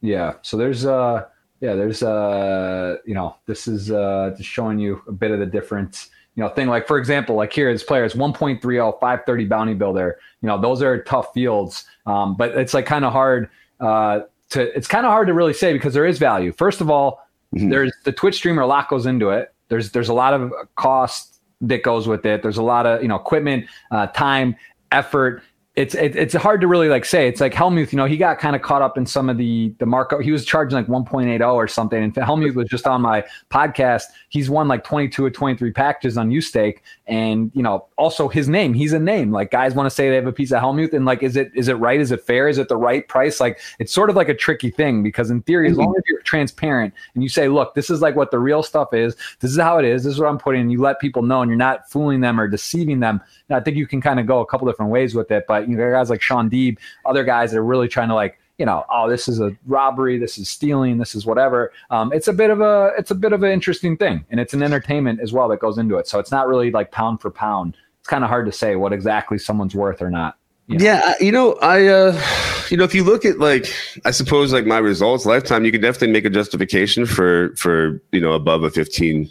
Yeah, 0.00 0.34
so 0.42 0.56
there's 0.56 0.84
uh 0.84 1.26
yeah 1.60 1.74
there's 1.74 2.02
uh 2.02 2.96
you 3.04 3.14
know 3.14 3.36
this 3.46 3.68
is 3.68 3.90
uh 3.90 4.34
just 4.36 4.48
showing 4.48 4.78
you 4.78 5.02
a 5.08 5.12
bit 5.12 5.30
of 5.30 5.40
the 5.40 5.46
difference 5.46 6.10
you 6.34 6.42
know 6.42 6.48
thing 6.48 6.68
like 6.68 6.86
for 6.86 6.98
example 6.98 7.34
like 7.34 7.52
here 7.52 7.72
this 7.72 7.82
player 7.82 8.04
is 8.04 8.14
1.30 8.14 8.60
530 9.00 9.44
bounty 9.46 9.74
builder 9.74 10.18
you 10.40 10.46
know 10.46 10.60
those 10.60 10.82
are 10.82 11.02
tough 11.02 11.34
fields 11.34 11.84
um, 12.06 12.36
but 12.36 12.56
it's 12.56 12.74
like 12.74 12.86
kind 12.86 13.04
of 13.04 13.12
hard 13.12 13.50
uh 13.80 14.20
to 14.50 14.74
it's 14.76 14.86
kind 14.86 15.04
of 15.04 15.10
hard 15.10 15.26
to 15.26 15.34
really 15.34 15.52
say 15.52 15.72
because 15.72 15.94
there 15.94 16.06
is 16.06 16.18
value 16.18 16.52
first 16.52 16.80
of 16.80 16.90
all 16.90 17.26
mm-hmm. 17.52 17.70
there's 17.70 17.92
the 18.04 18.12
twitch 18.12 18.36
streamer 18.36 18.64
lot 18.64 18.88
goes 18.88 19.04
into 19.04 19.30
it 19.30 19.52
there's 19.68 19.90
there's 19.92 20.08
a 20.08 20.14
lot 20.14 20.34
of 20.34 20.52
cost 20.76 21.40
that 21.60 21.82
goes 21.82 22.06
with 22.06 22.24
it. 22.24 22.42
There's 22.42 22.58
a 22.58 22.62
lot 22.62 22.86
of 22.86 23.02
you 23.02 23.08
know 23.08 23.16
equipment, 23.16 23.66
uh, 23.90 24.08
time, 24.08 24.56
effort 24.92 25.42
it's 25.78 25.94
it, 25.94 26.16
it's 26.16 26.34
hard 26.34 26.60
to 26.60 26.66
really 26.66 26.88
like 26.88 27.04
say. 27.04 27.28
It's 27.28 27.40
like 27.40 27.54
Hellmuth, 27.54 27.92
you 27.92 27.96
know, 27.96 28.04
he 28.04 28.16
got 28.16 28.40
kind 28.40 28.56
of 28.56 28.62
caught 28.62 28.82
up 28.82 28.98
in 28.98 29.06
some 29.06 29.30
of 29.30 29.38
the 29.38 29.72
the 29.78 29.86
markup. 29.86 30.22
He 30.22 30.32
was 30.32 30.44
charging 30.44 30.74
like 30.74 30.88
1.80 30.88 31.54
or 31.54 31.68
something. 31.68 32.02
And 32.02 32.12
Hellmuth 32.12 32.56
was 32.56 32.68
just 32.68 32.88
on 32.88 33.00
my 33.00 33.24
podcast. 33.48 34.06
He's 34.30 34.50
won 34.50 34.68
like 34.68 34.84
22 34.84 35.24
or 35.24 35.30
23 35.30 35.72
packages 35.72 36.18
on 36.18 36.30
Ustake, 36.30 36.80
and 37.06 37.50
you 37.54 37.62
know, 37.62 37.86
also 37.96 38.28
his 38.28 38.48
name. 38.48 38.74
He's 38.74 38.92
a 38.92 38.98
name. 38.98 39.32
Like 39.32 39.50
guys 39.50 39.74
want 39.74 39.86
to 39.86 39.90
say 39.90 40.10
they 40.10 40.16
have 40.16 40.26
a 40.26 40.32
piece 40.32 40.52
of 40.52 40.62
Hellmuth, 40.62 40.92
and 40.92 41.04
like, 41.04 41.22
is 41.22 41.36
it 41.36 41.50
is 41.54 41.68
it 41.68 41.74
right? 41.74 42.00
Is 42.00 42.12
it 42.12 42.22
fair? 42.22 42.48
Is 42.48 42.58
it 42.58 42.68
the 42.68 42.76
right 42.76 43.06
price? 43.08 43.40
Like, 43.40 43.58
it's 43.78 43.92
sort 43.92 44.10
of 44.10 44.16
like 44.16 44.28
a 44.28 44.34
tricky 44.34 44.70
thing 44.70 45.02
because 45.02 45.30
in 45.30 45.42
theory, 45.42 45.70
as 45.70 45.78
long 45.78 45.94
as 45.96 46.02
you're 46.06 46.20
transparent 46.22 46.92
and 47.14 47.22
you 47.22 47.28
say, 47.28 47.48
look, 47.48 47.74
this 47.74 47.88
is 47.88 48.02
like 48.02 48.16
what 48.16 48.30
the 48.30 48.38
real 48.38 48.62
stuff 48.62 48.92
is. 48.92 49.16
This 49.40 49.50
is 49.50 49.58
how 49.58 49.78
it 49.78 49.84
is. 49.84 50.04
This 50.04 50.14
is 50.14 50.20
what 50.20 50.28
I'm 50.28 50.38
putting. 50.38 50.60
And 50.60 50.72
you 50.72 50.80
let 50.80 51.00
people 51.00 51.22
know, 51.22 51.40
and 51.40 51.48
you're 51.48 51.56
not 51.56 51.90
fooling 51.90 52.20
them 52.20 52.38
or 52.38 52.48
deceiving 52.48 53.00
them. 53.00 53.20
And 53.48 53.56
I 53.56 53.60
think 53.60 53.76
you 53.76 53.86
can 53.86 54.00
kind 54.00 54.20
of 54.20 54.26
go 54.26 54.40
a 54.40 54.46
couple 54.46 54.66
different 54.66 54.92
ways 54.92 55.14
with 55.14 55.30
it, 55.30 55.46
but 55.48 55.68
you 55.68 55.76
know, 55.76 55.90
guys 55.90 56.10
like 56.10 56.20
Shaun 56.20 56.50
Deeb, 56.50 56.78
other 57.06 57.24
guys 57.24 57.52
that 57.52 57.58
are 57.58 57.64
really 57.64 57.88
trying 57.88 58.08
to 58.08 58.14
like, 58.14 58.38
you 58.58 58.66
know, 58.66 58.84
oh, 58.90 59.08
this 59.08 59.28
is 59.28 59.40
a 59.40 59.56
robbery, 59.66 60.18
this 60.18 60.36
is 60.36 60.48
stealing, 60.48 60.98
this 60.98 61.14
is 61.14 61.24
whatever. 61.24 61.72
Um, 61.90 62.12
it's 62.12 62.26
a 62.26 62.32
bit 62.32 62.50
of 62.50 62.60
a, 62.60 62.92
it's 62.98 63.10
a 63.10 63.14
bit 63.14 63.32
of 63.32 63.42
an 63.44 63.52
interesting 63.52 63.96
thing, 63.96 64.24
and 64.30 64.40
it's 64.40 64.52
an 64.52 64.62
entertainment 64.62 65.20
as 65.20 65.32
well 65.32 65.48
that 65.48 65.60
goes 65.60 65.78
into 65.78 65.96
it. 65.96 66.08
So 66.08 66.18
it's 66.18 66.32
not 66.32 66.48
really 66.48 66.70
like 66.72 66.90
pound 66.90 67.20
for 67.20 67.30
pound. 67.30 67.76
It's 68.00 68.08
kind 68.08 68.24
of 68.24 68.30
hard 68.30 68.46
to 68.46 68.52
say 68.52 68.76
what 68.76 68.92
exactly 68.92 69.38
someone's 69.38 69.74
worth 69.74 70.02
or 70.02 70.10
not. 70.10 70.36
You 70.66 70.78
know? 70.78 70.84
Yeah, 70.84 71.14
you 71.20 71.32
know, 71.32 71.54
I, 71.62 71.86
uh, 71.86 72.20
you 72.68 72.76
know, 72.76 72.84
if 72.84 72.94
you 72.94 73.04
look 73.04 73.24
at 73.24 73.38
like, 73.38 73.72
I 74.04 74.10
suppose 74.10 74.52
like 74.52 74.66
my 74.66 74.78
results 74.78 75.24
lifetime, 75.24 75.64
you 75.64 75.72
can 75.72 75.80
definitely 75.80 76.12
make 76.12 76.24
a 76.24 76.30
justification 76.30 77.06
for 77.06 77.54
for 77.56 78.02
you 78.12 78.20
know 78.20 78.32
above 78.32 78.64
a 78.64 78.70
fifteen 78.70 79.30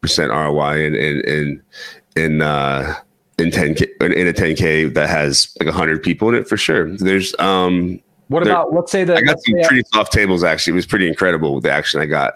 percent 0.00 0.30
ROI 0.30 0.86
and 0.86 0.96
and 0.96 1.24
and 1.24 1.62
in 2.16 2.42
uh 2.42 2.94
in 3.38 3.50
10k 3.50 3.86
in 4.02 4.26
a 4.26 4.32
10k 4.32 4.92
that 4.92 5.08
has 5.08 5.56
like 5.58 5.66
100 5.66 6.02
people 6.02 6.28
in 6.28 6.34
it 6.34 6.46
for 6.46 6.58
sure 6.58 6.94
there's 6.98 7.34
um 7.38 7.98
what 8.32 8.42
about 8.46 8.72
let's 8.72 8.90
say 8.90 9.04
that 9.04 9.16
i 9.16 9.20
got 9.20 9.40
some 9.42 9.54
pretty 9.64 9.82
I, 9.92 9.96
soft 9.96 10.12
tables 10.12 10.42
actually 10.44 10.72
it 10.72 10.76
was 10.76 10.86
pretty 10.86 11.08
incredible 11.08 11.54
with 11.54 11.64
the 11.64 11.70
action 11.70 12.00
i 12.00 12.06
got 12.06 12.34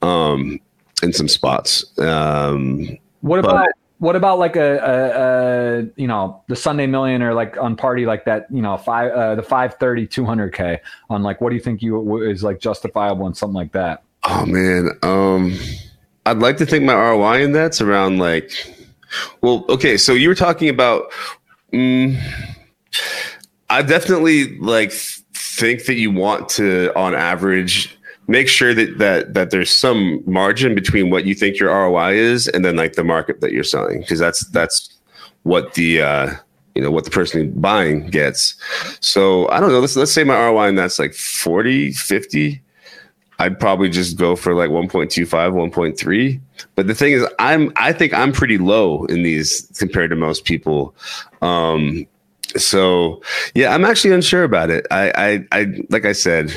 um 0.00 0.60
in 1.02 1.12
some 1.12 1.28
spots 1.28 1.84
um 1.98 2.98
what 3.20 3.38
about 3.38 3.66
but, 3.66 3.72
what 3.98 4.16
about 4.16 4.38
like 4.38 4.56
a, 4.56 4.78
a, 4.78 5.80
a, 5.80 5.82
you 5.96 6.06
know 6.06 6.42
the 6.48 6.56
sunday 6.56 6.86
million 6.86 7.22
or 7.22 7.34
like 7.34 7.56
on 7.56 7.76
party 7.76 8.06
like 8.06 8.24
that 8.24 8.46
you 8.50 8.62
know 8.62 8.76
five 8.76 9.12
uh, 9.12 9.34
the 9.34 9.42
530 9.42 10.06
200k 10.06 10.78
on 11.10 11.22
like 11.22 11.40
what 11.40 11.50
do 11.50 11.56
you 11.56 11.62
think 11.62 11.82
you 11.82 12.22
is 12.22 12.42
like 12.42 12.60
justifiable 12.60 13.26
and 13.26 13.36
something 13.36 13.54
like 13.54 13.72
that 13.72 14.02
oh 14.24 14.46
man 14.46 14.90
um 15.02 15.56
i'd 16.26 16.38
like 16.38 16.56
to 16.56 16.66
think 16.66 16.84
my 16.84 16.94
roi 16.94 17.42
in 17.42 17.52
that's 17.52 17.80
around 17.80 18.18
like 18.18 18.52
well, 19.40 19.64
okay. 19.68 19.96
So 19.96 20.12
you 20.12 20.28
were 20.28 20.34
talking 20.34 20.68
about. 20.68 21.12
Mm, 21.72 22.20
I 23.70 23.82
definitely 23.82 24.58
like 24.58 24.92
think 25.52 25.84
that 25.84 25.94
you 25.94 26.10
want 26.10 26.48
to, 26.48 26.92
on 26.96 27.14
average, 27.14 27.96
make 28.26 28.48
sure 28.48 28.72
that 28.72 28.98
that 28.98 29.34
that 29.34 29.50
there's 29.50 29.70
some 29.70 30.22
margin 30.26 30.74
between 30.74 31.10
what 31.10 31.24
you 31.24 31.34
think 31.34 31.58
your 31.58 31.68
ROI 31.68 32.14
is 32.14 32.48
and 32.48 32.64
then 32.64 32.76
like 32.76 32.94
the 32.94 33.04
market 33.04 33.40
that 33.40 33.52
you're 33.52 33.64
selling 33.64 34.00
because 34.00 34.18
that's 34.18 34.46
that's 34.48 34.88
what 35.42 35.74
the 35.74 36.00
uh, 36.00 36.34
you 36.74 36.82
know 36.82 36.90
what 36.90 37.04
the 37.04 37.10
person 37.10 37.52
buying 37.60 38.06
gets. 38.08 38.54
So 39.00 39.48
I 39.50 39.60
don't 39.60 39.70
know. 39.70 39.80
Let's 39.80 39.96
let's 39.96 40.12
say 40.12 40.24
my 40.24 40.36
ROI 40.36 40.68
and 40.68 40.78
that's 40.78 40.98
like 40.98 41.14
40, 41.14 41.92
50. 41.92 42.62
I'd 43.38 43.58
probably 43.58 43.88
just 43.88 44.16
go 44.16 44.36
for 44.36 44.54
like 44.54 44.70
1.25, 44.70 45.26
1.3. 45.26 46.40
But 46.76 46.86
the 46.86 46.94
thing 46.94 47.12
is, 47.12 47.26
I'm 47.38 47.72
I 47.76 47.92
think 47.92 48.14
I'm 48.14 48.32
pretty 48.32 48.56
low 48.56 49.04
in 49.06 49.22
these 49.22 49.70
compared 49.78 50.10
to 50.10 50.16
most 50.16 50.44
people. 50.44 50.94
Um, 51.42 52.06
so 52.56 53.22
yeah, 53.54 53.74
I'm 53.74 53.84
actually 53.84 54.14
unsure 54.14 54.44
about 54.44 54.70
it. 54.70 54.86
I, 54.90 55.12
I, 55.16 55.60
I 55.60 55.66
like 55.90 56.04
I 56.04 56.12
said, 56.12 56.50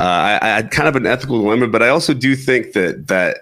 uh, 0.00 0.04
I, 0.04 0.38
I 0.40 0.48
had 0.48 0.70
kind 0.70 0.88
of 0.88 0.96
an 0.96 1.06
ethical 1.06 1.40
dilemma, 1.42 1.68
but 1.68 1.82
I 1.82 1.88
also 1.88 2.14
do 2.14 2.34
think 2.34 2.72
that 2.72 3.08
that 3.08 3.38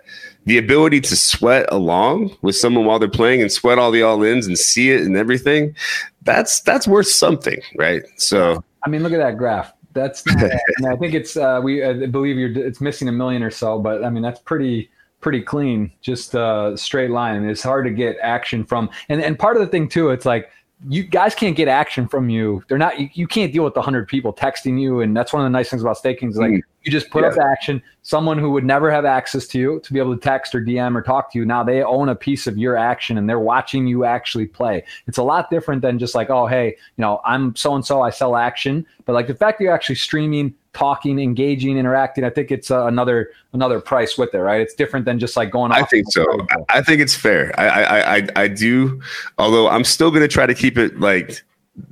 the 0.47 0.59
ability 0.59 1.01
to 1.03 1.17
sweat 1.17 1.67
along 1.71 2.37
with 2.43 2.57
someone 2.57 2.85
while 2.85 2.99
they're 2.99 3.09
playing 3.09 3.43
and 3.43 3.53
sweat 3.53 3.79
all 3.79 3.91
the 3.91 4.03
all 4.03 4.23
ins 4.23 4.47
and 4.47 4.59
see 4.59 4.91
it 4.91 5.03
and 5.03 5.17
everything, 5.17 5.75
that's 6.23 6.61
that's 6.61 6.89
worth 6.89 7.09
something, 7.09 7.61
right? 7.77 8.03
So 8.17 8.65
I 8.85 8.89
mean, 8.89 9.03
look 9.03 9.13
at 9.13 9.19
that 9.19 9.37
graph. 9.37 9.73
That's 9.93 10.25
not, 10.25 10.51
I, 10.87 10.97
think 10.97 11.15
it's 11.15 11.37
uh, 11.37 11.61
we 11.63 11.85
I 11.85 12.07
believe 12.07 12.37
you're 12.37 12.57
it's 12.67 12.81
missing 12.81 13.09
a 13.09 13.13
million 13.13 13.43
or 13.43 13.51
so, 13.51 13.79
but 13.79 14.05
I 14.05 14.11
mean 14.11 14.23
that's 14.23 14.41
pretty 14.41 14.91
pretty 15.21 15.43
clean, 15.43 15.93
just 16.01 16.35
a 16.35 16.43
uh, 16.43 16.77
straight 16.77 17.11
line. 17.11 17.45
It's 17.45 17.63
hard 17.63 17.85
to 17.85 17.91
get 17.91 18.17
action 18.23 18.65
from, 18.65 18.89
and 19.09 19.23
and 19.23 19.39
part 19.39 19.57
of 19.57 19.63
the 19.63 19.69
thing 19.69 19.89
too, 19.89 20.11
it's 20.11 20.25
like 20.25 20.51
you 20.89 21.03
guys 21.03 21.35
can't 21.35 21.57
get 21.57 21.69
action 21.69 22.09
from 22.09 22.31
you. 22.31 22.65
They're 22.69 22.79
not. 22.79 22.99
You, 22.99 23.09
you 23.13 23.27
can't 23.27 23.53
deal 23.53 23.65
with 23.65 23.75
the 23.75 23.83
hundred 23.83 24.09
people 24.09 24.33
texting 24.33 24.81
you, 24.81 25.01
and 25.01 25.17
that's 25.17 25.33
one 25.33 25.43
of 25.43 25.47
the 25.47 25.51
nice 25.51 25.71
things 25.71 25.83
about 25.83 25.99
staking 25.99 26.31
is 26.31 26.37
like 26.37 26.51
mm. 26.51 26.61
You 26.83 26.91
just 26.91 27.11
put 27.11 27.23
yeah. 27.23 27.31
up 27.31 27.39
action. 27.39 27.83
Someone 28.03 28.39
who 28.39 28.51
would 28.51 28.65
never 28.65 28.91
have 28.91 29.05
access 29.05 29.47
to 29.49 29.59
you 29.59 29.81
to 29.81 29.93
be 29.93 29.99
able 29.99 30.15
to 30.15 30.21
text 30.21 30.55
or 30.55 30.63
DM 30.63 30.97
or 30.97 31.03
talk 31.03 31.33
to 31.33 31.39
you 31.39 31.45
now 31.45 31.63
they 31.63 31.83
own 31.83 32.09
a 32.09 32.15
piece 32.15 32.47
of 32.47 32.57
your 32.57 32.77
action 32.77 33.19
and 33.19 33.29
they're 33.29 33.39
watching 33.39 33.87
you 33.87 34.05
actually 34.05 34.47
play. 34.47 34.83
It's 35.07 35.19
a 35.19 35.23
lot 35.23 35.51
different 35.51 35.83
than 35.83 35.99
just 35.99 36.15
like, 36.15 36.31
oh 36.31 36.47
hey, 36.47 36.69
you 36.69 37.03
know, 37.03 37.21
I'm 37.25 37.55
so 37.57 37.75
and 37.75 37.85
so, 37.85 38.03
I 38.03 38.11
sell 38.11 38.37
action, 38.37 38.87
but 39.05 39.13
like 39.13 39.27
the 39.27 39.35
fact 39.35 39.59
that 39.59 39.65
you're 39.65 39.75
actually 39.75 39.97
streaming 39.97 40.55
talking, 40.73 41.19
engaging, 41.19 41.79
interacting. 41.79 42.25
I 42.25 42.31
think 42.31 42.51
it's 42.51 42.71
uh, 42.71 42.87
another 42.87 43.31
another 43.53 43.81
price 43.81 44.17
with 44.17 44.35
it, 44.35 44.39
right? 44.39 44.61
It's 44.61 44.75
different 44.75 45.05
than 45.05 45.19
just 45.19 45.37
like 45.37 45.51
going. 45.51 45.73
I 45.73 45.83
think 45.85 46.07
so. 46.11 46.25
I 46.69 46.83
think 46.83 47.01
it's 47.01 47.15
fair. 47.15 47.53
I 47.59 47.67
I 47.67 48.17
I, 48.17 48.29
I 48.37 48.49
do. 48.49 49.01
Although 49.39 49.69
I'm 49.69 49.85
still 49.85 50.11
going 50.11 50.23
to 50.23 50.29
try 50.29 50.47
to 50.47 50.55
keep 50.55 50.79
it 50.79 50.99
like 51.01 51.43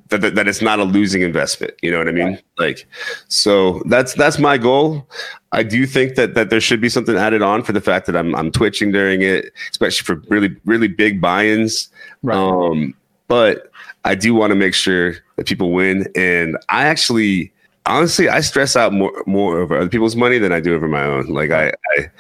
that, 0.09 0.21
that, 0.21 0.35
that, 0.35 0.49
it's 0.49 0.63
not 0.63 0.79
a 0.79 0.85
losing 0.85 1.23
investment. 1.23 1.75
You 1.83 1.91
know 1.91 1.99
what 1.99 2.09
I 2.09 2.13
mean? 2.13 2.27
Right. 2.27 2.45
Like, 2.59 2.87
so 3.29 3.83
that's 3.87 4.15
that's 4.15 4.39
my 4.39 4.59
goal. 4.59 5.09
I 5.53 5.63
do 5.63 5.87
think 5.87 6.15
that 6.17 6.35
that 6.35 6.51
there 6.51 6.61
should 6.61 6.81
be 6.81 6.89
something 6.89 7.17
added 7.17 7.43
on 7.43 7.63
for 7.63 7.73
the 7.73 7.81
fact 7.81 8.07
that 8.07 8.17
I'm 8.17 8.35
I'm 8.35 8.51
twitching 8.51 8.93
during 8.93 9.23
it, 9.23 9.53
especially 9.71 10.05
for 10.05 10.23
really 10.29 10.57
really 10.65 10.89
big 10.89 11.21
buy-ins. 11.21 11.89
Right. 12.23 12.37
Um, 12.37 12.95
but 13.29 13.71
I 14.05 14.15
do 14.15 14.35
want 14.35 14.51
to 14.51 14.55
make 14.55 14.75
sure 14.75 15.17
that 15.37 15.47
people 15.47 15.73
win, 15.73 16.11
and 16.17 16.57
I 16.69 16.85
actually 16.85 17.53
honestly, 17.89 18.29
I 18.29 18.41
stress 18.41 18.77
out 18.77 18.93
more 18.93 19.13
more 19.27 19.59
over 19.59 19.77
other 19.77 19.89
people's 19.89 20.17
money 20.17 20.39
than 20.39 20.53
I 20.53 20.61
do 20.61 20.75
over 20.75 20.89
my 20.89 21.03
own. 21.03 21.27
Like 21.27 21.51
I, 21.51 21.69
I, 21.69 22.11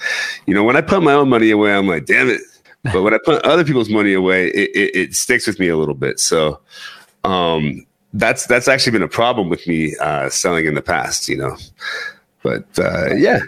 you 0.46 0.54
know, 0.54 0.64
when 0.64 0.76
I 0.76 0.80
put 0.80 1.02
my 1.02 1.12
own 1.12 1.28
money 1.28 1.50
away, 1.50 1.74
I'm 1.74 1.86
like, 1.86 2.06
damn 2.06 2.28
it. 2.28 2.40
But 2.84 3.02
when 3.02 3.12
I 3.12 3.18
put 3.22 3.44
other 3.44 3.64
people's 3.64 3.90
money 3.90 4.14
away, 4.14 4.48
it, 4.48 4.70
it, 4.74 4.96
it 4.96 5.14
sticks 5.14 5.46
with 5.46 5.58
me 5.58 5.68
a 5.68 5.76
little 5.76 5.94
bit. 5.94 6.20
So, 6.20 6.60
um, 7.28 7.86
that's 8.12 8.46
that's 8.46 8.68
actually 8.68 8.92
been 8.92 9.02
a 9.02 9.08
problem 9.08 9.48
with 9.48 9.66
me 9.66 9.94
uh, 10.00 10.28
selling 10.30 10.66
in 10.66 10.74
the 10.74 10.82
past. 10.82 11.28
You 11.28 11.36
know. 11.38 11.56
But 12.42 12.66
uh, 12.78 13.14
yeah, 13.14 13.40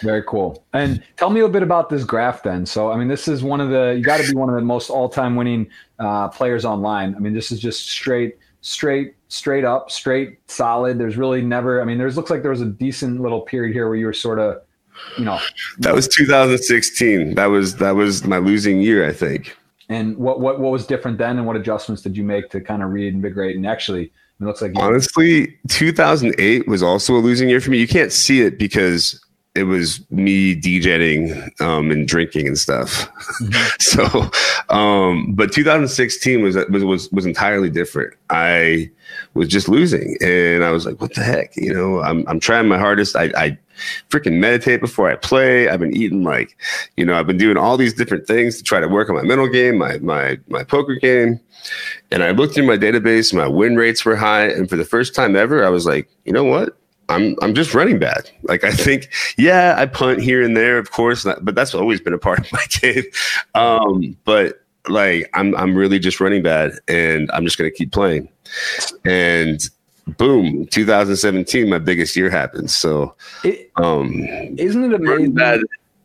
very 0.00 0.22
cool. 0.24 0.64
And 0.72 1.02
tell 1.16 1.30
me 1.30 1.40
a 1.40 1.48
bit 1.48 1.62
about 1.62 1.88
this 1.88 2.02
graph 2.02 2.42
then. 2.42 2.66
So, 2.66 2.90
I 2.90 2.96
mean, 2.96 3.06
this 3.06 3.28
is 3.28 3.42
one 3.42 3.60
of 3.60 3.70
the 3.70 3.94
you 3.96 4.02
got 4.02 4.20
to 4.20 4.28
be 4.28 4.36
one 4.36 4.48
of 4.48 4.56
the 4.56 4.62
most 4.62 4.90
all-time 4.90 5.36
winning 5.36 5.70
uh, 6.00 6.28
players 6.28 6.64
online. 6.64 7.14
I 7.14 7.20
mean, 7.20 7.34
this 7.34 7.52
is 7.52 7.60
just 7.60 7.88
straight 7.88 8.36
straight 8.62 9.14
straight 9.26 9.64
up 9.64 9.90
straight 9.90 10.38
solid 10.48 10.96
there's 10.96 11.16
really 11.16 11.42
never 11.42 11.82
i 11.82 11.84
mean 11.84 11.98
there's 11.98 12.16
looks 12.16 12.30
like 12.30 12.42
there 12.42 12.50
was 12.52 12.60
a 12.60 12.66
decent 12.66 13.20
little 13.20 13.40
period 13.40 13.74
here 13.74 13.88
where 13.88 13.96
you 13.96 14.06
were 14.06 14.12
sort 14.12 14.38
of 14.38 14.62
you 15.18 15.24
know 15.24 15.38
that 15.78 15.92
was 15.92 16.06
2016 16.06 17.34
that 17.34 17.46
was 17.46 17.74
that 17.76 17.96
was 17.96 18.24
my 18.24 18.38
losing 18.38 18.80
year 18.80 19.04
i 19.04 19.12
think 19.12 19.56
and 19.88 20.16
what 20.16 20.40
what 20.40 20.60
what 20.60 20.72
was 20.72 20.86
different 20.86 21.18
then 21.18 21.38
and 21.38 21.46
what 21.46 21.56
adjustments 21.56 22.02
did 22.02 22.16
you 22.16 22.24
make 22.24 22.50
to 22.50 22.60
kind 22.60 22.82
of 22.82 22.90
reinvigorate 22.90 23.56
and 23.56 23.66
actually 23.66 24.04
it 24.40 24.44
looks 24.44 24.62
like 24.62 24.72
honestly 24.76 25.58
2008 25.68 26.66
was 26.66 26.82
also 26.82 27.14
a 27.14 27.18
losing 27.18 27.48
year 27.48 27.60
for 27.60 27.70
me 27.70 27.78
you 27.78 27.88
can't 27.88 28.12
see 28.12 28.42
it 28.42 28.58
because 28.58 29.24
it 29.54 29.64
was 29.64 30.00
me 30.10 30.56
DJing 30.56 31.60
um, 31.60 31.90
and 31.90 32.08
drinking 32.08 32.46
and 32.46 32.58
stuff. 32.58 33.08
Mm-hmm. 33.40 33.68
so, 33.80 34.74
um, 34.74 35.34
but 35.34 35.52
2016 35.52 36.42
was, 36.42 36.56
was 36.70 36.84
was 36.84 37.12
was 37.12 37.26
entirely 37.26 37.68
different. 37.68 38.14
I 38.30 38.90
was 39.34 39.48
just 39.48 39.68
losing, 39.68 40.16
and 40.22 40.64
I 40.64 40.70
was 40.70 40.86
like, 40.86 41.00
"What 41.00 41.14
the 41.14 41.22
heck?" 41.22 41.54
You 41.56 41.74
know, 41.74 42.00
I'm 42.00 42.26
I'm 42.28 42.40
trying 42.40 42.66
my 42.66 42.78
hardest. 42.78 43.14
I, 43.14 43.30
I 43.36 43.58
freaking 44.10 44.38
meditate 44.38 44.80
before 44.80 45.10
I 45.10 45.16
play. 45.16 45.68
I've 45.68 45.80
been 45.80 45.96
eating 45.96 46.22
like, 46.22 46.56
you 46.96 47.04
know, 47.04 47.18
I've 47.18 47.26
been 47.26 47.38
doing 47.38 47.56
all 47.56 47.76
these 47.76 47.94
different 47.94 48.26
things 48.26 48.56
to 48.58 48.62
try 48.62 48.80
to 48.80 48.88
work 48.88 49.08
on 49.08 49.16
my 49.16 49.22
mental 49.22 49.48
game, 49.48 49.78
my 49.78 49.98
my 49.98 50.38
my 50.48 50.64
poker 50.64 50.94
game. 50.94 51.40
And 52.10 52.22
I 52.22 52.30
looked 52.32 52.58
in 52.58 52.66
my 52.66 52.76
database, 52.76 53.32
my 53.32 53.46
win 53.46 53.76
rates 53.76 54.04
were 54.04 54.16
high, 54.16 54.46
and 54.46 54.68
for 54.68 54.76
the 54.76 54.84
first 54.84 55.14
time 55.14 55.36
ever, 55.36 55.64
I 55.64 55.68
was 55.68 55.86
like, 55.86 56.08
you 56.24 56.32
know 56.32 56.44
what? 56.44 56.76
I'm 57.08 57.36
I'm 57.42 57.54
just 57.54 57.74
running 57.74 57.98
bad. 57.98 58.30
Like 58.42 58.64
I 58.64 58.72
think, 58.72 59.12
yeah, 59.36 59.74
I 59.78 59.86
punt 59.86 60.20
here 60.20 60.42
and 60.42 60.56
there, 60.56 60.78
of 60.78 60.90
course, 60.90 61.24
but 61.24 61.54
that's 61.54 61.74
always 61.74 62.00
been 62.00 62.14
a 62.14 62.18
part 62.18 62.40
of 62.40 62.52
my 62.52 62.64
game. 62.80 63.04
Um, 63.54 64.16
but 64.24 64.62
like 64.88 65.30
I'm 65.34 65.54
I'm 65.56 65.76
really 65.76 65.98
just 65.98 66.20
running 66.20 66.42
bad, 66.42 66.72
and 66.88 67.30
I'm 67.32 67.44
just 67.44 67.58
gonna 67.58 67.70
keep 67.70 67.92
playing. 67.92 68.28
And 69.04 69.60
boom, 70.16 70.66
2017, 70.66 71.68
my 71.68 71.78
biggest 71.78 72.16
year 72.16 72.30
happens. 72.30 72.76
So, 72.76 73.14
it, 73.44 73.70
um, 73.76 74.20
isn't 74.58 74.84
it 74.84 74.94
amazing? 74.94 75.34
That 75.34 75.60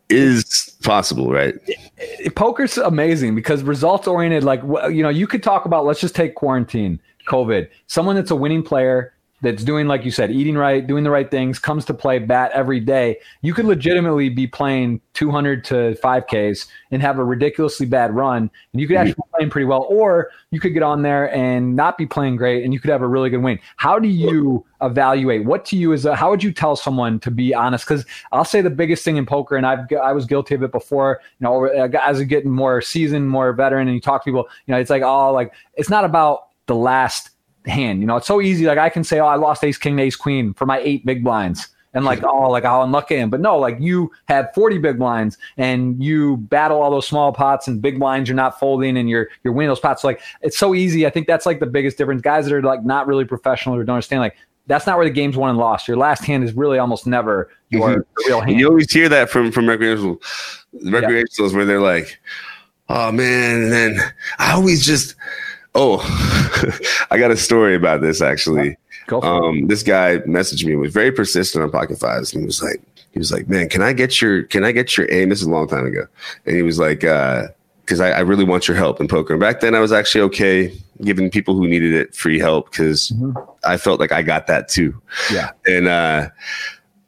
is 0.08 0.76
possible, 0.82 1.30
right? 1.30 1.54
Poker's 2.34 2.78
amazing 2.78 3.34
because 3.34 3.62
results 3.62 4.06
oriented. 4.06 4.44
Like 4.44 4.62
you 4.62 5.02
know, 5.02 5.08
you 5.08 5.26
could 5.26 5.42
talk 5.42 5.64
about. 5.64 5.84
Let's 5.84 6.00
just 6.00 6.14
take 6.14 6.34
quarantine, 6.34 7.00
COVID. 7.28 7.68
Someone 7.86 8.16
that's 8.16 8.30
a 8.30 8.36
winning 8.36 8.62
player 8.62 9.12
that's 9.40 9.62
doing 9.62 9.86
like 9.86 10.04
you 10.04 10.10
said 10.10 10.30
eating 10.30 10.56
right 10.56 10.86
doing 10.86 11.04
the 11.04 11.10
right 11.10 11.30
things 11.30 11.58
comes 11.58 11.84
to 11.84 11.94
play 11.94 12.18
bat 12.18 12.50
every 12.54 12.80
day 12.80 13.16
you 13.42 13.54
could 13.54 13.64
legitimately 13.64 14.28
be 14.28 14.46
playing 14.46 15.00
200 15.14 15.64
to 15.64 15.96
5ks 16.02 16.66
and 16.90 17.02
have 17.02 17.18
a 17.18 17.24
ridiculously 17.24 17.86
bad 17.86 18.14
run 18.14 18.50
and 18.72 18.80
you 18.80 18.86
could 18.86 18.96
actually 18.96 19.12
be 19.12 19.20
mm-hmm. 19.22 19.36
playing 19.36 19.50
pretty 19.50 19.64
well 19.66 19.86
or 19.88 20.30
you 20.50 20.60
could 20.60 20.72
get 20.74 20.82
on 20.82 21.02
there 21.02 21.32
and 21.34 21.76
not 21.76 21.98
be 21.98 22.06
playing 22.06 22.36
great 22.36 22.64
and 22.64 22.72
you 22.72 22.80
could 22.80 22.90
have 22.90 23.02
a 23.02 23.06
really 23.06 23.30
good 23.30 23.42
win. 23.42 23.58
How 23.76 23.98
do 23.98 24.08
you 24.08 24.64
evaluate? 24.80 25.44
What 25.44 25.64
to 25.66 25.76
you 25.76 25.92
is 25.92 26.04
a, 26.04 26.16
how 26.16 26.30
would 26.30 26.42
you 26.42 26.52
tell 26.52 26.76
someone 26.76 27.18
to 27.20 27.30
be 27.30 27.54
honest? 27.54 27.86
Because 27.86 28.04
i'll 28.32 28.44
say 28.44 28.60
the 28.60 28.70
biggest 28.70 29.04
thing 29.04 29.16
in 29.16 29.26
poker 29.26 29.56
and 29.56 29.66
i've 29.66 29.80
i 30.02 30.12
was 30.12 30.24
guilty 30.26 30.54
of 30.54 30.62
it 30.62 30.72
before 30.72 31.20
you 31.38 31.44
know 31.44 31.64
as 31.64 32.20
a 32.20 32.24
getting 32.24 32.50
more 32.50 32.80
seasoned 32.80 33.28
more 33.28 33.52
veteran 33.52 33.88
and 33.88 33.94
you 33.94 34.00
talk 34.00 34.22
to 34.22 34.30
people 34.30 34.48
you 34.66 34.72
know 34.72 34.80
it's 34.80 34.90
like 34.90 35.02
oh 35.02 35.32
like 35.32 35.52
it's 35.74 35.90
not 35.90 36.04
about 36.04 36.48
the 36.66 36.74
last 36.74 37.30
hand. 37.68 38.00
You 38.00 38.06
know, 38.06 38.16
it's 38.16 38.26
so 38.26 38.40
easy. 38.40 38.66
Like 38.66 38.78
I 38.78 38.88
can 38.88 39.04
say, 39.04 39.20
oh, 39.20 39.26
I 39.26 39.36
lost 39.36 39.64
ace, 39.64 39.78
king, 39.78 39.98
ace, 39.98 40.16
queen 40.16 40.54
for 40.54 40.66
my 40.66 40.78
eight 40.80 41.04
big 41.04 41.24
blinds. 41.24 41.68
And 41.94 42.04
like, 42.04 42.22
oh, 42.24 42.50
like 42.50 42.64
how 42.64 42.82
unlucky 42.82 43.16
I 43.16 43.18
am. 43.20 43.30
But 43.30 43.40
no, 43.40 43.58
like 43.58 43.76
you 43.80 44.10
have 44.28 44.52
40 44.54 44.78
big 44.78 44.98
blinds 44.98 45.38
and 45.56 46.02
you 46.02 46.36
battle 46.36 46.80
all 46.80 46.90
those 46.90 47.06
small 47.06 47.32
pots 47.32 47.68
and 47.68 47.80
big 47.80 47.98
blinds 47.98 48.28
you're 48.28 48.36
not 48.36 48.58
folding 48.58 48.96
and 48.96 49.08
you're 49.08 49.28
you're 49.42 49.52
winning 49.52 49.68
those 49.68 49.80
pots. 49.80 50.02
So 50.02 50.08
like 50.08 50.20
it's 50.42 50.58
so 50.58 50.74
easy. 50.74 51.06
I 51.06 51.10
think 51.10 51.26
that's 51.26 51.46
like 51.46 51.60
the 51.60 51.66
biggest 51.66 51.98
difference. 51.98 52.22
Guys 52.22 52.46
that 52.46 52.54
are 52.54 52.62
like 52.62 52.84
not 52.84 53.06
really 53.06 53.24
professional 53.24 53.74
or 53.74 53.84
don't 53.84 53.94
understand, 53.94 54.20
like 54.20 54.36
that's 54.68 54.86
not 54.86 54.98
where 54.98 55.06
the 55.06 55.12
game's 55.12 55.36
won 55.36 55.50
and 55.50 55.58
lost. 55.58 55.88
Your 55.88 55.96
last 55.96 56.24
hand 56.24 56.44
is 56.44 56.52
really 56.52 56.78
almost 56.78 57.06
never 57.06 57.50
your 57.70 57.88
mm-hmm. 57.88 58.28
real 58.28 58.40
hand. 58.42 58.60
You 58.60 58.68
always 58.68 58.92
hear 58.92 59.08
that 59.08 59.30
from 59.30 59.50
from 59.50 59.68
recreational 59.68 60.20
recreationals 60.84 61.50
yeah. 61.50 61.56
where 61.56 61.64
they're 61.64 61.80
like, 61.80 62.20
oh 62.88 63.10
man, 63.10 63.62
and 63.62 63.72
then 63.72 63.98
I 64.38 64.52
always 64.52 64.84
just 64.84 65.16
Oh, 65.80 66.00
I 67.10 67.18
got 67.18 67.30
a 67.30 67.36
story 67.36 67.76
about 67.76 68.00
this 68.00 68.20
actually. 68.20 68.76
Um, 69.12 69.68
this 69.68 69.84
guy 69.84 70.18
messaged 70.18 70.64
me 70.64 70.74
was 70.74 70.92
very 70.92 71.12
persistent 71.12 71.62
on 71.62 71.70
Pocket 71.70 71.98
Fives, 71.98 72.34
and 72.34 72.42
he 72.42 72.46
was 72.46 72.60
like, 72.60 72.82
he 73.12 73.18
was 73.18 73.30
like, 73.30 73.48
man, 73.48 73.68
can 73.68 73.80
I 73.80 73.92
get 73.92 74.20
your, 74.20 74.42
can 74.42 74.64
I 74.64 74.72
get 74.72 74.96
your 74.96 75.10
aim? 75.10 75.28
This 75.28 75.40
is 75.40 75.46
a 75.46 75.50
long 75.50 75.68
time 75.68 75.86
ago, 75.86 76.06
and 76.44 76.56
he 76.56 76.62
was 76.62 76.80
like, 76.80 77.04
uh, 77.04 77.46
because 77.82 78.00
I, 78.00 78.10
I, 78.10 78.18
really 78.20 78.44
want 78.44 78.68
your 78.68 78.76
help 78.76 79.00
in 79.00 79.08
poker. 79.08 79.32
And 79.32 79.40
back 79.40 79.60
then, 79.60 79.74
I 79.74 79.80
was 79.80 79.92
actually 79.92 80.20
okay 80.22 80.72
giving 81.02 81.30
people 81.30 81.54
who 81.54 81.66
needed 81.66 81.94
it 81.94 82.14
free 82.14 82.38
help 82.38 82.70
because 82.70 83.10
mm-hmm. 83.10 83.38
I 83.64 83.78
felt 83.78 83.98
like 83.98 84.12
I 84.12 84.20
got 84.20 84.46
that 84.48 84.68
too. 84.68 85.00
Yeah. 85.32 85.52
And 85.64 85.88
uh, 85.88 86.28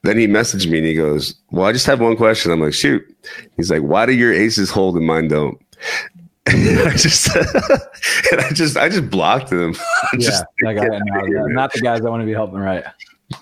then 0.02 0.16
he 0.16 0.26
messaged 0.26 0.70
me 0.70 0.78
and 0.78 0.86
he 0.86 0.94
goes, 0.94 1.34
"Well, 1.50 1.66
I 1.66 1.72
just 1.72 1.86
have 1.86 2.00
one 2.00 2.16
question." 2.16 2.50
I'm 2.50 2.60
like, 2.60 2.72
"Shoot." 2.72 3.04
He's 3.56 3.70
like, 3.70 3.82
"Why 3.82 4.06
do 4.06 4.12
your 4.12 4.32
aces 4.32 4.70
hold 4.70 4.96
and 4.96 5.06
mine 5.06 5.28
don't?" 5.28 5.60
I 6.48 6.94
just, 6.96 7.34
and 8.32 8.40
I 8.40 8.50
just, 8.50 8.76
I 8.76 8.88
just 8.88 9.10
blocked 9.10 9.50
them. 9.50 9.74
yeah, 10.18 10.42
like 10.62 10.78
I, 10.78 10.86
no, 10.86 11.46
not 11.46 11.72
the 11.72 11.80
guys 11.80 12.04
I 12.04 12.08
want 12.08 12.22
to 12.22 12.26
be 12.26 12.32
helping, 12.32 12.58
right? 12.58 12.84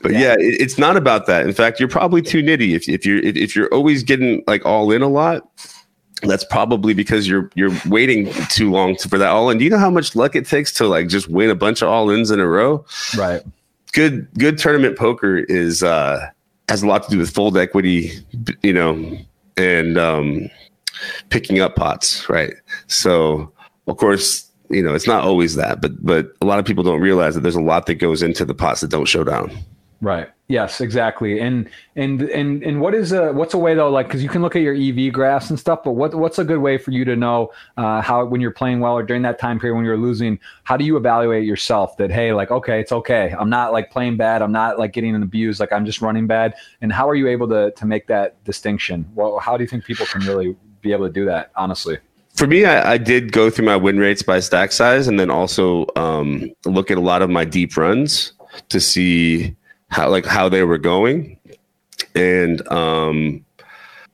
But 0.03 0.13
yeah, 0.13 0.19
yeah 0.19 0.33
it, 0.35 0.61
it's 0.61 0.79
not 0.79 0.97
about 0.97 1.27
that. 1.27 1.47
In 1.47 1.53
fact, 1.53 1.79
you're 1.79 1.89
probably 1.89 2.23
too 2.23 2.43
nitty 2.43 2.75
if 2.75 2.89
if 2.89 3.07
you're 3.07 3.19
if, 3.19 3.37
if 3.37 3.57
you're 3.57 3.73
always 3.73 4.03
getting 4.03 4.43
like 4.47 4.65
all 4.67 4.91
in 4.91 5.03
a 5.03 5.09
lot. 5.09 5.49
That's 6.23 6.45
probably 6.45 6.95
because 6.95 7.29
you're 7.29 7.49
you're 7.55 7.71
waiting 7.87 8.33
too 8.51 8.73
long 8.73 8.97
to, 8.97 9.09
for 9.09 9.19
that 9.19 9.29
all 9.29 9.49
in. 9.51 9.59
Do 9.59 9.65
you 9.65 9.71
know 9.71 9.79
how 9.79 9.91
much 9.91 10.17
luck 10.17 10.35
it 10.35 10.47
takes 10.47 10.73
to 10.75 10.89
like 10.89 11.07
just 11.07 11.29
win 11.29 11.49
a 11.49 11.55
bunch 11.55 11.81
of 11.81 11.89
all 11.89 12.11
ins 12.11 12.33
in 12.33 12.41
a 12.41 12.47
row? 12.47 12.85
Right. 13.17 13.43
Good 13.93 14.29
good 14.37 14.59
tournament 14.59 14.99
poker 14.99 15.39
is 15.39 15.85
uh 15.85 16.29
has 16.69 16.83
a 16.83 16.87
lot 16.89 17.05
to 17.05 17.11
do 17.11 17.19
with 17.19 17.31
fold 17.31 17.57
equity, 17.57 18.11
you 18.63 18.73
know, 18.73 19.17
and 19.57 19.97
um 19.97 20.51
picking 21.31 21.61
up 21.61 21.77
pots, 21.77 22.29
right? 22.29 22.55
So, 22.87 23.53
of 23.87 23.97
course, 23.97 24.51
you 24.71 24.83
know, 24.83 24.95
it's 24.95 25.07
not 25.07 25.25
always 25.25 25.55
that, 25.57 25.81
but 25.81 26.05
but 26.05 26.33
a 26.41 26.47
lot 26.47 26.59
of 26.59 26.65
people 26.65 26.85
don't 26.85 27.01
realize 27.01 27.35
that 27.35 27.41
there's 27.41 27.57
a 27.57 27.61
lot 27.61 27.87
that 27.87 27.97
goes 27.97 28.23
into 28.23 28.45
the 28.45 28.55
pots 28.55 28.81
that 28.81 28.91
don't 28.91 29.07
show 29.07 29.25
down. 29.25 29.51
Right. 30.01 30.29
Yes, 30.47 30.81
exactly. 30.81 31.41
And 31.41 31.69
and 31.97 32.23
and 32.23 32.63
and 32.63 32.81
what 32.81 32.95
is 32.95 33.11
a 33.11 33.33
what's 33.33 33.53
a 33.53 33.59
way 33.59 33.75
though? 33.75 33.91
Like, 33.91 34.07
because 34.07 34.23
you 34.23 34.29
can 34.29 34.43
look 34.43 34.55
at 34.55 34.63
your 34.63 34.75
EV 34.75 35.13
graphs 35.13 35.51
and 35.51 35.59
stuff, 35.59 35.81
but 35.85 35.93
what 35.93 36.15
what's 36.15 36.39
a 36.39 36.45
good 36.45 36.61
way 36.61 36.79
for 36.79 36.93
you 36.93 37.05
to 37.05 37.17
know 37.17 37.51
uh, 37.77 38.01
how 38.01 38.25
when 38.25 38.41
you're 38.41 38.53
playing 38.53 38.79
well 38.79 38.95
or 38.95 39.03
during 39.03 39.23
that 39.23 39.41
time 39.41 39.59
period 39.59 39.75
when 39.75 39.85
you're 39.85 39.99
losing? 39.99 40.39
How 40.63 40.77
do 40.77 40.85
you 40.85 40.97
evaluate 40.97 41.45
yourself 41.45 41.97
that 41.97 42.13
hey, 42.13 42.33
like 42.33 42.53
okay, 42.53 42.81
it's 42.81 42.93
okay. 42.93 43.35
I'm 43.37 43.51
not 43.51 43.73
like 43.73 43.91
playing 43.91 44.17
bad. 44.17 44.41
I'm 44.41 44.53
not 44.53 44.79
like 44.79 44.93
getting 44.93 45.21
abused. 45.21 45.59
Like 45.59 45.73
I'm 45.73 45.85
just 45.85 46.01
running 46.01 46.29
bad. 46.29 46.55
And 46.81 46.93
how 46.93 47.09
are 47.09 47.17
you 47.17 47.27
able 47.27 47.49
to 47.49 47.73
to 47.73 47.85
make 47.85 48.07
that 48.07 48.43
distinction? 48.45 49.05
Well, 49.15 49.41
how 49.41 49.57
do 49.57 49.65
you 49.65 49.69
think 49.69 49.85
people 49.85 50.07
can 50.07 50.23
really 50.23 50.57
be 50.81 50.93
able 50.93 51.07
to 51.07 51.13
do 51.13 51.25
that? 51.27 51.51
Honestly 51.57 51.99
for 52.39 52.47
me, 52.47 52.65
I, 52.65 52.93
I, 52.93 52.99
did 52.99 53.33
go 53.33 53.51
through 53.51 53.67
my 53.67 53.75
win 53.75 53.99
rates 53.99 54.23
by 54.23 54.39
stack 54.39 54.71
size, 54.71 55.09
and 55.09 55.19
then 55.19 55.29
also 55.29 55.87
um, 55.97 56.49
look 56.65 56.89
at 56.89 56.97
a 56.97 57.01
lot 57.01 57.21
of 57.21 57.29
my 57.29 57.45
deep 57.45 57.77
runs 57.77 58.33
to 58.69 58.79
see 58.79 59.57
how 59.89 60.09
like 60.09 60.25
how 60.25 60.49
they 60.49 60.63
were 60.63 60.79
going, 60.79 61.37
and 62.15 62.67
um, 62.69 63.45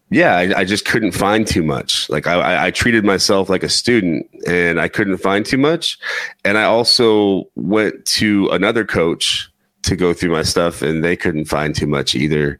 yeah, 0.08 0.36
I, 0.36 0.60
I, 0.60 0.64
just 0.64 0.86
couldn't 0.86 1.12
find 1.12 1.46
too 1.46 1.62
much. 1.62 2.08
Like 2.08 2.26
I, 2.26 2.66
I 2.66 2.70
treated 2.70 3.04
myself 3.04 3.50
like 3.50 3.62
a 3.62 3.68
student, 3.68 4.26
and 4.46 4.80
I 4.80 4.88
couldn't 4.88 5.18
find 5.18 5.44
too 5.44 5.58
much. 5.58 5.98
And 6.46 6.56
I 6.56 6.64
also 6.64 7.50
went 7.56 8.06
to 8.06 8.48
another 8.52 8.86
coach 8.86 9.50
to 9.82 9.96
go 9.96 10.14
through 10.14 10.32
my 10.32 10.44
stuff, 10.44 10.80
and 10.80 11.04
they 11.04 11.14
couldn't 11.14 11.44
find 11.44 11.74
too 11.74 11.86
much 11.86 12.14
either. 12.14 12.58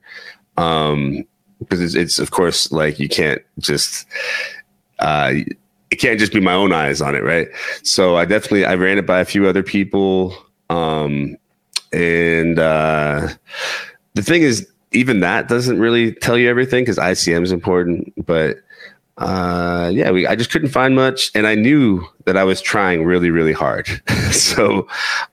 Um, 0.59 1.25
because 1.65 1.81
it's, 1.81 1.95
it's 1.95 2.19
of 2.19 2.31
course 2.31 2.71
like 2.71 2.99
you 2.99 3.09
can't 3.09 3.43
just 3.59 4.07
uh, 4.99 5.33
it 5.91 5.97
can't 5.97 6.19
just 6.19 6.33
be 6.33 6.41
my 6.41 6.55
own 6.55 6.73
eyes 6.73 7.01
on 7.01 7.15
it, 7.15 7.23
right? 7.23 7.49
So 7.83 8.17
I 8.17 8.25
definitely 8.25 8.65
I 8.65 8.75
ran 8.75 8.99
it 8.99 9.07
by 9.07 9.21
a 9.21 9.25
few 9.25 9.47
other 9.47 9.63
people. 9.63 10.37
Um, 10.71 11.37
and 11.93 12.59
uh, 12.59 13.29
the 14.15 14.23
thing 14.23 14.43
is, 14.43 14.69
even 14.93 15.21
that 15.21 15.49
doesn't 15.49 15.79
really 15.79 16.13
tell 16.15 16.37
you 16.39 16.49
everything 16.49 16.83
because 16.83 16.99
ICM 16.99 17.43
is 17.43 17.53
important. 17.53 18.13
But 18.27 18.59
uh, 19.19 19.91
yeah, 19.93 20.11
we, 20.11 20.27
I 20.27 20.35
just 20.35 20.51
couldn't 20.51 20.71
find 20.71 20.97
much, 20.97 21.31
and 21.35 21.47
I 21.47 21.55
knew 21.55 22.05
that 22.25 22.37
I 22.37 22.45
was 22.45 22.61
trying 22.61 23.05
really, 23.05 23.31
really 23.31 23.53
hard. 23.53 23.89
so, 24.33 24.89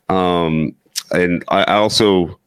um, 0.10 0.76
and 1.12 1.44
I, 1.48 1.64
I 1.64 1.76
also, 1.76 2.40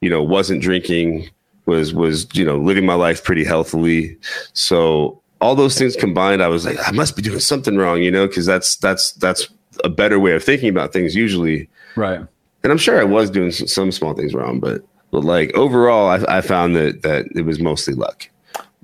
you 0.00 0.08
know, 0.08 0.22
wasn't 0.22 0.62
drinking, 0.62 1.28
was 1.66 1.92
was 1.92 2.26
you 2.34 2.44
know 2.44 2.56
living 2.56 2.86
my 2.86 2.94
life 2.94 3.22
pretty 3.24 3.44
healthily. 3.44 4.16
So 4.52 5.20
all 5.40 5.54
those 5.54 5.76
things 5.78 5.94
combined, 5.96 6.42
I 6.42 6.48
was 6.48 6.64
like, 6.64 6.78
I 6.86 6.92
must 6.92 7.14
be 7.14 7.22
doing 7.22 7.40
something 7.40 7.76
wrong, 7.76 8.02
you 8.02 8.10
know, 8.10 8.26
because 8.26 8.46
that's 8.46 8.76
that's 8.76 9.12
that's 9.12 9.48
a 9.84 9.88
better 9.88 10.18
way 10.18 10.32
of 10.32 10.42
thinking 10.42 10.70
about 10.70 10.92
things 10.92 11.14
usually. 11.14 11.68
Right 11.94 12.26
and 12.66 12.72
I'm 12.72 12.78
sure 12.78 13.00
I 13.00 13.04
was 13.04 13.30
doing 13.30 13.52
some 13.52 13.92
small 13.92 14.12
things 14.12 14.34
wrong, 14.34 14.58
but 14.58 14.82
but 15.12 15.22
like 15.22 15.54
overall, 15.54 16.08
I, 16.08 16.38
I 16.38 16.40
found 16.40 16.74
that 16.74 17.02
that 17.02 17.26
it 17.36 17.42
was 17.42 17.60
mostly 17.60 17.94
luck. 17.94 18.28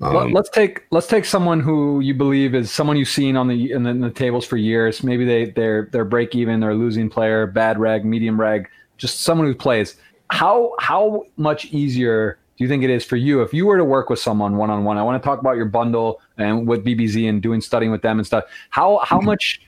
Um, 0.01 0.31
let's 0.31 0.49
take 0.49 0.85
let's 0.89 1.07
take 1.07 1.25
someone 1.25 1.59
who 1.59 1.99
you 1.99 2.13
believe 2.13 2.55
is 2.55 2.71
someone 2.71 2.95
you've 2.95 3.09
seen 3.09 3.35
on 3.35 3.49
the 3.49 3.73
in 3.73 3.83
the, 3.83 3.89
in 3.89 3.99
the 3.99 4.09
tables 4.09 4.45
for 4.45 4.55
years. 4.55 5.03
Maybe 5.03 5.25
they 5.25 5.49
they're 5.49 5.89
they're 5.91 6.05
break 6.05 6.33
even, 6.33 6.61
they're 6.61 6.75
losing 6.75 7.09
player, 7.09 7.45
bad 7.45 7.77
reg, 7.77 8.05
medium 8.05 8.39
reg, 8.39 8.69
just 8.97 9.19
someone 9.19 9.47
who 9.47 9.53
plays. 9.53 9.97
How 10.29 10.75
how 10.79 11.25
much 11.35 11.65
easier 11.65 12.39
do 12.63 12.65
you 12.65 12.69
think 12.69 12.83
it 12.85 12.89
is 12.89 13.03
for 13.03 13.17
you 13.17 13.41
if 13.41 13.53
you 13.53 13.65
were 13.65 13.75
to 13.75 13.83
work 13.83 14.09
with 14.09 14.19
someone 14.19 14.55
one 14.55 14.69
on 14.69 14.85
one? 14.85 14.97
I 14.97 15.03
want 15.03 15.21
to 15.21 15.25
talk 15.25 15.41
about 15.41 15.57
your 15.57 15.65
bundle 15.65 16.21
and 16.37 16.65
with 16.65 16.85
BBZ 16.85 17.27
and 17.27 17.41
doing 17.41 17.59
studying 17.59 17.91
with 17.91 18.01
them 18.01 18.19
and 18.19 18.25
stuff. 18.25 18.45
How 18.69 18.99
how 18.99 19.17
mm-hmm. 19.17 19.25
much 19.25 19.61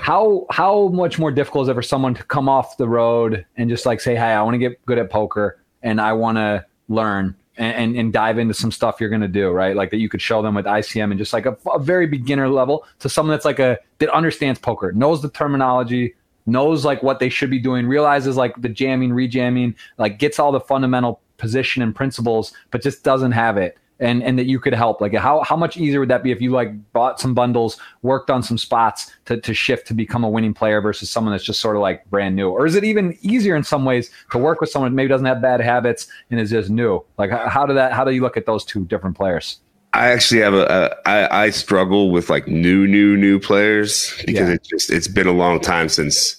how 0.00 0.46
how 0.48 0.88
much 0.88 1.18
more 1.18 1.30
difficult 1.30 1.64
is 1.64 1.68
it 1.68 1.74
for 1.74 1.82
someone 1.82 2.14
to 2.14 2.22
come 2.24 2.48
off 2.48 2.78
the 2.78 2.88
road 2.88 3.44
and 3.58 3.68
just 3.68 3.84
like 3.84 4.00
say, 4.00 4.14
"Hey, 4.14 4.32
I 4.32 4.40
want 4.40 4.54
to 4.54 4.58
get 4.58 4.82
good 4.86 4.96
at 4.96 5.10
poker 5.10 5.62
and 5.82 6.00
I 6.00 6.14
want 6.14 6.38
to 6.38 6.64
learn." 6.88 7.36
And, 7.58 7.74
and, 7.74 7.96
and, 7.96 8.12
dive 8.12 8.38
into 8.38 8.54
some 8.54 8.70
stuff 8.70 9.00
you're 9.00 9.10
going 9.10 9.20
to 9.20 9.26
do, 9.26 9.50
right? 9.50 9.74
Like 9.74 9.90
that 9.90 9.96
you 9.96 10.08
could 10.08 10.22
show 10.22 10.42
them 10.42 10.54
with 10.54 10.64
ICM 10.64 11.10
and 11.10 11.18
just 11.18 11.32
like 11.32 11.44
a, 11.44 11.58
a 11.74 11.80
very 11.80 12.06
beginner 12.06 12.48
level 12.48 12.86
to 13.00 13.08
someone 13.08 13.34
that's 13.34 13.44
like 13.44 13.58
a 13.58 13.80
that 13.98 14.08
understands 14.10 14.60
poker, 14.60 14.92
knows 14.92 15.22
the 15.22 15.28
terminology, 15.28 16.14
knows 16.46 16.84
like 16.84 17.02
what 17.02 17.18
they 17.18 17.28
should 17.28 17.50
be 17.50 17.58
doing, 17.58 17.88
realizes 17.88 18.36
like 18.36 18.54
the 18.62 18.68
jamming, 18.68 19.10
rejamming, 19.10 19.74
like 19.98 20.20
gets 20.20 20.38
all 20.38 20.52
the 20.52 20.60
fundamental 20.60 21.20
position 21.38 21.82
and 21.82 21.94
principles, 21.94 22.52
but 22.70 22.82
just 22.82 23.02
doesn't 23.02 23.32
have 23.32 23.56
it. 23.56 23.78
And, 24.00 24.22
and 24.22 24.38
that 24.38 24.46
you 24.46 24.60
could 24.60 24.74
help 24.74 25.00
like 25.00 25.12
how, 25.14 25.42
how 25.42 25.56
much 25.56 25.76
easier 25.76 25.98
would 25.98 26.08
that 26.08 26.22
be 26.22 26.30
if 26.30 26.40
you 26.40 26.52
like 26.52 26.70
bought 26.92 27.18
some 27.18 27.34
bundles 27.34 27.80
worked 28.02 28.30
on 28.30 28.44
some 28.44 28.56
spots 28.56 29.10
to, 29.24 29.40
to 29.40 29.52
shift 29.52 29.88
to 29.88 29.94
become 29.94 30.22
a 30.22 30.28
winning 30.28 30.54
player 30.54 30.80
versus 30.80 31.10
someone 31.10 31.32
that's 31.32 31.42
just 31.42 31.58
sort 31.58 31.74
of 31.74 31.82
like 31.82 32.08
brand 32.08 32.36
new 32.36 32.48
or 32.48 32.64
is 32.64 32.76
it 32.76 32.84
even 32.84 33.18
easier 33.22 33.56
in 33.56 33.64
some 33.64 33.84
ways 33.84 34.08
to 34.30 34.38
work 34.38 34.60
with 34.60 34.70
someone 34.70 34.92
that 34.92 34.94
maybe 34.94 35.08
doesn't 35.08 35.26
have 35.26 35.42
bad 35.42 35.60
habits 35.60 36.06
and 36.30 36.38
is 36.38 36.50
just 36.50 36.70
new 36.70 37.04
like 37.16 37.30
how, 37.30 37.48
how 37.48 37.66
do 37.66 37.74
that 37.74 37.92
how 37.92 38.04
do 38.04 38.12
you 38.12 38.20
look 38.20 38.36
at 38.36 38.46
those 38.46 38.64
two 38.64 38.84
different 38.84 39.16
players 39.16 39.58
I 39.94 40.10
actually 40.10 40.42
have 40.42 40.54
a, 40.54 40.94
a 41.04 41.08
I, 41.08 41.44
I 41.44 41.50
struggle 41.50 42.10
with 42.10 42.30
like 42.30 42.46
new, 42.46 42.86
new, 42.86 43.16
new 43.16 43.40
players 43.40 44.14
because 44.26 44.48
yeah. 44.48 44.54
it 44.54 44.62
just 44.62 44.92
it's 44.92 45.08
been 45.08 45.26
a 45.26 45.32
long 45.32 45.60
time 45.60 45.88
since 45.88 46.36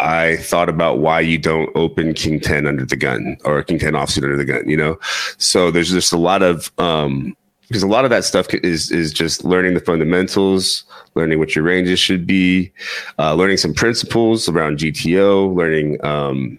I 0.00 0.36
thought 0.38 0.68
about 0.68 0.98
why 0.98 1.20
you 1.20 1.38
don't 1.38 1.70
open 1.74 2.14
King 2.14 2.40
10 2.40 2.66
under 2.66 2.84
the 2.86 2.96
gun 2.96 3.36
or 3.44 3.62
King 3.62 3.78
10 3.78 3.92
offsuit 3.92 4.24
under 4.24 4.36
the 4.36 4.44
gun, 4.44 4.68
you 4.68 4.76
know? 4.76 4.98
So 5.38 5.70
there's 5.70 5.90
just 5.90 6.12
a 6.12 6.18
lot 6.18 6.42
of, 6.42 6.72
um, 6.78 7.36
because 7.68 7.82
a 7.84 7.88
lot 7.88 8.04
of 8.04 8.10
that 8.10 8.24
stuff 8.24 8.52
is 8.52 8.90
is 8.90 9.12
just 9.12 9.44
learning 9.44 9.74
the 9.74 9.80
fundamentals, 9.80 10.82
learning 11.14 11.38
what 11.38 11.54
your 11.54 11.62
ranges 11.62 12.00
should 12.00 12.26
be, 12.26 12.72
uh, 13.20 13.32
learning 13.34 13.58
some 13.58 13.72
principles 13.72 14.48
around 14.48 14.78
GTO, 14.78 15.54
learning 15.54 16.04
um, 16.04 16.58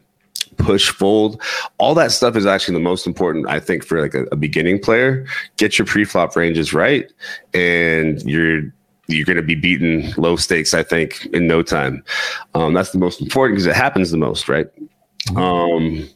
push 0.56 0.90
fold. 0.90 1.42
All 1.80 1.94
that 1.96 2.12
stuff 2.12 2.38
is 2.38 2.46
actually 2.46 2.76
the 2.76 2.80
most 2.80 3.06
important, 3.06 3.50
I 3.50 3.60
think, 3.60 3.86
for 3.86 4.02
like 4.02 4.14
a, 4.14 4.24
a 4.32 4.38
beginning 4.38 4.80
player. 4.80 5.26
Get 5.58 5.78
your 5.78 5.86
pre-flop 5.86 6.34
ranges 6.38 6.74
right, 6.74 7.12
and 7.54 8.22
you're 8.24 8.72
you're 9.12 9.26
going 9.26 9.38
to 9.38 9.44
be 9.44 9.56
beating 9.56 10.14
low 10.18 10.36
stakes, 10.36 10.74
I 10.74 10.84
think, 10.84 11.26
in 11.28 11.48
no 11.48 11.64
time. 11.64 12.04
Um, 12.54 12.74
that's 12.74 12.92
the 12.92 13.00
most 13.00 13.22
important 13.22 13.58
because 13.58 13.68
it 13.68 13.76
happens 13.76 14.12
the 14.12 14.18
most, 14.18 14.50
right? 14.50 14.68
Um, 15.36 16.10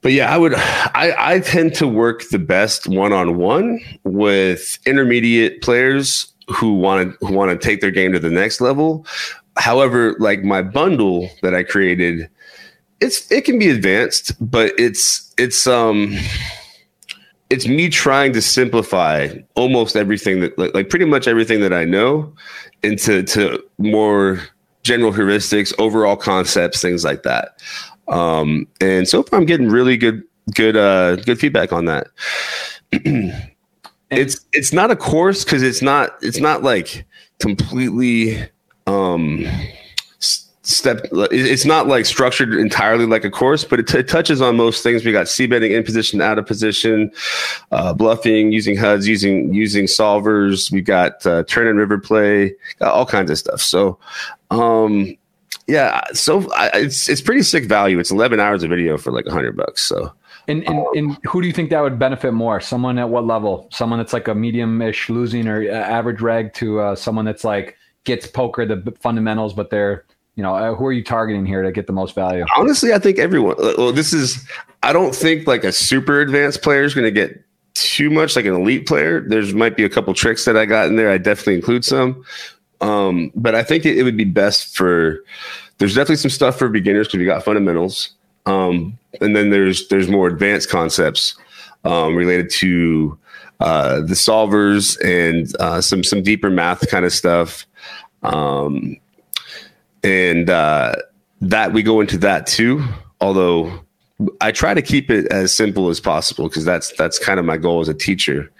but 0.00 0.12
yeah, 0.12 0.32
I 0.32 0.36
would. 0.36 0.54
I, 0.54 1.14
I 1.16 1.40
tend 1.40 1.74
to 1.76 1.88
work 1.88 2.28
the 2.30 2.38
best 2.38 2.86
one 2.86 3.12
on 3.12 3.38
one 3.38 3.80
with 4.04 4.78
intermediate 4.86 5.62
players 5.62 6.30
who 6.48 6.74
want 6.74 7.18
to 7.18 7.26
who 7.26 7.32
want 7.32 7.50
to 7.50 7.66
take 7.66 7.80
their 7.80 7.90
game 7.90 8.12
to 8.12 8.18
the 8.18 8.30
next 8.30 8.60
level. 8.60 9.06
However, 9.56 10.14
like 10.18 10.42
my 10.42 10.62
bundle 10.62 11.30
that 11.42 11.54
I 11.54 11.62
created, 11.62 12.28
it's 13.00 13.30
it 13.32 13.44
can 13.44 13.58
be 13.58 13.70
advanced, 13.70 14.32
but 14.40 14.72
it's 14.78 15.32
it's 15.38 15.66
um 15.66 16.14
it's 17.54 17.68
me 17.68 17.88
trying 17.88 18.32
to 18.32 18.42
simplify 18.42 19.28
almost 19.54 19.94
everything 19.94 20.40
that 20.40 20.58
like, 20.58 20.74
like 20.74 20.90
pretty 20.90 21.04
much 21.04 21.28
everything 21.28 21.60
that 21.60 21.72
I 21.72 21.84
know 21.84 22.34
into 22.82 23.22
to 23.22 23.62
more 23.78 24.40
general 24.82 25.12
heuristics, 25.12 25.72
overall 25.78 26.16
concepts, 26.16 26.82
things 26.82 27.04
like 27.04 27.22
that. 27.22 27.62
Um, 28.08 28.66
and 28.80 29.06
so 29.08 29.22
far 29.22 29.38
I'm 29.38 29.46
getting 29.46 29.68
really 29.68 29.96
good 29.96 30.24
good 30.52 30.76
uh 30.76 31.14
good 31.16 31.38
feedback 31.38 31.72
on 31.72 31.84
that. 31.84 32.08
it's 34.10 34.44
it's 34.52 34.72
not 34.72 34.90
a 34.90 34.96
course 34.96 35.44
because 35.44 35.62
it's 35.62 35.80
not 35.80 36.16
it's 36.22 36.40
not 36.40 36.64
like 36.64 37.06
completely 37.38 38.48
um 38.88 39.46
step 40.66 41.06
it's 41.30 41.66
not 41.66 41.86
like 41.86 42.06
structured 42.06 42.54
entirely 42.54 43.04
like 43.04 43.22
a 43.22 43.30
course 43.30 43.64
but 43.64 43.78
it, 43.80 43.86
t- 43.86 43.98
it 43.98 44.08
touches 44.08 44.40
on 44.40 44.56
most 44.56 44.82
things 44.82 45.04
we 45.04 45.12
got 45.12 45.28
c 45.28 45.46
betting 45.46 45.72
in 45.72 45.82
position 45.84 46.22
out 46.22 46.38
of 46.38 46.46
position 46.46 47.12
uh, 47.70 47.92
bluffing 47.92 48.50
using 48.50 48.74
huds 48.74 49.06
using 49.06 49.52
using 49.52 49.84
solvers 49.84 50.72
we 50.72 50.80
got 50.80 51.24
uh, 51.26 51.44
turn 51.44 51.66
and 51.66 51.78
river 51.78 51.98
play 51.98 52.54
got 52.78 52.94
all 52.94 53.04
kinds 53.04 53.30
of 53.30 53.38
stuff 53.38 53.60
so 53.60 53.98
um 54.50 55.14
yeah 55.66 56.00
so 56.14 56.50
I, 56.52 56.70
it's 56.74 57.10
it's 57.10 57.20
pretty 57.20 57.42
sick 57.42 57.66
value 57.66 57.98
it's 57.98 58.10
11 58.10 58.40
hours 58.40 58.62
of 58.62 58.70
video 58.70 58.96
for 58.96 59.12
like 59.12 59.26
100 59.26 59.56
bucks 59.56 59.82
so 59.82 60.14
and, 60.46 60.62
and, 60.68 60.84
and 60.94 61.18
who 61.24 61.40
do 61.40 61.46
you 61.46 61.54
think 61.54 61.70
that 61.70 61.80
would 61.80 61.98
benefit 61.98 62.32
more? 62.32 62.60
Someone 62.60 62.98
at 62.98 63.08
what 63.08 63.24
level? 63.26 63.66
Someone 63.72 63.98
that's 63.98 64.12
like 64.12 64.28
a 64.28 64.34
medium-ish 64.34 65.08
losing 65.08 65.48
or 65.48 65.62
uh, 65.62 65.72
average 65.72 66.20
reg 66.20 66.52
to 66.54 66.80
uh, 66.80 66.94
someone 66.94 67.24
that's 67.24 67.44
like 67.44 67.78
gets 68.04 68.26
poker 68.26 68.66
the 68.66 68.92
fundamentals, 69.00 69.54
but 69.54 69.70
they're 69.70 70.04
you 70.36 70.42
know, 70.42 70.54
uh, 70.54 70.74
who 70.74 70.86
are 70.86 70.92
you 70.92 71.04
targeting 71.04 71.46
here 71.46 71.62
to 71.62 71.70
get 71.70 71.86
the 71.86 71.92
most 71.92 72.14
value? 72.14 72.44
Honestly, 72.56 72.92
I 72.92 72.98
think 72.98 73.18
everyone. 73.18 73.56
Uh, 73.58 73.74
well, 73.78 73.92
this 73.92 74.12
is. 74.12 74.44
I 74.82 74.92
don't 74.92 75.14
think 75.14 75.46
like 75.46 75.64
a 75.64 75.72
super 75.72 76.20
advanced 76.20 76.62
player 76.62 76.82
is 76.82 76.94
going 76.94 77.06
to 77.06 77.12
get 77.12 77.42
too 77.74 78.10
much 78.10 78.36
like 78.36 78.44
an 78.44 78.54
elite 78.54 78.86
player. 78.86 79.20
There's 79.20 79.54
might 79.54 79.76
be 79.76 79.84
a 79.84 79.88
couple 79.88 80.12
tricks 80.14 80.44
that 80.44 80.56
I 80.56 80.66
got 80.66 80.88
in 80.88 80.96
there. 80.96 81.10
I 81.10 81.18
definitely 81.18 81.54
include 81.54 81.84
some, 81.84 82.24
um, 82.80 83.30
but 83.34 83.54
I 83.54 83.62
think 83.62 83.86
it, 83.86 83.96
it, 83.96 84.02
would 84.02 84.16
be 84.16 84.24
best 84.24 84.76
for. 84.76 85.22
There's 85.78 85.94
definitely 85.94 86.16
some 86.16 86.30
stuff 86.30 86.58
for 86.58 86.68
beginners 86.68 87.08
because 87.08 87.18
we 87.18 87.24
got 87.24 87.44
fundamentals, 87.44 88.10
um, 88.46 88.98
and 89.20 89.36
then 89.36 89.50
there's 89.50 89.86
there's 89.88 90.08
more 90.08 90.26
advanced 90.26 90.68
concepts 90.68 91.36
um, 91.84 92.16
related 92.16 92.50
to 92.50 93.18
uh, 93.60 94.00
the 94.00 94.14
solvers 94.14 94.98
and 95.04 95.54
uh, 95.60 95.80
some 95.80 96.02
some 96.02 96.22
deeper 96.22 96.50
math 96.50 96.88
kind 96.90 97.04
of 97.04 97.12
stuff. 97.12 97.66
Um, 98.22 98.96
and 100.04 100.50
uh, 100.50 100.94
that 101.40 101.72
we 101.72 101.82
go 101.82 102.00
into 102.00 102.18
that 102.18 102.46
too. 102.46 102.84
Although 103.20 103.80
I 104.40 104.52
try 104.52 104.74
to 104.74 104.82
keep 104.82 105.10
it 105.10 105.26
as 105.32 105.54
simple 105.54 105.88
as 105.88 105.98
possible 105.98 106.48
because 106.48 106.64
that's 106.64 106.92
that's 106.96 107.18
kind 107.18 107.40
of 107.40 107.46
my 107.46 107.56
goal 107.56 107.80
as 107.80 107.88
a 107.88 107.94
teacher. 107.94 108.52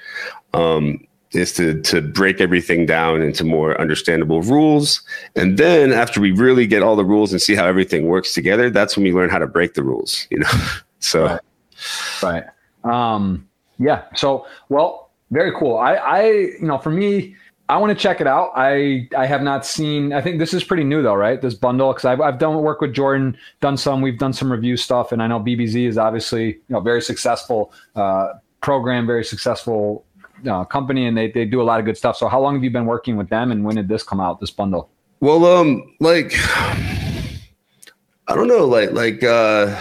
Um, 0.52 1.06
is 1.34 1.52
to 1.52 1.80
to 1.82 2.00
break 2.00 2.40
everything 2.40 2.86
down 2.86 3.20
into 3.20 3.44
more 3.44 3.78
understandable 3.80 4.40
rules 4.42 5.02
and 5.34 5.58
then 5.58 5.92
after 5.92 6.20
we 6.20 6.30
really 6.30 6.66
get 6.66 6.82
all 6.82 6.94
the 6.94 7.04
rules 7.04 7.32
and 7.32 7.42
see 7.42 7.54
how 7.54 7.66
everything 7.66 8.06
works 8.06 8.32
together 8.32 8.70
that's 8.70 8.96
when 8.96 9.02
we 9.02 9.12
learn 9.12 9.28
how 9.28 9.38
to 9.38 9.46
break 9.46 9.74
the 9.74 9.82
rules 9.82 10.28
you 10.30 10.38
know 10.38 10.50
so 11.00 11.24
right, 12.22 12.44
right. 12.84 13.14
Um, 13.14 13.48
yeah 13.78 14.04
so 14.14 14.46
well 14.68 15.10
very 15.32 15.52
cool 15.58 15.76
i 15.76 15.94
i 15.94 16.24
you 16.28 16.58
know 16.60 16.78
for 16.78 16.90
me 16.90 17.34
I 17.68 17.78
want 17.78 17.96
to 17.96 18.00
check 18.00 18.20
it 18.20 18.26
out. 18.26 18.52
I 18.54 19.08
I 19.16 19.24
have 19.26 19.42
not 19.42 19.64
seen. 19.64 20.12
I 20.12 20.20
think 20.20 20.38
this 20.38 20.52
is 20.52 20.62
pretty 20.62 20.84
new 20.84 21.02
though, 21.02 21.14
right? 21.14 21.40
This 21.40 21.54
bundle 21.54 21.92
because 21.92 22.04
I've 22.04 22.20
I've 22.20 22.38
done 22.38 22.54
work 22.62 22.80
with 22.80 22.92
Jordan, 22.92 23.36
done 23.60 23.76
some. 23.76 24.02
We've 24.02 24.18
done 24.18 24.34
some 24.34 24.52
review 24.52 24.76
stuff, 24.76 25.12
and 25.12 25.22
I 25.22 25.26
know 25.26 25.40
BBZ 25.40 25.86
is 25.86 25.96
obviously 25.96 26.46
you 26.46 26.62
know 26.68 26.80
very 26.80 27.00
successful 27.00 27.72
uh, 27.96 28.34
program, 28.60 29.06
very 29.06 29.24
successful 29.24 30.04
uh, 30.46 30.64
company, 30.64 31.06
and 31.06 31.16
they 31.16 31.30
they 31.30 31.46
do 31.46 31.62
a 31.62 31.64
lot 31.64 31.80
of 31.80 31.86
good 31.86 31.96
stuff. 31.96 32.18
So 32.18 32.28
how 32.28 32.40
long 32.40 32.54
have 32.54 32.62
you 32.62 32.70
been 32.70 32.86
working 32.86 33.16
with 33.16 33.30
them, 33.30 33.50
and 33.50 33.64
when 33.64 33.76
did 33.76 33.88
this 33.88 34.02
come 34.02 34.20
out? 34.20 34.40
This 34.40 34.50
bundle? 34.50 34.90
Well, 35.20 35.46
um, 35.46 35.82
like 36.00 36.34
I 38.28 38.34
don't 38.34 38.48
know, 38.48 38.66
like 38.66 38.92
like 38.92 39.22
uh, 39.22 39.80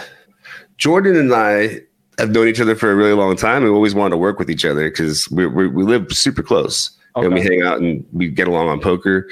Jordan 0.78 1.18
and 1.18 1.34
I 1.34 1.82
have 2.18 2.30
known 2.30 2.48
each 2.48 2.62
other 2.62 2.76
for 2.76 2.92
a 2.92 2.96
really 2.96 3.14
long 3.14 3.36
time. 3.36 3.64
We 3.64 3.70
always 3.70 3.94
wanted 3.94 4.12
to 4.12 4.18
work 4.18 4.40
with 4.40 4.50
each 4.50 4.64
other 4.64 4.90
because 4.90 5.30
we 5.30 5.48
we 5.48 5.68
we 5.68 5.84
live 5.84 6.14
super 6.14 6.44
close. 6.44 6.98
Okay. 7.16 7.26
And 7.26 7.36
we 7.36 7.42
hang 7.42 7.62
out 7.62 7.80
and 7.80 8.06
we 8.12 8.28
get 8.28 8.48
along 8.48 8.70
on 8.70 8.80
poker. 8.80 9.30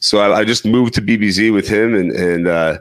So 0.00 0.18
I, 0.18 0.40
I 0.40 0.44
just 0.44 0.64
moved 0.64 0.94
to 0.94 1.02
BBZ 1.02 1.52
with 1.52 1.66
him, 1.66 1.94
and 1.94 2.12
and 2.12 2.46
uh, 2.46 2.78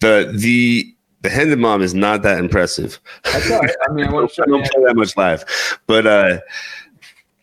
the 0.00 0.32
the 0.34 0.94
the 1.20 1.28
Hendon 1.30 1.60
Mob 1.60 1.80
is 1.80 1.94
not 1.94 2.22
that 2.22 2.38
impressive. 2.38 2.98
That's 3.24 3.50
all 3.50 3.60
right. 3.60 3.70
I 3.88 3.92
mean, 3.92 4.06
I, 4.06 4.10
I 4.12 4.46
don't 4.46 4.64
play 4.70 4.84
that 4.84 4.94
much 4.96 5.16
live, 5.16 5.44
but 5.86 6.06
uh, 6.06 6.38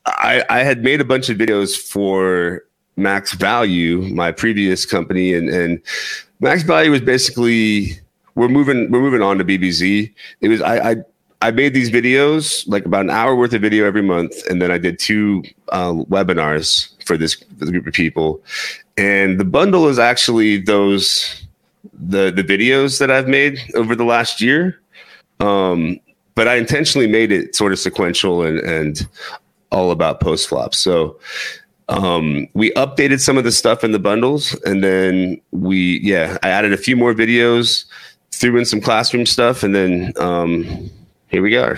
I 0.06 0.44
I 0.50 0.60
had 0.60 0.84
made 0.84 1.02
a 1.02 1.06
bunch 1.06 1.30
of 1.30 1.38
videos 1.38 1.76
for 1.76 2.64
Max 2.96 3.34
Value, 3.34 4.02
my 4.14 4.32
previous 4.32 4.86
company, 4.86 5.34
and 5.34 5.50
and 5.50 5.82
Max 6.40 6.64
Value 6.64 6.92
was 6.92 7.02
basically 7.02 8.00
we're 8.36 8.48
moving 8.48 8.90
we're 8.92 9.02
moving 9.02 9.22
on 9.22 9.38
to 9.38 9.46
BBZ. 9.46 10.12
It 10.42 10.48
was 10.48 10.62
I 10.62 10.92
I 10.92 10.96
I 11.42 11.50
made 11.50 11.74
these 11.74 11.90
videos, 11.90 12.68
like 12.68 12.86
about 12.86 13.02
an 13.02 13.10
hour 13.10 13.36
worth 13.36 13.54
of 13.54 13.62
video 13.62 13.86
every 13.86 14.04
month, 14.04 14.46
and 14.48 14.62
then 14.62 14.72
I 14.72 14.78
did 14.78 15.00
two 15.00 15.44
uh, 15.70 15.92
webinars 15.94 16.90
for 17.06 17.18
this, 17.18 17.36
for 17.58 17.66
group 17.66 17.88
of 17.88 17.94
people. 17.94 18.44
And 18.98 19.40
the 19.40 19.46
bundle 19.46 19.88
is 19.88 19.98
actually 19.98 20.58
those 20.58 21.44
the 21.94 22.32
the 22.32 22.44
videos 22.44 23.00
that 23.00 23.10
I've 23.10 23.28
made 23.28 23.60
over 23.76 23.96
the 23.96 24.04
last 24.04 24.40
year. 24.40 24.80
Um, 25.40 26.00
but 26.36 26.48
I 26.48 26.56
intentionally 26.56 27.08
made 27.08 27.32
it 27.32 27.56
sort 27.56 27.72
of 27.72 27.80
sequential 27.80 28.44
and 28.44 28.60
and 28.60 29.08
all 29.72 29.90
about 29.90 30.20
post 30.20 30.48
flops. 30.48 30.78
So 30.78 31.20
um, 31.90 32.48
we 32.54 32.72
updated 32.74 33.20
some 33.20 33.38
of 33.38 33.44
the 33.44 33.52
stuff 33.52 33.84
in 33.84 33.94
the 33.94 34.00
bundles, 34.00 34.54
and 34.66 34.84
then 34.84 35.42
we 35.52 36.00
yeah 36.04 36.38
I 36.44 36.50
added 36.50 36.72
a 36.72 36.78
few 36.78 36.96
more 36.96 37.16
videos, 37.16 37.86
threw 38.32 38.58
in 38.58 38.66
some 38.66 38.80
classroom 38.80 39.26
stuff, 39.26 39.64
and 39.64 39.74
then. 39.74 40.14
Um, 40.18 40.92
here 41.32 41.42
we 41.42 41.50
go. 41.50 41.76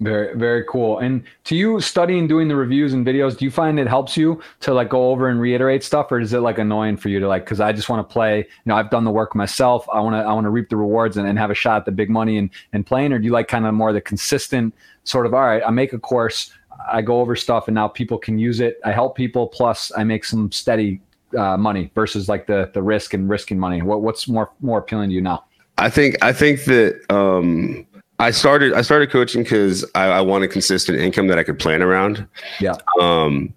Very, 0.00 0.36
very 0.36 0.64
cool. 0.68 1.00
And 1.00 1.24
to 1.42 1.56
you 1.56 1.80
studying, 1.80 2.28
doing 2.28 2.46
the 2.46 2.54
reviews 2.54 2.92
and 2.92 3.04
videos, 3.04 3.36
do 3.36 3.44
you 3.44 3.50
find 3.50 3.80
it 3.80 3.88
helps 3.88 4.16
you 4.16 4.40
to 4.60 4.72
like 4.72 4.88
go 4.88 5.10
over 5.10 5.28
and 5.28 5.40
reiterate 5.40 5.82
stuff, 5.82 6.12
or 6.12 6.20
is 6.20 6.32
it 6.32 6.38
like 6.38 6.58
annoying 6.58 6.96
for 6.96 7.08
you 7.08 7.18
to 7.18 7.26
like? 7.26 7.44
Because 7.44 7.58
I 7.58 7.72
just 7.72 7.88
want 7.88 8.08
to 8.08 8.12
play. 8.12 8.38
You 8.38 8.44
know, 8.66 8.76
I've 8.76 8.90
done 8.90 9.02
the 9.02 9.10
work 9.10 9.34
myself. 9.34 9.84
I 9.92 9.98
want 9.98 10.14
to, 10.14 10.20
I 10.20 10.32
want 10.32 10.44
to 10.44 10.50
reap 10.50 10.68
the 10.68 10.76
rewards 10.76 11.16
and, 11.16 11.26
and 11.26 11.36
have 11.36 11.50
a 11.50 11.54
shot 11.54 11.78
at 11.78 11.84
the 11.84 11.90
big 11.90 12.10
money 12.10 12.38
and 12.38 12.48
and 12.72 12.86
playing. 12.86 13.12
Or 13.12 13.18
do 13.18 13.24
you 13.24 13.32
like 13.32 13.48
kind 13.48 13.66
of 13.66 13.74
more 13.74 13.92
the 13.92 14.00
consistent 14.00 14.72
sort 15.02 15.26
of? 15.26 15.34
All 15.34 15.40
right, 15.40 15.62
I 15.66 15.70
make 15.70 15.92
a 15.92 15.98
course, 15.98 16.52
I 16.88 17.02
go 17.02 17.20
over 17.20 17.34
stuff, 17.34 17.66
and 17.66 17.74
now 17.74 17.88
people 17.88 18.18
can 18.18 18.38
use 18.38 18.60
it. 18.60 18.78
I 18.84 18.92
help 18.92 19.16
people, 19.16 19.48
plus 19.48 19.90
I 19.96 20.04
make 20.04 20.24
some 20.24 20.52
steady 20.52 21.00
uh, 21.36 21.56
money 21.56 21.90
versus 21.96 22.28
like 22.28 22.46
the 22.46 22.70
the 22.72 22.84
risk 22.84 23.14
and 23.14 23.28
risking 23.28 23.58
money. 23.58 23.82
What 23.82 24.02
what's 24.02 24.28
more 24.28 24.52
more 24.60 24.78
appealing 24.78 25.08
to 25.08 25.14
you 25.16 25.22
now? 25.22 25.42
I 25.76 25.90
think 25.90 26.22
I 26.22 26.32
think 26.32 26.66
that. 26.66 27.00
um 27.10 27.84
I 28.18 28.30
started 28.32 28.72
I 28.72 28.82
started 28.82 29.10
coaching 29.10 29.42
because 29.42 29.84
I, 29.94 30.06
I 30.06 30.20
wanted 30.20 30.50
consistent 30.50 30.98
income 30.98 31.28
that 31.28 31.38
I 31.38 31.44
could 31.44 31.58
plan 31.58 31.82
around. 31.82 32.26
Yeah. 32.60 32.74
Um, 33.00 33.54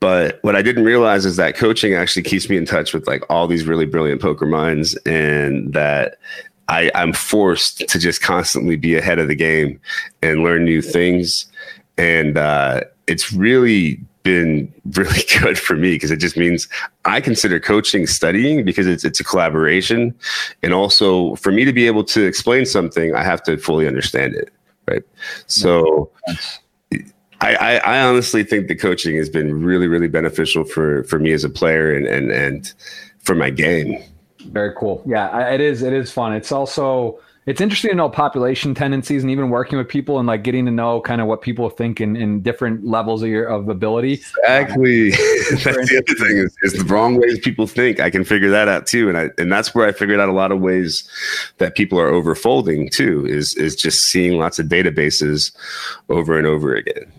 but 0.00 0.40
what 0.42 0.56
I 0.56 0.62
didn't 0.62 0.84
realize 0.84 1.24
is 1.24 1.36
that 1.36 1.54
coaching 1.54 1.94
actually 1.94 2.24
keeps 2.24 2.48
me 2.50 2.56
in 2.56 2.66
touch 2.66 2.92
with 2.92 3.06
like 3.06 3.22
all 3.30 3.46
these 3.46 3.64
really 3.64 3.86
brilliant 3.86 4.20
poker 4.20 4.46
minds, 4.46 4.96
and 5.06 5.72
that 5.72 6.18
I, 6.68 6.90
I'm 6.94 7.12
forced 7.12 7.88
to 7.88 7.98
just 7.98 8.20
constantly 8.20 8.76
be 8.76 8.96
ahead 8.96 9.18
of 9.18 9.28
the 9.28 9.34
game 9.34 9.80
and 10.20 10.42
learn 10.42 10.64
new 10.64 10.82
things. 10.82 11.46
And 11.98 12.36
uh, 12.36 12.80
it's 13.06 13.32
really 13.32 14.00
been 14.22 14.72
really 14.92 15.22
good 15.40 15.58
for 15.58 15.76
me 15.76 15.94
because 15.94 16.10
it 16.10 16.18
just 16.18 16.36
means 16.36 16.68
I 17.04 17.20
consider 17.20 17.60
coaching 17.60 18.06
studying 18.06 18.64
because 18.64 18.86
it's 18.86 19.04
it's 19.04 19.20
a 19.20 19.24
collaboration, 19.24 20.14
and 20.62 20.72
also 20.72 21.34
for 21.36 21.52
me 21.52 21.64
to 21.64 21.72
be 21.72 21.86
able 21.86 22.04
to 22.04 22.24
explain 22.24 22.66
something, 22.66 23.14
I 23.14 23.22
have 23.22 23.42
to 23.44 23.56
fully 23.56 23.86
understand 23.86 24.34
it, 24.34 24.50
right? 24.88 25.02
So. 25.46 26.10
I, 27.44 27.54
I, 27.56 27.76
I 27.78 28.02
honestly 28.02 28.44
think 28.44 28.68
the 28.68 28.76
coaching 28.76 29.16
has 29.16 29.28
been 29.28 29.64
really, 29.64 29.88
really 29.88 30.06
beneficial 30.06 30.62
for, 30.62 31.02
for 31.04 31.18
me 31.18 31.32
as 31.32 31.42
a 31.42 31.50
player 31.50 31.92
and, 31.92 32.06
and, 32.06 32.30
and 32.30 32.72
for 33.18 33.34
my 33.34 33.50
game. 33.50 34.00
Very 34.52 34.72
cool. 34.76 35.02
Yeah, 35.04 35.50
it 35.50 35.60
is. 35.60 35.82
It 35.82 35.92
is 35.92 36.12
fun. 36.12 36.34
It's 36.34 36.52
also, 36.52 37.18
it's 37.46 37.60
interesting 37.60 37.90
to 37.90 37.96
know 37.96 38.08
population 38.08 38.72
tendencies 38.72 39.22
and 39.22 39.30
even 39.30 39.50
working 39.50 39.76
with 39.76 39.88
people 39.88 40.18
and 40.18 40.28
like 40.28 40.44
getting 40.44 40.64
to 40.66 40.70
know 40.70 41.00
kind 41.00 41.20
of 41.20 41.26
what 41.26 41.42
people 41.42 41.68
think 41.70 42.00
in, 42.00 42.14
in 42.14 42.40
different 42.40 42.86
levels 42.86 43.22
of 43.22 43.28
your 43.28 43.46
of 43.46 43.68
ability. 43.68 44.14
Exactly. 44.44 45.12
Um, 45.42 45.58
that's 45.64 45.90
the 45.90 46.04
other 46.06 46.26
thing 46.26 46.36
is, 46.38 46.56
is, 46.62 46.72
the 46.74 46.84
wrong 46.84 47.16
ways 47.18 47.38
people 47.40 47.66
think. 47.66 48.00
I 48.00 48.10
can 48.10 48.24
figure 48.24 48.50
that 48.50 48.68
out 48.68 48.86
too. 48.86 49.08
And 49.08 49.18
I 49.18 49.30
and 49.38 49.50
that's 49.50 49.74
where 49.74 49.86
I 49.86 49.92
figured 49.92 50.20
out 50.20 50.28
a 50.28 50.32
lot 50.32 50.52
of 50.52 50.60
ways 50.60 51.08
that 51.58 51.74
people 51.74 51.98
are 51.98 52.10
overfolding 52.10 52.90
too, 52.90 53.26
is 53.26 53.54
is 53.56 53.74
just 53.74 54.04
seeing 54.04 54.38
lots 54.38 54.58
of 54.58 54.66
databases 54.66 55.52
over 56.08 56.38
and 56.38 56.46
over 56.46 56.74
again. 56.74 57.12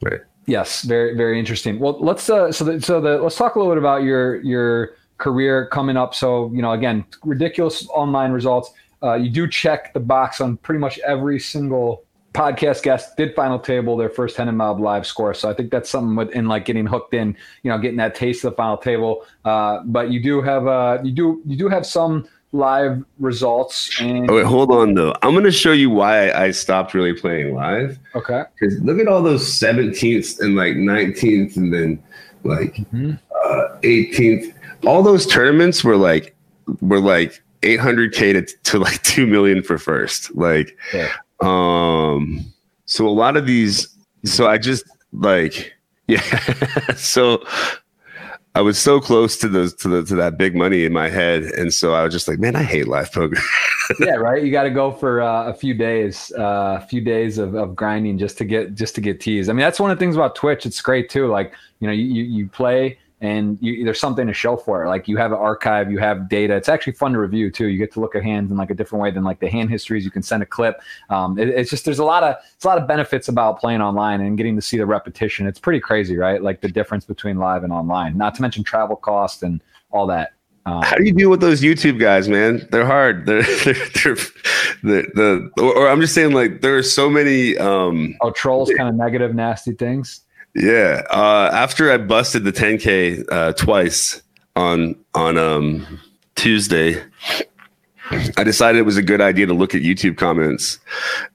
Right. 0.00 0.20
Yes, 0.46 0.82
very, 0.82 1.16
very 1.16 1.38
interesting. 1.38 1.78
Well, 1.78 1.98
let's 2.00 2.28
uh 2.30 2.52
so 2.52 2.64
the, 2.64 2.80
so 2.80 3.00
the 3.00 3.18
let's 3.18 3.36
talk 3.36 3.56
a 3.56 3.58
little 3.58 3.72
bit 3.72 3.78
about 3.78 4.02
your 4.02 4.40
your 4.42 4.96
career 5.18 5.66
coming 5.66 5.96
up. 5.96 6.14
So, 6.14 6.50
you 6.54 6.62
know, 6.62 6.72
again, 6.72 7.04
ridiculous 7.24 7.86
online 7.88 8.32
results 8.32 8.72
uh, 9.06 9.14
you 9.14 9.30
do 9.30 9.46
check 9.46 9.94
the 9.94 10.00
box 10.00 10.40
on 10.40 10.56
pretty 10.58 10.80
much 10.80 10.98
every 11.00 11.38
single 11.38 12.04
podcast 12.36 12.82
guest 12.82 13.16
did 13.16 13.34
final 13.34 13.58
table 13.58 13.96
their 13.96 14.10
first 14.10 14.36
Hendon 14.36 14.56
Mob 14.56 14.78
live 14.78 15.06
score. 15.06 15.32
So 15.32 15.48
I 15.48 15.54
think 15.54 15.70
that's 15.70 15.88
something 15.88 16.16
within 16.16 16.46
like 16.46 16.66
getting 16.66 16.86
hooked 16.86 17.14
in, 17.14 17.34
you 17.62 17.70
know, 17.70 17.78
getting 17.78 17.96
that 17.96 18.14
taste 18.14 18.44
of 18.44 18.52
the 18.52 18.56
final 18.56 18.76
table. 18.76 19.24
Uh, 19.44 19.80
but 19.84 20.10
you 20.10 20.22
do 20.22 20.42
have 20.42 20.66
uh, 20.66 20.98
you 21.02 21.12
do 21.12 21.42
you 21.46 21.56
do 21.56 21.68
have 21.68 21.86
some 21.86 22.28
live 22.52 23.02
results. 23.18 24.00
And- 24.00 24.30
oh, 24.30 24.36
wait, 24.36 24.46
hold 24.46 24.70
on 24.70 24.94
though. 24.94 25.14
I'm 25.22 25.32
going 25.32 25.44
to 25.44 25.52
show 25.52 25.72
you 25.72 25.90
why 25.90 26.30
I 26.32 26.50
stopped 26.50 26.94
really 26.94 27.14
playing 27.14 27.54
live. 27.54 27.98
Okay. 28.14 28.44
Because 28.58 28.78
look 28.80 28.98
at 28.98 29.08
all 29.08 29.22
those 29.22 29.46
17th 29.58 30.40
and 30.40 30.56
like 30.56 30.74
19th 30.74 31.56
and 31.56 31.72
then 31.72 32.02
like 32.44 32.74
mm-hmm. 32.74 33.12
uh, 33.44 33.78
18th. 33.80 34.54
All 34.86 35.02
those 35.02 35.26
tournaments 35.26 35.82
were 35.82 35.96
like 35.96 36.36
were 36.80 37.00
like 37.00 37.42
800k 37.66 38.46
to, 38.46 38.56
to 38.70 38.78
like 38.78 39.02
2 39.02 39.26
million 39.26 39.62
for 39.62 39.78
first 39.78 40.34
like 40.34 40.76
yeah. 40.94 41.12
um 41.40 42.44
so 42.84 43.06
a 43.06 43.10
lot 43.10 43.36
of 43.36 43.46
these 43.46 43.88
so 44.24 44.48
i 44.48 44.58
just 44.58 44.84
like 45.12 45.72
yeah 46.06 46.20
so 46.94 47.42
i 48.54 48.60
was 48.60 48.78
so 48.78 49.00
close 49.00 49.36
to 49.38 49.48
those 49.48 49.74
to 49.74 49.88
the 49.88 50.04
to 50.04 50.14
that 50.14 50.38
big 50.38 50.54
money 50.54 50.84
in 50.84 50.92
my 50.92 51.08
head 51.08 51.42
and 51.42 51.74
so 51.74 51.94
i 51.94 52.04
was 52.04 52.12
just 52.12 52.28
like 52.28 52.38
man 52.38 52.54
i 52.54 52.62
hate 52.62 52.88
live 52.88 53.12
poker. 53.12 53.40
Yeah 54.00 54.14
right? 54.14 54.42
You 54.42 54.50
got 54.50 54.64
to 54.64 54.70
go 54.70 54.90
for 54.90 55.20
uh, 55.22 55.44
a 55.44 55.54
few 55.54 55.72
days 55.72 56.32
uh, 56.36 56.80
a 56.82 56.86
few 56.86 57.00
days 57.00 57.38
of, 57.38 57.54
of 57.54 57.76
grinding 57.76 58.18
just 58.18 58.36
to 58.38 58.44
get 58.44 58.74
just 58.74 58.96
to 58.96 59.00
get 59.00 59.20
teased. 59.20 59.48
I 59.48 59.52
mean 59.52 59.60
that's 59.60 59.78
one 59.78 59.92
of 59.92 59.96
the 59.96 60.00
things 60.00 60.16
about 60.16 60.34
twitch. 60.34 60.66
It's 60.66 60.80
great 60.80 61.08
too 61.08 61.28
like 61.28 61.52
you 61.78 61.86
know 61.86 61.92
you, 61.92 62.24
you 62.24 62.48
play 62.48 62.98
and 63.20 63.56
you, 63.60 63.84
there's 63.84 63.98
something 63.98 64.26
to 64.26 64.34
show 64.34 64.56
for 64.56 64.84
it. 64.84 64.88
Like 64.88 65.08
you 65.08 65.16
have 65.16 65.32
an 65.32 65.38
archive, 65.38 65.90
you 65.90 65.98
have 65.98 66.28
data. 66.28 66.54
It's 66.54 66.68
actually 66.68 66.92
fun 66.92 67.12
to 67.12 67.18
review 67.18 67.50
too. 67.50 67.68
You 67.68 67.78
get 67.78 67.92
to 67.92 68.00
look 68.00 68.14
at 68.14 68.22
hands 68.22 68.50
in 68.50 68.56
like 68.56 68.70
a 68.70 68.74
different 68.74 69.02
way 69.02 69.10
than 69.10 69.24
like 69.24 69.40
the 69.40 69.48
hand 69.48 69.70
histories. 69.70 70.04
You 70.04 70.10
can 70.10 70.22
send 70.22 70.42
a 70.42 70.46
clip. 70.46 70.80
Um, 71.08 71.38
it, 71.38 71.48
it's 71.48 71.70
just 71.70 71.84
there's 71.84 71.98
a 71.98 72.04
lot 72.04 72.22
of 72.22 72.36
it's 72.54 72.64
a 72.64 72.68
lot 72.68 72.78
of 72.78 72.86
benefits 72.86 73.28
about 73.28 73.58
playing 73.58 73.80
online 73.80 74.20
and 74.20 74.36
getting 74.36 74.54
to 74.56 74.62
see 74.62 74.76
the 74.76 74.86
repetition. 74.86 75.46
It's 75.46 75.58
pretty 75.58 75.80
crazy, 75.80 76.16
right? 76.16 76.42
Like 76.42 76.60
the 76.60 76.68
difference 76.68 77.04
between 77.04 77.38
live 77.38 77.64
and 77.64 77.72
online. 77.72 78.18
Not 78.18 78.34
to 78.34 78.42
mention 78.42 78.64
travel 78.64 78.96
cost 78.96 79.42
and 79.42 79.62
all 79.90 80.06
that. 80.08 80.32
Um, 80.66 80.82
How 80.82 80.96
do 80.96 81.04
you 81.04 81.12
deal 81.12 81.30
with 81.30 81.40
those 81.40 81.62
YouTube 81.62 82.00
guys, 82.00 82.28
man? 82.28 82.66
They're 82.72 82.84
hard. 82.84 83.24
They're, 83.24 83.42
they're, 83.64 83.74
they're 84.02 84.16
the, 84.82 85.06
the, 85.14 85.50
or, 85.58 85.76
or, 85.76 85.88
I'm 85.88 86.00
just 86.00 86.12
saying, 86.12 86.32
like, 86.32 86.60
there 86.60 86.76
are 86.76 86.82
so 86.82 87.08
many. 87.08 87.56
Um, 87.56 88.16
oh, 88.20 88.32
trolls, 88.32 88.72
kind 88.76 88.88
of 88.88 88.96
negative, 88.96 89.32
nasty 89.32 89.74
things. 89.74 90.22
Yeah. 90.56 91.02
Uh, 91.10 91.50
after 91.52 91.92
I 91.92 91.98
busted 91.98 92.44
the 92.44 92.52
10K 92.52 93.24
uh, 93.30 93.52
twice, 93.52 94.22
on 94.56 94.96
on 95.14 95.38
um 95.38 96.00
Tuesday, 96.34 97.02
I 98.36 98.42
decided 98.42 98.78
it 98.78 98.82
was 98.82 98.96
a 98.96 99.02
good 99.02 99.20
idea 99.20 99.46
to 99.46 99.54
look 99.54 99.74
at 99.74 99.82
YouTube 99.82 100.16
comments. 100.16 100.78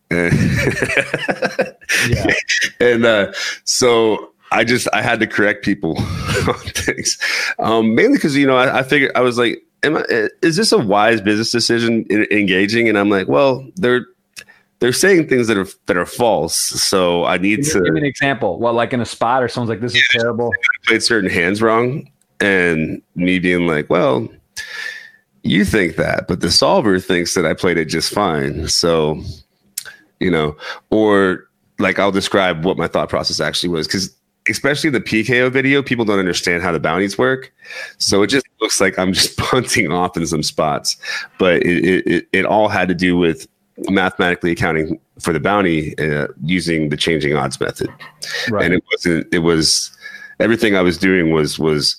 And, 0.09 0.33
yeah. 2.09 2.33
and 2.79 3.05
uh, 3.05 3.31
so 3.63 4.33
I 4.51 4.63
just 4.63 4.87
I 4.91 5.01
had 5.01 5.19
to 5.21 5.27
correct 5.27 5.63
people 5.63 5.97
on 6.47 6.59
things, 6.75 7.17
um, 7.59 7.95
mainly 7.95 8.17
because 8.17 8.35
you 8.35 8.47
know 8.47 8.57
I, 8.57 8.79
I 8.79 8.83
figured 8.83 9.11
I 9.15 9.21
was 9.21 9.37
like, 9.37 9.63
am 9.83 9.97
I, 9.97 10.03
is 10.41 10.57
this 10.57 10.71
a 10.71 10.77
wise 10.77 11.21
business 11.21 11.51
decision 11.51 12.05
in, 12.09 12.25
engaging? 12.31 12.89
And 12.89 12.97
I'm 12.97 13.09
like, 13.09 13.27
well, 13.27 13.65
they're 13.75 14.05
they're 14.81 14.91
saying 14.91 15.29
things 15.29 15.47
that 15.47 15.57
are 15.57 15.67
that 15.85 15.95
are 15.95 16.07
false. 16.07 16.55
So 16.55 17.23
I 17.25 17.37
need 17.37 17.57
give 17.57 17.73
to 17.73 17.81
give 17.83 17.93
me 17.93 18.01
an 18.01 18.05
example. 18.05 18.59
Well, 18.59 18.73
like 18.73 18.93
in 18.93 18.99
a 18.99 19.05
spot, 19.05 19.43
or 19.43 19.47
someone's 19.47 19.69
like, 19.69 19.79
"This 19.79 19.93
is 19.95 20.03
yeah, 20.13 20.21
terrible." 20.21 20.51
Played 20.87 21.03
certain 21.03 21.29
hands 21.29 21.61
wrong, 21.61 22.09
and 22.41 23.01
me 23.15 23.37
being 23.37 23.67
like, 23.67 23.89
"Well, 23.91 24.27
you 25.43 25.65
think 25.65 25.95
that, 25.97 26.27
but 26.27 26.41
the 26.41 26.51
solver 26.51 26.99
thinks 26.99 27.35
that 27.35 27.45
I 27.45 27.53
played 27.53 27.77
it 27.77 27.85
just 27.85 28.11
fine." 28.11 28.67
So, 28.67 29.21
you 30.19 30.31
know, 30.31 30.57
or 30.89 31.47
like 31.77 31.99
I'll 31.99 32.11
describe 32.11 32.65
what 32.65 32.77
my 32.77 32.87
thought 32.87 33.07
process 33.07 33.39
actually 33.39 33.69
was 33.69 33.85
because 33.85 34.15
especially 34.49 34.89
the 34.89 34.99
PKO 34.99 35.51
video, 35.51 35.83
people 35.83 36.05
don't 36.05 36.17
understand 36.17 36.63
how 36.63 36.71
the 36.71 36.79
bounties 36.79 37.19
work. 37.19 37.53
So 37.99 38.23
it 38.23 38.27
just 38.27 38.47
looks 38.59 38.81
like 38.81 38.97
I'm 38.97 39.13
just 39.13 39.37
punting 39.37 39.91
off 39.91 40.17
in 40.17 40.25
some 40.25 40.41
spots, 40.41 40.97
but 41.37 41.61
it, 41.61 42.07
it, 42.07 42.27
it 42.33 42.45
all 42.45 42.67
had 42.67 42.87
to 42.87 42.95
do 42.95 43.15
with 43.15 43.47
mathematically 43.89 44.51
accounting 44.51 44.99
for 45.19 45.33
the 45.33 45.39
bounty 45.39 45.97
uh, 45.97 46.27
using 46.43 46.89
the 46.89 46.97
changing 46.97 47.35
odds 47.35 47.59
method. 47.59 47.89
Right. 48.49 48.65
And 48.65 48.73
it 48.73 48.83
wasn't, 48.91 49.33
it 49.33 49.39
was 49.39 49.91
everything 50.39 50.75
I 50.75 50.81
was 50.81 50.97
doing 50.97 51.31
was, 51.31 51.57
was 51.57 51.97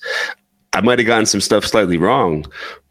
I 0.73 0.81
might 0.81 0.99
have 0.99 1.07
gotten 1.07 1.27
some 1.27 1.41
stuff 1.41 1.65
slightly 1.65 1.99
wrong, 1.99 2.47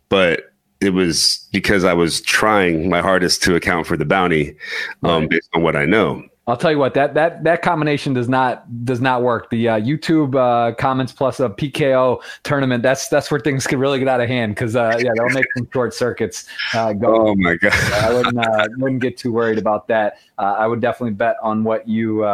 but 0.10 0.52
it 0.82 0.92
was 0.92 1.48
because 1.52 1.84
I 1.84 1.94
was 1.94 2.22
trying 2.22 2.90
my 2.90 3.02
hardest 3.02 3.44
to 3.44 3.56
account 3.56 3.88
for 3.88 3.96
the 3.96 4.06
bounty 4.06 4.56
um, 5.04 5.22
right. 5.22 5.30
based 5.30 5.50
on 5.54 5.64
what 5.64 5.76
I 5.76 5.86
know. 5.86 6.24
I'll 6.48 6.58
tell 6.58 6.72
you 6.72 6.80
what 6.80 6.96
that 6.96 7.14
that 7.14 7.44
that 7.44 7.62
combination 7.62 8.14
does 8.14 8.28
not 8.28 8.84
does 8.84 9.00
not 9.00 9.22
work. 9.22 9.52
The 9.52 9.70
uh, 9.70 9.80
YouTube 9.80 10.36
uh, 10.36 10.74
comments 10.76 11.14
plus 11.14 11.40
a 11.40 11.50
PKO 11.50 12.22
tournament 12.44 12.82
that's 12.82 13.08
that's 13.10 13.30
where 13.30 13.40
things 13.40 13.68
can 13.68 13.80
really 13.80 14.00
get 14.00 14.08
out 14.08 14.22
of 14.22 14.28
hand 14.28 14.56
because 14.56 14.76
uh, 14.76 14.98
yeah 15.00 15.12
they'll 15.16 15.30
make 15.30 15.46
some 15.56 15.68
short 15.72 15.94
circuits 15.94 16.48
uh, 16.74 16.94
go. 16.94 17.30
Oh 17.30 17.36
my 17.36 17.56
god! 17.56 17.74
I 17.94 18.12
wouldn't 18.12 18.38
uh, 18.40 18.68
wouldn't 18.78 19.02
get 19.02 19.18
too 19.18 19.32
worried 19.32 19.60
about 19.60 19.88
that. 19.90 20.18
Uh, 20.40 20.56
I 20.58 20.66
would 20.66 20.82
definitely 20.82 21.14
bet 21.14 21.36
on 21.44 21.64
what 21.64 21.88
you 21.88 22.26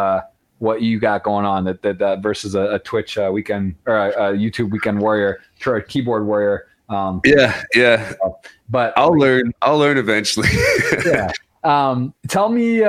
what 0.59 0.81
you 0.81 0.99
got 0.99 1.21
going 1.23 1.45
on 1.45 1.65
that 1.65 1.81
that, 1.81 1.99
that 1.99 2.23
versus 2.23 2.55
a, 2.55 2.75
a 2.75 2.79
Twitch 2.79 3.17
weekend 3.17 3.75
or 3.85 3.97
a, 3.97 4.09
a, 4.09 4.33
YouTube 4.33 4.71
weekend 4.71 4.99
warrior 4.99 5.41
or 5.65 5.81
keyboard 5.81 6.25
warrior. 6.25 6.67
Um, 6.87 7.19
yeah, 7.25 7.61
yeah. 7.75 8.13
But 8.69 8.93
I'll 8.95 9.11
learn. 9.11 9.51
I'll 9.61 9.77
learn 9.77 9.97
eventually. 9.97 10.47
yeah. 11.05 11.29
Um, 11.65 12.13
tell 12.29 12.47
me 12.47 12.81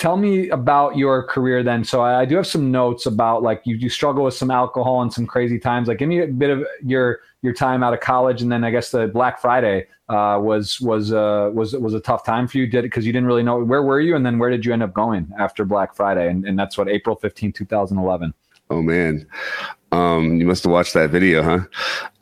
tell 0.00 0.16
me 0.16 0.48
about 0.48 0.96
your 0.96 1.22
career 1.22 1.62
then. 1.62 1.84
So 1.84 2.00
I, 2.00 2.22
I, 2.22 2.24
do 2.24 2.34
have 2.36 2.46
some 2.46 2.70
notes 2.70 3.04
about 3.04 3.42
like 3.42 3.60
you, 3.64 3.76
you 3.76 3.90
struggle 3.90 4.24
with 4.24 4.32
some 4.32 4.50
alcohol 4.50 5.02
and 5.02 5.12
some 5.12 5.26
crazy 5.26 5.58
times. 5.58 5.88
Like 5.88 5.98
give 5.98 6.08
me 6.08 6.20
a 6.20 6.26
bit 6.26 6.48
of 6.48 6.66
your 6.82 7.20
your 7.42 7.52
time 7.52 7.82
out 7.82 7.92
of 7.92 8.00
college. 8.00 8.40
And 8.40 8.50
then 8.50 8.64
i 8.64 8.70
guess 8.70 8.90
the 8.90 9.08
black 9.08 9.40
friday 9.40 9.86
uh, 10.08 10.40
was 10.42 10.80
was 10.80 11.12
uh, 11.12 11.50
was 11.52 11.74
was 11.74 11.92
a 11.92 12.00
tough 12.00 12.24
time 12.24 12.48
for 12.48 12.56
you. 12.56 12.66
Did 12.66 12.80
it 12.80 12.82
because 12.84 13.04
you 13.04 13.12
didn't 13.12 13.26
really 13.26 13.42
know 13.42 13.62
where 13.62 13.82
were 13.82 14.00
you? 14.00 14.16
And 14.16 14.24
then 14.24 14.38
where 14.38 14.50
did 14.50 14.64
you 14.64 14.72
end 14.72 14.82
up 14.82 14.94
going 14.94 15.30
after 15.38 15.66
black 15.66 15.94
friday? 15.94 16.28
And, 16.28 16.46
and 16.46 16.58
that's 16.58 16.78
what 16.78 16.88
april 16.88 17.14
15 17.14 17.52
2011 17.52 18.32
oh 18.70 18.82
man 18.82 19.26
um, 19.92 20.40
you 20.40 20.46
must 20.46 20.64
have 20.64 20.72
watched 20.72 20.94
that 20.94 21.10
video 21.10 21.42
huh 21.42 21.60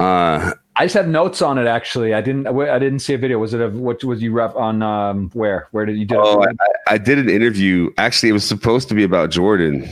uh, 0.04 0.52
I 0.78 0.84
just 0.84 0.94
have 0.94 1.08
notes 1.08 1.42
on 1.42 1.58
it. 1.58 1.66
Actually, 1.66 2.14
I 2.14 2.20
didn't. 2.20 2.46
I 2.46 2.78
didn't 2.78 3.00
see 3.00 3.12
a 3.12 3.18
video. 3.18 3.40
Was 3.40 3.52
it 3.52 3.60
a 3.60 3.68
what 3.68 4.02
was 4.04 4.22
you 4.22 4.30
rep 4.30 4.54
on? 4.54 4.80
Um, 4.80 5.28
where? 5.30 5.66
Where 5.72 5.84
did 5.84 5.96
you 5.96 6.04
do? 6.04 6.16
Oh, 6.16 6.40
I, 6.40 6.94
I, 6.94 6.98
did 6.98 7.18
an 7.18 7.28
interview. 7.28 7.90
Actually, 7.98 8.28
it 8.28 8.32
was 8.32 8.44
supposed 8.44 8.88
to 8.90 8.94
be 8.94 9.02
about 9.02 9.30
Jordan, 9.30 9.88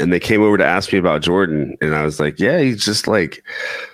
and 0.00 0.12
they 0.12 0.18
came 0.18 0.42
over 0.42 0.58
to 0.58 0.64
ask 0.64 0.92
me 0.92 0.98
about 0.98 1.22
Jordan, 1.22 1.76
and 1.80 1.94
I 1.94 2.02
was 2.02 2.18
like, 2.18 2.40
"Yeah, 2.40 2.58
he's 2.58 2.84
just 2.84 3.06
like 3.06 3.44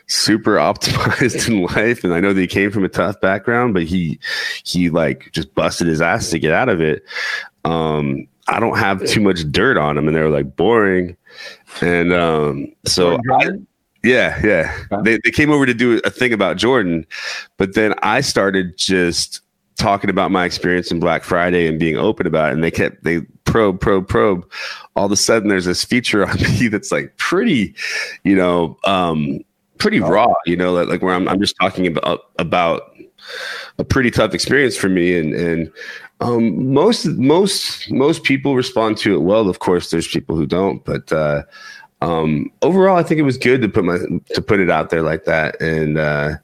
super 0.07 0.53
optimized 0.57 1.49
in 1.49 1.65
life." 1.65 2.03
And 2.03 2.15
I 2.15 2.21
know 2.21 2.33
that 2.33 2.41
he 2.41 2.47
came 2.47 2.71
from 2.71 2.85
a 2.85 2.89
tough 2.89 3.21
background, 3.21 3.75
but 3.75 3.83
he 3.83 4.19
he 4.65 4.89
like 4.89 5.31
just 5.33 5.55
busted 5.55 5.87
his 5.87 6.01
ass 6.01 6.31
to 6.31 6.39
get 6.39 6.53
out 6.53 6.71
of 6.71 6.81
it. 6.81 7.05
Um, 7.67 8.27
I 8.49 8.59
don't 8.59 8.79
have 8.79 9.05
too 9.05 9.21
much 9.21 9.51
dirt 9.53 9.77
on 9.77 9.99
him, 9.99 10.09
and 10.09 10.17
they 10.17 10.23
were 10.23 10.31
like 10.31 10.57
boring, 10.57 11.15
and 11.81 12.13
um, 12.13 12.73
so. 12.87 13.19
I, 13.33 13.51
yeah, 14.05 14.41
yeah. 14.45 15.01
They 15.03 15.19
they 15.25 15.33
came 15.33 15.51
over 15.51 15.67
to 15.67 15.75
do 15.75 16.01
a 16.05 16.11
thing 16.11 16.33
about 16.33 16.59
Jordan, 16.59 17.07
but 17.57 17.75
then 17.75 17.93
I 18.03 18.21
started 18.21 18.77
just 18.77 19.41
talking 19.77 20.11
about 20.11 20.31
my 20.31 20.45
experience 20.45 20.91
in 20.91 21.01
Black 21.01 21.23
Friday 21.23 21.67
and 21.67 21.79
being 21.79 21.97
open 21.97 22.27
about 22.27 22.51
it. 22.51 22.55
And 22.55 22.65
they 22.65 22.71
kept 22.71 23.05
they 23.05 23.21
probe, 23.45 23.81
probe, 23.81 24.09
probe. 24.09 24.51
All 24.95 25.07
of 25.07 25.13
a 25.13 25.17
sudden 25.17 25.49
there's 25.49 25.67
this 25.67 25.85
feature 25.85 26.27
on 26.29 26.37
me 26.41 26.69
that's 26.69 26.93
like 26.93 27.17
pretty, 27.17 27.75
you 28.25 28.37
know, 28.37 28.79
um, 28.85 29.41
pretty 29.79 30.01
oh. 30.01 30.09
raw, 30.09 30.35
you 30.47 30.57
know, 30.57 30.73
like, 30.73 30.89
like 30.89 31.03
where 31.03 31.15
I'm 31.15 31.29
I'm 31.29 31.41
just 31.41 31.57
talking 31.61 31.87
about 31.87 32.31
about 32.39 32.97
a 33.79 33.85
pretty 33.85 34.11
tough 34.11 34.35
experience 34.35 34.77
for 34.77 34.89
me 34.89 35.19
and 35.19 35.35
and 35.35 35.73
um, 36.21 36.73
most 36.73 37.07
most 37.07 37.91
most 37.91 38.25
people 38.25 38.55
respond 38.55 38.97
to 38.99 39.15
it 39.15 39.21
well. 39.21 39.49
Of 39.49 39.59
course, 39.59 39.91
there's 39.91 40.09
people 40.09 40.37
who 40.37 40.47
don't, 40.47 40.85
but 40.85 41.13
uh, 41.13 41.43
um, 42.03 42.51
overall, 42.63 42.97
I 42.97 43.03
think 43.03 43.19
it 43.19 43.25
was 43.25 43.39
good 43.39 43.61
to 43.63 43.69
put 43.69 43.85
my 43.85 43.99
to 44.35 44.43
put 44.43 44.61
it 44.61 44.71
out 44.71 44.91
there 44.91 45.03
like 45.03 45.25
that. 45.25 45.61
And 45.61 45.99
uh, 45.99 46.35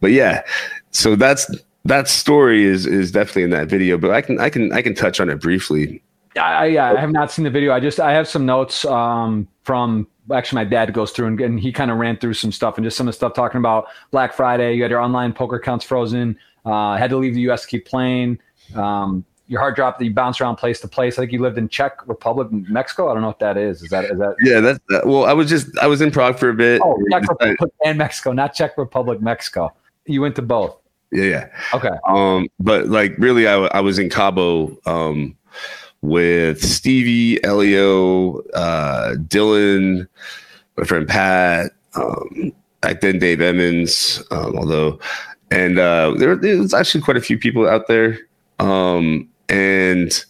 but 0.00 0.12
yeah, 0.12 0.42
so 0.90 1.16
that's 1.16 1.50
that 1.84 2.08
story 2.08 2.64
is 2.64 2.86
is 2.86 3.12
definitely 3.12 3.44
in 3.44 3.50
that 3.50 3.68
video. 3.68 3.98
But 3.98 4.10
I 4.10 4.20
can 4.20 4.40
I 4.40 4.50
can 4.50 4.72
I 4.72 4.82
can 4.82 4.94
touch 4.94 5.20
on 5.20 5.30
it 5.30 5.40
briefly. 5.40 6.02
I, 6.36 6.76
I, 6.76 6.92
I 6.92 7.00
have 7.00 7.10
not 7.10 7.32
seen 7.32 7.44
the 7.44 7.50
video. 7.50 7.72
I 7.72 7.80
just 7.80 8.00
I 8.00 8.12
have 8.12 8.28
some 8.28 8.46
notes 8.46 8.84
um, 8.84 9.48
from 9.62 10.06
actually 10.32 10.56
my 10.56 10.64
dad 10.64 10.92
goes 10.92 11.10
through 11.10 11.26
and, 11.26 11.40
and 11.40 11.58
he 11.58 11.72
kind 11.72 11.90
of 11.90 11.98
ran 11.98 12.16
through 12.16 12.34
some 12.34 12.52
stuff 12.52 12.76
and 12.76 12.84
just 12.84 12.96
some 12.96 13.08
of 13.08 13.12
the 13.12 13.16
stuff 13.16 13.34
talking 13.34 13.58
about 13.58 13.86
Black 14.12 14.32
Friday. 14.32 14.74
You 14.74 14.82
had 14.82 14.90
your 14.90 15.00
online 15.00 15.32
poker 15.32 15.56
accounts 15.56 15.84
frozen. 15.84 16.38
Uh, 16.64 16.96
had 16.96 17.10
to 17.10 17.16
leave 17.16 17.34
the 17.34 17.40
U.S. 17.42 17.62
to 17.62 17.68
keep 17.68 17.86
playing. 17.86 18.38
Um, 18.76 19.24
your 19.46 19.58
heart 19.58 19.74
drop 19.74 19.98
that 19.98 20.04
you 20.04 20.14
bounce 20.14 20.40
around 20.40 20.56
place 20.56 20.80
to 20.80 20.88
place. 20.88 21.18
I 21.18 21.22
think 21.22 21.32
you 21.32 21.40
lived 21.40 21.58
in 21.58 21.68
Czech 21.68 22.06
Republic, 22.06 22.48
Mexico. 22.50 23.10
I 23.10 23.14
don't 23.14 23.22
know 23.22 23.28
what 23.28 23.40
that 23.40 23.56
is. 23.56 23.82
Is 23.82 23.90
that 23.90 24.04
is 24.04 24.18
that? 24.18 24.36
Yeah, 24.42 24.60
that's 24.60 24.78
that. 24.90 25.06
well. 25.06 25.24
I 25.24 25.32
was 25.32 25.48
just 25.48 25.76
I 25.78 25.88
was 25.88 26.00
in 26.00 26.12
Prague 26.12 26.38
for 26.38 26.50
a 26.50 26.54
bit. 26.54 26.80
Oh, 26.84 26.96
Czech 27.10 27.28
Republic 27.28 27.72
and 27.84 27.98
Mexico, 27.98 28.32
not 28.32 28.54
Czech 28.54 28.78
Republic, 28.78 29.20
Mexico. 29.20 29.72
You 30.06 30.20
went 30.20 30.36
to 30.36 30.42
both. 30.42 30.76
Yeah, 31.10 31.24
yeah. 31.24 31.48
Okay. 31.74 31.90
Um, 32.08 32.46
but 32.60 32.88
like 32.88 33.16
really, 33.18 33.48
I 33.48 33.56
I 33.56 33.80
was 33.80 33.98
in 33.98 34.08
Cabo 34.08 34.78
um 34.86 35.36
with 36.02 36.62
Stevie, 36.64 37.42
Elio, 37.44 38.40
uh, 38.50 39.14
Dylan, 39.16 40.06
my 40.76 40.84
friend 40.84 41.06
Pat, 41.06 41.72
um, 41.94 42.52
back 42.80 43.00
then 43.00 43.18
Dave 43.18 43.40
Emmons, 43.40 44.22
um, 44.30 44.56
although, 44.56 44.98
and 45.50 45.78
uh, 45.78 46.14
there, 46.16 46.36
there 46.36 46.58
was 46.58 46.72
actually 46.72 47.02
quite 47.02 47.16
a 47.16 47.20
few 47.20 47.38
people 47.38 47.68
out 47.68 47.86
there. 47.88 48.18
Um, 48.60 49.28
and 49.48 50.24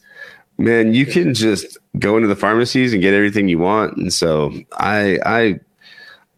man, 0.57 0.95
you 0.95 1.05
can 1.05 1.35
just 1.35 1.77
go 1.99 2.17
into 2.17 2.29
the 2.29 2.37
pharmacies 2.37 2.93
and 2.93 3.03
get 3.03 3.15
everything 3.15 3.49
you 3.49 3.59
want. 3.59 3.97
And 3.97 4.13
so 4.13 4.53
I 4.79 5.19
I 5.27 5.61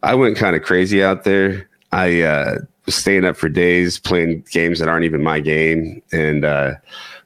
I 0.03 0.14
went 0.14 0.36
kind 0.36 0.57
of 0.57 0.62
crazy 0.62 1.03
out 1.03 1.24
there. 1.24 1.68
I 1.93 2.22
uh, 2.22 2.59
was 2.86 2.95
staying 2.95 3.24
up 3.24 3.36
for 3.36 3.49
days 3.49 3.99
playing 3.99 4.45
games 4.51 4.78
that 4.78 4.88
aren't 4.88 5.05
even 5.05 5.22
my 5.22 5.40
game, 5.40 6.03
and 6.11 6.45
uh, 6.45 6.74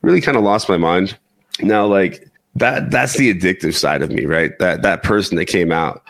really 0.02 0.20
kind 0.20 0.36
of 0.36 0.42
lost 0.42 0.68
my 0.68 0.76
mind. 0.76 1.16
Now, 1.60 1.86
like 1.86 2.28
that 2.56 2.90
that's 2.90 3.16
the 3.16 3.32
addictive 3.32 3.74
side 3.74 4.02
of 4.02 4.10
me, 4.10 4.26
right? 4.26 4.58
That 4.58 4.82
that 4.82 5.02
person 5.02 5.36
that 5.36 5.46
came 5.46 5.72
out, 5.72 6.02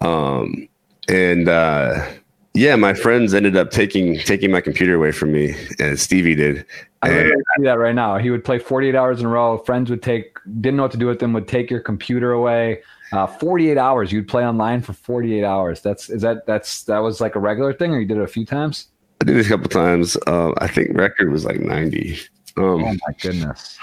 um, 0.00 0.68
and 1.08 1.48
uh, 1.48 2.06
yeah, 2.54 2.76
my 2.76 2.94
friends 2.94 3.34
ended 3.34 3.56
up 3.56 3.70
taking 3.70 4.18
taking 4.20 4.50
my 4.50 4.60
computer 4.60 4.94
away 4.94 5.10
from 5.10 5.32
me, 5.32 5.56
as 5.80 6.00
Stevie 6.00 6.36
did. 6.36 6.64
I 7.02 7.08
don't 7.08 7.44
see 7.56 7.64
that 7.64 7.78
right 7.78 7.94
now. 7.94 8.16
He 8.16 8.30
would 8.30 8.44
play 8.44 8.58
48 8.58 8.94
hours 8.94 9.20
in 9.20 9.26
a 9.26 9.28
row. 9.28 9.58
Friends 9.58 9.90
would 9.90 10.02
take, 10.02 10.38
didn't 10.60 10.76
know 10.76 10.84
what 10.84 10.92
to 10.92 10.98
do 10.98 11.06
with 11.06 11.18
them, 11.18 11.34
would 11.34 11.48
take 11.48 11.70
your 11.70 11.80
computer 11.80 12.32
away. 12.32 12.80
Uh, 13.12 13.26
48 13.26 13.76
hours. 13.76 14.10
You'd 14.10 14.26
play 14.26 14.46
online 14.46 14.80
for 14.80 14.94
48 14.94 15.44
hours. 15.44 15.82
That's 15.82 16.08
is 16.08 16.22
that 16.22 16.46
that's 16.46 16.84
that 16.84 16.98
was 16.98 17.20
like 17.20 17.34
a 17.34 17.40
regular 17.40 17.72
thing, 17.72 17.92
or 17.92 18.00
you 18.00 18.06
did 18.06 18.18
it 18.18 18.22
a 18.22 18.28
few 18.28 18.46
times? 18.46 18.86
I 19.20 19.24
did 19.24 19.36
it 19.36 19.46
a 19.46 19.48
couple 19.48 19.68
times. 19.68 20.16
Uh, 20.26 20.52
I 20.58 20.68
think 20.68 20.96
record 20.96 21.30
was 21.30 21.44
like 21.44 21.60
90. 21.60 22.18
Um, 22.56 22.64
oh 22.64 22.78
my 22.78 23.14
goodness. 23.20 23.78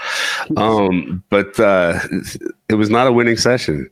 Um, 0.56 1.22
but 1.28 1.60
uh, 1.60 2.00
it 2.68 2.74
was 2.74 2.88
not 2.90 3.06
a 3.06 3.12
winning 3.12 3.36
session. 3.36 3.88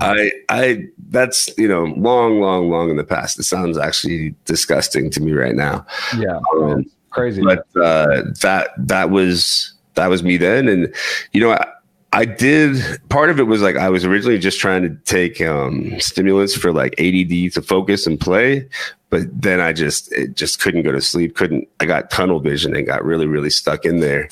I 0.00 0.30
I 0.48 0.84
that's 1.08 1.48
you 1.58 1.68
know 1.68 1.84
long 1.96 2.40
long 2.40 2.70
long 2.70 2.90
in 2.90 2.96
the 2.96 3.04
past. 3.04 3.38
It 3.38 3.44
sounds 3.44 3.78
actually 3.78 4.34
disgusting 4.44 5.10
to 5.10 5.20
me 5.20 5.32
right 5.32 5.54
now. 5.54 5.86
Yeah, 6.16 6.40
um, 6.54 6.90
crazy. 7.10 7.42
But 7.42 7.66
uh, 7.76 8.22
that 8.42 8.70
that 8.78 9.10
was 9.10 9.72
that 9.94 10.08
was 10.08 10.22
me 10.22 10.36
then, 10.36 10.68
and 10.68 10.94
you 11.32 11.40
know 11.40 11.52
I, 11.52 11.66
I 12.12 12.24
did. 12.24 12.82
Part 13.08 13.30
of 13.30 13.38
it 13.38 13.44
was 13.44 13.62
like 13.62 13.76
I 13.76 13.88
was 13.88 14.04
originally 14.04 14.38
just 14.38 14.60
trying 14.60 14.82
to 14.82 14.94
take 15.04 15.40
um, 15.40 15.98
stimulants 16.00 16.54
for 16.54 16.72
like 16.72 16.92
ADD 16.98 17.52
to 17.52 17.62
focus 17.62 18.06
and 18.06 18.18
play, 18.18 18.68
but 19.10 19.22
then 19.42 19.60
I 19.60 19.72
just 19.72 20.10
it 20.12 20.36
just 20.36 20.60
couldn't 20.60 20.82
go 20.82 20.92
to 20.92 21.00
sleep. 21.00 21.34
Couldn't. 21.36 21.68
I 21.80 21.84
got 21.84 22.10
tunnel 22.10 22.40
vision 22.40 22.74
and 22.74 22.86
got 22.86 23.04
really 23.04 23.26
really 23.26 23.50
stuck 23.50 23.84
in 23.84 24.00
there, 24.00 24.28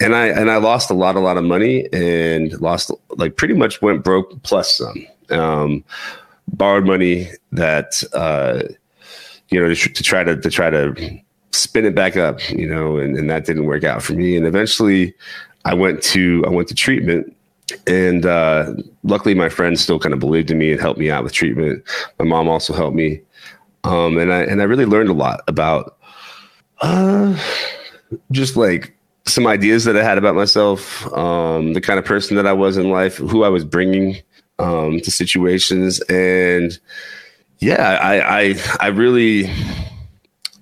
and 0.00 0.14
I 0.14 0.28
and 0.28 0.50
I 0.50 0.56
lost 0.56 0.90
a 0.90 0.94
lot 0.94 1.16
a 1.16 1.20
lot 1.20 1.36
of 1.36 1.44
money 1.44 1.88
and 1.92 2.58
lost 2.60 2.90
like 3.10 3.36
pretty 3.36 3.54
much 3.54 3.82
went 3.82 4.04
broke 4.04 4.42
plus 4.42 4.78
some. 4.78 5.06
Um, 5.30 5.84
borrowed 6.48 6.86
money 6.86 7.28
that 7.52 8.02
uh, 8.12 8.62
you 9.50 9.60
know 9.60 9.72
to, 9.72 9.74
to 9.74 10.02
try 10.02 10.22
to 10.22 10.36
to 10.36 10.50
try 10.50 10.70
to 10.70 10.94
spin 11.50 11.84
it 11.84 11.94
back 11.94 12.16
up, 12.16 12.48
you 12.50 12.68
know, 12.68 12.96
and, 12.96 13.16
and 13.16 13.30
that 13.30 13.46
didn't 13.46 13.66
work 13.66 13.84
out 13.84 14.02
for 14.02 14.12
me. 14.12 14.36
And 14.36 14.46
eventually 14.46 15.14
I 15.64 15.74
went 15.74 16.02
to 16.04 16.44
I 16.46 16.50
went 16.50 16.68
to 16.68 16.74
treatment 16.74 17.34
and 17.86 18.26
uh, 18.26 18.74
luckily 19.02 19.34
my 19.34 19.48
friends 19.48 19.80
still 19.80 19.98
kind 19.98 20.12
of 20.12 20.20
believed 20.20 20.50
in 20.50 20.58
me 20.58 20.72
and 20.72 20.80
helped 20.80 21.00
me 21.00 21.10
out 21.10 21.24
with 21.24 21.32
treatment. 21.32 21.82
My 22.18 22.24
mom 22.24 22.48
also 22.48 22.74
helped 22.74 22.96
me. 22.96 23.20
Um, 23.84 24.18
and 24.18 24.32
I 24.32 24.42
and 24.42 24.60
I 24.60 24.64
really 24.64 24.86
learned 24.86 25.10
a 25.10 25.14
lot 25.14 25.42
about 25.46 25.98
uh, 26.80 27.38
just 28.32 28.56
like 28.56 28.96
some 29.26 29.46
ideas 29.46 29.84
that 29.84 29.96
I 29.96 30.02
had 30.02 30.18
about 30.18 30.34
myself, 30.34 31.10
um, 31.14 31.72
the 31.72 31.80
kind 31.80 31.98
of 31.98 32.04
person 32.04 32.36
that 32.36 32.46
I 32.46 32.52
was 32.52 32.76
in 32.76 32.90
life, 32.90 33.16
who 33.16 33.44
I 33.44 33.48
was 33.48 33.64
bringing 33.64 34.16
um, 34.58 35.00
to 35.00 35.10
situations, 35.10 36.00
and 36.02 36.78
yeah, 37.58 37.98
I 38.02 38.40
I, 38.40 38.54
I 38.80 38.86
really 38.88 39.50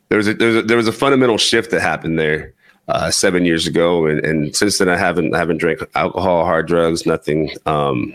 there 0.08 0.18
was 0.18 0.28
a, 0.28 0.34
there 0.34 0.48
was 0.48 0.56
a, 0.56 0.62
there 0.62 0.76
was 0.76 0.88
a 0.88 0.92
fundamental 0.92 1.38
shift 1.38 1.70
that 1.70 1.80
happened 1.80 2.18
there 2.18 2.54
uh, 2.88 3.10
seven 3.10 3.44
years 3.44 3.66
ago, 3.66 4.06
and, 4.06 4.24
and 4.24 4.54
since 4.56 4.78
then 4.78 4.88
I 4.88 4.96
haven't 4.96 5.34
I 5.34 5.38
haven't 5.38 5.58
drank 5.58 5.80
alcohol, 5.94 6.44
hard 6.44 6.66
drugs, 6.66 7.06
nothing, 7.06 7.50
um, 7.66 8.14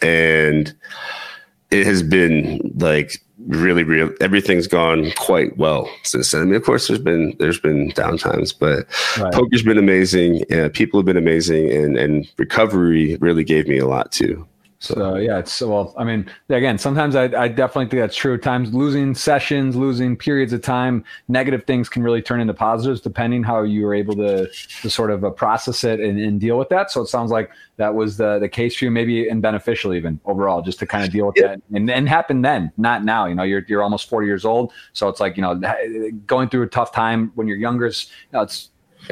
and 0.00 0.74
it 1.70 1.86
has 1.86 2.02
been 2.02 2.60
like 2.78 3.20
really 3.46 3.82
real 3.82 4.10
everything's 4.20 4.66
gone 4.66 5.10
quite 5.16 5.56
well 5.56 5.90
since 6.02 6.30
then 6.30 6.42
i 6.42 6.44
mean 6.44 6.54
of 6.54 6.64
course 6.64 6.86
there's 6.86 7.00
been 7.00 7.34
there's 7.38 7.58
been 7.58 7.90
downtimes 7.92 8.54
but 8.56 8.86
right. 9.20 9.32
poker's 9.32 9.62
been 9.62 9.78
amazing 9.78 10.44
and 10.50 10.72
people 10.72 11.00
have 11.00 11.06
been 11.06 11.16
amazing 11.16 11.70
and 11.72 11.96
and 11.96 12.30
recovery 12.38 13.16
really 13.20 13.44
gave 13.44 13.66
me 13.66 13.78
a 13.78 13.86
lot 13.86 14.12
too 14.12 14.46
so 14.82 15.14
yeah, 15.14 15.38
it's 15.38 15.60
well. 15.60 15.94
I 15.96 16.02
mean, 16.02 16.28
again, 16.48 16.76
sometimes 16.76 17.14
I, 17.14 17.26
I 17.40 17.46
definitely 17.46 17.84
think 17.86 18.02
that's 18.02 18.16
true. 18.16 18.34
At 18.34 18.42
times, 18.42 18.74
losing 18.74 19.14
sessions, 19.14 19.76
losing 19.76 20.16
periods 20.16 20.52
of 20.52 20.60
time, 20.60 21.04
negative 21.28 21.62
things 21.66 21.88
can 21.88 22.02
really 22.02 22.20
turn 22.20 22.40
into 22.40 22.52
positives 22.52 23.00
depending 23.00 23.44
how 23.44 23.62
you 23.62 23.86
were 23.86 23.94
able 23.94 24.16
to 24.16 24.48
to 24.80 24.90
sort 24.90 25.12
of 25.12 25.24
uh, 25.24 25.30
process 25.30 25.84
it 25.84 26.00
and, 26.00 26.18
and, 26.18 26.40
deal 26.40 26.58
with 26.58 26.68
that. 26.70 26.90
So 26.90 27.02
it 27.02 27.06
sounds 27.06 27.30
like 27.30 27.52
that 27.76 27.94
was 27.94 28.16
the 28.16 28.40
the 28.40 28.48
case 28.48 28.76
for 28.76 28.86
you, 28.86 28.90
maybe 28.90 29.28
and 29.28 29.40
beneficial 29.40 29.94
even 29.94 30.18
overall, 30.24 30.62
just 30.62 30.80
to 30.80 30.86
kind 30.86 31.04
of 31.04 31.12
deal 31.12 31.26
with 31.26 31.36
yeah. 31.36 31.46
that 31.46 31.62
and 31.72 31.88
and 31.88 32.08
happen 32.08 32.42
then, 32.42 32.72
not 32.76 33.04
now. 33.04 33.26
You 33.26 33.36
know, 33.36 33.44
you're 33.44 33.64
you're 33.68 33.84
almost 33.84 34.08
forty 34.08 34.26
years 34.26 34.44
old, 34.44 34.72
so 34.94 35.08
it's 35.08 35.20
like 35.20 35.36
you 35.36 35.42
know, 35.42 35.60
going 36.26 36.48
through 36.48 36.62
a 36.62 36.68
tough 36.68 36.90
time 36.90 37.30
when 37.36 37.46
you're 37.46 37.56
younger. 37.56 37.86
You 37.86 38.32
know, 38.32 38.40
it's 38.40 38.70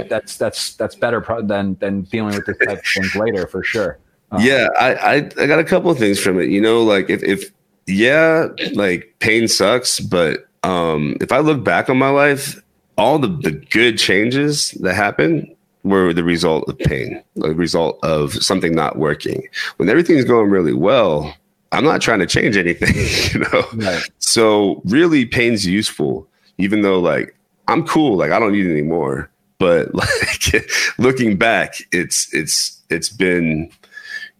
that's 0.08 0.36
that's 0.36 0.74
that's 0.74 0.96
better 0.96 1.24
than 1.44 1.76
than 1.76 2.02
dealing 2.02 2.34
with 2.34 2.46
this 2.46 2.58
type 2.58 2.78
of 2.78 2.84
things 2.84 3.14
later 3.14 3.46
for 3.46 3.62
sure. 3.62 4.00
Uh-huh. 4.30 4.42
yeah, 4.44 4.68
I, 4.78 4.94
I 4.94 5.14
I 5.38 5.46
got 5.46 5.58
a 5.58 5.64
couple 5.64 5.90
of 5.90 5.98
things 5.98 6.20
from 6.20 6.40
it. 6.40 6.50
You 6.50 6.60
know, 6.60 6.82
like 6.82 7.10
if 7.10 7.22
if 7.22 7.50
yeah, 7.86 8.48
like 8.74 9.14
pain 9.18 9.48
sucks, 9.48 10.00
but 10.00 10.46
um 10.62 11.16
if 11.20 11.32
I 11.32 11.38
look 11.38 11.64
back 11.64 11.88
on 11.90 11.98
my 11.98 12.10
life, 12.10 12.62
all 12.96 13.18
the 13.18 13.28
the 13.28 13.52
good 13.52 13.98
changes 13.98 14.72
that 14.82 14.94
happened 14.94 15.48
were 15.82 16.12
the 16.12 16.24
result 16.24 16.68
of 16.68 16.78
pain, 16.78 17.22
the 17.36 17.54
result 17.54 17.98
of 18.02 18.34
something 18.34 18.74
not 18.74 18.98
working. 18.98 19.48
When 19.78 19.88
everything's 19.88 20.24
going 20.26 20.50
really 20.50 20.74
well, 20.74 21.34
I'm 21.72 21.84
not 21.84 22.00
trying 22.00 22.18
to 22.20 22.26
change 22.26 22.56
anything, 22.56 22.94
you 23.32 23.40
know. 23.40 23.64
Right. 23.74 24.08
So 24.18 24.82
really, 24.84 25.24
pain's 25.26 25.66
useful, 25.66 26.28
even 26.58 26.82
though 26.82 27.00
like 27.00 27.34
I'm 27.68 27.86
cool, 27.86 28.16
like 28.16 28.32
I 28.32 28.38
don't 28.38 28.52
need 28.52 28.66
any 28.70 28.82
more. 28.82 29.30
But 29.58 29.94
like 29.94 30.70
looking 30.98 31.36
back, 31.36 31.74
it's 31.92 32.32
it's 32.34 32.80
it's 32.90 33.08
been 33.08 33.70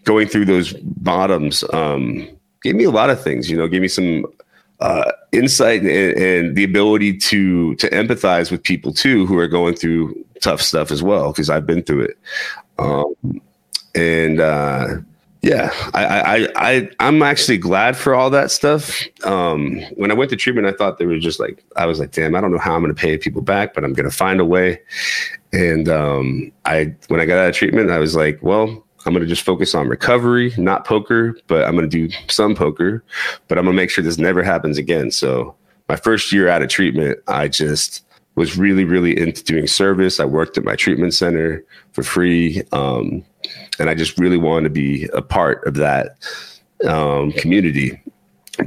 going 0.05 0.29
through 0.29 0.47
those 0.47 0.73
bottoms 0.73 1.65
um, 1.73 2.29
gave 2.63 2.75
me 2.75 2.85
a 2.85 2.91
lot 2.91 3.11
of 3.11 3.23
things. 3.23 3.51
You 3.51 3.57
know, 3.57 3.69
gave 3.69 3.83
me 3.83 3.89
some 3.89 4.27
uh, 4.81 5.13
insight 5.33 5.83
and, 5.83 6.17
and, 6.19 6.57
the 6.57 6.65
ability 6.65 7.17
to 7.19 7.75
to 7.77 7.91
empathize 7.91 8.51
with 8.51 8.63
people 8.63 8.93
too 8.93 9.27
who 9.27 9.39
are 9.39 9.49
going 9.49 9.75
through 9.75 10.15
tough 10.41 10.63
stuff 10.63 10.91
as 10.91 11.03
well 11.03 11.33
because 11.33 11.51
I've 11.51 11.67
been 11.67 11.83
through 11.83 12.03
it. 12.03 12.19
Um, 12.79 13.15
and 13.95 14.41
uh, 14.41 14.87
yeah, 15.43 15.71
I, 15.95 16.05
I 16.05 16.49
I 16.57 16.91
I'm 17.01 17.23
actually 17.23 17.59
glad 17.59 17.97
for 17.97 18.15
all 18.15 18.31
that 18.31 18.51
stuff. 18.51 19.03
Um, 19.25 19.81
when 19.97 20.11
I 20.11 20.15
went 20.15 20.31
to 20.31 20.37
treatment, 20.37 20.67
I 20.67 20.73
thought 20.73 20.99
they 20.99 21.07
were 21.07 21.19
just 21.19 21.41
like 21.41 21.65
I 21.77 21.87
was 21.87 21.99
like, 21.99 22.13
damn, 22.13 22.35
I 22.35 22.41
don't 22.41 22.53
know 22.53 22.59
how 22.59 22.75
I'm 22.75 22.83
going 22.83 22.95
to 22.95 23.01
pay 23.01 23.19
people 23.19 23.43
back, 23.43 23.75
but 23.75 23.85
I'm 23.85 23.93
going 23.93 24.09
to 24.09 24.17
find 24.17 24.41
a 24.41 24.45
way. 24.45 24.81
And 25.53 25.89
um, 25.89 26.53
I 26.65 26.95
when 27.09 27.21
I 27.21 27.27
got 27.27 27.39
out 27.39 27.49
of 27.49 27.55
treatment, 27.55 27.91
I 27.91 27.99
was 27.99 28.15
like, 28.15 28.39
well, 28.43 28.85
I'm 29.07 29.13
going 29.13 29.23
to 29.23 29.29
just 29.29 29.43
focus 29.43 29.75
on 29.75 29.89
recovery, 29.89 30.53
not 30.59 30.85
poker, 30.85 31.35
but 31.47 31.65
I'm 31.65 31.75
going 31.77 31.89
to 31.89 32.09
do 32.09 32.15
some 32.29 32.55
poker, 32.55 33.03
but 33.49 33.57
I'm 33.57 33.65
going 33.65 33.75
to 33.75 33.83
make 33.83 33.91
sure 33.91 34.05
this 34.05 34.19
never 34.19 34.43
happens 34.43 34.79
again. 34.79 35.11
So, 35.11 35.55
my 35.89 35.97
first 35.97 36.33
year 36.33 36.49
out 36.49 36.63
of 36.63 36.69
treatment, 36.69 37.19
I 37.27 37.49
just 37.49 38.05
was 38.37 38.57
really, 38.57 38.85
really 38.85 39.19
into 39.19 39.43
doing 39.43 39.67
service. 39.67 40.21
I 40.21 40.25
worked 40.25 40.57
at 40.57 40.65
my 40.65 40.77
treatment 40.77 41.15
center 41.15 41.65
for 41.93 42.03
free. 42.03 42.63
Um, 42.73 43.25
and 43.79 43.91
I 43.91 43.95
just 43.95 44.19
really 44.19 44.37
wanted 44.37 44.65
to 44.65 44.71
be 44.71 45.09
a 45.13 45.23
part 45.23 45.67
of 45.67 45.75
that 45.75 46.17
um, 46.87 47.33
community. 47.33 48.01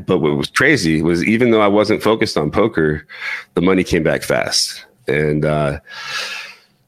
But 0.05 0.19
what 0.19 0.35
was 0.35 0.49
crazy 0.49 1.01
was 1.01 1.23
even 1.23 1.51
though 1.51 1.61
I 1.61 1.67
wasn't 1.67 2.03
focused 2.03 2.37
on 2.37 2.51
poker, 2.51 3.05
the 3.53 3.61
money 3.61 3.83
came 3.83 4.03
back 4.03 4.23
fast. 4.23 4.85
And, 5.07 5.45
uh, 5.45 5.79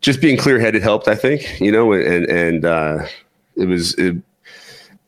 just 0.02 0.22
being 0.22 0.38
clear 0.38 0.60
headed 0.60 0.84
helped, 0.84 1.08
I 1.08 1.16
think, 1.16 1.60
you 1.60 1.72
know, 1.72 1.92
and, 1.94 2.26
and, 2.26 2.66
uh, 2.66 3.06
it 3.56 3.66
was 3.66 3.94
it, 3.96 4.16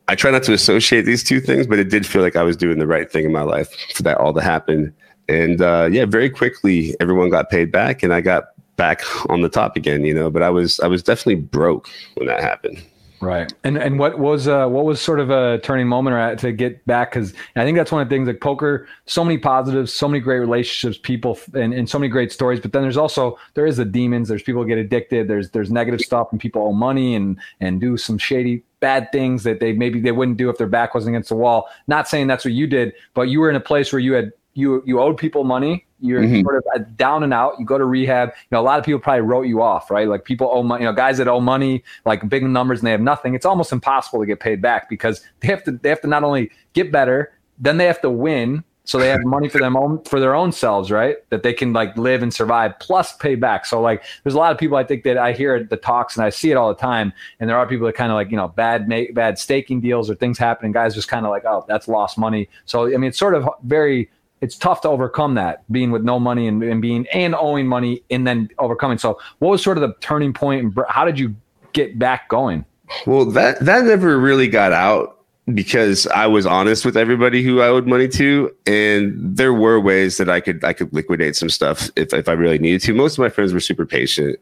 I 0.08 0.16
try 0.16 0.32
not 0.32 0.44
to 0.44 0.54
associate 0.54 1.02
these 1.02 1.24
two 1.24 1.42
things, 1.42 1.68
but 1.68 1.80
it 1.80 1.90
did 1.90 2.06
feel 2.06 2.22
like 2.22 2.36
I 2.36 2.44
was 2.44 2.56
doing 2.56 2.80
the 2.80 2.88
right 2.88 3.12
thing 3.12 3.26
in 3.26 3.32
my 3.32 3.42
life 3.42 3.76
for 3.94 4.04
that 4.04 4.18
all 4.18 4.34
to 4.34 4.42
happen. 4.42 4.94
And 5.28 5.62
uh, 5.62 5.90
yeah, 5.92 6.06
very 6.06 6.30
quickly 6.30 6.96
everyone 7.00 7.30
got 7.30 7.50
paid 7.50 7.72
back, 7.72 8.04
and 8.04 8.14
I 8.14 8.22
got 8.22 8.50
back 8.78 9.02
on 9.30 9.42
the 9.42 9.50
top 9.50 9.76
again. 9.76 10.06
You 10.06 10.14
know, 10.14 10.30
but 10.30 10.44
I 10.44 10.50
was 10.50 10.80
I 10.80 10.88
was 10.88 11.04
definitely 11.04 11.36
broke 11.36 11.90
when 12.16 12.28
that 12.28 12.42
happened. 12.42 12.82
Right. 13.20 13.52
And 13.64 13.78
and 13.78 13.98
what 13.98 14.20
was 14.20 14.48
uh 14.48 14.68
what 14.68 14.86
was 14.86 15.02
sort 15.02 15.20
of 15.20 15.32
a 15.32 15.60
turning 15.64 15.88
moment 15.88 16.16
or 16.16 16.36
to 16.36 16.52
get 16.52 16.86
back 16.86 17.12
because 17.12 17.34
I 17.56 17.64
think 17.64 17.76
that's 17.76 17.92
one 17.92 18.02
of 18.02 18.10
the 18.10 18.16
things 18.16 18.28
like 18.28 18.42
poker, 18.42 18.88
so 19.06 19.24
many 19.24 19.40
positives, 19.40 19.92
so 19.92 20.08
many 20.08 20.20
great 20.20 20.38
relationships, 20.38 21.00
people 21.02 21.40
and, 21.56 21.74
and 21.74 21.90
so 21.90 21.98
many 21.98 22.10
great 22.10 22.32
stories. 22.32 22.60
But 22.60 22.74
then 22.74 22.84
there's 22.84 22.98
also 22.98 23.40
there 23.56 23.66
is 23.66 23.78
the 23.78 23.86
demons, 23.86 24.30
there's 24.30 24.44
people 24.44 24.64
get 24.66 24.78
addicted, 24.78 25.28
there's 25.28 25.50
there's 25.50 25.72
negative 25.72 26.02
stuff 26.02 26.28
and 26.32 26.40
people 26.40 26.62
owe 26.62 26.74
money 26.74 27.16
and 27.16 27.40
and 27.60 27.82
do 27.82 27.98
some 27.98 28.20
shady 28.20 28.64
bad 28.82 29.12
things 29.12 29.42
that 29.44 29.60
they 29.60 29.74
maybe 29.74 30.00
they 30.00 30.12
wouldn't 30.12 30.38
do 30.38 30.50
if 30.52 30.60
their 30.60 30.68
back 30.68 30.94
wasn't 30.94 31.16
against 31.16 31.30
the 31.30 31.36
wall. 31.36 31.68
Not 31.88 32.08
saying 32.08 32.28
that's 32.28 32.46
what 32.46 32.54
you 32.54 32.68
did, 32.68 32.94
but 33.16 33.24
you 33.24 33.40
were 33.40 33.50
in 33.50 33.56
a 33.56 33.62
place 33.62 33.92
where 33.92 34.00
you 34.00 34.14
had 34.14 34.32
you 34.54 34.84
you 34.86 35.00
owed 35.00 35.18
people 35.18 35.44
money 35.44 35.87
you're 36.00 36.22
mm-hmm. 36.22 36.42
sort 36.42 36.64
of 36.76 36.98
down 36.98 37.24
and 37.24 37.34
out 37.34 37.54
you 37.60 37.66
go 37.66 37.78
to 37.78 37.86
rehab 37.86 38.30
you 38.30 38.48
know 38.52 38.60
a 38.60 38.64
lot 38.64 38.78
of 38.78 38.86
people 38.86 39.00
probably 39.00 39.22
wrote 39.22 39.48
you 39.48 39.62
off 39.62 39.90
right? 39.90 40.08
Like 40.08 40.26
people 40.26 40.50
owe 40.52 40.64
money 40.64 40.84
you 40.84 40.90
know 40.90 40.94
guys 40.94 41.18
that 41.18 41.28
owe 41.28 41.40
money 41.40 41.84
like 42.06 42.28
big 42.30 42.44
numbers 42.44 42.80
and 42.80 42.88
they 42.88 42.92
have 42.92 43.02
nothing 43.02 43.34
it's 43.34 43.46
almost 43.46 43.72
impossible 43.72 44.20
to 44.20 44.26
get 44.26 44.40
paid 44.40 44.62
back 44.62 44.90
because 44.90 45.24
they 45.40 45.48
have 45.48 45.64
to 45.64 45.72
they 45.72 45.90
have 45.90 46.02
to 46.02 46.08
not 46.08 46.24
only 46.24 46.52
get 46.74 46.92
better 46.92 47.34
then 47.60 47.78
they 47.78 47.86
have 47.86 48.02
to 48.02 48.10
win 48.10 48.64
so 48.88 48.98
they 48.98 49.10
have 49.10 49.26
money 49.26 49.50
for 49.50 49.60
them 49.60 49.76
own 49.76 50.02
for 50.04 50.20
their 50.22 50.34
own 50.34 50.52
selves 50.54 50.92
right? 50.92 51.18
That 51.30 51.44
they 51.44 51.54
can 51.54 51.74
like 51.74 51.98
live 51.98 52.24
and 52.24 52.34
survive 52.34 52.80
plus 52.80 53.16
pay 53.18 53.36
back. 53.36 53.66
So 53.66 53.82
like 53.82 54.04
there's 54.24 54.34
a 54.34 54.38
lot 54.38 54.54
of 54.54 54.58
people 54.58 54.78
i 54.78 54.84
think 54.84 55.04
that 55.04 55.18
i 55.18 55.34
hear 55.34 55.56
at 55.56 55.70
the 55.70 55.78
talks 55.78 56.16
and 56.16 56.26
i 56.26 56.30
see 56.30 56.52
it 56.52 56.56
all 56.56 56.70
the 56.70 56.80
time 56.80 57.12
and 57.40 57.50
there 57.50 57.58
are 57.58 57.68
people 57.68 57.86
that 57.88 57.96
kind 57.96 58.12
of 58.12 58.16
like 58.16 58.32
you 58.32 58.38
know 58.38 58.48
bad 58.48 58.88
bad 59.14 59.38
staking 59.38 59.82
deals 59.82 60.10
or 60.10 60.16
things 60.16 60.38
happening 60.38 60.72
guys 60.72 60.96
just 60.96 61.10
kind 61.10 61.26
of 61.26 61.32
like 61.32 61.44
oh 61.46 61.66
that's 61.68 61.88
lost 61.88 62.18
money. 62.18 62.48
So 62.66 62.86
i 62.86 62.92
mean 62.92 63.06
it's 63.06 63.20
sort 63.20 63.36
of 63.36 63.50
very 63.64 64.10
it's 64.42 64.58
tough 64.58 64.82
to 64.82 64.90
overcome 64.90 65.36
that 65.36 65.70
being 65.72 65.92
with 65.92 66.04
no 66.04 66.20
money 66.20 66.48
and, 66.48 66.62
and, 66.64 66.82
being 66.82 67.08
and 67.08 67.36
owing 67.36 67.68
money 67.68 68.04
and 68.10 68.28
then 68.28 68.50
overcoming. 68.60 68.98
So 68.98 69.20
what 69.40 69.50
was 69.50 69.64
sort 69.64 69.78
of 69.78 69.82
the 69.82 69.96
turning 70.00 70.34
point 70.34 70.64
and 70.64 70.86
how 70.90 71.06
did 71.06 71.18
you 71.20 71.36
get 71.74 71.98
back 71.98 72.30
going? 72.30 72.66
Well, 73.06 73.26
that 73.26 73.60
that 73.62 73.84
never 73.84 74.18
really 74.18 74.48
got 74.48 74.72
out 74.72 75.18
because 75.54 76.08
I 76.08 76.28
was 76.28 76.46
honest 76.46 76.86
with 76.86 76.98
everybody 76.98 77.42
who 77.42 77.62
I 77.62 77.68
owed 77.68 77.88
money 77.88 78.08
to, 78.10 78.54
and 78.66 79.14
there 79.18 79.54
were 79.54 79.80
ways 79.80 80.18
that 80.18 80.30
I 80.30 80.40
could 80.40 80.64
I 80.64 80.74
could 80.74 80.94
liquidate 80.94 81.36
some 81.36 81.50
stuff 81.50 81.90
if 81.96 82.14
if 82.14 82.30
I 82.30 82.34
really 82.34 82.60
needed 82.60 82.82
to. 82.82 82.94
Most 82.94 83.14
of 83.14 83.20
my 83.20 83.30
friends 83.30 83.54
were 83.54 83.60
super 83.60 83.86
patient. 83.86 84.40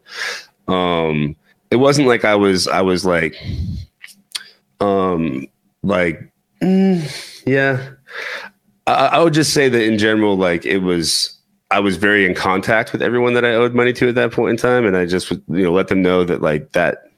Um, 0.68 1.36
it 1.72 1.78
wasn't 1.78 2.08
like 2.08 2.26
I 2.26 2.36
was 2.36 2.68
I 2.68 2.82
was 2.82 3.06
like, 3.06 3.36
um, 4.80 5.48
like, 5.84 6.32
mm, 6.62 7.44
yeah. 7.46 7.90
I, 8.88 9.08
I 9.08 9.24
would 9.24 9.34
just 9.34 9.54
say 9.54 9.70
that 9.70 9.84
in 9.84 9.98
general, 9.98 10.38
like 10.38 10.66
it 10.66 10.80
was 10.80 11.36
I 11.72 11.80
was 11.80 11.98
very 11.98 12.26
in 12.26 12.36
contact 12.36 12.92
with 12.92 13.02
everyone 13.02 13.34
that 13.34 13.46
I 13.46 13.54
owed 13.54 13.74
money 13.74 13.94
to 13.94 14.10
at 14.10 14.16
that 14.16 14.32
point 14.32 14.52
in 14.52 14.58
time, 14.58 14.86
and 14.86 14.96
I 14.96 15.06
just 15.06 15.32
you 15.32 15.44
know 15.48 15.72
let 15.74 15.88
them 15.88 16.02
know 16.02 16.24
that 16.24 16.42
like 16.42 16.72
that 16.74 17.10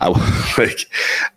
I 0.00 0.08
will 0.08 0.16
like 0.58 0.86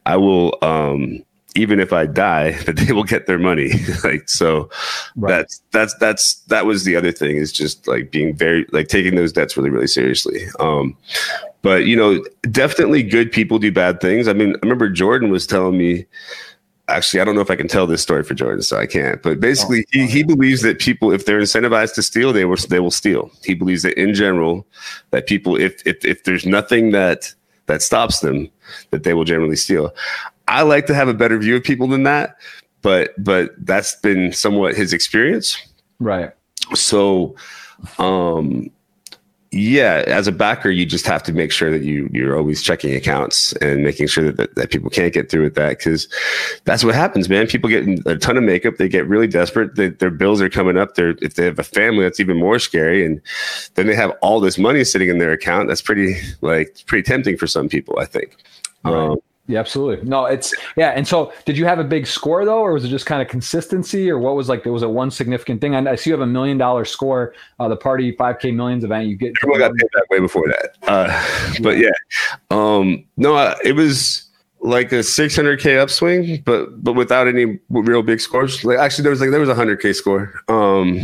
I 0.06 0.18
will 0.18 0.58
um 0.62 1.24
even 1.56 1.82
if 1.82 1.92
I 1.92 2.06
die, 2.06 2.52
that 2.66 2.78
they 2.78 2.94
will 2.94 3.04
get 3.04 3.28
their 3.28 3.40
money. 3.40 3.72
like 4.04 4.28
so 4.30 4.70
right. 5.16 5.30
that's 5.30 5.62
that's 5.72 5.94
that's 5.96 6.36
that 6.48 6.66
was 6.66 6.84
the 6.84 6.96
other 6.96 7.12
thing 7.12 7.38
is 7.38 7.52
just 7.52 7.88
like 7.88 8.12
being 8.12 8.36
very 8.36 8.66
like 8.72 8.88
taking 8.88 9.16
those 9.16 9.34
debts 9.34 9.56
really, 9.58 9.70
really 9.70 9.88
seriously. 9.88 10.48
Um 10.60 10.96
but 11.62 11.86
you 11.86 11.96
know, 11.96 12.24
definitely 12.50 13.04
good 13.04 13.32
people 13.32 13.60
do 13.60 13.72
bad 13.72 14.02
things. 14.02 14.28
I 14.28 14.34
mean, 14.34 14.56
I 14.56 14.60
remember 14.64 14.90
Jordan 14.90 15.30
was 15.30 15.46
telling 15.46 15.78
me 15.78 16.06
actually, 16.92 17.22
I 17.22 17.26
don't 17.26 17.36
know 17.36 17.42
if 17.42 17.52
I 17.52 17.56
can 17.56 17.68
tell 17.68 17.88
this 17.88 18.02
story 18.02 18.24
for 18.24 18.34
Jordan, 18.34 18.62
so 18.62 18.78
I 18.78 18.86
can't. 18.86 19.22
But 19.22 19.40
basically, 19.40 19.82
oh, 19.82 19.90
he, 19.92 20.08
he 20.08 20.24
believes 20.24 20.62
that 20.62 20.80
people, 20.80 21.12
if 21.12 21.26
they're 21.26 21.40
incentivized 21.40 21.96
to 21.96 22.04
steal, 22.04 22.34
they 22.34 22.46
will 22.46 22.58
they 22.70 22.80
will 22.80 22.92
steal. 22.92 23.32
He 23.44 23.54
believes 23.54 23.84
that 23.84 24.00
in 24.00 24.14
general, 24.14 24.66
that 25.12 25.28
people, 25.28 25.56
if 25.56 25.86
if 25.86 26.04
if 26.06 26.24
there's 26.24 26.46
nothing 26.46 26.92
that 26.92 27.34
that 27.66 27.82
stops 27.82 28.20
them, 28.20 28.50
that 28.90 29.04
they 29.04 29.14
will 29.14 29.24
generally 29.24 29.56
steal. 29.56 29.94
I 30.48 30.64
like 30.64 30.86
to 30.88 30.94
have 30.94 31.08
a 31.08 31.14
better 31.14 31.38
view 31.38 31.56
of 31.56 31.64
people 31.64 31.88
than 31.88 32.04
that, 32.04 32.36
but 32.82 33.12
but 33.18 33.52
that's 33.58 33.96
been 33.96 34.34
somewhat 34.34 34.76
his 34.76 34.94
experience. 34.94 35.58
Right. 36.00 36.32
So, 36.74 37.36
um, 37.98 38.70
yeah, 39.54 40.04
as 40.08 40.28
a 40.28 40.32
backer, 40.32 40.70
you 40.70 40.86
just 40.86 41.06
have 41.06 41.22
to 41.24 41.34
make 41.34 41.52
sure 41.52 41.72
that 41.72 41.84
you 41.84 42.10
you're 42.14 42.38
always 42.38 42.62
checking 42.62 42.96
accounts 42.96 43.52
and 43.54 43.84
making 43.84 44.08
sure 44.08 44.24
that, 44.24 44.38
that, 44.38 44.56
that 44.56 44.72
people 44.72 44.90
can't 44.90 45.14
get 45.14 45.30
through 45.30 45.44
with 45.44 45.56
that 45.56 45.78
because 45.78 46.08
that's 46.64 46.86
what 46.86 46.96
happens, 46.96 47.28
man. 47.28 47.48
People 47.48 47.70
get 47.70 47.86
a 48.06 48.18
ton 48.18 48.38
of 48.38 48.44
makeup, 48.44 48.78
they 48.78 48.88
get 48.88 49.06
really 49.08 49.28
desperate, 49.28 49.76
they, 49.76 49.90
their 49.90 50.10
bills 50.10 50.42
are 50.42 50.50
coming 50.50 50.78
up. 50.78 50.96
They're 50.96 51.16
if 51.22 51.36
they 51.36 51.44
have 51.44 51.60
a 51.60 51.64
family, 51.64 52.04
that's 52.04 52.22
even 52.22 52.38
more 52.38 52.60
scary, 52.60 53.06
and 53.06 53.22
then 53.76 53.88
they 53.88 53.96
have 53.96 54.12
all 54.22 54.40
this 54.40 54.58
money 54.58 54.86
sitting 54.86 55.10
in 55.10 55.18
their 55.18 55.34
account. 55.34 55.68
That's 55.68 55.82
pretty 55.82 56.16
like 56.40 56.78
pretty 56.86 57.04
tempting 57.04 57.36
for 57.36 57.48
some 57.48 57.68
people, 57.68 58.00
I 58.00 58.06
think. 58.06 58.38
Right. 58.86 58.94
Um, 58.94 59.18
yeah, 59.48 59.60
absolutely. 59.60 60.08
No, 60.08 60.26
it's 60.26 60.54
yeah. 60.78 60.90
And 60.92 61.08
so, 61.08 61.34
did 61.46 61.58
you 61.58 61.66
have 61.66 61.80
a 61.80 61.84
big 61.84 62.08
score 62.08 62.46
though, 62.46 62.60
or 62.60 62.74
was 62.74 62.86
it 62.86 62.90
just 62.90 63.06
kind 63.06 63.22
of 63.22 63.28
consistency, 63.28 64.10
or 64.10 64.20
what 64.20 64.36
was 64.36 64.48
like? 64.48 64.64
There 64.64 64.72
was 64.72 64.84
a 64.84 64.90
one 64.90 65.12
significant 65.12 65.62
thing. 65.62 65.76
I, 65.76 65.92
I 65.92 65.96
see 65.96 66.10
you 66.10 66.14
have 66.14 66.22
a 66.22 66.32
million 66.32 66.58
dollar 66.58 66.86
score, 66.86 67.34
uh, 67.60 67.68
the 67.68 67.76
party 67.76 68.16
5K 68.16 68.56
millions 68.56 68.84
event. 68.84 69.08
You 69.08 69.16
get 69.16 69.34
everyone 69.42 69.60
got 69.60 69.74
paid 69.76 69.90
that 69.94 70.06
way 70.10 70.20
before 70.20 70.48
that. 70.48 70.78
Uh, 70.88 71.60
but 71.62 71.78
yeah, 71.78 71.90
um, 72.52 73.04
no, 73.18 73.36
uh, 73.36 73.56
it 73.64 73.74
was 73.74 74.30
like 74.62 74.92
a 74.92 75.00
600k 75.00 75.80
upswing, 75.80 76.44
but 76.46 76.84
but 76.84 76.94
without 76.94 77.28
any 77.28 77.60
real 77.70 78.04
big 78.04 78.22
scores. 78.22 78.64
Like 78.64 78.78
actually, 78.78 79.04
there 79.04 79.12
was 79.12 79.22
like 79.22 79.32
there 79.32 79.40
was 79.40 79.50
a 79.50 79.56
100k 79.56 79.96
score. 79.96 80.34
Um, 80.48 81.02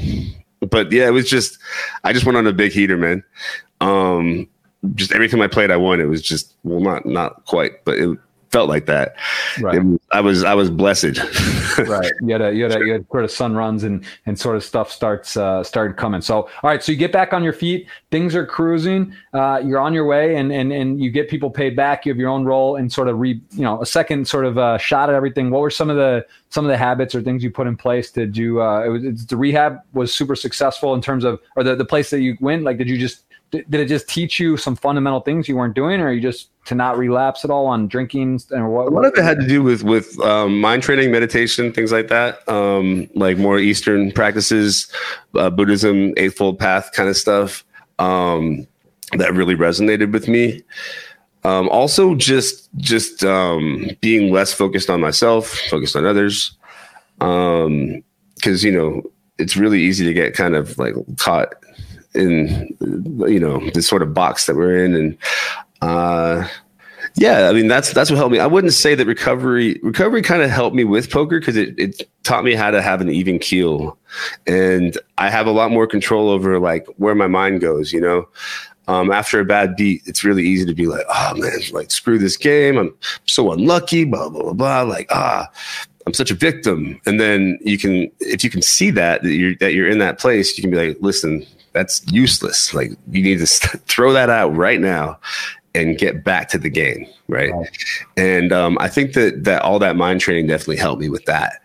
but 0.70 0.92
yeah, 0.92 1.08
it 1.08 1.12
was 1.12 1.30
just 1.30 1.58
I 2.04 2.14
just 2.14 2.26
went 2.26 2.38
on 2.38 2.48
a 2.48 2.54
big 2.54 2.72
heater, 2.72 2.98
man. 2.98 3.24
Um, 3.82 4.48
just 4.96 5.12
every 5.12 5.28
time 5.28 5.42
I 5.42 5.48
played, 5.48 5.72
I 5.72 5.78
won. 5.78 6.00
It 6.00 6.06
was 6.06 6.22
just 6.22 6.54
well, 6.64 6.80
not 6.80 7.06
not 7.06 7.46
quite, 7.46 7.84
but 7.84 7.98
it 7.98 8.18
felt 8.52 8.70
like 8.70 8.86
that. 8.86 9.16
Right. 9.60 9.84
Was, 9.84 10.00
I 10.12 10.22
was 10.22 10.44
I 10.44 10.54
was 10.54 10.70
blessed. 10.70 11.20
right. 11.78 12.12
You 12.22 12.34
had 12.34 12.42
a 12.42 12.54
you 12.54 12.64
had 12.64 12.82
a, 12.82 12.86
you 12.86 12.94
had 12.94 13.06
sort 13.10 13.24
of 13.24 13.32
sun 13.32 13.56
runs 13.56 13.84
and 13.84 14.06
and 14.26 14.40
sort 14.40 14.56
of 14.56 14.64
stuff 14.64 14.92
starts 14.92 15.38
uh, 15.38 15.64
started 15.64 15.98
coming. 15.98 16.22
So 16.22 16.44
all 16.44 16.50
right. 16.64 16.82
So 16.82 16.92
you 16.92 16.98
get 16.98 17.12
back 17.12 17.34
on 17.34 17.44
your 17.44 17.54
feet. 17.54 17.88
Things 18.12 18.36
are 18.36 18.46
cruising. 18.46 19.14
Uh, 19.34 19.62
you're 19.64 19.80
on 19.80 19.94
your 19.94 20.06
way, 20.06 20.36
and 20.36 20.52
and 20.52 20.72
and 20.72 21.02
you 21.02 21.12
get 21.12 21.30
people 21.30 21.50
paid 21.50 21.76
back. 21.76 22.06
You 22.06 22.12
have 22.12 22.20
your 22.20 22.30
own 22.30 22.46
role 22.46 22.76
and 22.76 22.92
sort 22.92 23.08
of 23.08 23.20
re 23.20 23.42
you 23.52 23.64
know 23.64 23.82
a 23.82 23.86
second 23.86 24.28
sort 24.28 24.46
of 24.46 24.58
uh, 24.58 24.78
shot 24.78 25.10
at 25.10 25.16
everything. 25.16 25.50
What 25.50 25.62
were 25.62 25.72
some 25.72 25.90
of 25.90 25.98
the 25.98 26.26
some 26.50 26.66
of 26.66 26.70
the 26.70 26.78
habits 26.78 27.14
or 27.14 27.22
things 27.22 27.44
you 27.44 27.52
put 27.52 27.68
in 27.68 27.76
place 27.76 28.12
to 28.12 28.26
do? 28.26 28.62
Uh, 28.62 28.86
it 28.86 28.90
was 28.90 29.26
the 29.26 29.38
rehab 29.38 29.80
was 29.94 30.14
super 30.14 30.36
successful 30.36 30.94
in 30.94 31.02
terms 31.02 31.24
of 31.24 31.40
or 31.56 31.64
the 31.64 31.76
the 31.76 31.86
place 31.86 32.10
that 32.12 32.22
you 32.22 32.38
went. 32.40 32.64
Like, 32.64 32.78
did 32.78 32.90
you 32.90 32.98
just 32.98 33.24
did 33.52 33.74
it 33.74 33.86
just 33.88 34.10
teach 34.10 34.40
you 34.40 34.58
some 34.58 34.76
fundamental 34.76 35.22
things 35.22 35.48
you 35.48 35.56
weren't 35.56 35.76
doing, 35.76 36.02
or 36.02 36.12
you 36.12 36.22
just 36.22 36.50
to 36.68 36.76
not 36.76 36.98
relapse 36.98 37.44
at 37.44 37.52
all 37.52 37.66
on 37.66 37.88
drinking? 37.88 38.42
And 38.52 38.72
what, 38.72 38.88
a 38.88 38.92
lot 38.92 39.06
of 39.06 39.14
it 39.16 39.24
had 39.24 39.40
to 39.40 39.48
do 39.48 39.64
with 39.64 39.84
with 39.84 40.20
um, 40.22 40.62
mind 40.62 40.84
training, 40.84 41.12
meditation, 41.12 41.72
things 41.72 41.92
like 41.92 42.10
that, 42.10 42.48
um, 42.48 43.10
like 43.16 43.38
more 43.38 43.58
Eastern 43.58 44.12
practices, 44.12 44.92
uh, 45.36 45.50
Buddhism, 45.50 46.14
Eightfold 46.18 46.60
Path 46.60 46.92
kind 46.94 47.10
of 47.10 47.18
stuff. 47.18 47.64
Um, 48.00 48.68
that 49.14 49.34
really 49.34 49.56
resonated 49.56 50.12
with 50.12 50.28
me. 50.28 50.62
Um, 51.44 51.70
also, 51.70 52.14
just 52.16 52.70
just 52.76 53.24
um, 53.24 53.90
being 54.02 54.32
less 54.32 54.52
focused 54.52 54.90
on 54.90 55.00
myself, 55.00 55.50
focused 55.70 55.96
on 55.96 56.06
others, 56.06 56.58
because 57.20 57.66
um, 57.66 58.04
you 58.42 58.72
know 58.72 59.02
it's 59.38 59.56
really 59.56 59.82
easy 59.82 60.04
to 60.06 60.14
get 60.14 60.34
kind 60.34 60.56
of 60.56 60.78
like 60.78 60.94
caught 61.18 61.54
in 62.14 62.76
you 63.28 63.40
know 63.40 63.62
this 63.74 63.88
sort 63.88 64.02
of 64.02 64.14
box 64.14 64.46
that 64.48 64.56
we're 64.56 64.84
in 64.84 64.96
and 64.96 65.18
uh 65.82 66.48
yeah 67.16 67.50
i 67.50 67.54
mean 67.54 67.68
that's 67.68 67.94
that's 67.94 68.10
what 68.10 68.18
helped 68.18 68.32
me 68.32 68.40
i 68.40 68.46
wouldn't 68.46 68.74
say 68.74 68.96
that 68.96 69.06
recovery 69.06 69.80
recovery 69.84 70.22
kind 70.22 70.42
of 70.42 70.50
helped 70.50 70.76
me 70.76 70.84
with 70.84 71.10
poker 71.10 71.40
because 71.40 71.56
it, 71.56 71.78
it 71.78 72.10
taught 72.24 72.44
me 72.44 72.54
how 72.54 72.72
to 72.72 72.82
have 72.82 73.02
an 73.02 73.10
even 73.10 73.40
keel 73.40 73.98
and 74.46 74.98
i 75.18 75.30
have 75.30 75.48
a 75.48 75.52
lot 75.52 75.72
more 75.72 75.88
control 75.88 76.30
over 76.30 76.60
like 76.60 76.86
where 76.98 77.16
my 77.16 77.28
mind 77.28 77.62
goes 77.62 77.94
you 77.94 78.02
know 78.02 78.28
um, 78.88 79.12
after 79.12 79.40
a 79.40 79.46
bad 79.46 79.76
beat, 79.76 80.02
it's 80.06 80.24
really 80.24 80.44
easy 80.44 80.66
to 80.66 80.74
be 80.74 80.88
like, 80.88 81.06
oh 81.10 81.34
man, 81.36 81.60
like 81.74 81.92
screw 81.92 82.18
this 82.18 82.38
game. 82.38 82.78
I'm 82.78 82.96
so 83.26 83.52
unlucky, 83.52 84.06
blah, 84.06 84.30
blah, 84.30 84.44
blah, 84.44 84.54
blah. 84.54 84.82
Like, 84.84 85.08
ah, 85.12 85.50
I'm 86.06 86.14
such 86.14 86.32
a 86.32 86.36
victim. 86.36 87.00
And 87.06 87.20
then 87.20 87.60
you 87.62 87.78
can, 87.78 88.10
if 88.22 88.44
you 88.46 88.50
can 88.50 88.62
see 88.62 88.92
that, 88.92 89.24
that 89.24 89.34
you're, 89.34 89.56
that 89.58 89.74
you're 89.74 89.90
in 89.90 90.00
that 90.00 90.20
place, 90.20 90.58
you 90.58 90.62
can 90.62 90.72
be 90.72 90.78
like, 90.78 90.98
listen, 91.02 91.46
that's 91.74 92.02
useless. 92.12 92.74
Like 92.74 92.92
you 93.12 93.22
need 93.22 93.40
to 93.40 93.48
st- 93.48 93.84
throw 93.84 94.14
that 94.14 94.30
out 94.30 94.56
right 94.56 94.80
now 94.80 95.20
and 95.78 95.98
get 95.98 96.24
back 96.24 96.50
to 96.50 96.58
the 96.58 96.70
game, 96.70 97.08
right? 97.28 97.54
right. 97.54 97.70
And 98.18 98.52
um, 98.52 98.78
I 98.80 98.90
think 98.90 99.14
that 99.14 99.44
that 99.44 99.62
all 99.62 99.80
that 99.80 99.96
mind 99.96 100.22
training 100.22 100.48
definitely 100.48 100.78
helped 100.78 101.02
me 101.02 101.10
with 101.10 101.26
that. 101.26 101.62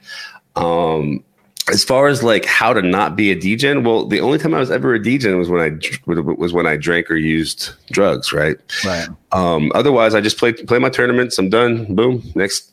Um, 0.54 1.24
as 1.70 1.84
far 1.84 2.08
as 2.08 2.22
like 2.22 2.44
how 2.44 2.72
to 2.72 2.82
not 2.82 3.16
be 3.16 3.30
a 3.30 3.34
degen, 3.34 3.84
well, 3.84 4.06
the 4.06 4.20
only 4.20 4.38
time 4.38 4.52
I 4.54 4.58
was 4.58 4.70
ever 4.70 4.94
a 4.94 5.02
degen 5.02 5.38
was 5.38 5.48
when 5.48 5.62
I 5.62 6.12
was 6.36 6.52
when 6.52 6.66
I 6.66 6.76
drank 6.76 7.10
or 7.10 7.16
used 7.16 7.70
drugs, 7.90 8.32
right? 8.32 8.56
Right. 8.84 9.08
Um, 9.30 9.72
otherwise, 9.74 10.14
I 10.14 10.20
just 10.20 10.38
play 10.38 10.52
play 10.52 10.78
my 10.78 10.90
tournaments. 10.90 11.38
I'm 11.38 11.48
done. 11.48 11.94
Boom. 11.94 12.22
Next. 12.34 12.72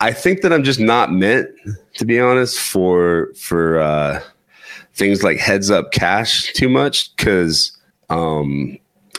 I 0.00 0.12
think 0.12 0.42
that 0.42 0.52
I'm 0.52 0.62
just 0.62 0.80
not 0.80 1.10
meant, 1.10 1.48
to 1.94 2.04
be 2.04 2.18
honest, 2.18 2.58
for 2.58 3.32
for 3.36 3.80
uh, 3.80 4.20
things 4.94 5.22
like 5.22 5.38
heads 5.38 5.70
up 5.70 5.92
cash 5.92 6.52
too 6.54 6.68
much 6.68 7.14
because 7.16 7.76
um, 8.08 8.78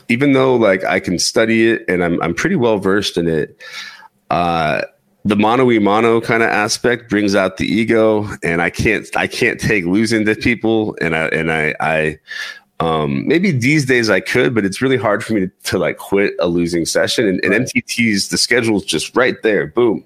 even 0.09 0.33
though 0.33 0.55
like 0.55 0.83
I 0.83 0.99
can 0.99 1.19
study 1.19 1.69
it 1.69 1.85
and 1.87 2.03
I'm 2.03 2.21
I'm 2.21 2.33
pretty 2.33 2.55
well 2.55 2.77
versed 2.77 3.17
in 3.17 3.27
it, 3.27 3.61
uh, 4.29 4.81
the 5.25 5.35
mono 5.35 5.69
e 5.71 5.79
mono 5.79 6.21
kind 6.21 6.43
of 6.43 6.49
aspect 6.49 7.09
brings 7.09 7.35
out 7.35 7.57
the 7.57 7.65
ego, 7.65 8.27
and 8.43 8.61
I 8.61 8.69
can't 8.69 9.07
I 9.15 9.27
can't 9.27 9.59
take 9.59 9.85
losing 9.85 10.25
to 10.25 10.35
people, 10.35 10.97
and 11.01 11.15
I 11.15 11.27
and 11.27 11.51
I 11.51 11.75
I 11.79 12.19
um, 12.79 13.27
maybe 13.27 13.51
these 13.51 13.85
days 13.85 14.09
I 14.09 14.19
could, 14.19 14.53
but 14.53 14.63
it's 14.63 14.81
really 14.81 14.97
hard 14.97 15.23
for 15.23 15.33
me 15.33 15.41
to, 15.41 15.51
to 15.63 15.77
like 15.79 15.97
quit 15.97 16.35
a 16.39 16.47
losing 16.47 16.85
session. 16.85 17.27
And, 17.27 17.43
and 17.43 17.51
right. 17.51 17.61
MTT's 17.61 18.29
the 18.29 18.37
schedule's 18.37 18.85
just 18.85 19.15
right 19.15 19.35
there, 19.41 19.67
boom. 19.67 20.03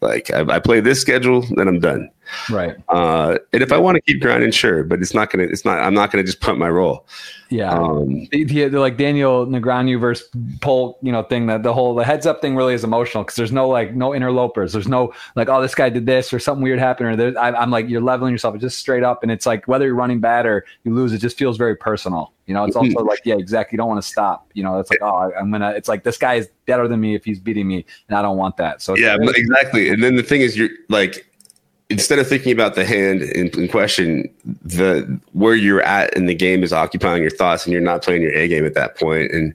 Like 0.00 0.30
I, 0.30 0.40
I 0.42 0.60
play 0.60 0.80
this 0.80 1.00
schedule, 1.00 1.42
then 1.56 1.68
I'm 1.68 1.80
done. 1.80 2.10
Right. 2.50 2.76
Uh, 2.88 3.38
and 3.52 3.62
if 3.62 3.72
I 3.72 3.78
want 3.78 3.96
to 3.96 4.00
keep 4.00 4.20
grinding, 4.20 4.50
sure, 4.50 4.84
but 4.84 5.00
it's 5.00 5.14
not 5.14 5.30
gonna. 5.30 5.44
It's 5.44 5.64
not. 5.64 5.78
I'm 5.78 5.94
not 5.94 6.10
gonna 6.10 6.24
just 6.24 6.40
punt 6.40 6.58
my 6.58 6.68
roll. 6.68 7.06
Yeah. 7.50 7.70
Um, 7.70 8.26
the, 8.32 8.44
the, 8.44 8.68
the, 8.68 8.80
like 8.80 8.96
Daniel 8.96 9.46
Negreanu 9.46 10.00
versus 10.00 10.28
Polk, 10.60 10.98
you 11.02 11.12
know, 11.12 11.22
thing 11.22 11.46
that 11.46 11.62
the 11.62 11.72
whole 11.72 11.94
the 11.94 12.04
heads 12.04 12.26
up 12.26 12.40
thing 12.40 12.56
really 12.56 12.74
is 12.74 12.82
emotional 12.82 13.22
because 13.22 13.36
there's 13.36 13.52
no 13.52 13.68
like 13.68 13.94
no 13.94 14.12
interlopers. 14.12 14.72
There's 14.72 14.88
no 14.88 15.12
like 15.36 15.48
oh 15.48 15.62
this 15.62 15.74
guy 15.74 15.88
did 15.88 16.06
this 16.06 16.32
or 16.32 16.38
something 16.38 16.62
weird 16.62 16.78
happened 16.78 17.10
or 17.10 17.16
there, 17.16 17.38
I, 17.38 17.62
am 17.62 17.70
like 17.70 17.88
you're 17.88 18.00
leveling 18.00 18.32
yourself 18.32 18.58
just 18.58 18.78
straight 18.78 19.04
up 19.04 19.22
and 19.22 19.30
it's 19.30 19.46
like 19.46 19.68
whether 19.68 19.86
you're 19.86 19.94
running 19.94 20.20
bad 20.20 20.46
or 20.46 20.64
you 20.82 20.94
lose, 20.94 21.12
it 21.12 21.18
just 21.18 21.38
feels 21.38 21.56
very 21.56 21.76
personal. 21.76 22.32
You 22.46 22.54
know, 22.54 22.64
it's 22.64 22.76
also 22.76 23.04
like 23.04 23.20
yeah, 23.24 23.36
exactly. 23.36 23.76
You 23.76 23.78
don't 23.78 23.88
want 23.88 24.02
to 24.02 24.08
stop. 24.08 24.50
You 24.54 24.64
know, 24.64 24.78
it's 24.78 24.90
like 24.90 25.02
oh 25.02 25.30
I'm 25.38 25.50
gonna. 25.50 25.70
It's 25.70 25.88
like 25.88 26.02
this 26.02 26.18
guy 26.18 26.34
is 26.34 26.48
better 26.66 26.88
than 26.88 27.00
me 27.00 27.14
if 27.14 27.24
he's 27.24 27.38
beating 27.38 27.68
me 27.68 27.84
and 28.08 28.18
I 28.18 28.22
don't 28.22 28.36
want 28.36 28.56
that. 28.56 28.82
So 28.82 28.96
yeah, 28.96 29.16
exactly. 29.20 29.90
And 29.90 30.02
then 30.02 30.16
the 30.16 30.22
thing 30.22 30.40
is, 30.40 30.56
you're 30.56 30.70
like 30.88 31.26
instead 31.90 32.18
of 32.18 32.26
thinking 32.26 32.52
about 32.52 32.74
the 32.74 32.84
hand 32.84 33.22
in, 33.22 33.48
in, 33.58 33.68
question, 33.68 34.28
the 34.44 35.20
where 35.32 35.54
you're 35.54 35.82
at 35.82 36.14
in 36.14 36.26
the 36.26 36.34
game 36.34 36.62
is 36.62 36.72
occupying 36.72 37.22
your 37.22 37.30
thoughts, 37.30 37.64
and 37.64 37.72
you're 37.72 37.82
not 37.82 38.02
playing 38.02 38.22
your 38.22 38.32
A 38.32 38.48
game 38.48 38.64
at 38.64 38.74
that 38.74 38.98
point. 38.98 39.32
And 39.32 39.54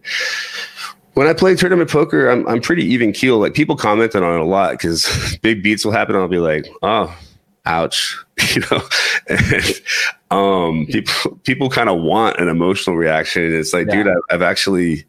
when 1.14 1.28
I 1.28 1.34
play 1.34 1.56
tournament 1.56 1.90
poker, 1.90 2.30
I'm 2.30 2.48
I'm 2.48 2.62
pretty 2.62 2.86
even 2.86 3.12
keel. 3.12 3.40
Like 3.40 3.54
people 3.54 3.76
commented 3.76 4.24
on 4.24 4.36
it 4.36 4.42
a 4.42 4.46
lot 4.46 4.72
because 4.72 5.38
big 5.42 5.64
beats 5.64 5.84
will 5.84 5.92
happen. 5.92 6.16
I'll 6.16 6.28
be 6.28 6.38
like, 6.38 6.68
oh, 6.82 7.16
ouch, 7.66 8.18
you 8.56 8.62
know. 8.72 8.82
and, 9.28 9.82
um, 10.32 10.86
people 10.88 11.40
people 11.44 11.70
kind 11.70 11.90
of 11.90 12.02
want 12.02 12.40
an 12.40 12.48
emotional 12.48 12.96
reaction, 12.96 13.44
and 13.44 13.56
it's 13.56 13.74
like, 13.74 13.88
yeah. 13.88 13.96
dude, 13.96 14.08
I've, 14.08 14.22
I've 14.32 14.42
actually. 14.42 15.06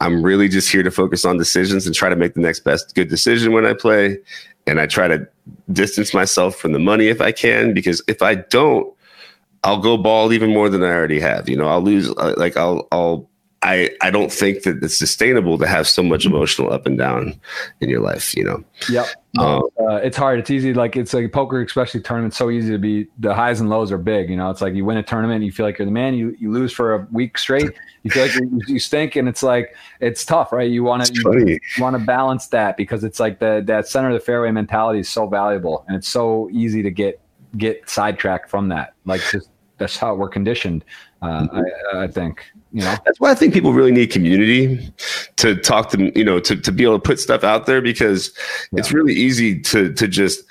I'm 0.00 0.20
really 0.20 0.48
just 0.48 0.72
here 0.72 0.82
to 0.82 0.90
focus 0.90 1.24
on 1.24 1.38
decisions 1.38 1.86
and 1.86 1.94
try 1.94 2.08
to 2.08 2.16
make 2.16 2.34
the 2.34 2.40
next 2.40 2.64
best 2.64 2.92
good 2.96 3.08
decision 3.08 3.52
when 3.52 3.64
I 3.64 3.72
play 3.72 4.18
and 4.66 4.80
I 4.80 4.86
try 4.86 5.08
to 5.08 5.26
distance 5.72 6.14
myself 6.14 6.56
from 6.56 6.72
the 6.72 6.78
money 6.78 7.08
if 7.08 7.20
I 7.20 7.32
can 7.32 7.74
because 7.74 8.02
if 8.06 8.22
I 8.22 8.36
don't, 8.36 8.92
I'll 9.64 9.78
go 9.80 9.96
bald 9.96 10.32
even 10.32 10.52
more 10.52 10.68
than 10.68 10.82
I 10.82 10.92
already 10.92 11.20
have. 11.20 11.48
You 11.48 11.56
know, 11.56 11.68
I'll 11.68 11.82
lose 11.82 12.10
uh, 12.10 12.34
like 12.36 12.56
I'll 12.56 12.88
I'll 12.90 13.28
I 13.62 13.90
I 14.00 14.10
don't 14.10 14.32
think 14.32 14.64
that 14.64 14.82
it's 14.82 14.96
sustainable 14.96 15.56
to 15.58 15.66
have 15.66 15.86
so 15.86 16.02
much 16.02 16.26
emotional 16.26 16.72
up 16.72 16.84
and 16.84 16.98
down 16.98 17.40
in 17.80 17.88
your 17.88 18.00
life. 18.00 18.36
You 18.36 18.44
know. 18.44 18.64
Yep. 18.90 19.06
Um, 19.38 19.62
uh, 19.80 19.96
it's 19.96 20.16
hard. 20.16 20.40
It's 20.40 20.50
easy. 20.50 20.74
Like 20.74 20.96
it's 20.96 21.14
like 21.14 21.32
poker, 21.32 21.62
especially 21.62 22.00
tournaments. 22.00 22.36
So 22.36 22.50
easy 22.50 22.72
to 22.72 22.78
be. 22.78 23.06
The 23.20 23.34
highs 23.34 23.60
and 23.60 23.70
lows 23.70 23.92
are 23.92 23.98
big. 23.98 24.28
You 24.28 24.36
know, 24.36 24.50
it's 24.50 24.60
like 24.60 24.74
you 24.74 24.84
win 24.84 24.98
a 24.98 25.02
tournament, 25.02 25.44
you 25.44 25.52
feel 25.52 25.64
like 25.64 25.78
you're 25.78 25.86
the 25.86 25.92
man. 25.92 26.14
You 26.14 26.36
you 26.38 26.50
lose 26.50 26.72
for 26.72 26.94
a 26.94 27.06
week 27.12 27.38
straight, 27.38 27.70
you 28.02 28.10
feel 28.10 28.24
like 28.24 28.34
you, 28.34 28.60
you 28.66 28.78
stink, 28.80 29.14
and 29.14 29.28
it's 29.28 29.42
like 29.42 29.74
it's 30.00 30.24
tough, 30.24 30.52
right? 30.52 30.70
You 30.70 30.82
want 30.82 31.06
to 31.06 31.14
you, 31.14 31.58
want 31.78 31.96
to 31.96 32.04
balance 32.04 32.48
that 32.48 32.76
because 32.76 33.04
it's 33.04 33.20
like 33.20 33.38
the 33.38 33.62
that 33.66 33.86
center 33.86 34.08
of 34.08 34.14
the 34.14 34.20
fairway 34.20 34.50
mentality 34.50 34.98
is 34.98 35.08
so 35.08 35.26
valuable, 35.28 35.84
and 35.86 35.96
it's 35.96 36.08
so 36.08 36.50
easy 36.52 36.82
to 36.82 36.90
get 36.90 37.20
get 37.56 37.88
sidetracked 37.88 38.50
from 38.50 38.68
that. 38.70 38.94
Like 39.04 39.20
just 39.30 39.48
that's 39.78 39.96
how 39.96 40.14
we're 40.14 40.28
conditioned. 40.28 40.84
Uh, 41.22 41.46
I, 41.52 41.98
I 42.02 42.06
think 42.08 42.44
you 42.72 42.80
know? 42.80 42.96
That's 43.04 43.20
why 43.20 43.30
i 43.30 43.34
think 43.34 43.54
people 43.54 43.72
really 43.72 43.92
need 43.92 44.10
community 44.10 44.92
to 45.36 45.54
talk 45.56 45.90
to 45.90 46.18
you 46.18 46.24
know 46.24 46.40
to, 46.40 46.56
to 46.56 46.72
be 46.72 46.84
able 46.84 46.98
to 46.98 47.02
put 47.02 47.20
stuff 47.20 47.44
out 47.44 47.66
there 47.66 47.80
because 47.80 48.32
yeah. 48.72 48.80
it's 48.80 48.92
really 48.92 49.14
easy 49.14 49.60
to 49.60 49.92
to 49.94 50.08
just 50.08 50.44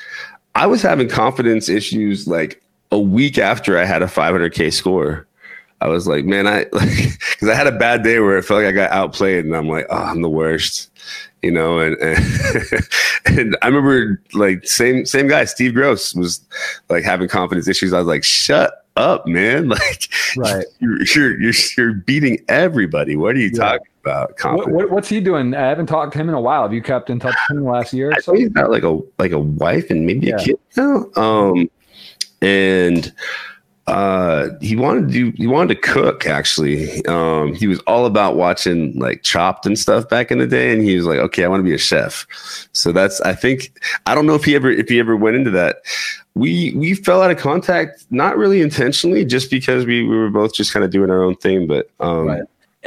i 0.55 0.65
was 0.65 0.81
having 0.81 1.09
confidence 1.09 1.67
issues 1.67 2.27
like 2.27 2.61
a 2.91 2.99
week 2.99 3.37
after 3.37 3.77
i 3.77 3.85
had 3.85 4.01
a 4.01 4.07
500k 4.07 4.71
score. 4.71 5.27
I 5.81 5.87
was 5.87 6.07
like 6.07 6.25
man 6.25 6.47
i 6.47 6.59
like 6.71 7.19
because 7.31 7.49
i 7.49 7.55
had 7.55 7.67
a 7.67 7.71
bad 7.71 8.03
day 8.03 8.19
where 8.19 8.37
it 8.37 8.43
felt 8.43 8.61
like 8.61 8.69
i 8.69 8.71
got 8.71 8.91
outplayed 8.91 9.43
and 9.45 9.55
i'm 9.55 9.67
like 9.67 9.87
oh 9.89 9.97
i'm 9.97 10.21
the 10.21 10.29
worst 10.29 10.91
you 11.41 11.49
know 11.49 11.79
and, 11.79 11.97
and, 11.97 12.19
and 13.25 13.57
i 13.63 13.67
remember 13.67 14.21
like 14.33 14.63
same 14.65 15.07
same 15.07 15.27
guy 15.27 15.43
steve 15.43 15.73
gross 15.73 16.13
was 16.13 16.39
like 16.89 17.03
having 17.03 17.27
confidence 17.27 17.67
issues. 17.67 17.93
I 17.93 17.97
was 17.97 18.07
like 18.07 18.23
shut 18.23 18.80
up, 18.95 19.27
man. 19.27 19.71
Like, 19.81 20.07
right. 20.37 20.65
you're, 20.79 21.03
you're, 21.03 21.41
you're, 21.41 21.53
you're 21.77 21.93
beating 21.93 22.39
everybody. 22.47 23.17
What 23.17 23.35
are 23.35 23.39
you 23.39 23.51
yeah. 23.53 23.59
talking 23.59 23.87
about? 24.01 24.33
What, 24.43 24.71
what, 24.71 24.89
what's 24.89 25.09
he 25.09 25.19
doing? 25.19 25.53
I 25.53 25.67
haven't 25.67 25.87
talked 25.87 26.13
to 26.13 26.19
him 26.19 26.29
in 26.29 26.35
a 26.35 26.39
while. 26.39 26.61
Have 26.61 26.73
you 26.73 26.81
kept 26.81 27.09
in 27.09 27.19
touch 27.19 27.35
with 27.49 27.57
him 27.57 27.65
last 27.65 27.93
year? 27.93 28.13
I 28.15 28.21
so? 28.21 28.33
he's 28.33 28.47
got 28.47 28.71
like 28.71 28.83
a, 28.83 28.99
like 29.19 29.33
a 29.33 29.39
wife 29.39 29.89
and 29.89 30.05
maybe 30.05 30.27
yeah. 30.27 30.35
a 30.35 30.39
kid 30.39 30.59
now. 30.77 31.05
Um, 31.17 31.69
and, 32.41 33.13
uh, 33.87 34.49
he 34.61 34.75
wanted 34.75 35.11
to 35.11 35.31
he 35.31 35.47
wanted 35.47 35.75
to 35.75 35.81
cook 35.81 36.27
actually. 36.27 37.03
Um, 37.05 37.53
he 37.53 37.67
was 37.67 37.79
all 37.81 38.05
about 38.05 38.35
watching 38.35 38.97
like 38.97 39.23
chopped 39.23 39.65
and 39.65 39.77
stuff 39.77 40.07
back 40.07 40.31
in 40.31 40.37
the 40.37 40.47
day. 40.47 40.71
And 40.71 40.81
he 40.81 40.95
was 40.95 41.05
like, 41.05 41.19
okay, 41.19 41.43
I 41.43 41.47
want 41.47 41.59
to 41.59 41.65
be 41.65 41.73
a 41.73 41.79
chef. 41.79 42.25
So 42.73 42.91
that's, 42.91 43.19
I 43.21 43.33
think, 43.33 43.73
I 44.05 44.15
don't 44.15 44.25
know 44.25 44.35
if 44.35 44.45
he 44.45 44.55
ever, 44.55 44.69
if 44.69 44.87
he 44.87 44.99
ever 44.99 45.15
went 45.15 45.35
into 45.35 45.51
that 45.51 45.77
we 46.33 46.73
we 46.75 46.93
fell 46.93 47.21
out 47.21 47.31
of 47.31 47.37
contact 47.37 48.05
not 48.09 48.37
really 48.37 48.61
intentionally 48.61 49.25
just 49.25 49.51
because 49.51 49.85
we, 49.85 50.03
we 50.03 50.15
were 50.15 50.29
both 50.29 50.53
just 50.53 50.71
kind 50.71 50.85
of 50.85 50.91
doing 50.91 51.09
our 51.09 51.23
own 51.23 51.35
thing 51.35 51.67
but 51.67 51.89
um 51.99 52.27
right. 52.27 52.43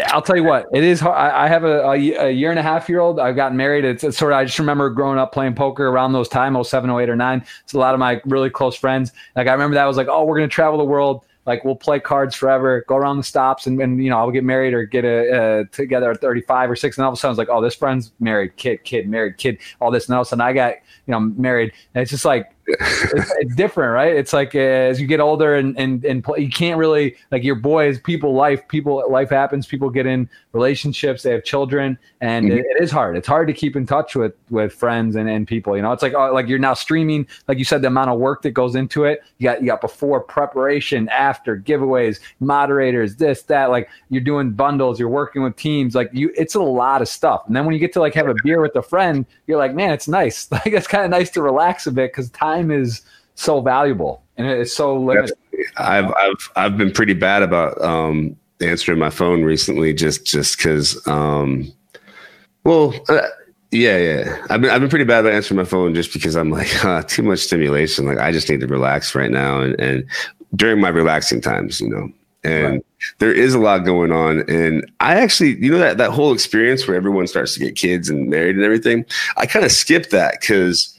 I'll 0.07 0.23
tell 0.23 0.37
you 0.37 0.43
what, 0.43 0.67
it 0.73 0.83
is 0.83 0.99
hard. 0.99 1.17
I 1.17 1.47
have 1.47 1.63
a, 1.63 1.83
a, 1.91 2.31
year 2.31 2.51
and 2.51 2.59
a 2.59 2.63
half 2.63 2.89
year 2.89 2.99
old. 2.99 3.21
I've 3.21 3.37
gotten 3.37 3.57
married. 3.57 3.85
It's, 3.85 4.03
it's, 4.03 4.19
sort 4.19 4.33
of, 4.33 4.39
I 4.39 4.45
just 4.45 4.59
remember 4.59 4.91
growing 4.91 5.19
up 5.19 5.33
playing 5.33 5.55
poker 5.55 5.87
around 5.87 6.13
those 6.13 6.29
time, 6.29 6.63
07, 6.63 6.91
08, 6.91 7.09
or 7.09 7.15
9. 7.15 7.45
It's 7.63 7.75
a 7.75 7.79
lot 7.79 7.95
of 7.95 8.01
my 8.01 8.21
really 8.25 8.51
close 8.51 8.75
friends. 8.75 9.13
Like, 9.37 9.47
I 9.47 9.53
remember 9.53 9.75
that 9.75 9.85
was 9.85 9.97
like, 9.97 10.09
oh, 10.09 10.25
we're 10.25 10.37
going 10.37 10.49
to 10.49 10.55
travel 10.55 10.79
the 10.79 10.85
world. 10.85 11.25
Like, 11.47 11.65
we'll 11.65 11.77
play 11.77 12.01
cards 12.01 12.35
forever, 12.35 12.85
go 12.89 12.97
around 12.97 13.19
the 13.19 13.23
stops, 13.23 13.67
and, 13.67 13.81
and 13.81 14.03
you 14.03 14.11
know, 14.11 14.19
I'll 14.19 14.31
get 14.33 14.45
married 14.45 14.75
or 14.75 14.85
get 14.85 15.05
a, 15.05 15.61
a 15.61 15.65
together 15.67 16.11
at 16.11 16.21
35 16.21 16.71
or 16.71 16.77
6. 16.77 16.97
And 16.97 17.05
all 17.05 17.13
of 17.13 17.19
a 17.19 17.21
sudden, 17.21 17.33
it's 17.33 17.39
like, 17.39 17.49
oh, 17.51 17.63
this 17.63 17.77
friend's 17.77 18.13
married, 18.19 18.57
kid, 18.57 18.83
kid, 18.83 19.09
married, 19.09 19.37
kid, 19.37 19.59
all 19.81 19.93
this. 19.93 20.09
And 20.09 20.17
all 20.17 20.23
of 20.23 20.27
a 20.27 20.29
sudden, 20.31 20.41
I 20.41 20.55
got, 20.55 20.75
you 21.07 21.13
know, 21.13 21.21
married. 21.21 21.73
And 21.95 22.03
it's 22.03 22.11
just 22.11 22.25
like, 22.25 22.54
it's, 22.67 23.33
it's, 23.39 23.55
different, 23.55 23.93
right? 23.93 24.15
It's 24.15 24.33
like 24.33 24.55
uh, 24.55 24.59
as 24.59 25.01
you 25.01 25.07
get 25.07 25.21
older 25.21 25.55
and 25.55 25.79
and 25.79 26.05
and 26.05 26.25
play, 26.25 26.41
you 26.41 26.51
can't 26.51 26.79
really 26.79 27.17
like 27.31 27.43
your 27.43 27.55
boys. 27.55 27.99
People 28.01 28.35
life, 28.35 28.67
people 28.69 29.05
life 29.11 29.31
happens. 29.31 29.67
People 29.67 29.91
get 29.91 30.07
in 30.07 30.29
relationships. 30.53 31.23
They 31.23 31.33
have 31.33 31.45
children, 31.45 31.99
and 32.21 32.47
mm-hmm. 32.47 32.59
it, 32.59 32.67
it 32.67 32.83
is 32.83 32.91
hard. 32.91 33.17
It's 33.17 33.29
hard 33.29 33.49
to 33.49 33.53
keep 33.53 33.77
in 33.77 33.87
touch 33.87 34.17
with 34.17 34.35
with 34.51 34.73
friends 34.73 35.17
and, 35.17 35.29
and 35.29 35.47
people. 35.47 35.77
You 35.77 35.83
know, 35.83 35.93
it's 35.93 36.03
like 36.03 36.15
oh, 36.15 36.33
like 36.33 36.49
you're 36.49 36.59
now 36.59 36.75
streaming. 36.75 37.27
Like 37.49 37.59
you 37.59 37.65
said, 37.65 37.83
the 37.83 37.89
amount 37.89 38.11
of 38.11 38.19
work 38.19 38.43
that 38.43 38.53
goes 38.53 38.75
into 38.75 39.05
it. 39.05 39.23
You 39.39 39.45
got 39.45 39.61
you 39.61 39.67
got 39.67 39.81
before 39.81 40.21
preparation, 40.21 41.09
after 41.11 41.59
giveaways, 41.59 42.21
moderators, 42.41 43.17
this 43.17 43.43
that. 43.43 43.71
Like 43.71 43.89
you're 44.09 44.23
doing 44.23 44.53
bundles. 44.53 44.99
You're 44.99 45.09
working 45.09 45.43
with 45.43 45.57
teams. 45.57 45.95
Like 45.95 46.11
you, 46.13 46.33
it's 46.37 46.55
a 46.55 46.63
lot 46.63 47.03
of 47.03 47.09
stuff. 47.09 47.43
And 47.47 47.55
then 47.55 47.65
when 47.65 47.75
you 47.75 47.81
get 47.81 47.93
to 47.95 48.01
like 48.01 48.15
have 48.15 48.29
a 48.29 48.35
beer 48.43 48.61
with 48.61 48.75
a 48.77 48.83
friend, 48.83 49.27
you're 49.47 49.59
like, 49.59 49.75
man, 49.75 49.93
it's 49.93 50.09
nice. 50.09 50.49
Like 50.55 50.69
it's 50.69 50.87
kind 50.87 51.05
of 51.05 51.11
nice 51.11 51.31
to 51.31 51.43
relax 51.43 51.89
a 51.89 51.91
bit 51.91 52.13
because 52.13 52.31
time 52.31 52.54
time 52.55 52.71
is 52.71 53.03
so 53.35 53.61
valuable 53.61 54.23
and 54.37 54.47
it's 54.47 54.75
so 54.75 54.97
limited. 54.97 55.37
I've 55.77 56.13
I've 56.15 56.51
I've 56.57 56.77
been 56.77 56.93
pretty 56.93 57.15
bad 57.15 57.43
about 57.43 57.81
um, 57.83 58.37
answering 58.61 58.99
my 58.99 59.11
phone 59.11 59.45
recently, 59.45 59.93
just 59.93 60.25
just 60.25 60.57
because. 60.57 61.07
Um, 61.07 61.73
well, 62.65 62.95
uh, 63.09 63.21
yeah, 63.71 63.99
yeah. 63.99 64.47
I've 64.51 64.61
been 64.61 64.71
I've 64.71 64.81
been 64.81 64.91
pretty 64.91 65.05
bad 65.05 65.21
about 65.21 65.35
answering 65.35 65.59
my 65.59 65.65
phone 65.65 65.95
just 65.95 66.13
because 66.13 66.37
I'm 66.37 66.51
like 66.51 66.85
uh, 66.85 67.03
too 67.07 67.23
much 67.23 67.41
stimulation. 67.41 68.07
Like 68.07 68.19
I 68.19 68.33
just 68.33 68.49
need 68.49 68.61
to 68.61 68.67
relax 68.67 69.15
right 69.15 69.31
now, 69.31 69.61
and 69.61 69.79
and 69.81 70.05
during 70.55 70.81
my 70.81 70.89
relaxing 70.89 71.41
times, 71.41 71.81
you 71.81 71.89
know. 71.89 72.11
And 72.43 72.73
right. 72.75 72.85
there 73.21 73.33
is 73.33 73.55
a 73.55 73.59
lot 73.59 73.87
going 73.87 74.13
on, 74.13 74.45
and 74.51 74.91
I 75.01 75.15
actually, 75.15 75.57
you 75.65 75.71
know, 75.71 75.79
that 75.79 75.97
that 75.97 76.11
whole 76.11 76.35
experience 76.35 76.87
where 76.87 76.97
everyone 76.97 77.27
starts 77.27 77.55
to 77.55 77.61
get 77.61 77.75
kids 77.75 78.11
and 78.11 78.29
married 78.29 78.57
and 78.57 78.65
everything. 78.65 79.07
I 79.39 79.47
kind 79.47 79.65
of 79.65 79.73
skipped 79.73 80.11
that 80.11 80.41
because 80.41 80.94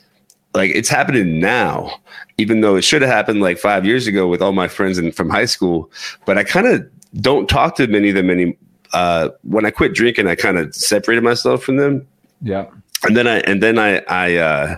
like 0.56 0.72
it's 0.74 0.90
happening 0.90 1.40
now, 1.40 2.00
even 2.38 2.62
though 2.62 2.76
it 2.76 2.84
should 2.84 3.02
have 3.02 3.12
happened 3.12 3.42
like 3.42 3.58
five 3.58 3.86
years 3.86 4.08
ago 4.08 4.28
with 4.28 4.42
all 4.42 4.54
my 4.54 4.68
friends 4.68 4.98
in, 4.98 5.12
from 5.12 5.30
high 5.30 5.46
school. 5.46 5.92
But 6.26 6.38
I 6.38 6.44
kind 6.44 6.68
of 6.68 6.90
don't 7.22 7.48
talk 7.48 7.76
to 7.76 7.88
many 7.88 8.10
of 8.10 8.16
them 8.16 8.30
any. 8.30 8.58
Uh, 8.94 9.30
when 9.44 9.66
I 9.66 9.72
quit 9.72 9.94
drinking, 9.94 10.28
I 10.28 10.36
kind 10.36 10.58
of 10.58 10.74
separated 10.74 11.24
myself 11.24 11.64
from 11.64 11.76
them. 11.76 12.08
Yeah, 12.42 12.66
and 13.04 13.16
then 13.16 13.28
I 13.28 13.40
and 13.40 13.62
then 13.62 13.78
I 13.78 14.00
I 14.08 14.36
uh, 14.36 14.78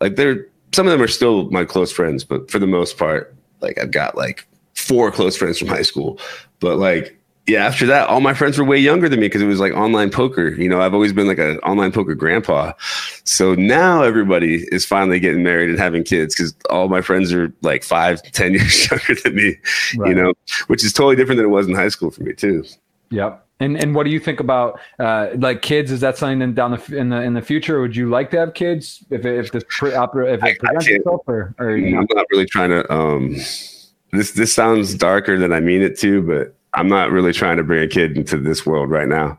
like 0.00 0.16
they're 0.16 0.46
some 0.72 0.86
of 0.86 0.92
them 0.92 1.02
are 1.02 1.08
still 1.08 1.50
my 1.50 1.64
close 1.64 1.92
friends, 1.92 2.24
but 2.24 2.50
for 2.50 2.58
the 2.58 2.66
most 2.66 2.98
part, 2.98 3.34
like 3.60 3.78
I've 3.78 3.90
got 3.90 4.16
like 4.16 4.46
four 4.74 5.10
close 5.10 5.36
friends 5.36 5.58
from 5.58 5.68
high 5.68 5.82
school. 5.82 6.18
But 6.60 6.78
like 6.78 7.17
yeah, 7.48 7.64
after 7.64 7.86
that, 7.86 8.08
all 8.08 8.20
my 8.20 8.34
friends 8.34 8.58
were 8.58 8.64
way 8.64 8.78
younger 8.78 9.08
than 9.08 9.20
me 9.20 9.26
because 9.26 9.40
it 9.40 9.46
was 9.46 9.58
like 9.58 9.72
online 9.72 10.10
poker. 10.10 10.50
You 10.50 10.68
know, 10.68 10.82
I've 10.82 10.92
always 10.92 11.14
been 11.14 11.26
like 11.26 11.38
an 11.38 11.58
online 11.60 11.92
poker 11.92 12.14
grandpa. 12.14 12.74
So 13.24 13.54
now 13.54 14.02
everybody 14.02 14.66
is 14.70 14.84
finally 14.84 15.18
getting 15.18 15.42
married 15.42 15.70
and 15.70 15.78
having 15.78 16.04
kids 16.04 16.34
because 16.34 16.54
all 16.68 16.88
my 16.88 17.00
friends 17.00 17.32
are 17.32 17.52
like 17.62 17.84
five, 17.84 18.22
ten 18.32 18.52
years 18.52 18.90
younger 18.90 19.14
than 19.22 19.34
me. 19.34 19.56
Right. 19.96 20.10
You 20.10 20.14
know, 20.14 20.34
which 20.66 20.84
is 20.84 20.92
totally 20.92 21.16
different 21.16 21.38
than 21.38 21.46
it 21.46 21.50
was 21.50 21.66
in 21.66 21.74
high 21.74 21.88
school 21.88 22.10
for 22.10 22.22
me 22.22 22.34
too. 22.34 22.64
Yep. 23.10 23.46
And 23.60 23.76
and 23.82 23.94
what 23.94 24.04
do 24.04 24.10
you 24.10 24.20
think 24.20 24.40
about 24.40 24.78
uh, 24.98 25.28
like 25.36 25.62
kids? 25.62 25.90
Is 25.90 26.00
that 26.00 26.18
something 26.18 26.42
in 26.42 26.54
down 26.54 26.72
the 26.72 26.96
in 26.96 27.08
the 27.08 27.22
in 27.22 27.32
the 27.32 27.42
future? 27.42 27.80
Would 27.80 27.96
you 27.96 28.10
like 28.10 28.30
to 28.32 28.38
have 28.38 28.52
kids 28.52 29.02
if 29.10 29.24
it, 29.24 29.38
if 29.38 29.52
the 29.52 29.62
pre 29.68 29.94
opera 29.94 30.34
if 30.34 30.44
it 30.44 30.58
presents 30.60 30.86
itself 30.86 31.22
or, 31.26 31.54
or 31.58 31.70
I'm 31.70 32.06
not 32.14 32.26
really 32.30 32.46
trying 32.46 32.70
to. 32.70 32.92
um 32.92 33.34
This 34.12 34.32
this 34.32 34.54
sounds 34.54 34.94
darker 34.94 35.38
than 35.38 35.52
I 35.52 35.60
mean 35.60 35.82
it 35.82 35.98
to, 36.00 36.22
but 36.22 36.54
I'm 36.74 36.88
not 36.88 37.10
really 37.10 37.32
trying 37.32 37.56
to 37.56 37.64
bring 37.64 37.82
a 37.82 37.88
kid 37.88 38.16
into 38.16 38.38
this 38.38 38.66
world 38.66 38.90
right 38.90 39.08
now. 39.08 39.38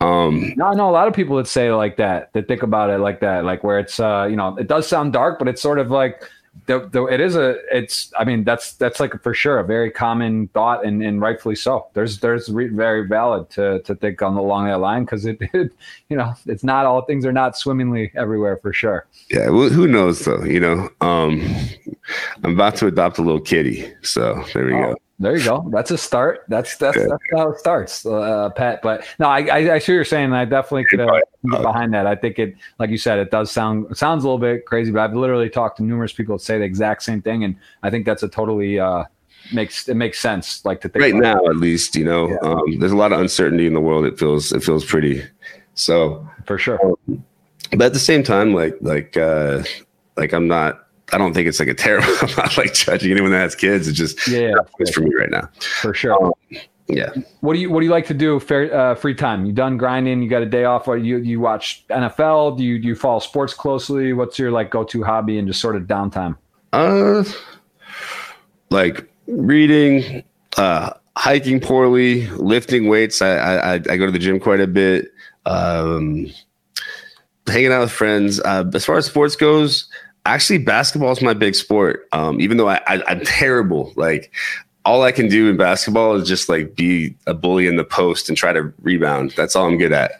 Um, 0.00 0.54
no, 0.56 0.66
I 0.66 0.74
know 0.74 0.88
a 0.88 0.92
lot 0.92 1.08
of 1.08 1.14
people 1.14 1.36
that 1.36 1.46
say 1.46 1.72
like 1.72 1.96
that, 1.98 2.32
that 2.32 2.48
think 2.48 2.62
about 2.62 2.88
it 2.90 2.98
like 2.98 3.20
that, 3.20 3.44
like 3.44 3.62
where 3.62 3.78
it's, 3.78 4.00
uh, 4.00 4.26
you 4.30 4.36
know, 4.36 4.56
it 4.56 4.66
does 4.66 4.88
sound 4.88 5.12
dark, 5.12 5.38
but 5.38 5.46
it's 5.46 5.60
sort 5.60 5.78
of 5.78 5.90
like, 5.90 6.22
the, 6.66 6.88
the, 6.88 7.04
it 7.04 7.20
is 7.20 7.36
a, 7.36 7.56
it's, 7.70 8.12
I 8.18 8.24
mean, 8.24 8.42
that's, 8.42 8.72
that's 8.72 8.98
like 8.98 9.22
for 9.22 9.34
sure 9.34 9.60
a 9.60 9.64
very 9.64 9.90
common 9.90 10.48
thought 10.48 10.84
and, 10.84 11.02
and 11.02 11.20
rightfully 11.20 11.54
so. 11.54 11.86
There's, 11.92 12.18
there's 12.20 12.48
re- 12.48 12.68
very 12.68 13.06
valid 13.06 13.50
to, 13.50 13.80
to 13.82 13.94
think 13.94 14.22
on 14.22 14.34
the 14.34 14.40
along 14.40 14.66
that 14.66 14.80
line. 14.80 15.04
Cause 15.04 15.26
it, 15.26 15.36
it, 15.52 15.72
you 16.08 16.16
know, 16.16 16.34
it's 16.46 16.64
not 16.64 16.86
all 16.86 17.02
things 17.02 17.26
are 17.26 17.32
not 17.32 17.56
swimmingly 17.56 18.10
everywhere 18.16 18.56
for 18.56 18.72
sure. 18.72 19.06
Yeah. 19.30 19.50
Well, 19.50 19.68
who 19.68 19.86
knows 19.86 20.24
though, 20.24 20.42
you 20.44 20.60
know, 20.60 20.88
um, 21.02 21.42
I'm 22.42 22.54
about 22.54 22.76
to 22.76 22.86
adopt 22.86 23.18
a 23.18 23.22
little 23.22 23.40
kitty. 23.40 23.92
So 24.02 24.42
there 24.54 24.64
we 24.64 24.74
oh. 24.74 24.94
go. 24.94 24.96
There 25.20 25.36
you 25.36 25.44
go. 25.44 25.68
That's 25.70 25.90
a 25.90 25.98
start. 25.98 26.46
That's 26.48 26.78
that's, 26.78 26.96
that's 26.96 27.22
how 27.36 27.50
it 27.50 27.58
starts, 27.58 28.06
uh, 28.06 28.48
Pat. 28.56 28.80
But 28.80 29.04
no, 29.18 29.28
I, 29.28 29.40
I, 29.40 29.56
I 29.74 29.78
see 29.78 29.92
what 29.92 29.96
you're 29.96 30.04
saying. 30.06 30.32
I 30.32 30.46
definitely 30.46 30.86
could 30.86 31.00
uh, 31.00 31.20
get 31.50 31.60
behind 31.60 31.92
that. 31.92 32.06
I 32.06 32.16
think 32.16 32.38
it, 32.38 32.56
like 32.78 32.88
you 32.88 32.96
said, 32.96 33.18
it 33.18 33.30
does 33.30 33.50
sound 33.50 33.94
sounds 33.94 34.24
a 34.24 34.26
little 34.26 34.38
bit 34.38 34.64
crazy, 34.64 34.90
but 34.90 35.00
I've 35.00 35.14
literally 35.14 35.50
talked 35.50 35.76
to 35.76 35.82
numerous 35.82 36.14
people 36.14 36.38
that 36.38 36.42
say 36.42 36.56
the 36.56 36.64
exact 36.64 37.02
same 37.02 37.20
thing, 37.20 37.44
and 37.44 37.54
I 37.82 37.90
think 37.90 38.06
that's 38.06 38.22
a 38.22 38.28
totally 38.28 38.80
uh, 38.80 39.04
makes 39.52 39.90
it 39.90 39.94
makes 39.94 40.18
sense. 40.18 40.64
Like 40.64 40.80
to 40.80 40.88
think 40.88 41.02
right 41.02 41.14
now, 41.14 41.44
at 41.46 41.56
least, 41.56 41.96
you 41.96 42.04
know, 42.04 42.30
yeah. 42.30 42.36
um, 42.40 42.78
there's 42.78 42.92
a 42.92 42.96
lot 42.96 43.12
of 43.12 43.20
uncertainty 43.20 43.66
in 43.66 43.74
the 43.74 43.80
world. 43.80 44.06
It 44.06 44.18
feels 44.18 44.52
it 44.52 44.62
feels 44.62 44.86
pretty. 44.86 45.22
So 45.74 46.26
for 46.46 46.56
sure. 46.56 46.80
Um, 46.82 47.22
but 47.72 47.82
at 47.82 47.92
the 47.92 47.98
same 47.98 48.22
time, 48.22 48.54
like 48.54 48.78
like 48.80 49.18
uh, 49.18 49.64
like 50.16 50.32
I'm 50.32 50.48
not 50.48 50.86
I 51.12 51.18
don't 51.18 51.34
think 51.34 51.48
it's 51.48 51.60
like 51.60 51.68
a 51.68 51.74
terrible. 51.74 52.08
I'm 52.22 52.34
not 52.36 52.56
like 52.56 52.74
judging 52.74 53.10
anyone 53.10 53.30
that 53.32 53.40
has 53.40 53.54
kids. 53.54 53.88
It's 53.88 53.98
just 53.98 54.28
yeah, 54.28 54.54
it's 54.78 54.90
for 54.90 55.00
me 55.00 55.10
right 55.18 55.30
now. 55.30 55.48
For 55.60 55.94
sure. 55.94 56.24
Um, 56.24 56.32
yeah. 56.88 57.10
What 57.40 57.54
do 57.54 57.60
you 57.60 57.70
What 57.70 57.80
do 57.80 57.86
you 57.86 57.92
like 57.92 58.06
to 58.06 58.14
do? 58.14 58.40
Fair 58.40 58.74
uh, 58.74 58.94
free 58.94 59.14
time. 59.14 59.46
You 59.46 59.52
done 59.52 59.76
grinding? 59.76 60.22
You 60.22 60.28
got 60.28 60.42
a 60.42 60.46
day 60.46 60.64
off? 60.64 60.88
Or 60.88 60.96
you 60.96 61.18
you 61.18 61.40
watch 61.40 61.84
NFL? 61.88 62.58
Do 62.58 62.64
you 62.64 62.78
do 62.80 62.88
you 62.88 62.94
follow 62.94 63.20
sports 63.20 63.54
closely? 63.54 64.12
What's 64.12 64.38
your 64.38 64.50
like 64.50 64.70
go 64.70 64.84
to 64.84 65.02
hobby 65.02 65.38
and 65.38 65.46
just 65.46 65.60
sort 65.60 65.76
of 65.76 65.84
downtime? 65.84 66.36
Uh, 66.72 67.24
like 68.70 69.08
reading. 69.26 70.24
Uh, 70.56 70.92
hiking 71.16 71.60
poorly, 71.60 72.26
lifting 72.28 72.88
weights. 72.88 73.22
I, 73.22 73.36
I 73.36 73.72
I 73.74 73.78
go 73.78 74.06
to 74.06 74.12
the 74.12 74.18
gym 74.18 74.40
quite 74.40 74.60
a 74.60 74.66
bit. 74.66 75.12
Um, 75.46 76.30
hanging 77.46 77.72
out 77.72 77.80
with 77.80 77.92
friends. 77.92 78.40
Uh, 78.40 78.64
as 78.74 78.84
far 78.84 78.96
as 78.96 79.06
sports 79.06 79.36
goes, 79.36 79.88
actually 80.26 80.58
basketball 80.58 81.12
is 81.12 81.22
my 81.22 81.34
big 81.34 81.54
sport. 81.54 82.08
Um, 82.12 82.40
even 82.40 82.56
though 82.56 82.68
I, 82.68 82.80
I 82.86 83.02
I'm 83.06 83.20
terrible, 83.24 83.92
like 83.96 84.32
all 84.84 85.02
I 85.02 85.12
can 85.12 85.28
do 85.28 85.48
in 85.48 85.56
basketball 85.56 86.14
is 86.14 86.28
just 86.28 86.48
like 86.48 86.74
be 86.74 87.14
a 87.26 87.34
bully 87.34 87.66
in 87.66 87.76
the 87.76 87.84
post 87.84 88.28
and 88.28 88.36
try 88.36 88.52
to 88.52 88.72
rebound. 88.80 89.32
That's 89.36 89.54
all 89.54 89.66
I'm 89.66 89.78
good 89.78 89.92
at. 89.92 90.12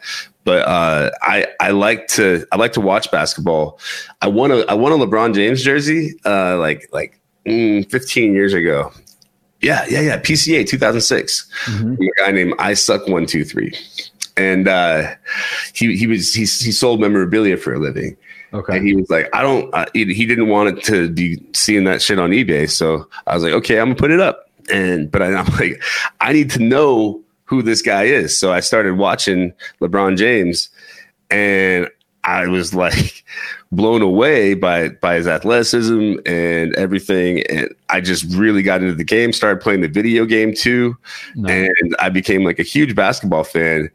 But 0.43 0.67
uh, 0.67 1.11
I 1.21 1.47
I 1.59 1.71
like 1.71 2.07
to 2.09 2.45
I 2.51 2.57
like 2.57 2.73
to 2.73 2.81
watch 2.81 3.11
basketball. 3.11 3.79
I 4.21 4.27
won 4.27 4.51
a 4.51 4.59
I 4.61 4.73
won 4.73 4.91
a 4.91 4.95
LeBron 4.95 5.35
James 5.35 5.63
jersey 5.63 6.15
uh, 6.25 6.57
like 6.57 6.89
like 6.91 7.19
mm, 7.45 7.89
15 7.89 8.33
years 8.33 8.53
ago. 8.53 8.91
Yeah, 9.61 9.85
yeah, 9.87 10.01
yeah. 10.01 10.19
PCA 10.19 10.67
2006. 10.67 11.51
Mm-hmm. 11.65 12.01
A 12.01 12.25
guy 12.25 12.31
named 12.31 12.55
I 12.57 12.73
Suck 12.73 13.07
One 13.07 13.27
Two 13.27 13.45
Three, 13.45 13.77
and 14.35 14.67
uh, 14.67 15.13
he 15.73 15.95
he 15.95 16.07
was 16.07 16.33
he 16.33 16.41
he 16.41 16.71
sold 16.71 16.99
memorabilia 16.99 17.57
for 17.57 17.73
a 17.73 17.79
living. 17.79 18.17
Okay. 18.53 18.77
And 18.77 18.87
he 18.87 18.95
was 18.95 19.09
like, 19.09 19.29
I 19.33 19.41
don't. 19.41 19.73
Uh, 19.73 19.85
he, 19.93 20.03
didn't 20.03 20.49
want 20.49 20.77
it 20.77 20.83
to 20.85 21.09
be 21.09 21.41
seeing 21.53 21.85
that 21.85 22.01
shit 22.01 22.19
on 22.19 22.31
eBay, 22.31 22.69
so 22.69 23.07
I 23.27 23.33
was 23.33 23.43
like, 23.43 23.53
okay, 23.53 23.79
I'm 23.79 23.89
gonna 23.89 23.95
put 23.95 24.11
it 24.11 24.19
up. 24.19 24.49
And 24.71 25.09
but 25.09 25.21
I, 25.21 25.33
I'm 25.33 25.45
like, 25.59 25.81
I 26.19 26.33
need 26.33 26.49
to 26.51 26.59
know 26.59 27.21
who 27.45 27.61
this 27.61 27.81
guy 27.81 28.03
is. 28.03 28.37
So 28.37 28.51
I 28.51 28.59
started 28.59 28.97
watching 28.97 29.53
LeBron 29.79 30.17
James, 30.17 30.69
and 31.29 31.89
I 32.23 32.47
was 32.47 32.73
like 32.75 33.23
blown 33.71 34.01
away 34.01 34.53
by 34.53 34.89
by 34.89 35.15
his 35.15 35.27
athleticism 35.27 36.15
and 36.25 36.75
everything. 36.75 37.43
And 37.47 37.73
I 37.89 38.01
just 38.01 38.25
really 38.35 38.63
got 38.63 38.81
into 38.81 38.95
the 38.95 39.05
game, 39.05 39.31
started 39.31 39.61
playing 39.61 39.81
the 39.81 39.87
video 39.87 40.25
game 40.25 40.53
too, 40.53 40.97
and 41.47 41.95
I 41.99 42.09
became 42.09 42.43
like 42.43 42.59
a 42.59 42.63
huge 42.63 42.95
basketball 42.95 43.45
fan. 43.45 43.89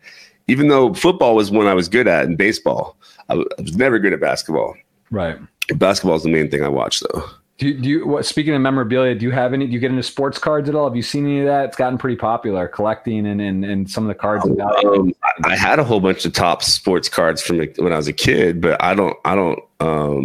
Even 0.49 0.69
though 0.69 0.95
football 0.95 1.35
was 1.35 1.51
one 1.51 1.67
I 1.67 1.75
was 1.75 1.89
good 1.89 2.07
at, 2.07 2.25
and 2.25 2.39
baseball, 2.39 2.97
I 3.29 3.35
was 3.35 3.77
never 3.77 3.99
good 3.99 4.13
at 4.13 4.21
basketball. 4.21 4.75
Right. 5.11 5.39
Basketball 5.75 6.17
is 6.17 6.23
the 6.23 6.29
main 6.29 6.51
thing 6.51 6.63
I 6.63 6.69
watch, 6.69 7.01
though. 7.01 7.25
Do 7.59 7.69
you, 7.69 7.81
do 7.81 7.89
you 7.89 8.07
what, 8.07 8.27
speaking 8.27 8.53
of 8.55 8.61
memorabilia, 8.61 9.15
do 9.15 9.25
you 9.25 9.31
have 9.31 9.55
any? 9.55 9.67
Do 9.67 9.73
you 9.73 9.79
get 9.79 9.91
into 9.91 10.03
sports 10.03 10.39
cards 10.39 10.69
at 10.69 10.75
all? 10.75 10.87
Have 10.87 10.95
you 10.95 11.03
seen 11.03 11.25
any 11.25 11.41
of 11.41 11.47
that? 11.47 11.65
It's 11.65 11.77
gotten 11.77 11.97
pretty 11.97 12.17
popular, 12.17 12.69
collecting 12.69 13.27
and 13.27 13.41
and, 13.41 13.65
and 13.65 13.91
some 13.91 14.05
of 14.05 14.09
the 14.09 14.15
cards. 14.15 14.45
Um, 14.45 15.15
I 15.43 15.57
had 15.57 15.79
a 15.79 15.85
whole 15.85 16.01
bunch 16.01 16.27
of 16.27 16.35
top 16.35 16.63
sports 16.63 17.09
cards 17.09 17.41
from 17.41 17.59
when 17.79 17.95
I 17.95 17.97
was 17.97 18.09
a 18.09 18.13
kid, 18.13 18.61
but 18.61 18.83
I 18.83 18.95
don't. 18.95 19.17
I 19.25 19.35
don't. 19.35 19.59
Um, 19.79 20.23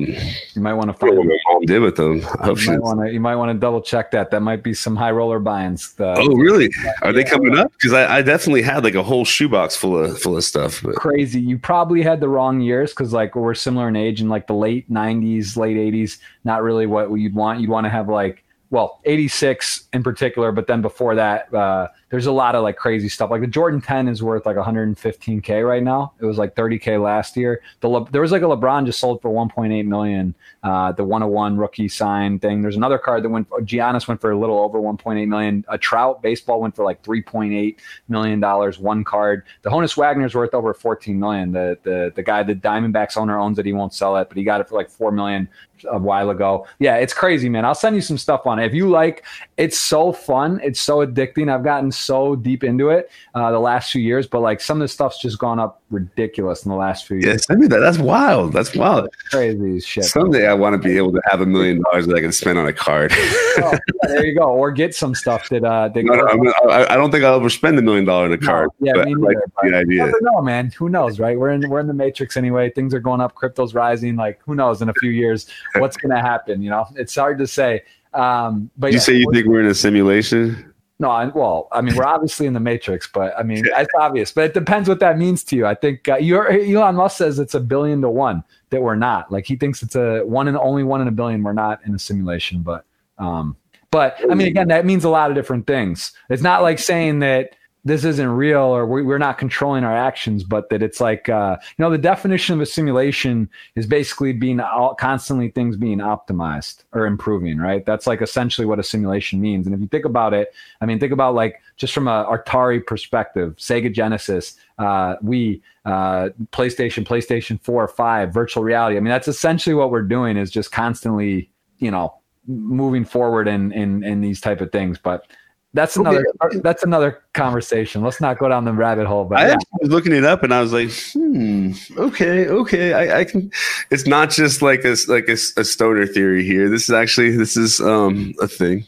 you 0.53 0.61
might 0.61 0.73
want 0.75 0.89
to 0.91 0.93
follow 0.93 1.21
what 1.21 1.67
did 1.67 1.79
with 1.79 1.97
them. 1.97 2.19
You 2.19 2.55
might, 2.55 2.81
wanna, 2.81 3.09
you 3.09 3.19
might 3.19 3.35
want 3.35 3.51
to 3.51 3.59
double 3.59 3.81
check 3.81 4.11
that. 4.11 4.31
That 4.31 4.41
might 4.41 4.63
be 4.63 4.73
some 4.73 4.95
high 4.95 5.11
roller 5.11 5.39
buy-ins. 5.39 5.93
Uh, 5.99 6.15
oh, 6.17 6.35
really? 6.35 6.69
Are 7.01 7.07
yeah. 7.07 7.11
they 7.11 7.23
coming 7.25 7.57
up? 7.57 7.71
Because 7.73 7.91
I, 7.91 8.19
I, 8.19 8.21
definitely 8.21 8.61
had 8.61 8.83
like 8.83 8.95
a 8.95 9.03
whole 9.03 9.25
shoebox 9.25 9.75
full 9.75 9.97
of 9.97 10.17
full 10.19 10.37
of 10.37 10.43
stuff. 10.45 10.81
But. 10.81 10.95
Crazy. 10.95 11.41
You 11.41 11.57
probably 11.57 12.01
had 12.01 12.21
the 12.21 12.29
wrong 12.29 12.61
years 12.61 12.91
because 12.91 13.11
like 13.11 13.35
we're 13.35 13.53
similar 13.53 13.89
in 13.89 13.97
age 13.97 14.21
in 14.21 14.29
like 14.29 14.47
the 14.47 14.53
late 14.53 14.89
'90s, 14.89 15.57
late 15.57 15.75
'80s. 15.75 16.19
Not 16.45 16.63
really 16.63 16.85
what 16.85 17.11
you'd 17.11 17.35
want. 17.35 17.59
You'd 17.59 17.69
want 17.69 17.85
to 17.85 17.89
have 17.89 18.07
like 18.07 18.43
well, 18.71 19.01
86 19.03 19.89
in 19.91 20.01
particular, 20.01 20.53
but 20.53 20.65
then 20.65 20.81
before 20.81 21.13
that, 21.15 21.53
uh, 21.53 21.89
there's 22.09 22.25
a 22.25 22.31
lot 22.31 22.55
of 22.55 22.63
like 22.63 22.77
crazy 22.77 23.09
stuff. 23.09 23.29
Like 23.29 23.41
the 23.41 23.47
Jordan 23.47 23.81
10 23.81 24.07
is 24.07 24.23
worth 24.23 24.45
like 24.45 24.55
115k 24.55 25.67
right 25.67 25.83
now. 25.83 26.13
It 26.21 26.25
was 26.25 26.37
like 26.37 26.55
30k 26.55 27.01
last 27.01 27.35
year. 27.35 27.61
The 27.81 27.89
Le- 27.89 28.09
there 28.11 28.21
was 28.21 28.31
like 28.31 28.41
a 28.41 28.45
LeBron 28.45 28.85
just 28.85 28.99
sold 28.99 29.21
for 29.21 29.29
1.8 29.29 29.85
million. 29.85 30.33
Uh, 30.63 30.93
the 30.93 31.03
101 31.03 31.57
rookie 31.57 31.89
sign 31.89 32.39
thing. 32.39 32.61
There's 32.61 32.77
another 32.77 32.97
card 32.97 33.23
that 33.23 33.29
went. 33.29 33.49
Giannis 33.49 34.07
went 34.07 34.21
for 34.21 34.31
a 34.31 34.37
little 34.37 34.59
over 34.59 34.79
1.8 34.79 35.27
million. 35.27 35.65
A 35.67 35.77
Trout 35.77 36.21
baseball 36.21 36.61
went 36.61 36.73
for 36.73 36.85
like 36.85 37.03
3.8 37.03 37.77
million 38.07 38.39
dollars. 38.39 38.79
One 38.79 39.03
card. 39.03 39.43
The 39.63 39.69
Honus 39.69 39.97
Wagner's 39.97 40.33
worth 40.33 40.53
over 40.53 40.73
14 40.73 41.19
million. 41.19 41.51
The 41.51 41.77
the 41.83 42.13
the 42.15 42.23
guy, 42.23 42.43
the 42.43 42.55
Diamondbacks 42.55 43.17
owner, 43.17 43.37
owns 43.37 43.59
it. 43.59 43.65
He 43.65 43.73
won't 43.73 43.93
sell 43.93 44.15
it, 44.15 44.29
but 44.29 44.37
he 44.37 44.43
got 44.45 44.61
it 44.61 44.69
for 44.69 44.75
like 44.75 44.89
four 44.89 45.11
million 45.11 45.49
a 45.89 45.97
while 45.97 46.29
ago. 46.29 46.67
Yeah, 46.79 46.95
it's 46.95 47.13
crazy, 47.13 47.49
man. 47.49 47.65
I'll 47.65 47.75
send 47.75 47.95
you 47.95 48.01
some 48.01 48.17
stuff 48.17 48.45
on 48.45 48.59
it. 48.59 48.65
If 48.65 48.73
you 48.73 48.89
like, 48.89 49.25
it's 49.57 49.77
so 49.77 50.11
fun. 50.11 50.59
It's 50.63 50.79
so 50.79 51.05
addicting. 51.05 51.53
I've 51.53 51.63
gotten 51.63 51.91
so 51.91 52.35
deep 52.35 52.63
into 52.63 52.89
it 52.89 53.09
uh, 53.35 53.51
the 53.51 53.59
last 53.59 53.91
few 53.91 54.01
years, 54.01 54.27
but 54.27 54.41
like 54.41 54.61
some 54.61 54.77
of 54.77 54.81
the 54.81 54.87
stuff's 54.87 55.19
just 55.21 55.39
gone 55.39 55.59
up 55.59 55.81
ridiculous 55.91 56.65
in 56.65 56.71
the 56.71 56.77
last 56.77 57.05
few 57.05 57.17
years. 57.17 57.25
Yeah, 57.25 57.37
send 57.37 57.59
me 57.59 57.67
that. 57.67 57.79
That's 57.79 57.97
wild. 57.97 58.53
That's 58.53 58.75
wild. 58.75 59.09
crazy 59.29 59.79
shit. 59.81 60.05
Someday 60.05 60.47
I 60.47 60.53
want 60.53 60.81
to 60.81 60.87
be 60.87 60.97
able 60.97 61.11
to 61.11 61.21
have 61.29 61.41
a 61.41 61.45
million 61.45 61.81
dollars 61.81 62.07
that 62.07 62.15
I 62.15 62.21
can 62.21 62.31
spend 62.31 62.57
on 62.57 62.67
a 62.67 62.73
card. 62.73 63.11
oh, 63.13 63.55
yeah, 63.57 63.77
there 64.03 64.25
you 64.25 64.35
go. 64.35 64.45
Or 64.45 64.71
get 64.71 64.95
some 64.95 65.13
stuff 65.13 65.49
that, 65.49 65.63
uh, 65.63 65.89
that 65.89 66.03
no, 66.03 66.15
no, 66.15 66.51
I, 66.69 66.93
I, 66.93 66.95
don't 66.95 67.11
think 67.11 67.23
I'll 67.23 67.35
ever 67.35 67.49
spend 67.49 67.77
a 67.77 67.81
million 67.81 68.05
dollars 68.05 68.33
in 68.33 68.43
a 68.43 68.45
card. 68.45 68.69
No, 68.79 68.93
yeah, 68.95 69.03
me 69.03 69.13
neither, 69.13 69.21
like 69.21 69.37
the 69.61 69.77
idea. 69.77 70.05
never 70.05 70.19
know, 70.21 70.41
man. 70.41 70.71
Who 70.77 70.89
knows, 70.89 71.19
right? 71.19 71.37
We're 71.37 71.51
in, 71.51 71.69
we're 71.69 71.79
in 71.79 71.87
the 71.87 71.93
matrix 71.93 72.37
anyway. 72.37 72.69
Things 72.69 72.93
are 72.93 72.99
going 72.99 73.21
up. 73.21 73.35
Crypto's 73.35 73.73
rising. 73.73 74.15
Like, 74.15 74.39
who 74.45 74.55
knows 74.55 74.81
in 74.81 74.89
a 74.89 74.93
few 74.95 75.11
years 75.11 75.47
what's 75.77 75.97
going 75.97 76.15
to 76.15 76.21
happen? 76.21 76.61
You 76.61 76.69
know, 76.69 76.87
it's 76.95 77.15
hard 77.15 77.37
to 77.39 77.47
say. 77.47 77.83
Um, 78.13 78.69
but 78.77 78.91
you 78.91 78.97
yeah, 78.97 79.03
say 79.03 79.13
you 79.15 79.31
think 79.31 79.47
we're 79.47 79.61
in 79.61 79.67
a 79.67 79.75
simulation? 79.75 80.73
No, 80.99 81.09
I, 81.09 81.25
well, 81.25 81.67
I 81.71 81.81
mean, 81.81 81.95
we're 81.95 82.05
obviously 82.05 82.45
in 82.45 82.53
the 82.53 82.59
matrix, 82.59 83.09
but 83.11 83.33
I 83.35 83.41
mean, 83.41 83.65
it's 83.65 83.93
obvious. 83.99 84.31
But 84.31 84.43
it 84.43 84.53
depends 84.53 84.87
what 84.87 84.99
that 84.99 85.17
means 85.17 85.43
to 85.45 85.55
you. 85.55 85.65
I 85.65 85.73
think 85.73 86.07
uh, 86.07 86.17
Elon 86.17 86.95
Musk 86.95 87.17
says 87.17 87.39
it's 87.39 87.55
a 87.55 87.59
billion 87.59 88.01
to 88.01 88.09
one 88.09 88.43
that 88.69 88.83
we're 88.83 88.95
not. 88.95 89.31
Like 89.31 89.47
he 89.47 89.55
thinks 89.55 89.81
it's 89.81 89.95
a 89.95 90.21
one 90.21 90.47
and 90.47 90.55
only 90.55 90.83
one 90.83 91.01
in 91.01 91.07
a 91.07 91.11
billion. 91.11 91.41
We're 91.41 91.53
not 91.53 91.79
in 91.87 91.95
a 91.95 91.99
simulation, 91.99 92.61
but 92.61 92.85
um, 93.17 93.57
but 93.89 94.17
I 94.29 94.35
mean, 94.35 94.47
again, 94.47 94.67
that 94.67 94.85
means 94.85 95.03
a 95.03 95.09
lot 95.09 95.31
of 95.31 95.35
different 95.35 95.65
things. 95.65 96.13
It's 96.29 96.43
not 96.43 96.61
like 96.61 96.77
saying 96.77 97.19
that 97.19 97.55
this 97.83 98.05
isn't 98.05 98.29
real 98.29 98.59
or 98.61 98.85
Wii're 98.85 99.19
not 99.19 99.39
controlling 99.39 99.83
our 99.83 99.95
actions, 99.95 100.43
but 100.43 100.69
that 100.69 100.83
it's 100.83 101.01
like, 101.01 101.29
uh, 101.29 101.57
you 101.77 101.83
know, 101.83 101.89
the 101.89 101.97
definition 101.97 102.53
of 102.53 102.61
a 102.61 102.65
simulation 102.65 103.49
is 103.75 103.87
basically 103.87 104.33
being 104.33 104.59
all, 104.59 104.93
constantly 104.93 105.49
things 105.49 105.77
being 105.77 105.97
optimized 105.97 106.83
or 106.93 107.07
improving, 107.07 107.57
right? 107.57 107.83
That's 107.83 108.05
like 108.05 108.21
essentially 108.21 108.67
what 108.67 108.77
a 108.77 108.83
simulation 108.83 109.41
means. 109.41 109.65
And 109.65 109.73
if 109.73 109.81
you 109.81 109.87
think 109.87 110.05
about 110.05 110.33
it, 110.33 110.53
I 110.79 110.85
mean, 110.85 110.99
think 110.99 111.11
about 111.11 111.33
like 111.33 111.59
just 111.75 111.93
from 111.93 112.07
a 112.07 112.25
Atari 112.25 112.85
perspective, 112.85 113.55
Sega 113.57 113.91
Genesis, 113.91 114.57
uh, 114.77 115.15
we, 115.23 115.63
uh, 115.85 116.29
PlayStation, 116.51 117.03
PlayStation 117.03 117.59
4, 117.63 117.87
5, 117.87 118.31
virtual 118.31 118.63
reality. 118.63 118.95
I 118.95 118.99
mean, 118.99 119.09
that's 119.09 119.27
essentially 119.27 119.73
what 119.73 119.89
we're 119.89 120.03
doing 120.03 120.37
is 120.37 120.51
just 120.51 120.71
constantly, 120.71 121.49
you 121.79 121.89
know, 121.89 122.13
moving 122.45 123.05
forward 123.05 123.47
in, 123.47 123.71
in, 123.71 124.03
in 124.03 124.21
these 124.21 124.39
type 124.39 124.61
of 124.61 124.71
things. 124.71 124.99
But, 124.99 125.25
that's 125.73 125.95
another 125.95 126.25
okay. 126.43 126.59
that's 126.59 126.83
another 126.83 127.23
conversation. 127.33 128.01
Let's 128.01 128.19
not 128.19 128.37
go 128.37 128.49
down 128.49 128.65
the 128.65 128.73
rabbit 128.73 129.07
hole. 129.07 129.23
But 129.25 129.39
I 129.39 129.47
yeah. 129.49 129.55
was 129.79 129.89
looking 129.89 130.13
it 130.13 130.25
up 130.25 130.43
and 130.43 130.53
I 130.53 130.61
was 130.61 130.73
like, 130.73 130.91
hmm, 131.13 131.71
okay, 131.97 132.47
okay, 132.47 132.93
I, 132.93 133.21
I 133.21 133.25
can. 133.25 133.51
It's 133.89 134.05
not 134.05 134.31
just 134.31 134.61
like 134.61 134.83
a 134.83 134.95
like 135.07 135.29
a, 135.29 135.37
a, 135.57 135.63
stoner 135.63 136.05
theory 136.05 136.43
here. 136.43 136.69
This 136.69 136.83
is 136.83 136.91
actually 136.91 137.37
this 137.37 137.55
is 137.55 137.79
um 137.79 138.33
a 138.41 138.47
thing 138.47 138.85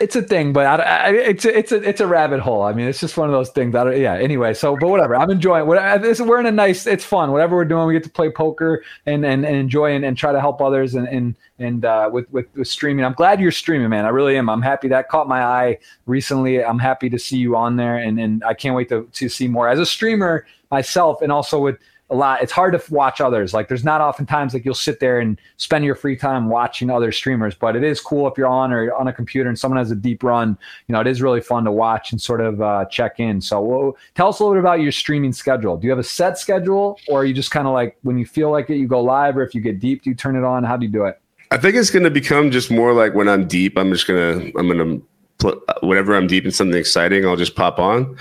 it's 0.00 0.16
a 0.16 0.22
thing, 0.22 0.52
but 0.52 0.66
I, 0.66 0.82
I, 0.82 1.10
it's 1.10 1.44
a, 1.44 1.56
it's 1.56 1.72
a 1.72 1.76
it's 1.76 2.00
a 2.00 2.06
rabbit 2.06 2.40
hole. 2.40 2.62
I 2.62 2.72
mean, 2.72 2.86
it's 2.86 3.00
just 3.00 3.16
one 3.16 3.28
of 3.28 3.32
those 3.32 3.50
things. 3.50 3.74
Yeah. 3.74 4.14
Anyway, 4.14 4.54
so 4.54 4.76
but 4.76 4.88
whatever. 4.88 5.16
I'm 5.16 5.30
enjoying. 5.30 5.66
We're 5.66 6.40
in 6.40 6.46
a 6.46 6.52
nice. 6.52 6.86
It's 6.86 7.04
fun. 7.04 7.32
Whatever 7.32 7.56
we're 7.56 7.64
doing, 7.64 7.86
we 7.86 7.94
get 7.94 8.04
to 8.04 8.10
play 8.10 8.30
poker 8.30 8.82
and 9.06 9.24
and, 9.24 9.44
and 9.44 9.56
enjoy 9.56 9.94
and, 9.94 10.04
and 10.04 10.16
try 10.16 10.32
to 10.32 10.40
help 10.40 10.60
others 10.60 10.94
and 10.94 11.08
and 11.08 11.34
and 11.58 11.84
uh, 11.84 12.10
with, 12.12 12.30
with 12.32 12.46
with 12.54 12.68
streaming. 12.68 13.04
I'm 13.04 13.12
glad 13.12 13.40
you're 13.40 13.52
streaming, 13.52 13.88
man. 13.88 14.04
I 14.04 14.08
really 14.08 14.36
am. 14.36 14.48
I'm 14.50 14.62
happy 14.62 14.88
that 14.88 15.08
caught 15.08 15.28
my 15.28 15.42
eye 15.42 15.78
recently. 16.06 16.64
I'm 16.64 16.78
happy 16.78 17.08
to 17.10 17.18
see 17.18 17.38
you 17.38 17.56
on 17.56 17.76
there, 17.76 17.96
and 17.96 18.18
and 18.18 18.42
I 18.44 18.54
can't 18.54 18.74
wait 18.74 18.88
to 18.88 19.08
to 19.12 19.28
see 19.28 19.48
more 19.48 19.68
as 19.68 19.78
a 19.78 19.86
streamer 19.86 20.46
myself, 20.70 21.22
and 21.22 21.30
also 21.30 21.58
with 21.58 21.78
a 22.10 22.14
lot. 22.14 22.42
It's 22.42 22.52
hard 22.52 22.72
to 22.74 22.92
watch 22.92 23.20
others. 23.20 23.54
Like 23.54 23.68
there's 23.68 23.84
not 23.84 24.00
often 24.00 24.26
times 24.26 24.52
like 24.52 24.64
you'll 24.64 24.74
sit 24.74 25.00
there 25.00 25.20
and 25.20 25.40
spend 25.56 25.84
your 25.84 25.94
free 25.94 26.16
time 26.16 26.48
watching 26.48 26.90
other 26.90 27.10
streamers, 27.10 27.54
but 27.54 27.76
it 27.76 27.82
is 27.82 28.00
cool 28.00 28.28
if 28.28 28.36
you're 28.36 28.46
on 28.46 28.72
or 28.72 28.94
on 28.94 29.08
a 29.08 29.12
computer 29.12 29.48
and 29.48 29.58
someone 29.58 29.78
has 29.78 29.90
a 29.90 29.96
deep 29.96 30.22
run. 30.22 30.58
You 30.86 30.92
know, 30.92 31.00
it 31.00 31.06
is 31.06 31.22
really 31.22 31.40
fun 31.40 31.64
to 31.64 31.72
watch 31.72 32.12
and 32.12 32.20
sort 32.20 32.40
of 32.40 32.60
uh, 32.60 32.84
check 32.86 33.20
in. 33.20 33.40
So, 33.40 33.62
we'll, 33.62 33.96
tell 34.14 34.28
us 34.28 34.38
a 34.38 34.44
little 34.44 34.54
bit 34.54 34.60
about 34.60 34.80
your 34.80 34.92
streaming 34.92 35.32
schedule. 35.32 35.76
Do 35.76 35.86
you 35.86 35.90
have 35.90 35.98
a 35.98 36.04
set 36.04 36.38
schedule, 36.38 36.98
or 37.08 37.22
are 37.22 37.24
you 37.24 37.34
just 37.34 37.50
kind 37.50 37.66
of 37.66 37.72
like 37.72 37.96
when 38.02 38.18
you 38.18 38.26
feel 38.26 38.50
like 38.50 38.68
it, 38.68 38.76
you 38.76 38.86
go 38.86 39.00
live, 39.00 39.36
or 39.36 39.42
if 39.42 39.54
you 39.54 39.60
get 39.60 39.80
deep, 39.80 40.02
do 40.02 40.10
you 40.10 40.16
turn 40.16 40.36
it 40.36 40.44
on? 40.44 40.62
How 40.62 40.76
do 40.76 40.84
you 40.84 40.92
do 40.92 41.04
it? 41.04 41.20
I 41.50 41.56
think 41.56 41.76
it's 41.76 41.90
going 41.90 42.04
to 42.04 42.10
become 42.10 42.50
just 42.50 42.70
more 42.70 42.92
like 42.92 43.14
when 43.14 43.28
I'm 43.28 43.46
deep, 43.46 43.78
I'm 43.78 43.90
just 43.92 44.06
gonna 44.06 44.50
I'm 44.58 44.68
gonna 44.68 45.00
put 45.38 45.62
whenever 45.82 46.14
I'm 46.14 46.26
deep 46.26 46.44
in 46.44 46.50
something 46.50 46.78
exciting, 46.78 47.26
I'll 47.26 47.36
just 47.36 47.56
pop 47.56 47.78
on. 47.78 48.16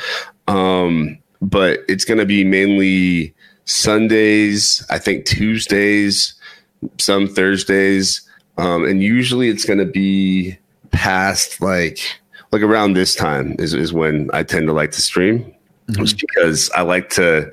Um, 0.48 1.18
but 1.42 1.82
it's 1.90 2.06
going 2.06 2.20
to 2.20 2.26
be 2.26 2.44
mainly 2.44 3.36
Sundays, 3.66 4.86
I 4.90 5.00
think 5.00 5.26
Tuesdays, 5.26 6.34
some 7.00 7.28
Thursdays, 7.28 8.22
um, 8.58 8.86
and 8.86 9.02
usually 9.02 9.50
it's 9.50 9.66
going 9.66 9.80
to 9.80 9.86
be 9.86 10.58
past 10.92 11.60
like 11.62 12.00
like 12.52 12.62
around 12.62 12.94
this 12.94 13.16
time 13.16 13.56
is 13.60 13.74
is 13.74 13.94
when 13.94 14.30
I 14.34 14.44
tend 14.44 14.68
to 14.68 14.74
like 14.74 14.92
to 14.92 15.02
stream, 15.02 15.40
mm-hmm. 15.40 16.04
just 16.04 16.20
because 16.20 16.70
I 16.72 16.82
like 16.82 17.10
to. 17.12 17.52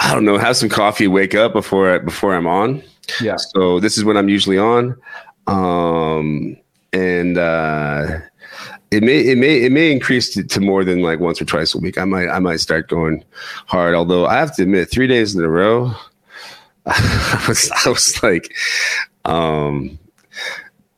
I 0.00 0.14
don't 0.14 0.24
know, 0.24 0.38
have 0.38 0.56
some 0.56 0.68
coffee, 0.68 1.08
wake 1.08 1.34
up 1.34 1.52
before 1.52 1.94
I, 1.94 1.98
before 1.98 2.32
I'm 2.32 2.46
on. 2.46 2.84
Yeah. 3.20 3.34
So 3.36 3.80
this 3.80 3.98
is 3.98 4.04
when 4.04 4.16
I'm 4.16 4.28
usually 4.28 4.56
on, 4.56 4.96
um, 5.48 6.56
and 6.92 7.36
uh, 7.36 8.20
it 8.90 9.02
may 9.02 9.18
it 9.20 9.36
may 9.36 9.62
it 9.64 9.72
may 9.72 9.92
increase 9.92 10.32
to, 10.34 10.42
to, 10.42 10.60
more 10.60 10.84
than 10.84 11.02
like 11.02 11.20
once 11.20 11.40
or 11.40 11.44
twice 11.44 11.74
a 11.74 11.78
week. 11.78 11.98
I 11.98 12.04
might 12.04 12.28
I 12.28 12.38
might 12.38 12.60
start 12.60 12.88
going 12.88 13.24
hard. 13.66 13.94
Although 13.94 14.26
I 14.26 14.36
have 14.36 14.54
to 14.56 14.62
admit, 14.62 14.90
three 14.90 15.06
days 15.06 15.34
in 15.34 15.44
a 15.44 15.48
row, 15.48 15.92
I 16.86 17.44
was 17.46 17.70
I 17.84 17.88
was 17.90 18.22
like, 18.22 18.54
um, 19.24 19.98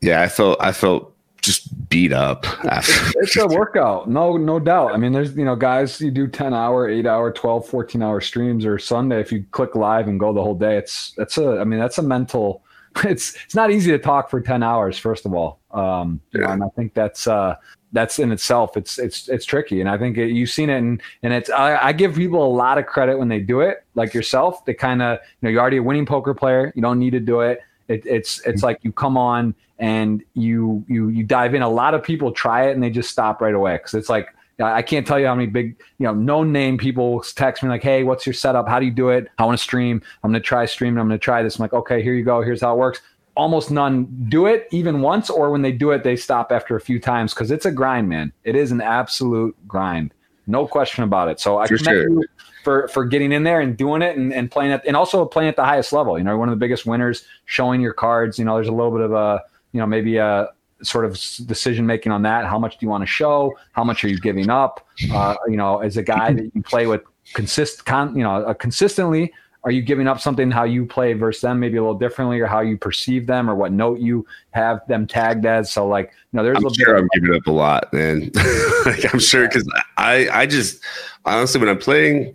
yeah, 0.01 0.21
I 0.21 0.29
felt 0.29 0.57
I 0.61 0.71
felt 0.71 1.13
just 1.41 1.89
beat 1.89 2.13
up. 2.13 2.45
After. 2.65 3.11
It's 3.15 3.35
a 3.35 3.47
workout, 3.47 4.09
no 4.09 4.37
no 4.37 4.59
doubt. 4.59 4.93
I 4.93 4.97
mean, 4.97 5.11
there's 5.11 5.35
you 5.35 5.43
know 5.43 5.55
guys 5.55 5.99
you 5.99 6.11
do 6.11 6.27
ten 6.27 6.53
hour, 6.53 6.87
eight 6.87 7.05
hour, 7.05 7.31
12, 7.31 7.67
14 7.67 8.01
hour 8.01 8.21
streams 8.21 8.65
or 8.65 8.79
Sunday. 8.79 9.19
If 9.19 9.31
you 9.31 9.43
click 9.51 9.75
live 9.75 10.07
and 10.07 10.19
go 10.19 10.31
the 10.31 10.41
whole 10.41 10.55
day, 10.55 10.77
it's 10.77 11.11
that's 11.17 11.37
a 11.37 11.59
I 11.59 11.65
mean 11.65 11.79
that's 11.79 11.97
a 11.97 12.03
mental. 12.03 12.63
It's 13.05 13.37
it's 13.45 13.55
not 13.55 13.71
easy 13.71 13.89
to 13.91 13.99
talk 13.99 14.29
for 14.29 14.41
ten 14.41 14.63
hours. 14.63 14.97
First 14.97 15.25
of 15.25 15.33
all, 15.33 15.61
um, 15.71 16.19
yeah. 16.33 16.41
know, 16.41 16.47
and 16.49 16.63
I 16.63 16.67
think 16.75 16.93
that's 16.93 17.25
uh, 17.25 17.55
that's 17.91 18.19
in 18.19 18.31
itself 18.31 18.77
it's 18.77 18.97
it's 18.97 19.27
it's 19.29 19.45
tricky 19.45 19.81
and 19.81 19.89
i 19.89 19.97
think 19.97 20.17
it, 20.17 20.31
you've 20.31 20.49
seen 20.49 20.69
it 20.69 20.77
and 20.77 21.01
and 21.23 21.33
it's 21.33 21.49
I, 21.49 21.87
I, 21.87 21.93
give 21.93 22.15
people 22.15 22.45
a 22.45 22.53
lot 22.53 22.77
of 22.77 22.85
credit 22.85 23.17
when 23.19 23.27
they 23.27 23.39
do 23.39 23.61
it 23.61 23.83
like 23.95 24.13
yourself 24.13 24.63
they 24.65 24.73
kind 24.73 25.01
of 25.01 25.19
you 25.19 25.27
know 25.41 25.49
you're 25.49 25.61
already 25.61 25.77
a 25.77 25.83
winning 25.83 26.05
poker 26.05 26.33
player 26.33 26.71
you 26.75 26.81
don't 26.81 26.99
need 26.99 27.11
to 27.11 27.19
do 27.19 27.41
it, 27.41 27.61
it 27.87 28.05
it's 28.05 28.39
it's 28.41 28.57
mm-hmm. 28.57 28.65
like 28.65 28.79
you 28.83 28.91
come 28.91 29.17
on 29.17 29.53
and 29.79 30.23
you 30.33 30.83
you 30.87 31.09
you 31.09 31.23
dive 31.23 31.53
in 31.53 31.61
a 31.61 31.69
lot 31.69 31.93
of 31.93 32.03
people 32.03 32.31
try 32.31 32.69
it 32.69 32.73
and 32.73 32.83
they 32.83 32.89
just 32.89 33.09
stop 33.09 33.41
right 33.41 33.55
away 33.55 33.77
because 33.77 33.93
it's 33.93 34.09
like 34.09 34.29
I 34.63 34.81
can't 34.81 35.05
tell 35.07 35.19
you 35.19 35.27
how 35.27 35.35
many 35.35 35.47
big, 35.47 35.75
you 35.97 36.05
know, 36.05 36.13
no 36.13 36.43
name 36.43 36.77
people 36.77 37.21
text 37.21 37.63
me 37.63 37.69
like, 37.69 37.83
"Hey, 37.83 38.03
what's 38.03 38.25
your 38.25 38.33
setup? 38.33 38.67
How 38.67 38.79
do 38.79 38.85
you 38.85 38.91
do 38.91 39.09
it? 39.09 39.27
I 39.37 39.45
want 39.45 39.57
to 39.57 39.63
stream. 39.63 40.01
I'm 40.23 40.31
going 40.31 40.41
to 40.41 40.45
try 40.45 40.65
streaming. 40.65 40.99
I'm 40.99 41.07
going 41.07 41.19
to 41.19 41.23
try 41.23 41.41
this." 41.41 41.57
I'm 41.57 41.63
like, 41.63 41.73
"Okay, 41.73 42.03
here 42.03 42.13
you 42.13 42.23
go. 42.23 42.41
Here's 42.41 42.61
how 42.61 42.73
it 42.73 42.77
works." 42.77 43.01
Almost 43.35 43.71
none 43.71 44.05
do 44.29 44.45
it 44.45 44.67
even 44.71 45.01
once, 45.01 45.29
or 45.29 45.51
when 45.51 45.61
they 45.61 45.71
do 45.71 45.91
it, 45.91 46.03
they 46.03 46.15
stop 46.15 46.51
after 46.51 46.75
a 46.75 46.81
few 46.81 46.99
times 46.99 47.33
because 47.33 47.51
it's 47.51 47.65
a 47.65 47.71
grind, 47.71 48.09
man. 48.09 48.31
It 48.43 48.55
is 48.55 48.71
an 48.71 48.81
absolute 48.81 49.55
grind, 49.67 50.13
no 50.47 50.67
question 50.67 51.03
about 51.03 51.29
it. 51.29 51.39
So 51.39 51.57
I 51.57 51.67
for 51.67 51.77
commend 51.77 51.95
sure. 51.95 52.09
you 52.09 52.25
for 52.63 52.87
for 52.89 53.05
getting 53.05 53.31
in 53.31 53.43
there 53.43 53.61
and 53.61 53.75
doing 53.75 54.01
it 54.01 54.17
and, 54.17 54.33
and 54.33 54.51
playing 54.51 54.71
it, 54.71 54.81
and 54.85 54.95
also 54.95 55.25
playing 55.25 55.49
at 55.49 55.55
the 55.55 55.65
highest 55.65 55.93
level. 55.93 56.17
You 56.17 56.23
know, 56.23 56.37
one 56.37 56.49
of 56.49 56.53
the 56.53 56.59
biggest 56.59 56.85
winners, 56.85 57.25
showing 57.45 57.81
your 57.81 57.93
cards. 57.93 58.37
You 58.37 58.45
know, 58.45 58.55
there's 58.55 58.67
a 58.67 58.73
little 58.73 58.91
bit 58.91 59.01
of 59.01 59.13
a 59.13 59.41
you 59.71 59.79
know 59.79 59.85
maybe 59.85 60.17
a 60.17 60.49
sort 60.83 61.05
of 61.05 61.13
decision 61.45 61.85
making 61.85 62.11
on 62.11 62.23
that. 62.23 62.45
How 62.45 62.59
much 62.59 62.77
do 62.77 62.85
you 62.85 62.89
want 62.89 63.03
to 63.03 63.07
show? 63.07 63.55
How 63.73 63.83
much 63.83 64.03
are 64.03 64.09
you 64.09 64.19
giving 64.19 64.49
up? 64.49 64.85
Uh, 65.11 65.35
you 65.47 65.57
know, 65.57 65.79
as 65.79 65.97
a 65.97 66.03
guy 66.03 66.33
that 66.37 66.51
you 66.53 66.61
play 66.63 66.87
with 66.87 67.01
consist 67.33 67.85
con, 67.85 68.15
you 68.15 68.23
know 68.23 68.43
uh, 68.43 68.53
consistently 68.53 69.31
are 69.63 69.71
you 69.71 69.81
giving 69.81 70.07
up 70.07 70.19
something 70.19 70.49
how 70.49 70.63
you 70.63 70.85
play 70.85 71.13
versus 71.13 71.41
them 71.41 71.59
maybe 71.59 71.77
a 71.77 71.81
little 71.81 71.97
differently 71.97 72.39
or 72.39 72.47
how 72.47 72.61
you 72.61 72.77
perceive 72.77 73.27
them 73.27 73.49
or 73.49 73.55
what 73.55 73.71
note 73.71 73.99
you 73.99 74.25
have 74.51 74.85
them 74.87 75.05
tagged 75.05 75.45
as? 75.45 75.71
So 75.71 75.87
like 75.87 76.11
you 76.31 76.37
know 76.37 76.43
there's 76.43 76.57
I'm 76.57 76.65
a 76.65 76.73
sure 76.73 76.97
i'm 76.97 77.09
giving 77.13 77.35
up 77.35 77.45
a 77.47 77.51
lot 77.51 77.91
man. 77.93 78.31
Like, 78.83 79.13
i'm 79.13 79.19
sure 79.19 79.47
because 79.47 79.71
i 79.97 80.27
i 80.31 80.47
just 80.47 80.83
honestly 81.23 81.59
when 81.59 81.69
i'm 81.69 81.77
playing 81.77 82.33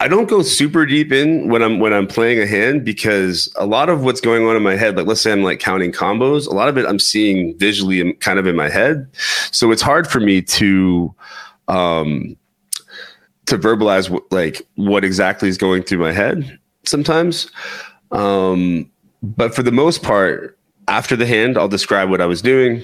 I 0.00 0.06
don't 0.06 0.28
go 0.28 0.42
super 0.42 0.86
deep 0.86 1.10
in 1.10 1.48
when 1.48 1.60
I'm 1.60 1.80
when 1.80 1.92
I'm 1.92 2.06
playing 2.06 2.40
a 2.40 2.46
hand 2.46 2.84
because 2.84 3.52
a 3.56 3.66
lot 3.66 3.88
of 3.88 4.04
what's 4.04 4.20
going 4.20 4.46
on 4.46 4.54
in 4.54 4.62
my 4.62 4.76
head, 4.76 4.96
like 4.96 5.06
let's 5.06 5.20
say 5.20 5.32
I'm 5.32 5.42
like 5.42 5.58
counting 5.58 5.90
combos, 5.90 6.46
a 6.46 6.54
lot 6.54 6.68
of 6.68 6.78
it 6.78 6.86
I'm 6.86 7.00
seeing 7.00 7.58
visually 7.58 8.12
kind 8.14 8.38
of 8.38 8.46
in 8.46 8.54
my 8.54 8.68
head. 8.68 9.08
So 9.50 9.72
it's 9.72 9.82
hard 9.82 10.06
for 10.06 10.20
me 10.20 10.40
to 10.42 11.12
um 11.66 12.36
to 13.48 13.58
verbalize 13.58 14.16
like 14.30 14.62
what 14.76 15.04
exactly 15.04 15.48
is 15.48 15.58
going 15.58 15.82
through 15.82 15.98
my 15.98 16.12
head 16.12 16.58
sometimes. 16.84 17.50
Um, 18.12 18.90
but 19.22 19.54
for 19.54 19.62
the 19.62 19.72
most 19.72 20.02
part, 20.02 20.58
after 20.86 21.16
the 21.16 21.26
hand, 21.26 21.58
I'll 21.58 21.68
describe 21.68 22.08
what 22.08 22.20
I 22.20 22.26
was 22.26 22.40
doing, 22.40 22.82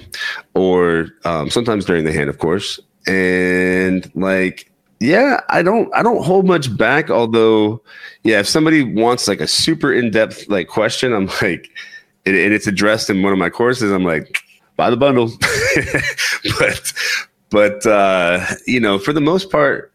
or 0.53 1.07
um, 1.23 1.49
sometimes 1.49 1.85
during 1.85 2.03
the 2.05 2.13
hand, 2.13 2.29
of 2.29 2.37
course. 2.37 2.79
And 3.07 4.11
like, 4.15 4.71
yeah, 4.99 5.41
I 5.49 5.63
don't, 5.63 5.93
I 5.95 6.03
don't 6.03 6.23
hold 6.23 6.45
much 6.45 6.75
back. 6.75 7.09
Although, 7.09 7.81
yeah, 8.23 8.39
if 8.39 8.47
somebody 8.47 8.83
wants 8.83 9.27
like 9.27 9.41
a 9.41 9.47
super 9.47 9.91
in 9.91 10.11
depth 10.11 10.47
like 10.49 10.67
question, 10.67 11.13
I'm 11.13 11.27
like, 11.41 11.69
and, 12.25 12.35
and 12.35 12.53
it's 12.53 12.67
addressed 12.67 13.09
in 13.09 13.23
one 13.23 13.33
of 13.33 13.39
my 13.39 13.49
courses, 13.49 13.91
I'm 13.91 14.03
like, 14.03 14.39
buy 14.75 14.89
the 14.89 14.97
bundle. 14.97 15.31
but, 16.59 16.93
but 17.49 17.85
uh, 17.85 18.45
you 18.67 18.79
know, 18.79 18.99
for 18.99 19.13
the 19.13 19.21
most 19.21 19.51
part, 19.51 19.91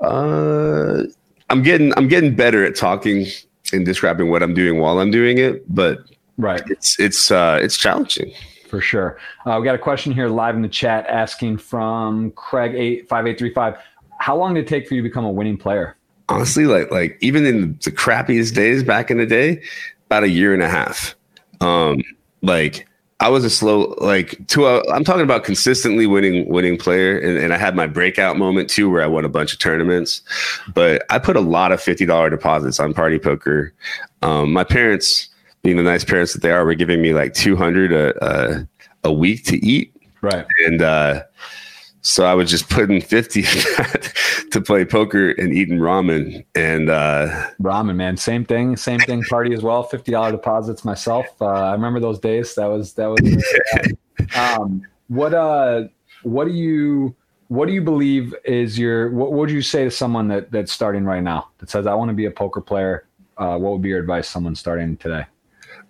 uh, 0.00 1.02
I'm 1.50 1.62
getting 1.62 1.96
I'm 1.96 2.08
getting 2.08 2.34
better 2.34 2.64
at 2.64 2.76
talking 2.76 3.26
and 3.72 3.84
describing 3.84 4.30
what 4.30 4.42
I'm 4.42 4.54
doing 4.54 4.80
while 4.80 4.98
I'm 4.98 5.10
doing 5.10 5.38
it, 5.38 5.62
but 5.72 5.98
right, 6.36 6.62
it's 6.68 6.98
it's 6.98 7.30
uh, 7.30 7.58
it's 7.62 7.76
challenging 7.76 8.32
for 8.68 8.80
sure. 8.80 9.18
Uh, 9.44 9.56
we 9.60 9.64
got 9.64 9.74
a 9.74 9.78
question 9.78 10.12
here 10.12 10.28
live 10.28 10.54
in 10.54 10.62
the 10.62 10.68
chat 10.68 11.06
asking 11.06 11.58
from 11.58 12.30
Craig 12.32 12.74
eight 12.74 13.08
five 13.08 13.26
eight 13.26 13.38
three 13.38 13.54
five. 13.54 13.78
How 14.18 14.36
long 14.36 14.54
did 14.54 14.64
it 14.64 14.68
take 14.68 14.88
for 14.88 14.94
you 14.94 15.02
to 15.02 15.08
become 15.08 15.24
a 15.24 15.30
winning 15.30 15.56
player? 15.56 15.96
Honestly, 16.28 16.66
like 16.66 16.90
like 16.90 17.16
even 17.20 17.46
in 17.46 17.78
the 17.84 17.92
crappiest 17.92 18.54
days 18.54 18.82
back 18.82 19.10
in 19.10 19.18
the 19.18 19.26
day, 19.26 19.62
about 20.06 20.24
a 20.24 20.28
year 20.28 20.52
and 20.52 20.62
a 20.62 20.68
half. 20.68 21.14
Um, 21.60 22.02
like 22.42 22.86
I 23.18 23.30
was 23.30 23.44
a 23.44 23.50
slow 23.50 23.94
like 23.98 24.46
to 24.48 24.66
a, 24.66 24.92
I'm 24.92 25.02
talking 25.02 25.22
about 25.22 25.42
consistently 25.42 26.06
winning 26.06 26.46
winning 26.48 26.76
player 26.76 27.18
and, 27.18 27.38
and 27.38 27.54
I 27.54 27.56
had 27.56 27.74
my 27.74 27.86
breakout 27.86 28.36
moment 28.36 28.68
too 28.68 28.90
where 28.90 29.02
I 29.02 29.06
won 29.06 29.24
a 29.24 29.28
bunch 29.28 29.54
of 29.54 29.58
tournaments. 29.58 30.20
But 30.74 31.02
I 31.08 31.18
put 31.18 31.36
a 31.36 31.40
lot 31.40 31.72
of 31.72 31.80
fifty 31.80 32.04
dollar 32.04 32.28
deposits 32.28 32.78
on 32.78 32.92
party 32.92 33.18
poker. 33.18 33.72
Um, 34.20 34.52
my 34.52 34.64
parents, 34.64 35.28
being 35.62 35.78
the 35.78 35.82
nice 35.82 36.04
parents 36.04 36.34
that 36.34 36.42
they 36.42 36.50
are, 36.50 36.64
were 36.64 36.74
giving 36.74 37.00
me 37.00 37.14
like 37.14 37.32
two 37.32 37.56
hundred 37.56 37.92
a, 37.92 38.12
a 38.24 38.68
a 39.04 39.12
week 39.12 39.44
to 39.44 39.64
eat. 39.64 39.92
Right. 40.20 40.46
And 40.66 40.82
uh 40.82 41.22
so 42.06 42.24
I 42.24 42.34
was 42.34 42.48
just 42.48 42.70
putting 42.70 43.00
50 43.00 43.42
to 44.52 44.60
play 44.64 44.84
poker 44.84 45.30
and 45.30 45.52
eating 45.52 45.78
ramen 45.78 46.44
and 46.54 46.88
uh, 46.88 47.50
ramen, 47.60 47.96
man. 47.96 48.16
Same 48.16 48.44
thing, 48.44 48.76
same 48.76 49.00
thing. 49.00 49.24
Party 49.24 49.52
as 49.52 49.62
well. 49.62 49.88
$50 49.88 50.30
deposits 50.30 50.84
myself. 50.84 51.26
Uh, 51.40 51.46
I 51.46 51.72
remember 51.72 51.98
those 51.98 52.20
days. 52.20 52.54
That 52.54 52.66
was, 52.66 52.92
that 52.92 53.06
was, 53.08 53.44
um, 54.36 54.82
what, 55.08 55.34
uh, 55.34 55.88
what 56.22 56.44
do 56.44 56.52
you, 56.52 57.12
what 57.48 57.66
do 57.66 57.72
you 57.72 57.82
believe 57.82 58.32
is 58.44 58.78
your, 58.78 59.10
what 59.10 59.32
would 59.32 59.50
you 59.50 59.60
say 59.60 59.82
to 59.82 59.90
someone 59.90 60.28
that 60.28 60.52
that's 60.52 60.70
starting 60.70 61.04
right 61.04 61.24
now 61.24 61.48
that 61.58 61.70
says, 61.70 61.88
I 61.88 61.94
want 61.94 62.10
to 62.10 62.14
be 62.14 62.26
a 62.26 62.30
poker 62.30 62.60
player? 62.60 63.08
Uh, 63.36 63.58
what 63.58 63.72
would 63.72 63.82
be 63.82 63.88
your 63.88 63.98
advice 63.98 64.28
someone 64.28 64.54
starting 64.54 64.96
today? 64.98 65.26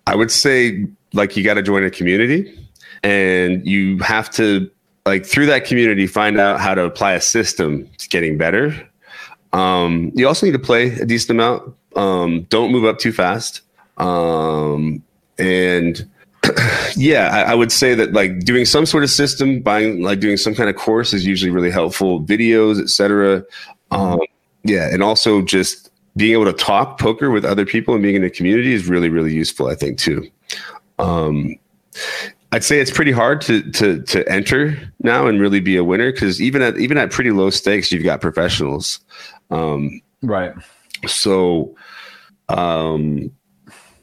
I 0.07 0.17
would 0.17 0.31
say 0.31 0.87
like 1.13 1.37
you 1.37 1.45
got 1.45 1.55
to 1.55 1.63
join 1.63 1.85
a 1.85 1.91
community 1.91 2.59
and 3.03 3.67
you 3.67 3.99
have 3.99 4.31
to 4.31 4.71
like 5.07 5.25
through 5.25 5.47
that 5.47 5.65
community, 5.65 6.07
find 6.07 6.39
out 6.39 6.61
how 6.61 6.75
to 6.75 6.85
apply 6.85 7.13
a 7.13 7.21
system 7.21 7.89
to 7.99 8.09
getting 8.09 8.37
better. 8.37 8.75
Um, 9.53 10.11
you 10.15 10.27
also 10.27 10.45
need 10.45 10.53
to 10.53 10.59
play 10.59 10.89
a 10.89 11.07
decent 11.07 11.31
amount. 11.31 11.75
Um, 11.95 12.43
don't 12.51 12.73
move 12.73 12.85
up 12.85 12.99
too 12.99 13.13
fast. 13.13 13.63
Um, 13.97 15.03
and 15.39 16.07
yeah, 16.97 17.31
I, 17.33 17.53
I, 17.53 17.55
would 17.55 17.73
say 17.73 17.95
that 17.95 18.13
like 18.13 18.41
doing 18.41 18.67
some 18.67 18.85
sort 18.85 19.05
of 19.05 19.11
system, 19.11 19.61
buying 19.61 20.03
like 20.03 20.21
doing 20.21 20.37
some 20.37 20.55
kind 20.55 20.69
of 20.69 20.77
course 20.77 21.15
is 21.15 21.25
usually 21.25 21.51
really 21.51 21.71
helpful. 21.71 22.21
Videos, 22.23 22.83
etc. 22.83 23.45
Um, 23.91 24.21
yeah, 24.65 24.93
and 24.93 25.03
also 25.03 25.41
just 25.41 25.91
being 26.17 26.33
able 26.33 26.45
to 26.45 26.53
talk 26.53 26.99
poker 26.99 27.31
with 27.31 27.45
other 27.45 27.65
people 27.65 27.95
and 27.95 28.03
being 28.03 28.17
in 28.17 28.25
a 28.25 28.31
community 28.31 28.75
is 28.75 28.87
really 28.87 29.09
really 29.09 29.33
useful. 29.33 29.69
I 29.69 29.75
think 29.75 29.99
too. 29.99 30.29
Um, 30.99 31.57
I'd 32.57 32.65
say 32.65 32.81
it's 32.81 32.91
pretty 32.91 33.13
hard 33.13 33.43
to 33.43 33.71
to 33.73 34.01
to 34.05 34.27
enter 34.33 34.79
now 35.03 35.27
and 35.27 35.39
really 35.39 35.61
be 35.61 35.77
a 35.77 35.85
winner 35.85 36.11
because 36.11 36.41
even 36.41 36.63
at 36.63 36.79
even 36.79 36.97
at 36.97 37.11
pretty 37.11 37.31
low 37.31 37.51
stakes, 37.51 37.93
you've 37.93 38.03
got 38.03 38.23
professionals. 38.23 38.99
Um, 39.51 40.01
right. 40.23 40.55
So, 41.07 41.77
um, 42.49 43.31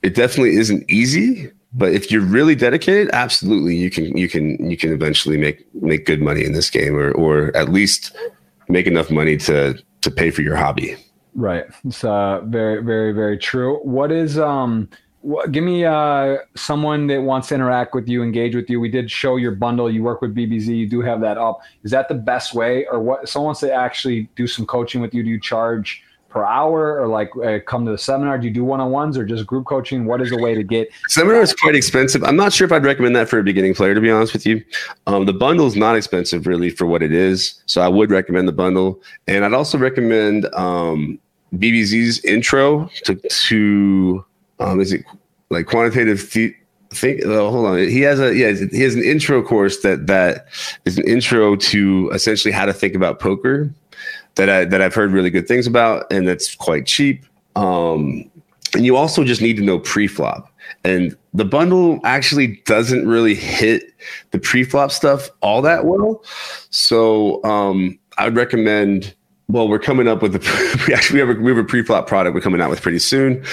it 0.04 0.14
definitely 0.14 0.58
isn't 0.58 0.88
easy, 0.88 1.50
but 1.74 1.94
if 1.94 2.12
you're 2.12 2.22
really 2.22 2.54
dedicated, 2.54 3.10
absolutely, 3.12 3.76
you 3.76 3.90
can 3.90 4.16
you 4.16 4.30
can 4.30 4.70
you 4.70 4.78
can 4.78 4.94
eventually 4.94 5.36
make 5.36 5.66
make 5.74 6.06
good 6.06 6.22
money 6.22 6.46
in 6.46 6.54
this 6.54 6.70
game, 6.70 6.96
or 6.96 7.12
or 7.14 7.58
at 7.58 7.70
least 7.70 8.16
make 8.70 8.86
enough 8.86 9.10
money 9.10 9.36
to 9.36 9.82
to 10.02 10.12
pay 10.12 10.30
for 10.30 10.44
your 10.44 10.56
hobby. 10.56 10.96
Right. 11.34 11.66
It's 11.86 12.04
uh, 12.04 12.42
very 12.46 12.84
very 12.84 13.14
very 13.14 13.40
true. 13.40 13.78
What 13.78 14.12
is 14.12 14.38
um 14.38 14.90
give 15.52 15.64
me 15.64 15.86
uh, 15.86 16.38
someone 16.56 17.08
that 17.08 17.22
wants 17.22 17.48
to 17.50 17.56
interact 17.56 17.94
with 17.94 18.08
you, 18.08 18.24
engage 18.24 18.56
with 18.56 18.70
you. 18.70 18.80
We 18.80 18.90
did 18.90 19.10
show 19.10 19.38
your 19.38 19.52
bundle. 19.52 19.90
You 19.90 20.04
work 20.04 20.22
with 20.22 20.36
BBZ. 20.36 20.68
You 20.68 20.90
do 20.90 21.02
have 21.02 21.22
that 21.22 21.38
up. 21.38 21.62
Is 21.84 21.92
that 21.92 22.08
the 22.08 22.16
best 22.16 22.54
way, 22.54 22.86
or 22.88 23.00
what? 23.00 23.30
Someone 23.30 23.48
wants 23.48 23.62
to 23.62 23.74
actually 23.74 24.30
do 24.36 24.48
some 24.48 24.66
coaching 24.66 25.02
with 25.02 25.14
you. 25.14 25.24
Do 25.24 25.30
you 25.30 25.40
charge 25.40 26.04
per 26.30 26.44
hour, 26.44 27.00
or 27.00 27.08
like 27.08 27.30
uh, 27.38 27.60
come 27.66 27.86
to 27.86 27.92
the 27.92 27.98
seminar? 27.98 28.38
Do 28.38 28.48
you 28.48 28.54
do 28.54 28.66
one 28.66 28.82
on 28.82 28.92
ones, 28.92 29.18
or 29.18 29.26
just 29.26 29.46
group 29.46 29.66
coaching? 29.66 30.06
What 30.06 30.22
is 30.22 30.30
the 30.30 30.42
way 30.42 30.56
to 30.56 30.64
get? 30.64 30.90
Seminar 31.08 31.42
is 31.42 31.54
quite 31.54 31.76
expensive. 31.76 32.24
I'm 32.24 32.36
not 32.36 32.52
sure 32.52 32.66
if 32.66 32.72
I'd 32.72 32.84
recommend 32.84 33.16
that 33.16 33.30
for 33.30 33.40
a 33.40 33.44
beginning 33.44 33.76
player. 33.76 33.94
To 33.94 34.02
be 34.02 34.12
honest 34.12 34.34
with 34.34 34.46
you, 34.46 34.64
um, 35.08 35.26
the 35.26 35.34
bundle 35.34 35.68
is 35.68 35.76
not 35.76 35.96
expensive 35.96 36.48
really 36.48 36.70
for 36.70 36.86
what 36.86 37.02
it 37.02 37.14
is. 37.14 37.62
So 37.66 37.82
I 37.82 37.88
would 37.88 38.12
recommend 38.12 38.48
the 38.48 38.54
bundle, 38.54 39.02
and 39.28 39.46
I'd 39.46 39.54
also 39.54 39.78
recommend 39.78 40.54
um, 40.54 41.18
BBZ's 41.56 42.24
intro 42.26 42.90
to 43.06 43.16
to 43.16 44.26
um, 44.64 44.80
is 44.80 44.94
it 44.94 45.06
like 45.50 45.68
quantitative 45.68 46.22
think 46.94 47.22
oh, 47.26 47.52
hold 47.52 47.66
on. 47.66 47.78
He 47.80 48.02
has 48.02 48.20
a 48.20 48.36
yeah 48.36 48.52
he 48.52 48.82
has 48.82 48.96
an 48.96 49.04
intro 49.04 49.42
course 49.42 49.82
that 49.82 50.08
that 50.08 50.48
is 50.86 50.98
an 50.98 51.08
intro 51.08 51.56
to 51.56 52.10
essentially 52.14 52.52
how 52.52 52.66
to 52.66 52.74
think 52.74 52.96
about 52.96 53.20
poker 53.20 53.74
that 54.36 54.50
I 54.50 54.66
that 54.66 54.82
I've 54.82 54.94
heard 54.94 55.12
really 55.12 55.30
good 55.30 55.48
things 55.48 55.68
about 55.68 56.12
and 56.12 56.28
that's 56.28 56.56
quite 56.56 56.86
cheap. 56.86 57.26
Um 57.56 58.30
and 58.76 58.86
you 58.86 58.96
also 58.96 59.24
just 59.24 59.42
need 59.42 59.58
to 59.58 59.64
know 59.64 59.78
pre-flop. 59.78 60.52
And 60.84 61.16
the 61.36 61.46
bundle 61.46 62.00
actually 62.04 62.60
doesn't 62.66 63.08
really 63.08 63.36
hit 63.36 63.94
the 64.32 64.40
pre-flop 64.40 64.92
stuff 64.92 65.30
all 65.42 65.62
that 65.62 65.86
well. 65.86 66.24
So 66.70 67.44
um 67.44 68.00
I 68.18 68.26
would 68.26 68.36
recommend 68.36 69.16
well, 69.48 69.68
we're 69.68 69.80
coming 69.80 70.08
up 70.08 70.22
with 70.22 70.36
a 70.36 70.84
we 70.88 70.94
actually 70.94 71.20
have 71.20 71.30
a, 71.30 71.34
we 71.34 71.52
have 71.52 71.58
a 71.58 71.64
pre-flop 71.64 72.08
product 72.08 72.34
we're 72.34 72.42
coming 72.42 72.62
out 72.62 72.70
with 72.70 72.82
pretty 72.82 73.00
soon. 73.00 73.44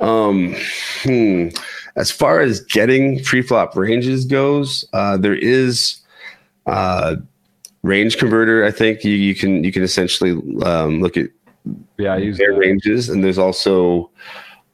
Um, 0.00 0.54
hmm. 1.02 1.48
As 1.96 2.10
far 2.10 2.40
as 2.40 2.60
getting 2.60 3.24
pre-flop 3.24 3.74
ranges 3.74 4.26
goes, 4.26 4.84
uh, 4.92 5.16
there 5.16 5.34
is 5.34 5.98
uh, 6.66 7.16
range 7.82 8.18
converter. 8.18 8.64
I 8.64 8.70
think 8.70 9.02
you, 9.02 9.14
you 9.14 9.34
can 9.34 9.64
you 9.64 9.72
can 9.72 9.82
essentially 9.82 10.32
um, 10.62 11.00
look 11.00 11.16
at 11.16 11.30
yeah 11.96 12.18
their 12.18 12.52
ranges, 12.52 13.08
and 13.08 13.24
there's 13.24 13.38
also 13.38 14.10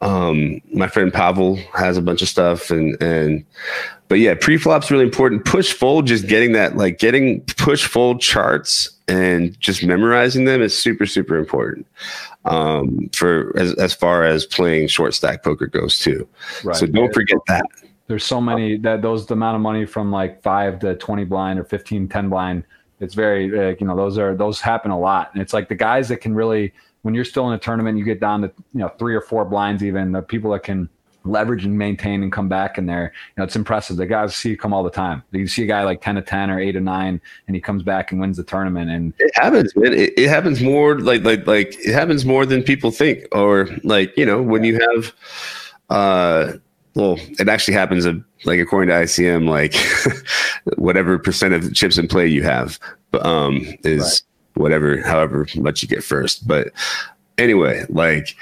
um, 0.03 0.61
my 0.75 0.89
friend 0.89 1.13
Pavel 1.13 1.57
has 1.75 1.97
a 1.97 2.03
bunch 2.03 2.23
of 2.23 2.29
stuff, 2.29 2.71
and 2.71 3.01
and 3.01 3.45
but 4.09 4.19
yeah, 4.19 4.35
pre-flop's 4.35 4.91
really 4.91 5.05
important. 5.05 5.45
Push 5.45 5.73
fold, 5.73 6.07
just 6.07 6.27
getting 6.27 6.53
that 6.53 6.77
like 6.77 6.99
getting 6.99 7.41
push 7.43 7.87
fold 7.87 8.21
charts 8.21 8.91
and 9.07 9.59
just 9.61 9.85
memorizing 9.85 10.45
them 10.45 10.61
is 10.61 10.77
super 10.77 11.07
super 11.07 11.37
important 11.37 11.87
um, 12.45 13.09
for 13.13 13.57
as 13.57 13.75
as 13.75 13.95
far 13.95 14.25
as 14.25 14.45
playing 14.45 14.89
short 14.89 15.15
stack 15.15 15.45
poker 15.45 15.69
goes 15.69 16.01
too. 16.01 16.29
Right. 16.65 16.77
So 16.77 16.87
don't 16.87 17.15
forget 17.15 17.39
that. 17.47 17.65
There's 18.09 18.25
so 18.25 18.41
many 18.41 18.77
that 18.79 19.03
those 19.03 19.27
the 19.27 19.35
amount 19.35 19.55
of 19.55 19.63
money 19.63 19.87
from 19.87 20.11
like 20.11 20.43
five 20.43 20.81
to 20.81 20.97
20 20.97 21.25
blind 21.25 21.61
or 21.61 21.65
15, 21.65 22.09
10 22.09 22.29
blind. 22.29 22.65
It's 22.99 23.15
very 23.15 23.51
like, 23.51 23.81
you 23.81 23.87
know, 23.87 23.97
those 23.97 24.19
are 24.19 24.35
those 24.35 24.61
happen 24.61 24.91
a 24.91 24.99
lot. 24.99 25.31
And 25.33 25.41
it's 25.41 25.53
like 25.53 25.69
the 25.69 25.77
guys 25.77 26.09
that 26.09 26.19
can 26.19 26.35
really 26.35 26.73
when 27.03 27.15
you're 27.15 27.25
still 27.25 27.49
in 27.49 27.55
a 27.55 27.59
tournament, 27.59 27.99
you 27.99 28.05
get 28.05 28.21
down 28.21 28.43
to, 28.43 28.49
you 28.73 28.81
know, 28.81 28.89
three 28.99 29.15
or 29.15 29.21
four 29.21 29.45
blinds, 29.45 29.83
even 29.83 30.13
the 30.13 30.23
people 30.23 30.51
that 30.53 30.63
can 30.63 30.89
leverage 31.25 31.65
and 31.65 31.77
maintain 31.77 32.23
and 32.23 32.33
come 32.33 32.49
back 32.49 32.79
in 32.79 32.87
there. 32.87 33.13
You 33.15 33.41
know, 33.41 33.45
it's 33.45 33.57
impressive. 33.57 33.97
The 33.97 34.07
guys 34.07 34.35
see 34.35 34.51
you 34.51 34.57
come 34.57 34.73
all 34.73 34.83
the 34.83 34.91
time. 34.91 35.23
You 35.33 35.47
see 35.47 35.63
a 35.63 35.67
guy 35.67 35.85
like 35.85 36.01
10 36.01 36.17
to 36.17 36.23
10 36.23 36.51
or 36.51 36.59
8 36.59 36.73
to 36.73 36.81
9 36.81 37.21
and 37.47 37.57
he 37.57 37.61
comes 37.61 37.83
back 37.83 38.13
and 38.13 38.21
wins 38.21 38.37
the 38.37 38.43
tournament 38.45 38.91
and 38.91 39.13
It 39.19 39.33
happens, 39.35 39.75
man. 39.77 39.93
It, 39.93 40.19
it 40.19 40.29
happens 40.29 40.61
more 40.61 40.99
like 40.99 41.23
like 41.23 41.47
like 41.47 41.77
it 41.79 41.93
happens 41.93 42.25
more 42.25 42.47
than 42.47 42.63
people 42.63 42.91
think. 42.91 43.27
Or 43.33 43.69
like 43.85 44.17
you 44.17 44.27
know 44.27 44.43
when 44.43 44.65
you 44.65 44.81
have, 44.81 45.13
uh, 45.91 46.53
well, 46.95 47.19
it 47.39 47.49
actually 47.49 47.75
happens. 47.75 48.07
uh 48.07 48.15
like 48.45 48.59
according 48.59 48.89
to 48.89 48.95
ICM, 48.95 49.49
like 49.49 49.75
whatever 50.77 51.17
percent 51.19 51.55
of 51.55 51.73
chips 51.75 51.97
in 51.97 52.09
play 52.09 52.27
you 52.27 52.43
have, 52.43 52.79
um, 53.21 53.65
is 53.85 54.25
whatever, 54.55 55.01
however 55.03 55.47
much 55.57 55.83
you 55.83 55.89
get 55.89 56.05
first. 56.05 56.47
But 56.47 56.69
anyway, 57.39 57.85
like 57.89 58.37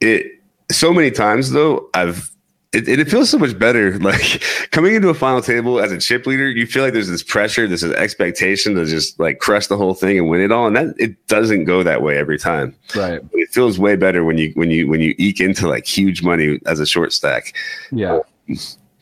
it. 0.00 0.36
So 0.70 0.92
many 0.92 1.10
times 1.10 1.50
though, 1.50 1.88
I've 1.94 2.30
it, 2.72 2.88
it 2.88 3.10
feels 3.10 3.28
so 3.28 3.38
much 3.38 3.58
better. 3.58 3.98
Like 4.10 4.42
coming 4.70 4.94
into 4.94 5.08
a 5.08 5.14
final 5.14 5.42
table 5.42 5.78
as 5.78 5.92
a 5.92 5.98
chip 5.98 6.26
leader, 6.26 6.50
you 6.50 6.66
feel 6.66 6.82
like 6.82 6.92
there's 6.92 7.08
this 7.08 7.22
pressure, 7.22 7.66
this 7.68 7.84
expectation 7.84 8.74
to 8.74 8.86
just 8.86 9.20
like 9.20 9.38
crush 9.38 9.66
the 9.66 9.76
whole 9.76 9.94
thing 9.94 10.18
and 10.18 10.28
win 10.28 10.40
it 10.40 10.50
all. 10.50 10.66
And 10.66 10.76
that 10.76 10.94
it 10.98 11.26
doesn't 11.26 11.64
go 11.64 11.82
that 11.82 12.02
way 12.02 12.16
every 12.16 12.38
time. 12.38 12.74
right. 12.96 13.20
It 13.32 13.50
feels 13.50 13.78
way 13.78 13.96
better 13.96 14.24
when 14.24 14.38
you 14.38 14.52
when 14.54 14.70
you 14.70 14.88
when 14.88 15.00
you 15.00 15.14
eke 15.18 15.40
into 15.40 15.68
like 15.68 15.86
huge 15.86 16.22
money 16.22 16.58
as 16.66 16.80
a 16.80 16.86
short 16.86 17.12
stack. 17.12 17.54
Yeah. 17.92 18.20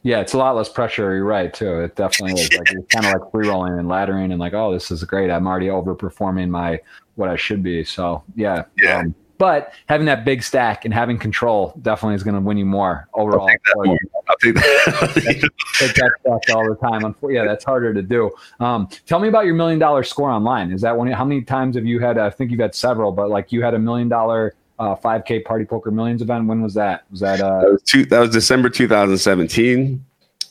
Yeah, 0.03 0.21
it's 0.21 0.33
a 0.33 0.39
lot 0.39 0.57
less 0.57 0.69
pressure. 0.69 1.15
You're 1.15 1.25
right 1.25 1.53
too. 1.53 1.81
It 1.81 1.97
definitely 1.97 2.41
is 2.41 2.53
like 2.57 2.71
it's 2.71 2.95
kind 2.95 3.07
of 3.07 3.21
like 3.21 3.31
free 3.31 3.49
rolling 3.49 3.79
and 3.79 3.89
laddering 3.89 4.31
and 4.31 4.39
like, 4.39 4.55
oh, 4.55 4.73
this 4.73 4.91
is 4.91 5.03
great. 5.05 5.31
I'm 5.31 5.47
already 5.47 5.67
overperforming 5.67 6.49
my 6.49 6.81
what 7.17 7.29
I 7.29 7.37
should 7.37 7.63
be. 7.63 7.85
So 7.85 8.23
yeah. 8.35 8.65
Yeah. 8.77 9.01
Um, 9.01 9.15
but 9.39 9.73
having 9.89 10.07
that 10.07 10.25
big 10.25 10.43
stack 10.43 10.85
and 10.85 10.93
having 10.93 11.17
control 11.17 11.73
definitely 11.83 12.17
is 12.17 12.25
going 12.25 12.35
to 12.35 12.41
win 12.41 12.59
you 12.59 12.67
more 12.67 13.09
overall. 13.15 13.43
I'll 13.43 13.49
take 13.49 13.63
that 13.65 13.87
more. 13.87 13.99
I'll 14.29 14.37
take 14.37 14.55
that. 14.57 15.51
Take 15.79 15.95
that 15.95 16.13
stack 16.21 16.57
all 16.57 16.69
the 16.69 16.77
time. 16.77 17.15
Yeah, 17.23 17.45
that's 17.45 17.65
harder 17.65 17.95
to 17.95 18.03
do. 18.03 18.33
Um, 18.59 18.89
tell 19.07 19.21
me 19.21 19.29
about 19.29 19.45
your 19.47 19.55
million 19.55 19.79
dollar 19.79 20.03
score 20.03 20.29
online. 20.29 20.73
Is 20.73 20.81
that 20.81 20.97
one? 20.97 21.07
How 21.09 21.25
many 21.25 21.43
times 21.43 21.77
have 21.77 21.87
you 21.87 22.01
had? 22.01 22.19
I 22.19 22.31
think 22.31 22.51
you've 22.51 22.61
had 22.61 22.75
several, 22.75 23.13
but 23.13 23.31
like 23.31 23.53
you 23.53 23.63
had 23.63 23.75
a 23.75 23.79
million 23.79 24.09
dollar 24.09 24.55
uh, 24.79 24.95
5K 24.95 25.45
Party 25.45 25.65
Poker 25.65 25.91
Millions 25.91 26.23
event. 26.23 26.47
When 26.47 26.63
was 26.63 26.75
that? 26.75 27.05
Was 27.11 27.21
that 27.21 27.41
uh, 27.41 27.61
that 27.61 27.73
was 27.73 27.83
two, 27.83 28.05
that 28.07 28.21
was 28.21 28.31
December 28.31 28.71
2017. 28.71 30.05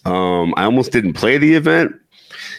Um, 0.06 0.54
I 0.56 0.64
almost 0.64 0.92
didn't 0.92 1.14
play 1.14 1.38
the 1.38 1.56
event 1.56 1.94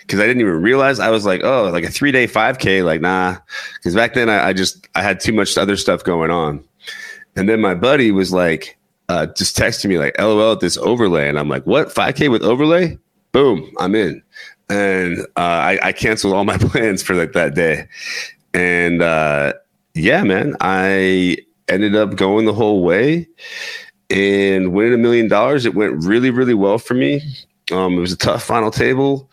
because 0.02 0.20
I 0.20 0.26
didn't 0.26 0.40
even 0.40 0.62
realize 0.62 1.00
I 1.00 1.10
was 1.10 1.24
like, 1.24 1.42
oh, 1.44 1.70
like 1.70 1.84
a 1.84 1.90
three 1.90 2.12
day 2.12 2.26
5K, 2.26 2.84
like 2.84 3.00
nah. 3.00 3.36
Because 3.74 3.94
back 3.94 4.14
then 4.14 4.28
I, 4.28 4.48
I 4.48 4.52
just 4.52 4.88
I 4.94 5.02
had 5.02 5.20
too 5.20 5.32
much 5.32 5.56
other 5.56 5.76
stuff 5.76 6.04
going 6.04 6.30
on. 6.30 6.64
And 7.36 7.48
then 7.48 7.60
my 7.60 7.74
buddy 7.74 8.10
was 8.10 8.32
like, 8.32 8.78
uh, 9.08 9.26
just 9.26 9.56
texting 9.56 9.86
me 9.86 9.98
like, 9.98 10.18
LOL 10.18 10.52
at 10.52 10.60
this 10.60 10.76
overlay, 10.78 11.28
and 11.28 11.38
I'm 11.38 11.48
like, 11.48 11.64
what 11.64 11.88
5K 11.88 12.30
with 12.30 12.42
overlay? 12.42 12.98
Boom, 13.32 13.70
I'm 13.78 13.94
in. 13.94 14.22
And 14.68 15.20
uh, 15.36 15.40
I, 15.40 15.78
I 15.82 15.92
canceled 15.92 16.34
all 16.34 16.44
my 16.44 16.58
plans 16.58 17.02
for 17.02 17.14
like 17.14 17.32
that 17.32 17.54
day. 17.54 17.88
And 18.52 19.02
uh, 19.02 19.54
yeah, 19.94 20.22
man, 20.24 20.56
I 20.60 21.38
ended 21.68 21.96
up 21.96 22.16
going 22.16 22.46
the 22.46 22.52
whole 22.52 22.82
way 22.82 23.28
and 24.10 24.72
winning 24.72 24.94
a 24.94 24.98
million 24.98 25.28
dollars. 25.28 25.66
It 25.66 25.74
went 25.74 26.04
really, 26.04 26.30
really 26.30 26.54
well 26.54 26.78
for 26.78 26.94
me. 26.94 27.22
Um, 27.70 27.94
it 27.94 28.00
was 28.00 28.12
a 28.12 28.16
tough 28.16 28.42
final 28.42 28.70
table. 28.70 29.30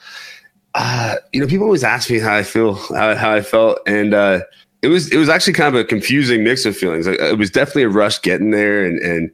Uh, 0.73 1.15
you 1.31 1.39
know, 1.39 1.47
people 1.47 1.65
always 1.65 1.83
ask 1.83 2.09
me 2.09 2.19
how 2.19 2.35
I 2.35 2.43
feel, 2.43 2.75
how, 2.93 3.15
how 3.15 3.33
I 3.33 3.41
felt, 3.41 3.79
and 3.87 4.13
uh, 4.13 4.41
it 4.81 4.89
was 4.89 5.11
it 5.11 5.17
was 5.17 5.29
actually 5.29 5.53
kind 5.53 5.73
of 5.73 5.79
a 5.79 5.85
confusing 5.85 6.43
mix 6.43 6.65
of 6.65 6.75
feelings. 6.75 7.07
It 7.07 7.37
was 7.37 7.49
definitely 7.49 7.83
a 7.83 7.89
rush 7.89 8.21
getting 8.21 8.51
there, 8.51 8.85
and 8.85 8.99
and 8.99 9.31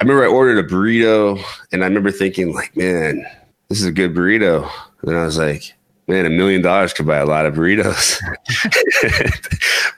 I 0.00 0.04
remember 0.04 0.24
I 0.24 0.28
ordered 0.28 0.64
a 0.64 0.66
burrito, 0.66 1.42
and 1.72 1.82
I 1.82 1.86
remember 1.86 2.10
thinking 2.10 2.54
like, 2.54 2.74
man, 2.74 3.26
this 3.68 3.80
is 3.80 3.86
a 3.86 3.92
good 3.92 4.14
burrito, 4.14 4.68
and 5.02 5.16
I 5.16 5.24
was 5.24 5.36
like, 5.36 5.74
man, 6.06 6.24
a 6.24 6.30
million 6.30 6.62
dollars 6.62 6.94
could 6.94 7.06
buy 7.06 7.18
a 7.18 7.26
lot 7.26 7.46
of 7.46 7.54
burritos. 7.54 8.18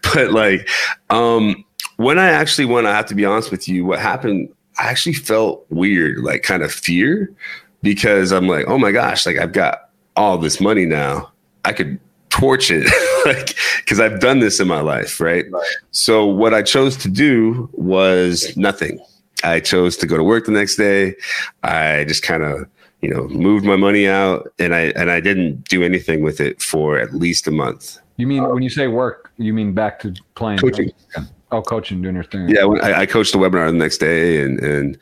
but 0.14 0.32
like, 0.32 0.68
um, 1.08 1.64
when 2.00 2.18
I 2.18 2.30
actually 2.30 2.64
went, 2.64 2.86
I 2.86 2.96
have 2.96 3.04
to 3.06 3.14
be 3.14 3.26
honest 3.26 3.50
with 3.50 3.68
you, 3.68 3.84
what 3.84 3.98
happened, 3.98 4.48
I 4.78 4.88
actually 4.88 5.12
felt 5.12 5.66
weird, 5.68 6.20
like 6.20 6.42
kind 6.42 6.62
of 6.62 6.72
fear, 6.72 7.30
because 7.82 8.32
I'm 8.32 8.48
like, 8.48 8.64
oh 8.68 8.78
my 8.78 8.90
gosh, 8.90 9.26
like 9.26 9.36
I've 9.36 9.52
got 9.52 9.90
all 10.16 10.38
this 10.38 10.62
money 10.62 10.86
now. 10.86 11.30
I 11.66 11.74
could 11.74 12.00
torch 12.30 12.70
it, 12.70 12.90
like, 13.26 13.54
because 13.84 14.00
I've 14.00 14.18
done 14.18 14.38
this 14.38 14.60
in 14.60 14.66
my 14.66 14.80
life, 14.80 15.20
right? 15.20 15.44
So 15.90 16.24
what 16.24 16.54
I 16.54 16.62
chose 16.62 16.96
to 16.98 17.10
do 17.10 17.68
was 17.74 18.56
nothing. 18.56 18.98
I 19.44 19.60
chose 19.60 19.98
to 19.98 20.06
go 20.06 20.16
to 20.16 20.24
work 20.24 20.46
the 20.46 20.52
next 20.52 20.76
day. 20.76 21.16
I 21.64 22.04
just 22.08 22.22
kind 22.22 22.42
of, 22.42 22.66
you 23.02 23.10
know, 23.10 23.28
moved 23.28 23.66
my 23.66 23.76
money 23.76 24.08
out, 24.08 24.50
and 24.58 24.74
I 24.74 24.92
and 24.96 25.10
I 25.10 25.20
didn't 25.20 25.68
do 25.68 25.82
anything 25.82 26.22
with 26.22 26.40
it 26.40 26.62
for 26.62 26.98
at 26.98 27.12
least 27.12 27.46
a 27.46 27.50
month. 27.50 27.98
you 28.16 28.26
mean 28.26 28.48
when 28.48 28.62
you 28.62 28.70
say 28.70 28.86
work, 28.86 29.32
you 29.36 29.52
mean 29.52 29.74
back 29.74 30.00
to 30.00 30.14
playing 30.34 30.60
Coaching. 30.60 30.92
Oh, 31.52 31.60
coaching, 31.62 32.00
doing 32.00 32.14
your 32.14 32.22
thing. 32.24 32.48
Yeah, 32.48 32.64
I, 32.82 33.00
I 33.00 33.06
coached 33.06 33.32
the 33.32 33.38
webinar 33.38 33.66
the 33.70 33.76
next 33.76 33.98
day, 33.98 34.40
and 34.42 34.60
and 34.60 34.98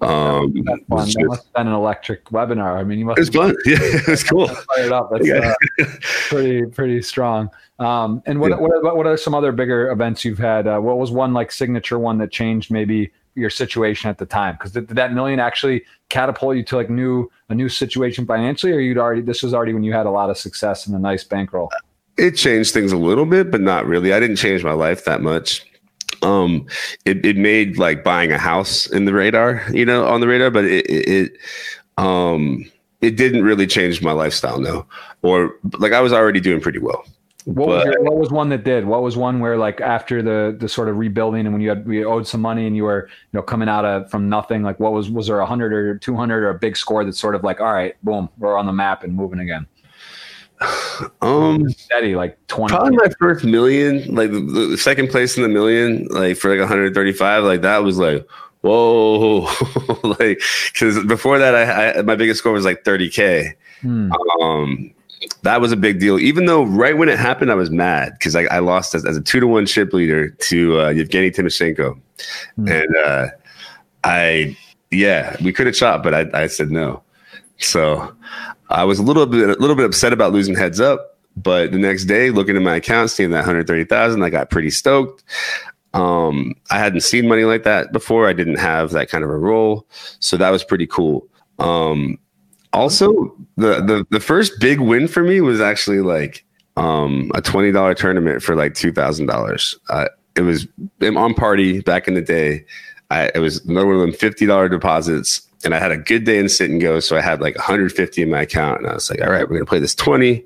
um, 0.00 0.52
That's 0.64 0.80
fun. 0.88 1.22
That 1.22 1.26
must 1.28 1.44
have 1.44 1.52
been 1.52 1.66
an 1.68 1.72
electric 1.72 2.24
webinar. 2.26 2.76
I 2.78 2.82
mean, 2.82 2.98
you 2.98 3.04
must 3.04 3.18
it 3.18 3.20
was 3.20 3.28
fun. 3.30 3.54
Yeah, 3.64 3.76
it 3.80 4.08
was 4.08 4.24
cool. 4.24 4.48
have 4.48 4.64
fired 4.74 4.92
up. 4.92 5.10
That's 5.12 5.26
Yeah. 5.26 5.54
uh, 5.80 5.84
pretty 6.28 6.66
pretty 6.66 7.00
strong. 7.02 7.48
Um, 7.78 8.22
and 8.26 8.40
what, 8.40 8.50
Yeah. 8.50 8.56
what 8.56 8.82
what 8.82 8.96
what 8.96 9.06
are 9.06 9.16
some 9.16 9.34
other 9.34 9.52
bigger 9.52 9.90
events 9.90 10.24
you've 10.24 10.38
had? 10.38 10.66
Uh, 10.66 10.80
what 10.80 10.98
was 10.98 11.10
one 11.12 11.32
like 11.32 11.52
signature 11.52 11.98
one 11.98 12.18
that 12.18 12.32
changed 12.32 12.70
maybe 12.72 13.12
your 13.36 13.50
situation 13.50 14.10
at 14.10 14.18
the 14.18 14.26
time? 14.26 14.54
Because 14.56 14.72
did, 14.72 14.88
did 14.88 14.96
that 14.96 15.12
million 15.12 15.38
actually 15.38 15.84
catapult 16.08 16.56
you 16.56 16.64
to 16.64 16.76
like 16.76 16.90
new 16.90 17.30
a 17.50 17.54
new 17.54 17.68
situation 17.68 18.26
financially, 18.26 18.72
or 18.72 18.80
you'd 18.80 18.98
already 18.98 19.20
this 19.20 19.44
was 19.44 19.54
already 19.54 19.74
when 19.74 19.84
you 19.84 19.92
had 19.92 20.06
a 20.06 20.10
lot 20.10 20.28
of 20.28 20.36
success 20.38 20.86
and 20.88 20.96
a 20.96 20.98
nice 20.98 21.22
bankroll? 21.22 21.70
It 22.16 22.32
changed 22.32 22.72
things 22.74 22.90
a 22.92 22.96
little 22.96 23.26
bit, 23.26 23.50
but 23.52 23.60
not 23.60 23.86
really. 23.86 24.12
I 24.12 24.18
didn't 24.20 24.36
change 24.36 24.62
my 24.64 24.72
life 24.72 25.04
that 25.04 25.20
much. 25.20 25.64
Um, 26.24 26.66
it, 27.04 27.24
it 27.24 27.36
made 27.36 27.78
like 27.78 28.02
buying 28.02 28.32
a 28.32 28.38
house 28.38 28.86
in 28.86 29.04
the 29.04 29.12
radar, 29.12 29.62
you 29.72 29.84
know, 29.84 30.06
on 30.06 30.20
the 30.20 30.26
radar, 30.26 30.50
but 30.50 30.64
it, 30.64 30.86
it, 30.86 31.08
it 31.08 31.32
um, 31.98 32.64
it 33.00 33.16
didn't 33.16 33.44
really 33.44 33.66
change 33.66 34.02
my 34.02 34.12
lifestyle, 34.12 34.58
no. 34.58 34.86
Or 35.22 35.54
like 35.78 35.92
I 35.92 36.00
was 36.00 36.12
already 36.12 36.40
doing 36.40 36.60
pretty 36.60 36.78
well. 36.78 37.04
What 37.44 37.68
was, 37.68 37.84
your, 37.84 38.02
what 38.02 38.16
was 38.16 38.30
one 38.30 38.48
that 38.48 38.64
did? 38.64 38.86
What 38.86 39.02
was 39.02 39.18
one 39.18 39.38
where 39.38 39.58
like 39.58 39.82
after 39.82 40.22
the 40.22 40.56
the 40.58 40.66
sort 40.66 40.88
of 40.88 40.96
rebuilding 40.96 41.44
and 41.44 41.52
when 41.52 41.60
you 41.60 41.68
had 41.68 41.86
we 41.86 42.02
owed 42.02 42.26
some 42.26 42.40
money 42.40 42.66
and 42.66 42.74
you 42.74 42.84
were 42.84 43.06
you 43.06 43.38
know 43.38 43.42
coming 43.42 43.68
out 43.68 43.84
of 43.84 44.10
from 44.10 44.30
nothing 44.30 44.62
like 44.62 44.80
what 44.80 44.94
was 44.94 45.10
was 45.10 45.26
there 45.26 45.40
a 45.40 45.46
hundred 45.46 45.74
or 45.74 45.98
two 45.98 46.16
hundred 46.16 46.42
or 46.42 46.48
a 46.48 46.58
big 46.58 46.74
score 46.74 47.04
that's 47.04 47.18
sort 47.18 47.34
of 47.34 47.44
like 47.44 47.60
all 47.60 47.74
right 47.74 48.02
boom 48.02 48.30
we're 48.38 48.56
on 48.56 48.64
the 48.64 48.72
map 48.72 49.04
and 49.04 49.14
moving 49.14 49.40
again 49.40 49.66
Um, 51.20 51.68
steady 51.70 52.14
like 52.14 52.38
twenty 52.46 52.74
probably 52.74 52.96
my 52.96 53.08
first 53.18 53.44
million, 53.44 54.14
like 54.14 54.30
the, 54.30 54.76
second 54.78 55.10
place 55.10 55.36
in 55.36 55.42
the 55.42 55.48
million, 55.48 56.06
like 56.06 56.36
for 56.36 56.50
like 56.50 56.60
135, 56.60 57.44
like 57.44 57.62
that 57.62 57.78
was 57.78 57.98
like, 57.98 58.26
whoa, 58.60 59.40
like 60.04 60.40
because 60.72 61.04
before 61.04 61.38
that, 61.38 61.54
I, 61.54 61.98
I, 61.98 62.02
my 62.02 62.14
biggest 62.14 62.38
score 62.38 62.52
was 62.52 62.64
like 62.64 62.84
30k. 62.84 63.54
Hmm. 63.80 64.12
Um, 64.40 64.94
that 65.42 65.60
was 65.60 65.72
a 65.72 65.76
big 65.76 66.00
deal. 66.00 66.18
Even 66.18 66.46
though 66.46 66.64
right 66.64 66.96
when 66.96 67.08
it 67.08 67.18
happened, 67.18 67.50
I 67.50 67.54
was 67.54 67.70
mad 67.70 68.12
because 68.18 68.36
I, 68.36 68.44
I, 68.44 68.58
lost 68.60 68.94
as, 68.94 69.04
as, 69.04 69.16
a 69.16 69.20
two 69.20 69.40
to 69.40 69.46
one 69.46 69.66
chip 69.66 69.92
leader 69.92 70.30
to 70.30 70.80
uh, 70.80 70.88
Yevgeny 70.90 71.30
Timoshenko, 71.30 71.98
hmm. 72.56 72.68
and 72.68 72.96
uh, 73.04 73.26
I 74.04 74.56
yeah, 74.90 75.36
we 75.42 75.52
could 75.52 75.66
have 75.66 75.74
chopped, 75.74 76.04
but 76.04 76.14
I, 76.14 76.42
I 76.42 76.46
said 76.46 76.70
no. 76.70 77.02
So 77.58 78.14
I 78.70 78.84
was 78.84 78.98
a 78.98 79.02
little 79.02 79.26
bit 79.26 79.48
a 79.48 79.60
little 79.60 79.76
bit 79.76 79.84
upset 79.84 80.12
about 80.12 80.32
losing 80.32 80.54
heads 80.54 80.80
up. 80.80 81.10
But 81.36 81.72
the 81.72 81.78
next 81.78 82.04
day, 82.04 82.30
looking 82.30 82.56
at 82.56 82.62
my 82.62 82.76
account, 82.76 83.10
seeing 83.10 83.30
that 83.30 83.38
130,000, 83.38 84.22
I 84.22 84.30
got 84.30 84.50
pretty 84.50 84.70
stoked. 84.70 85.24
Um, 85.92 86.54
I 86.70 86.78
hadn't 86.78 87.00
seen 87.00 87.28
money 87.28 87.44
like 87.44 87.62
that 87.64 87.92
before. 87.92 88.28
I 88.28 88.32
didn't 88.32 88.58
have 88.58 88.90
that 88.90 89.08
kind 89.08 89.24
of 89.24 89.30
a 89.30 89.36
role, 89.36 89.86
so 90.18 90.36
that 90.36 90.50
was 90.50 90.64
pretty 90.64 90.86
cool. 90.86 91.26
Um, 91.58 92.18
also, 92.72 93.34
the, 93.56 93.80
the 93.80 94.06
the 94.10 94.20
first 94.20 94.58
big 94.60 94.80
win 94.80 95.06
for 95.06 95.22
me 95.22 95.40
was 95.40 95.60
actually 95.60 96.00
like 96.00 96.44
um, 96.76 97.30
a 97.34 97.40
twenty 97.40 97.70
dollar 97.70 97.94
tournament 97.94 98.42
for 98.42 98.56
like 98.56 98.74
two 98.74 98.92
thousand 98.92 99.30
uh, 99.30 99.34
dollars. 99.34 99.78
It 100.36 100.40
was 100.40 100.66
on 101.00 101.34
party 101.34 101.80
back 101.80 102.08
in 102.08 102.14
the 102.14 102.22
day. 102.22 102.64
I, 103.10 103.30
it 103.32 103.38
was 103.38 103.64
another 103.64 103.86
one 103.86 103.94
of 103.94 104.00
them 104.00 104.12
fifty 104.12 104.46
dollar 104.46 104.68
deposits, 104.68 105.46
and 105.64 105.74
I 105.74 105.78
had 105.78 105.92
a 105.92 105.96
good 105.96 106.24
day 106.24 106.38
in 106.38 106.48
sit 106.48 106.70
and 106.70 106.80
go, 106.80 107.00
so 107.00 107.16
I 107.16 107.20
had 107.20 107.40
like 107.40 107.56
one 107.56 107.64
hundred 107.64 107.92
fifty 107.92 108.22
in 108.22 108.30
my 108.30 108.42
account, 108.42 108.80
and 108.80 108.88
I 108.88 108.94
was 108.94 109.10
like, 109.10 109.20
all 109.20 109.30
right, 109.30 109.48
we're 109.48 109.56
gonna 109.56 109.66
play 109.66 109.78
this 109.78 109.94
twenty, 109.94 110.44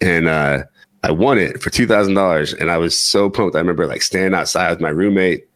and 0.00 0.28
uh, 0.28 0.64
I 1.02 1.10
won 1.10 1.38
it 1.38 1.62
for 1.62 1.70
two 1.70 1.86
thousand 1.86 2.14
dollars, 2.14 2.52
and 2.52 2.70
I 2.70 2.78
was 2.78 2.98
so 2.98 3.28
pumped. 3.28 3.56
I 3.56 3.60
remember 3.60 3.86
like 3.86 4.02
standing 4.02 4.34
outside 4.34 4.70
with 4.70 4.80
my 4.80 4.88
roommate, 4.88 5.48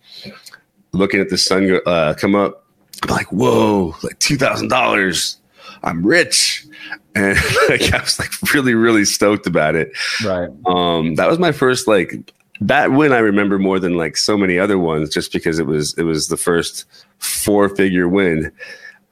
looking 0.92 1.20
at 1.20 1.28
the 1.28 1.38
sun 1.38 1.68
go, 1.68 1.76
uh, 1.86 2.14
come 2.14 2.34
up. 2.34 2.66
I'm 3.02 3.10
like, 3.10 3.32
whoa, 3.32 3.94
like 4.02 4.18
two 4.18 4.36
thousand 4.36 4.68
dollars. 4.68 5.36
I'm 5.82 6.04
rich, 6.04 6.66
and 7.14 7.38
like 7.68 7.92
I 7.92 8.00
was 8.00 8.18
like 8.18 8.30
really, 8.52 8.74
really 8.74 9.04
stoked 9.04 9.46
about 9.46 9.74
it. 9.74 9.92
Right. 10.24 10.50
Um, 10.66 11.14
that 11.14 11.28
was 11.28 11.38
my 11.38 11.52
first 11.52 11.88
like 11.88 12.32
that 12.60 12.92
win. 12.92 13.12
I 13.12 13.18
remember 13.18 13.58
more 13.58 13.78
than 13.78 13.96
like 13.96 14.16
so 14.16 14.36
many 14.36 14.58
other 14.58 14.78
ones, 14.78 15.10
just 15.10 15.32
because 15.32 15.58
it 15.58 15.66
was 15.66 15.94
it 15.94 16.02
was 16.02 16.28
the 16.28 16.36
first 16.36 16.84
four 17.18 17.68
figure 17.68 18.08
win. 18.08 18.52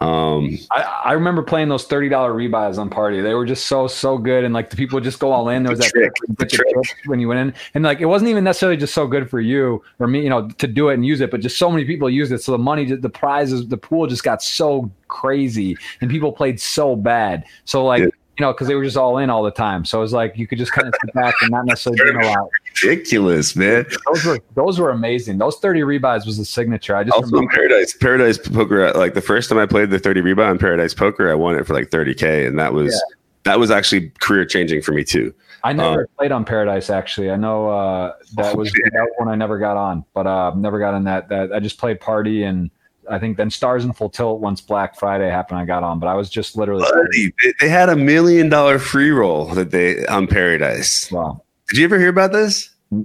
Um, 0.00 0.56
I, 0.70 0.82
I 1.06 1.12
remember 1.14 1.42
playing 1.42 1.68
those 1.68 1.84
thirty 1.84 2.08
dollar 2.08 2.32
rebuys 2.32 2.78
on 2.78 2.88
party. 2.88 3.20
They 3.20 3.34
were 3.34 3.44
just 3.44 3.66
so 3.66 3.88
so 3.88 4.16
good, 4.16 4.44
and 4.44 4.54
like 4.54 4.70
the 4.70 4.76
people 4.76 5.00
just 5.00 5.18
go 5.18 5.32
all 5.32 5.48
in. 5.48 5.64
There 5.64 5.70
was 5.70 5.80
that 5.80 5.90
trick, 5.90 6.12
trick 6.48 6.96
when 7.06 7.18
you 7.18 7.26
went 7.26 7.40
in, 7.40 7.54
and 7.74 7.82
like 7.82 8.00
it 8.00 8.06
wasn't 8.06 8.30
even 8.30 8.44
necessarily 8.44 8.76
just 8.76 8.94
so 8.94 9.08
good 9.08 9.28
for 9.28 9.40
you 9.40 9.82
or 9.98 10.06
me, 10.06 10.22
you 10.22 10.28
know, 10.28 10.48
to 10.48 10.68
do 10.68 10.90
it 10.90 10.94
and 10.94 11.04
use 11.04 11.20
it, 11.20 11.32
but 11.32 11.40
just 11.40 11.58
so 11.58 11.68
many 11.68 11.84
people 11.84 12.08
used 12.08 12.30
it. 12.30 12.40
So 12.40 12.52
the 12.52 12.58
money, 12.58 12.84
the 12.84 13.10
prizes, 13.10 13.66
the 13.66 13.76
pool 13.76 14.06
just 14.06 14.22
got 14.22 14.40
so 14.40 14.88
crazy, 15.08 15.76
and 16.00 16.08
people 16.08 16.30
played 16.30 16.60
so 16.60 16.94
bad. 16.94 17.44
So 17.64 17.84
like. 17.84 18.02
Yeah 18.02 18.08
you 18.38 18.44
know, 18.44 18.52
because 18.52 18.68
they 18.68 18.74
were 18.76 18.84
just 18.84 18.96
all 18.96 19.18
in 19.18 19.30
all 19.30 19.42
the 19.42 19.50
time. 19.50 19.84
So 19.84 19.98
it 19.98 20.02
was 20.02 20.12
like 20.12 20.36
you 20.36 20.46
could 20.46 20.58
just 20.58 20.70
kind 20.70 20.86
of 20.86 20.94
sit 21.04 21.12
back 21.12 21.34
and 21.42 21.50
not 21.50 21.66
necessarily 21.66 22.12
do 22.12 22.20
a 22.20 22.30
lot. 22.30 22.48
Ridiculous, 22.82 23.56
man. 23.56 23.84
Those 24.06 24.24
were 24.24 24.38
those 24.54 24.78
were 24.78 24.90
amazing. 24.90 25.38
Those 25.38 25.56
thirty 25.56 25.80
rebuys 25.80 26.24
was 26.24 26.38
a 26.38 26.44
signature. 26.44 26.94
I 26.94 27.02
just 27.02 27.16
also 27.16 27.30
remember- 27.32 27.52
Paradise 27.52 27.94
Paradise 27.94 28.38
Poker. 28.38 28.92
Like 28.92 29.14
the 29.14 29.20
first 29.20 29.48
time 29.48 29.58
I 29.58 29.66
played 29.66 29.90
the 29.90 29.98
thirty 29.98 30.20
rebuy 30.20 30.48
on 30.48 30.58
Paradise 30.58 30.94
Poker, 30.94 31.30
I 31.30 31.34
won 31.34 31.56
it 31.56 31.66
for 31.66 31.74
like 31.74 31.90
thirty 31.90 32.14
k, 32.14 32.46
and 32.46 32.58
that 32.60 32.72
was 32.72 32.92
yeah. 32.92 33.16
that 33.42 33.58
was 33.58 33.72
actually 33.72 34.10
career 34.20 34.44
changing 34.44 34.82
for 34.82 34.92
me 34.92 35.02
too. 35.02 35.34
I 35.64 35.72
never 35.72 36.02
um, 36.02 36.06
played 36.16 36.30
on 36.30 36.44
Paradise 36.44 36.90
actually. 36.90 37.32
I 37.32 37.36
know 37.36 37.68
uh, 37.68 38.12
that 38.36 38.56
was 38.56 38.70
that 38.70 39.10
one 39.16 39.28
I 39.28 39.34
never 39.34 39.58
got 39.58 39.76
on, 39.76 40.04
but 40.14 40.28
uh, 40.28 40.52
never 40.54 40.78
got 40.78 40.94
in 40.94 41.02
that. 41.04 41.28
That 41.28 41.52
I 41.52 41.58
just 41.58 41.78
played 41.78 41.98
party 41.98 42.44
and 42.44 42.70
I 43.10 43.18
think 43.18 43.36
then 43.36 43.50
Stars 43.50 43.84
and 43.84 43.96
Full 43.96 44.10
Tilt 44.10 44.40
once 44.40 44.60
Black 44.60 44.98
Friday 44.98 45.28
happened, 45.28 45.58
I 45.58 45.64
got 45.64 45.82
on, 45.82 45.98
but 45.98 46.06
I 46.06 46.14
was 46.14 46.28
just 46.30 46.56
literally. 46.56 46.82
Buddy, 46.82 47.32
they 47.60 47.68
had 47.68 47.88
a 47.88 47.96
million 47.96 48.48
dollar 48.48 48.78
free 48.78 49.10
roll 49.10 49.46
that 49.54 49.70
they 49.70 50.06
on 50.06 50.26
Paradise. 50.26 51.10
Wow. 51.10 51.42
Did 51.68 51.78
you 51.78 51.84
ever 51.84 51.98
hear 51.98 52.08
about 52.08 52.32
this? 52.32 52.70
Uh, 52.92 53.04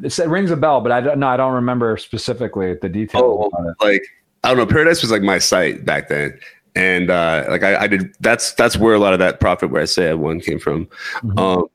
it 0.00 0.18
rings 0.28 0.50
a 0.50 0.56
bell, 0.56 0.80
but 0.80 0.92
I 0.92 1.00
don't. 1.00 1.18
know. 1.18 1.28
I 1.28 1.36
don't 1.36 1.54
remember 1.54 1.96
specifically 1.96 2.74
the 2.74 2.88
details. 2.88 3.50
Oh, 3.52 3.74
like 3.80 4.02
I 4.44 4.48
don't 4.48 4.58
know. 4.58 4.66
Paradise 4.66 5.02
was 5.02 5.10
like 5.10 5.22
my 5.22 5.38
site 5.38 5.84
back 5.84 6.08
then, 6.08 6.38
and 6.74 7.10
uh, 7.10 7.44
like 7.48 7.62
I, 7.62 7.82
I, 7.82 7.86
did. 7.86 8.14
That's 8.20 8.52
that's 8.54 8.76
where 8.76 8.94
a 8.94 8.98
lot 8.98 9.12
of 9.12 9.18
that 9.20 9.40
profit 9.40 9.70
where 9.70 9.82
I 9.82 9.84
say 9.84 10.10
I 10.10 10.14
won 10.14 10.40
came 10.40 10.58
from. 10.58 10.86
Mm-hmm. 11.16 11.38
Um, 11.38 11.66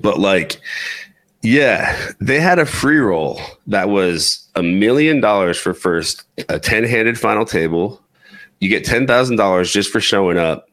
but 0.00 0.18
like 0.18 0.60
yeah, 1.42 2.12
they 2.20 2.38
had 2.38 2.58
a 2.58 2.66
free 2.66 2.98
roll 2.98 3.40
that 3.66 3.88
was 3.88 4.46
a 4.54 4.62
million 4.62 5.20
dollars 5.20 5.58
for 5.58 5.72
first, 5.72 6.24
a 6.48 6.58
10 6.58 6.84
handed 6.84 7.18
final 7.18 7.44
table. 7.44 8.02
You 8.60 8.68
get 8.68 8.84
$10,000 8.84 9.72
just 9.72 9.90
for 9.90 10.00
showing 10.00 10.36
up. 10.36 10.68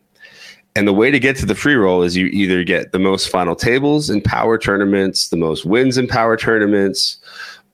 And 0.76 0.88
the 0.88 0.94
way 0.94 1.10
to 1.10 1.20
get 1.20 1.38
to 1.38 1.46
the 1.46 1.56
free 1.56 1.76
roll 1.76 2.04
is 2.04 2.16
you 2.16 2.28
either 2.28 2.64
get 2.64 2.92
the 2.92 3.00
most 3.00 3.30
final 3.30 3.56
tables 3.56 4.10
in 4.10 4.22
power 4.22 4.58
tournaments, 4.58 5.30
the 5.30 5.38
most 5.38 5.66
wins 5.66 5.98
in 5.98 6.06
power 6.06 6.38
tournaments, 6.38 7.18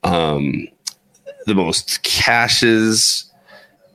um, 0.03 0.67
the 1.45 1.55
most 1.55 2.03
cashes. 2.03 3.29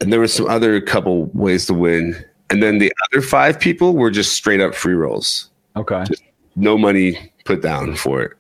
and 0.01 0.13
there 0.13 0.21
was 0.21 0.35
some 0.35 0.47
other 0.47 0.81
couple 0.81 1.27
ways 1.27 1.67
to 1.67 1.75
win. 1.75 2.23
And 2.51 2.63
then 2.63 2.79
the 2.79 2.93
other 3.07 3.23
five 3.23 3.59
people 3.59 3.95
were 3.95 4.11
just 4.11 4.33
straight 4.33 4.61
up 4.61 4.75
free 4.75 4.95
rolls. 4.95 5.49
Okay. 5.77 6.05
Just 6.05 6.23
no 6.57 6.77
money 6.77 7.33
put 7.49 7.63
down 7.63 7.97
for 7.97 8.21
it. 8.21 8.33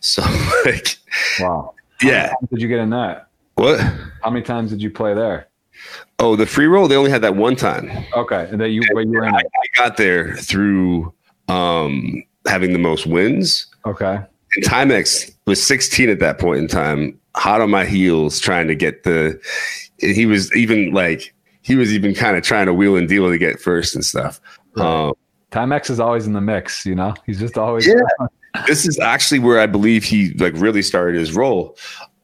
So 0.00 0.22
like, 0.64 0.96
wow. 1.38 1.74
How 2.00 2.08
yeah. 2.08 2.32
did 2.50 2.62
you 2.62 2.68
get 2.68 2.80
in 2.80 2.90
that? 2.90 3.28
What? 3.56 3.78
How 3.78 4.30
many 4.30 4.42
times 4.42 4.70
did 4.70 4.82
you 4.82 4.90
play 4.90 5.14
there? 5.14 5.48
Oh, 6.18 6.34
the 6.34 6.46
free 6.46 6.66
roll. 6.66 6.88
They 6.88 6.96
only 6.96 7.10
had 7.10 7.22
that 7.22 7.36
one 7.36 7.56
time. 7.56 7.90
Okay, 8.14 8.48
and 8.50 8.60
that 8.60 8.70
you, 8.70 8.80
you 8.82 8.94
were 8.94 9.24
in. 9.24 9.34
I, 9.34 9.38
I 9.38 9.66
got 9.76 9.96
there 9.96 10.34
through 10.36 11.12
um, 11.48 12.22
having 12.46 12.72
the 12.72 12.78
most 12.78 13.06
wins. 13.06 13.66
Okay. 13.84 14.18
And 14.56 14.64
Timex 14.64 15.30
was 15.46 15.64
16 15.64 16.08
at 16.08 16.20
that 16.20 16.38
point 16.38 16.60
in 16.60 16.68
time, 16.68 17.18
hot 17.36 17.60
on 17.60 17.70
my 17.70 17.84
heels, 17.84 18.40
trying 18.40 18.66
to 18.68 18.74
get 18.74 19.02
the. 19.02 19.38
He 19.98 20.26
was 20.26 20.54
even 20.56 20.92
like 20.92 21.34
he 21.62 21.76
was 21.76 21.92
even 21.92 22.14
kind 22.14 22.36
of 22.36 22.42
trying 22.42 22.66
to 22.66 22.74
wheel 22.74 22.96
and 22.96 23.08
deal 23.08 23.28
to 23.28 23.38
get 23.38 23.60
first 23.60 23.94
and 23.94 24.04
stuff. 24.04 24.40
Right. 24.76 24.86
Um, 24.86 25.14
Timex 25.54 25.88
is 25.88 26.00
always 26.00 26.26
in 26.26 26.32
the 26.32 26.40
mix, 26.40 26.84
you 26.84 26.96
know. 26.96 27.14
He's 27.26 27.38
just 27.38 27.56
always. 27.56 27.86
Yeah. 27.86 28.00
This 28.66 28.86
is 28.86 28.98
actually 28.98 29.38
where 29.38 29.60
I 29.60 29.66
believe 29.66 30.04
he 30.04 30.32
like 30.34 30.54
really 30.56 30.82
started 30.82 31.18
his 31.18 31.34
role. 31.34 31.76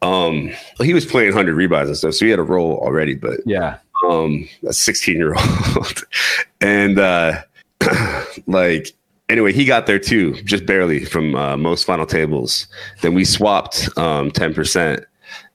Um, 0.02 0.51
he 0.81 0.94
was 0.94 1.05
playing 1.05 1.32
hundred 1.32 1.57
rebuys 1.57 1.86
and 1.86 1.97
stuff, 1.97 2.15
so 2.15 2.24
he 2.24 2.31
had 2.31 2.39
a 2.39 2.44
role 2.44 2.78
already. 2.78 3.15
But 3.15 3.40
yeah, 3.44 3.78
um, 4.09 4.48
a 4.66 4.73
sixteen 4.73 5.16
year 5.16 5.35
old, 5.35 6.05
and 6.61 6.98
uh, 6.98 7.43
like 8.47 8.94
anyway, 9.28 9.52
he 9.52 9.65
got 9.65 9.86
there 9.86 9.98
too, 9.98 10.35
just 10.43 10.66
barely 10.66 11.05
from 11.05 11.35
uh, 11.35 11.57
most 11.57 11.85
final 11.85 12.07
tables. 12.07 12.66
Then 13.02 13.15
we 13.15 13.24
swapped 13.24 13.89
um 13.98 14.31
ten 14.31 14.55
percent, 14.55 15.05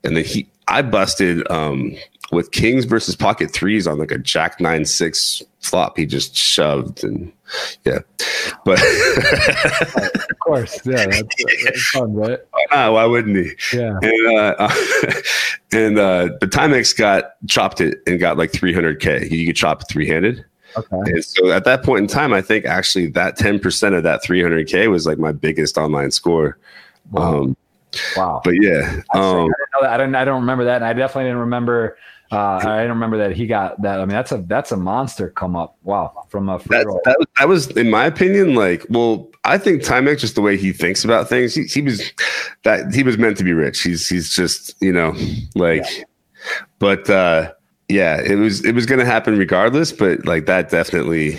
and 0.03 0.15
then 0.15 0.23
he 0.23 0.47
I 0.67 0.81
busted 0.81 1.49
um 1.51 1.95
with 2.31 2.51
kings 2.51 2.85
versus 2.85 3.15
pocket 3.15 3.51
threes 3.51 3.87
on 3.87 3.99
like 3.99 4.11
a 4.11 4.17
jack 4.17 4.59
nine 4.59 4.85
six 4.85 5.43
flop. 5.59 5.97
He 5.97 6.05
just 6.05 6.35
shoved 6.35 7.03
and 7.03 7.31
yeah, 7.85 7.99
but 8.63 8.79
of 8.81 10.39
course, 10.39 10.79
yeah, 10.85 11.05
that's, 11.05 11.43
that's 11.63 11.87
fun, 11.89 12.13
right? 12.13 12.39
Ah, 12.71 12.91
why 12.91 13.05
wouldn't 13.05 13.37
he? 13.37 13.51
Yeah, 13.77 13.97
and 14.01 14.37
uh, 14.37 14.55
and 15.71 15.99
uh, 15.99 16.29
the 16.39 16.47
Timex 16.47 16.97
got 16.97 17.35
chopped 17.47 17.79
it 17.79 17.99
and 18.07 18.19
got 18.19 18.37
like 18.37 18.51
300k. 18.51 19.29
You 19.29 19.45
could 19.45 19.55
chop 19.55 19.87
three 19.87 20.07
handed. 20.07 20.43
Okay. 20.77 21.11
And 21.11 21.23
so 21.23 21.51
at 21.51 21.63
that 21.65 21.83
point 21.83 22.01
in 22.01 22.07
time, 22.07 22.33
I 22.33 22.41
think 22.41 22.65
actually 22.65 23.07
that 23.07 23.37
10% 23.37 23.95
of 23.95 24.03
that 24.03 24.21
300k 24.23 24.89
was 24.89 25.05
like 25.05 25.17
my 25.17 25.31
biggest 25.31 25.77
online 25.77 26.11
score. 26.11 26.57
Wow. 27.11 27.43
Um, 27.43 27.57
wow. 28.17 28.41
But 28.43 28.55
yeah, 28.61 29.01
um, 29.13 29.49
I, 29.81 29.85
didn't 29.85 29.85
I 29.85 29.97
don't 29.97 30.15
I 30.15 30.25
don't 30.25 30.41
remember 30.41 30.65
that, 30.65 30.77
and 30.77 30.85
I 30.85 30.93
definitely 30.93 31.25
didn't 31.29 31.39
remember 31.39 31.97
uh, 32.31 32.59
I 32.63 32.81
don't 32.81 32.89
remember 32.89 33.17
that 33.19 33.35
he 33.35 33.45
got 33.45 33.81
that. 33.83 33.99
I 33.99 34.05
mean, 34.05 34.09
that's 34.15 34.31
a 34.31 34.37
that's 34.47 34.71
a 34.71 34.77
monster 34.77 35.29
come 35.29 35.55
up. 35.55 35.77
Wow, 35.83 36.25
from 36.29 36.49
a 36.49 36.57
that, 36.57 36.85
that, 37.05 37.27
that, 37.37 37.47
was, 37.47 37.69
in 37.71 37.89
my 37.89 38.05
opinion, 38.05 38.55
like, 38.55 38.85
well, 38.89 39.29
I 39.43 39.59
think 39.59 39.83
Timex 39.83 40.19
just 40.19 40.35
the 40.35 40.41
way 40.41 40.57
he 40.57 40.73
thinks 40.73 41.03
about 41.03 41.29
things. 41.29 41.53
He, 41.53 41.65
he 41.65 41.81
was 41.81 42.11
that 42.63 42.93
he 42.93 43.03
was 43.03 43.17
meant 43.17 43.37
to 43.37 43.43
be 43.43 43.53
rich. 43.53 43.81
He's 43.81 44.07
he's 44.07 44.33
just 44.33 44.75
you 44.81 44.91
know 44.91 45.15
like, 45.53 45.85
yeah. 45.97 46.03
but 46.79 47.09
uh, 47.09 47.51
yeah, 47.89 48.19
it 48.21 48.35
was 48.35 48.65
it 48.65 48.73
was 48.73 48.87
going 48.87 48.99
to 48.99 49.05
happen 49.05 49.37
regardless. 49.37 49.91
But 49.91 50.25
like 50.25 50.47
that 50.47 50.69
definitely 50.69 51.37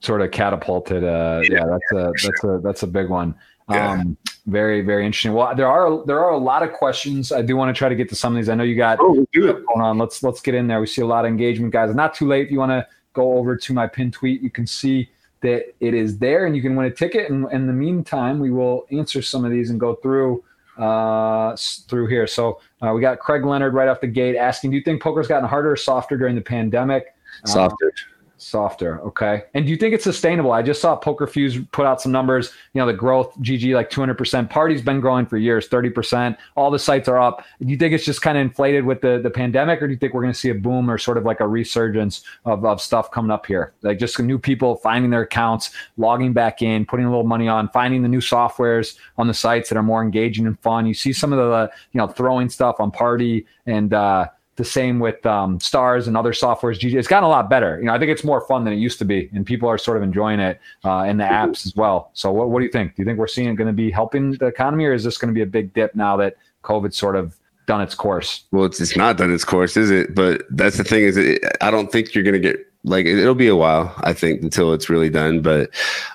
sort 0.00 0.20
of 0.22 0.30
catapulted. 0.30 1.04
Uh, 1.04 1.40
yeah, 1.44 1.64
that's 1.64 1.92
a 1.92 2.12
that's 2.22 2.44
a 2.44 2.60
that's 2.62 2.82
a 2.82 2.86
big 2.86 3.08
one. 3.08 3.34
Yeah. 3.70 3.92
Um, 3.92 4.16
very, 4.46 4.80
very 4.80 5.04
interesting. 5.04 5.34
Well, 5.34 5.54
there 5.54 5.68
are 5.68 6.04
there 6.06 6.24
are 6.24 6.32
a 6.32 6.38
lot 6.38 6.62
of 6.62 6.72
questions. 6.72 7.32
I 7.32 7.42
do 7.42 7.56
want 7.56 7.74
to 7.74 7.78
try 7.78 7.88
to 7.90 7.94
get 7.94 8.08
to 8.08 8.14
some 8.14 8.32
of 8.32 8.36
these. 8.38 8.48
I 8.48 8.54
know 8.54 8.64
you 8.64 8.76
got 8.76 8.98
oh, 9.00 9.26
going 9.34 9.64
on. 9.76 9.98
Let's 9.98 10.22
let's 10.22 10.40
get 10.40 10.54
in 10.54 10.66
there. 10.66 10.80
We 10.80 10.86
see 10.86 11.02
a 11.02 11.06
lot 11.06 11.26
of 11.26 11.28
engagement, 11.30 11.72
guys. 11.72 11.94
Not 11.94 12.14
too 12.14 12.26
late. 12.26 12.46
If 12.46 12.50
you 12.50 12.58
want 12.58 12.70
to 12.70 12.86
go 13.12 13.36
over 13.36 13.56
to 13.56 13.72
my 13.74 13.86
pin 13.86 14.10
tweet, 14.10 14.40
you 14.40 14.50
can 14.50 14.66
see 14.66 15.10
that 15.42 15.74
it 15.80 15.94
is 15.94 16.18
there, 16.18 16.46
and 16.46 16.56
you 16.56 16.62
can 16.62 16.76
win 16.76 16.86
a 16.86 16.90
ticket. 16.90 17.30
And 17.30 17.50
in 17.52 17.66
the 17.66 17.72
meantime, 17.72 18.40
we 18.40 18.50
will 18.50 18.86
answer 18.90 19.20
some 19.20 19.44
of 19.44 19.50
these 19.50 19.68
and 19.68 19.78
go 19.78 19.96
through 19.96 20.42
uh, 20.78 21.54
through 21.88 22.06
here. 22.06 22.26
So 22.26 22.60
uh, 22.80 22.92
we 22.94 23.00
got 23.00 23.18
Craig 23.18 23.44
Leonard 23.44 23.74
right 23.74 23.88
off 23.88 24.00
the 24.00 24.06
gate 24.06 24.36
asking, 24.36 24.70
do 24.70 24.76
you 24.76 24.82
think 24.82 25.02
poker's 25.02 25.28
gotten 25.28 25.48
harder 25.48 25.72
or 25.72 25.76
softer 25.76 26.16
during 26.16 26.34
the 26.34 26.40
pandemic? 26.40 27.14
Softer. 27.44 27.92
Uh, 27.94 28.17
Softer. 28.38 29.00
Okay. 29.02 29.42
And 29.54 29.64
do 29.64 29.70
you 29.70 29.76
think 29.76 29.94
it's 29.94 30.04
sustainable? 30.04 30.52
I 30.52 30.62
just 30.62 30.80
saw 30.80 30.98
PokerFuse 30.98 31.70
put 31.72 31.86
out 31.86 32.00
some 32.00 32.12
numbers. 32.12 32.52
You 32.72 32.80
know, 32.80 32.86
the 32.86 32.92
growth, 32.92 33.36
GG, 33.40 33.74
like 33.74 33.90
200%. 33.90 34.48
Party's 34.48 34.80
been 34.80 35.00
growing 35.00 35.26
for 35.26 35.36
years, 35.36 35.68
30%. 35.68 36.36
All 36.56 36.70
the 36.70 36.78
sites 36.78 37.08
are 37.08 37.18
up. 37.18 37.44
Do 37.60 37.68
you 37.68 37.76
think 37.76 37.92
it's 37.92 38.04
just 38.04 38.22
kind 38.22 38.38
of 38.38 38.42
inflated 38.42 38.84
with 38.84 39.00
the, 39.00 39.20
the 39.22 39.30
pandemic, 39.30 39.82
or 39.82 39.88
do 39.88 39.92
you 39.92 39.98
think 39.98 40.14
we're 40.14 40.22
going 40.22 40.32
to 40.32 40.38
see 40.38 40.50
a 40.50 40.54
boom 40.54 40.90
or 40.90 40.98
sort 40.98 41.18
of 41.18 41.24
like 41.24 41.40
a 41.40 41.48
resurgence 41.48 42.22
of, 42.44 42.64
of 42.64 42.80
stuff 42.80 43.10
coming 43.10 43.30
up 43.30 43.44
here? 43.44 43.74
Like 43.82 43.98
just 43.98 44.18
new 44.20 44.38
people 44.38 44.76
finding 44.76 45.10
their 45.10 45.22
accounts, 45.22 45.70
logging 45.96 46.32
back 46.32 46.62
in, 46.62 46.86
putting 46.86 47.06
a 47.06 47.10
little 47.10 47.26
money 47.26 47.48
on, 47.48 47.68
finding 47.70 48.02
the 48.02 48.08
new 48.08 48.20
softwares 48.20 48.96
on 49.16 49.26
the 49.26 49.34
sites 49.34 49.68
that 49.68 49.76
are 49.76 49.82
more 49.82 50.02
engaging 50.02 50.46
and 50.46 50.58
fun. 50.60 50.86
You 50.86 50.94
see 50.94 51.12
some 51.12 51.32
of 51.32 51.38
the, 51.38 51.70
you 51.92 51.98
know, 51.98 52.06
throwing 52.06 52.48
stuff 52.48 52.76
on 52.78 52.90
Party 52.90 53.46
and, 53.66 53.92
uh, 53.92 54.28
the 54.58 54.64
same 54.64 54.98
with 54.98 55.24
um, 55.24 55.58
stars 55.60 56.08
and 56.08 56.16
other 56.16 56.32
softwares. 56.32 56.78
GG, 56.78 56.94
it's 56.94 57.08
gotten 57.08 57.24
a 57.24 57.28
lot 57.28 57.48
better. 57.48 57.78
You 57.78 57.86
know, 57.86 57.94
I 57.94 57.98
think 57.98 58.10
it's 58.10 58.24
more 58.24 58.42
fun 58.42 58.64
than 58.64 58.74
it 58.74 58.76
used 58.76 58.98
to 58.98 59.04
be, 59.04 59.30
and 59.32 59.46
people 59.46 59.68
are 59.68 59.78
sort 59.78 59.96
of 59.96 60.02
enjoying 60.02 60.40
it 60.40 60.60
uh, 60.84 61.06
in 61.08 61.16
the 61.16 61.24
apps 61.24 61.64
as 61.64 61.74
well. 61.76 62.10
So, 62.12 62.30
what, 62.32 62.50
what 62.50 62.58
do 62.58 62.66
you 62.66 62.72
think? 62.72 62.96
Do 62.96 63.02
you 63.02 63.06
think 63.06 63.18
we're 63.18 63.28
seeing 63.28 63.48
it 63.48 63.54
going 63.54 63.68
to 63.68 63.72
be 63.72 63.90
helping 63.90 64.32
the 64.32 64.46
economy, 64.46 64.84
or 64.84 64.92
is 64.92 65.04
this 65.04 65.16
going 65.16 65.32
to 65.32 65.34
be 65.34 65.42
a 65.42 65.46
big 65.46 65.72
dip 65.72 65.94
now 65.94 66.16
that 66.18 66.36
COVID 66.64 66.92
sort 66.92 67.16
of 67.16 67.38
done 67.66 67.80
its 67.80 67.94
course? 67.94 68.44
Well, 68.50 68.64
it's, 68.64 68.80
it's 68.80 68.96
not 68.96 69.16
done 69.16 69.32
its 69.32 69.44
course, 69.44 69.76
is 69.76 69.90
it? 69.90 70.14
But 70.14 70.42
that's 70.50 70.76
the 70.76 70.84
thing 70.84 71.04
is, 71.04 71.16
it, 71.16 71.40
I 71.60 71.70
don't 71.70 71.92
think 71.92 72.14
you're 72.14 72.24
going 72.24 72.34
to 72.34 72.40
get 72.40 72.67
like 72.88 73.06
it'll 73.06 73.34
be 73.34 73.48
a 73.48 73.56
while, 73.56 73.94
I 73.98 74.12
think, 74.12 74.42
until 74.42 74.72
it's 74.72 74.88
really 74.88 75.10
done. 75.10 75.40
But 75.40 75.70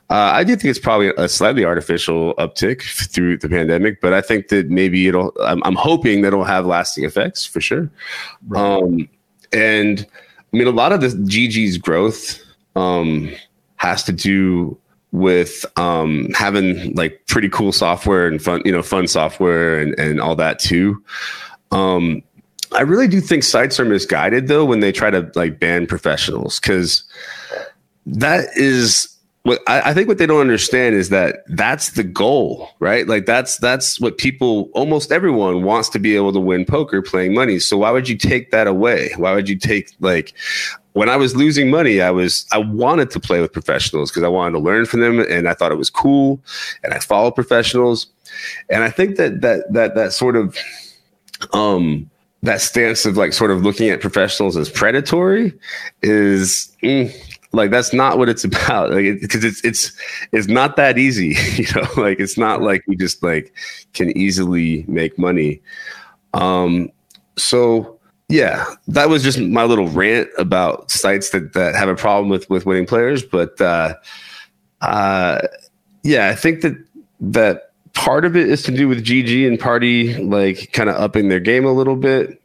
uh, 0.09 0.31
I 0.33 0.43
do 0.43 0.55
think 0.55 0.65
it's 0.65 0.79
probably 0.79 1.13
a 1.17 1.29
slightly 1.29 1.65
artificial 1.65 2.35
uptick 2.35 2.81
through 3.11 3.37
the 3.37 3.49
pandemic. 3.49 4.01
But 4.01 4.13
I 4.13 4.21
think 4.21 4.49
that 4.49 4.69
maybe 4.69 5.07
it'll. 5.07 5.33
I'm, 5.41 5.61
I'm 5.63 5.75
hoping 5.75 6.21
that 6.21 6.29
it'll 6.29 6.43
have 6.43 6.65
lasting 6.65 7.05
effects 7.05 7.45
for 7.45 7.61
sure. 7.61 7.89
Right. 8.47 8.61
Um, 8.61 9.09
and 9.51 10.05
I 10.53 10.57
mean, 10.57 10.67
a 10.67 10.71
lot 10.71 10.91
of 10.91 11.01
the 11.01 11.07
GG's 11.07 11.77
growth 11.77 12.39
um, 12.75 13.31
has 13.77 14.03
to 14.03 14.11
do 14.11 14.77
with 15.11 15.63
um, 15.77 16.27
having 16.33 16.93
like 16.95 17.21
pretty 17.27 17.47
cool 17.49 17.71
software 17.71 18.27
and 18.27 18.41
fun, 18.41 18.61
you 18.65 18.71
know, 18.71 18.81
fun 18.81 19.07
software 19.07 19.79
and 19.79 19.97
and 19.99 20.19
all 20.19 20.35
that 20.35 20.59
too. 20.59 21.03
Um, 21.71 22.23
I 22.73 22.81
really 22.81 23.07
do 23.07 23.21
think 23.21 23.43
sites 23.43 23.79
are 23.79 23.85
misguided 23.85 24.47
though 24.47 24.65
when 24.65 24.79
they 24.79 24.91
try 24.91 25.09
to 25.09 25.31
like 25.35 25.59
ban 25.59 25.85
professionals 25.87 26.59
because 26.59 27.03
that 28.05 28.45
is 28.55 29.13
what 29.43 29.61
I, 29.67 29.89
I, 29.89 29.93
think 29.93 30.07
what 30.07 30.17
they 30.17 30.25
don't 30.25 30.39
understand 30.39 30.95
is 30.95 31.09
that 31.09 31.43
that's 31.47 31.91
the 31.91 32.03
goal, 32.03 32.69
right? 32.79 33.07
Like 33.07 33.25
that's 33.25 33.57
that's 33.57 33.99
what 33.99 34.17
people 34.17 34.69
almost 34.73 35.11
everyone 35.11 35.63
wants 35.63 35.89
to 35.89 35.99
be 35.99 36.15
able 36.15 36.31
to 36.33 36.39
win 36.39 36.63
poker 36.65 37.01
playing 37.01 37.33
money. 37.33 37.59
So 37.59 37.77
why 37.77 37.91
would 37.91 38.07
you 38.07 38.17
take 38.17 38.51
that 38.51 38.67
away? 38.67 39.11
Why 39.17 39.33
would 39.33 39.49
you 39.49 39.57
take 39.57 39.91
like 39.99 40.33
when 40.93 41.09
I 41.09 41.17
was 41.17 41.35
losing 41.35 41.69
money, 41.69 42.01
I 42.01 42.11
was 42.11 42.45
I 42.53 42.59
wanted 42.59 43.11
to 43.11 43.19
play 43.19 43.41
with 43.41 43.51
professionals 43.51 44.11
because 44.11 44.23
I 44.23 44.29
wanted 44.29 44.53
to 44.53 44.59
learn 44.59 44.85
from 44.85 45.01
them 45.01 45.19
and 45.19 45.49
I 45.49 45.53
thought 45.53 45.73
it 45.73 45.77
was 45.77 45.89
cool 45.89 46.41
and 46.81 46.93
I 46.93 46.99
follow 46.99 47.29
professionals. 47.29 48.07
And 48.69 48.83
I 48.83 48.89
think 48.89 49.17
that 49.17 49.41
that 49.41 49.71
that 49.73 49.95
that 49.95 50.13
sort 50.13 50.37
of 50.37 50.57
um 51.51 52.09
that 52.43 52.61
stance 52.61 53.05
of 53.05 53.17
like 53.17 53.33
sort 53.33 53.51
of 53.51 53.63
looking 53.63 53.89
at 53.89 54.01
professionals 54.01 54.55
as 54.55 54.69
predatory 54.69 55.53
is 56.01 56.75
mm, 56.83 57.11
like 57.53 57.71
that's 57.71 57.93
not 57.93 58.17
what 58.17 58.29
it's 58.29 58.43
about. 58.43 58.91
Like 58.91 59.21
because 59.21 59.43
it, 59.43 59.47
it's 59.47 59.63
it's 59.63 59.91
it's 60.31 60.47
not 60.47 60.75
that 60.75 60.97
easy 60.97 61.35
you 61.55 61.65
know? 61.73 61.87
Like 61.97 62.19
it's 62.19 62.37
not 62.37 62.61
like 62.61 62.83
you 62.87 62.95
just 62.95 63.23
like 63.23 63.53
can 63.93 64.15
easily 64.15 64.85
make 64.87 65.17
money. 65.17 65.61
Um 66.33 66.89
so 67.37 67.99
yeah 68.29 68.65
that 68.87 69.09
was 69.09 69.21
just 69.21 69.39
my 69.39 69.63
little 69.63 69.87
rant 69.89 70.29
about 70.37 70.89
sites 70.89 71.31
that 71.31 71.53
that 71.53 71.75
have 71.75 71.89
a 71.89 71.95
problem 71.95 72.29
with 72.29 72.49
with 72.49 72.65
winning 72.65 72.85
players 72.85 73.21
but 73.23 73.59
uh 73.59 73.93
uh 74.81 75.39
yeah 76.03 76.29
i 76.29 76.35
think 76.35 76.61
that 76.61 76.73
that 77.19 77.72
part 77.93 78.25
of 78.25 78.35
it 78.35 78.49
is 78.49 78.63
to 78.63 78.71
do 78.71 78.87
with 78.87 79.03
GG 79.03 79.47
and 79.47 79.59
Party 79.59 80.15
like 80.15 80.71
kind 80.73 80.89
of 80.89 80.95
upping 80.95 81.29
their 81.29 81.39
game 81.39 81.65
a 81.65 81.71
little 81.71 81.95
bit, 81.95 82.41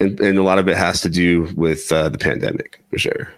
and, 0.00 0.18
and 0.20 0.38
a 0.38 0.42
lot 0.42 0.58
of 0.58 0.68
it 0.68 0.76
has 0.76 1.00
to 1.02 1.08
do 1.08 1.52
with 1.56 1.90
uh, 1.92 2.08
the 2.08 2.18
pandemic 2.18 2.82
for 2.90 2.98
sure. 2.98 3.32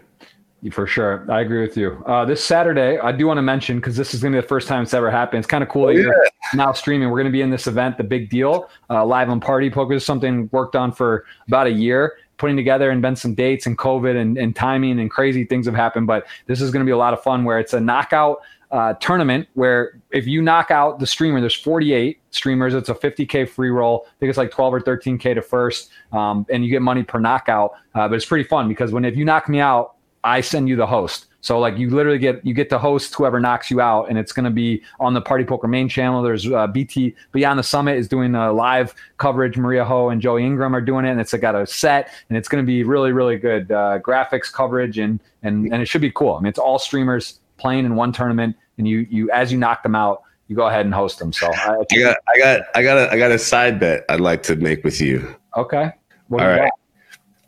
For 0.72 0.88
sure, 0.88 1.24
I 1.30 1.40
agree 1.40 1.60
with 1.60 1.76
you. 1.76 2.02
Uh, 2.04 2.24
this 2.24 2.44
Saturday, 2.44 2.98
I 2.98 3.12
do 3.12 3.28
want 3.28 3.38
to 3.38 3.42
mention 3.42 3.76
because 3.76 3.96
this 3.96 4.12
is 4.12 4.20
going 4.20 4.32
to 4.32 4.38
be 4.38 4.40
the 4.40 4.48
first 4.48 4.66
time 4.66 4.82
it's 4.82 4.92
ever 4.92 5.08
happened. 5.08 5.38
It's 5.38 5.46
kind 5.46 5.62
of 5.62 5.70
cool 5.70 5.86
that 5.86 5.92
oh, 5.92 5.98
you're 5.98 6.28
now 6.52 6.72
streaming. 6.72 7.10
We're 7.10 7.18
going 7.18 7.26
to 7.26 7.32
be 7.32 7.42
in 7.42 7.50
this 7.50 7.68
event, 7.68 7.96
the 7.96 8.02
Big 8.02 8.28
Deal, 8.28 8.68
uh, 8.90 9.04
live 9.04 9.30
on 9.30 9.38
Party 9.38 9.70
Poker. 9.70 9.94
Is 9.94 10.04
something 10.04 10.48
worked 10.50 10.74
on 10.74 10.90
for 10.90 11.26
about 11.46 11.68
a 11.68 11.70
year 11.70 12.16
putting 12.38 12.56
together 12.56 12.90
and 12.90 13.02
been 13.02 13.16
some 13.16 13.34
dates 13.34 13.66
and 13.66 13.76
COVID 13.76 14.16
and, 14.16 14.38
and 14.38 14.56
timing 14.56 14.98
and 14.98 15.10
crazy 15.10 15.44
things 15.44 15.66
have 15.66 15.74
happened. 15.74 16.06
But 16.06 16.26
this 16.46 16.60
is 16.60 16.70
going 16.70 16.80
to 16.80 16.86
be 16.86 16.92
a 16.92 16.96
lot 16.96 17.12
of 17.12 17.22
fun 17.22 17.44
where 17.44 17.58
it's 17.58 17.72
a 17.72 17.80
knockout 17.80 18.40
uh, 18.70 18.94
tournament 18.94 19.48
where 19.54 20.00
if 20.10 20.26
you 20.26 20.42
knock 20.42 20.70
out 20.70 20.98
the 20.98 21.06
streamer, 21.06 21.40
there's 21.40 21.54
48 21.54 22.20
streamers. 22.30 22.74
It's 22.74 22.88
a 22.88 22.94
50k 22.94 23.48
free 23.48 23.70
roll. 23.70 24.06
I 24.06 24.10
think 24.20 24.30
it's 24.30 24.38
like 24.38 24.50
12 24.50 24.74
or 24.74 24.80
13k 24.80 25.34
to 25.34 25.42
first, 25.42 25.90
um, 26.12 26.46
and 26.50 26.64
you 26.64 26.70
get 26.70 26.82
money 26.82 27.02
per 27.02 27.18
knockout. 27.18 27.72
Uh, 27.94 28.08
but 28.08 28.14
it's 28.14 28.26
pretty 28.26 28.44
fun 28.44 28.68
because 28.68 28.92
when 28.92 29.04
if 29.04 29.16
you 29.16 29.24
knock 29.24 29.48
me 29.48 29.60
out, 29.60 29.94
I 30.24 30.40
send 30.40 30.68
you 30.68 30.76
the 30.76 30.86
host. 30.86 31.26
So 31.40 31.60
like 31.60 31.78
you 31.78 31.88
literally 31.88 32.18
get 32.18 32.44
you 32.44 32.52
get 32.52 32.68
to 32.70 32.78
host 32.78 33.14
whoever 33.14 33.38
knocks 33.38 33.70
you 33.70 33.80
out, 33.80 34.10
and 34.10 34.18
it's 34.18 34.32
going 34.32 34.44
to 34.44 34.50
be 34.50 34.82
on 34.98 35.14
the 35.14 35.20
Party 35.20 35.44
Poker 35.44 35.68
main 35.68 35.88
channel. 35.88 36.20
There's 36.20 36.50
uh, 36.50 36.66
BT 36.66 37.14
Beyond 37.32 37.58
the 37.58 37.62
Summit 37.62 37.96
is 37.96 38.08
doing 38.08 38.34
a 38.34 38.52
live 38.52 38.94
coverage. 39.18 39.56
Maria 39.56 39.84
Ho 39.84 40.08
and 40.08 40.20
Joey 40.20 40.44
Ingram 40.44 40.74
are 40.74 40.80
doing 40.80 41.04
it, 41.04 41.10
and 41.10 41.20
it's 41.20 41.32
got 41.34 41.54
a 41.54 41.66
set, 41.66 42.10
and 42.28 42.36
it's 42.36 42.48
going 42.48 42.62
to 42.62 42.66
be 42.66 42.82
really 42.82 43.12
really 43.12 43.38
good 43.38 43.70
uh, 43.70 44.00
graphics 44.00 44.52
coverage, 44.52 44.98
and 44.98 45.20
and 45.42 45.72
and 45.72 45.80
it 45.80 45.86
should 45.86 46.00
be 46.00 46.10
cool. 46.10 46.34
I 46.34 46.40
mean, 46.40 46.48
it's 46.48 46.58
all 46.58 46.78
streamers 46.78 47.38
playing 47.58 47.84
in 47.84 47.94
one 47.94 48.12
tournament, 48.12 48.56
and 48.78 48.88
you 48.88 49.06
you 49.10 49.30
as 49.30 49.52
you 49.52 49.58
knock 49.58 49.82
them 49.82 49.94
out, 49.94 50.22
you 50.48 50.56
go 50.56 50.66
ahead 50.66 50.86
and 50.86 50.94
host 50.94 51.18
them. 51.18 51.32
So 51.32 51.46
I, 51.52 51.76
I 51.92 51.98
got 51.98 52.16
I 52.34 52.38
got 52.38 52.60
I 52.74 52.82
got 52.82 52.98
a 52.98 53.12
I 53.12 53.18
got 53.18 53.30
a 53.30 53.38
side 53.38 53.78
bet 53.78 54.04
I'd 54.08 54.20
like 54.20 54.42
to 54.44 54.56
make 54.56 54.82
with 54.84 55.00
you. 55.00 55.36
Okay. 55.56 55.92
What 56.28 56.42
All 56.42 56.48
right. 56.48 56.72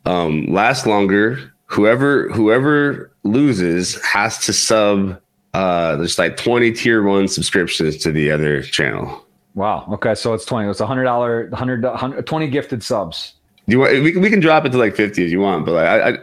Um, 0.04 0.46
last 0.46 0.86
longer. 0.86 1.52
Whoever 1.66 2.28
whoever 2.30 3.12
loses 3.22 4.02
has 4.04 4.38
to 4.46 4.52
sub. 4.52 5.20
Uh, 5.52 5.96
there's 5.96 6.16
like 6.16 6.36
20 6.36 6.72
tier 6.72 7.02
one 7.02 7.26
subscriptions 7.26 7.96
to 7.96 8.12
the 8.12 8.30
other 8.30 8.62
channel. 8.62 9.26
Wow. 9.54 9.86
Okay. 9.92 10.14
So 10.14 10.32
it's 10.32 10.44
20. 10.44 10.68
It's 10.68 10.80
a 10.80 10.86
hundred 10.86 11.04
dollar, 11.04 11.50
hundred, 11.52 11.82
20 12.24 12.48
gifted 12.48 12.82
subs. 12.82 13.34
Do 13.66 13.72
you 13.72 13.80
want, 13.80 14.02
we 14.02 14.12
can, 14.12 14.22
we 14.22 14.30
can 14.30 14.40
drop 14.40 14.64
it 14.64 14.70
to 14.70 14.78
like 14.78 14.94
50 14.94 15.24
if 15.24 15.30
you 15.30 15.40
want, 15.40 15.66
but 15.66 15.72
like, 15.72 15.86
I, 15.86 16.08
I 16.08 16.18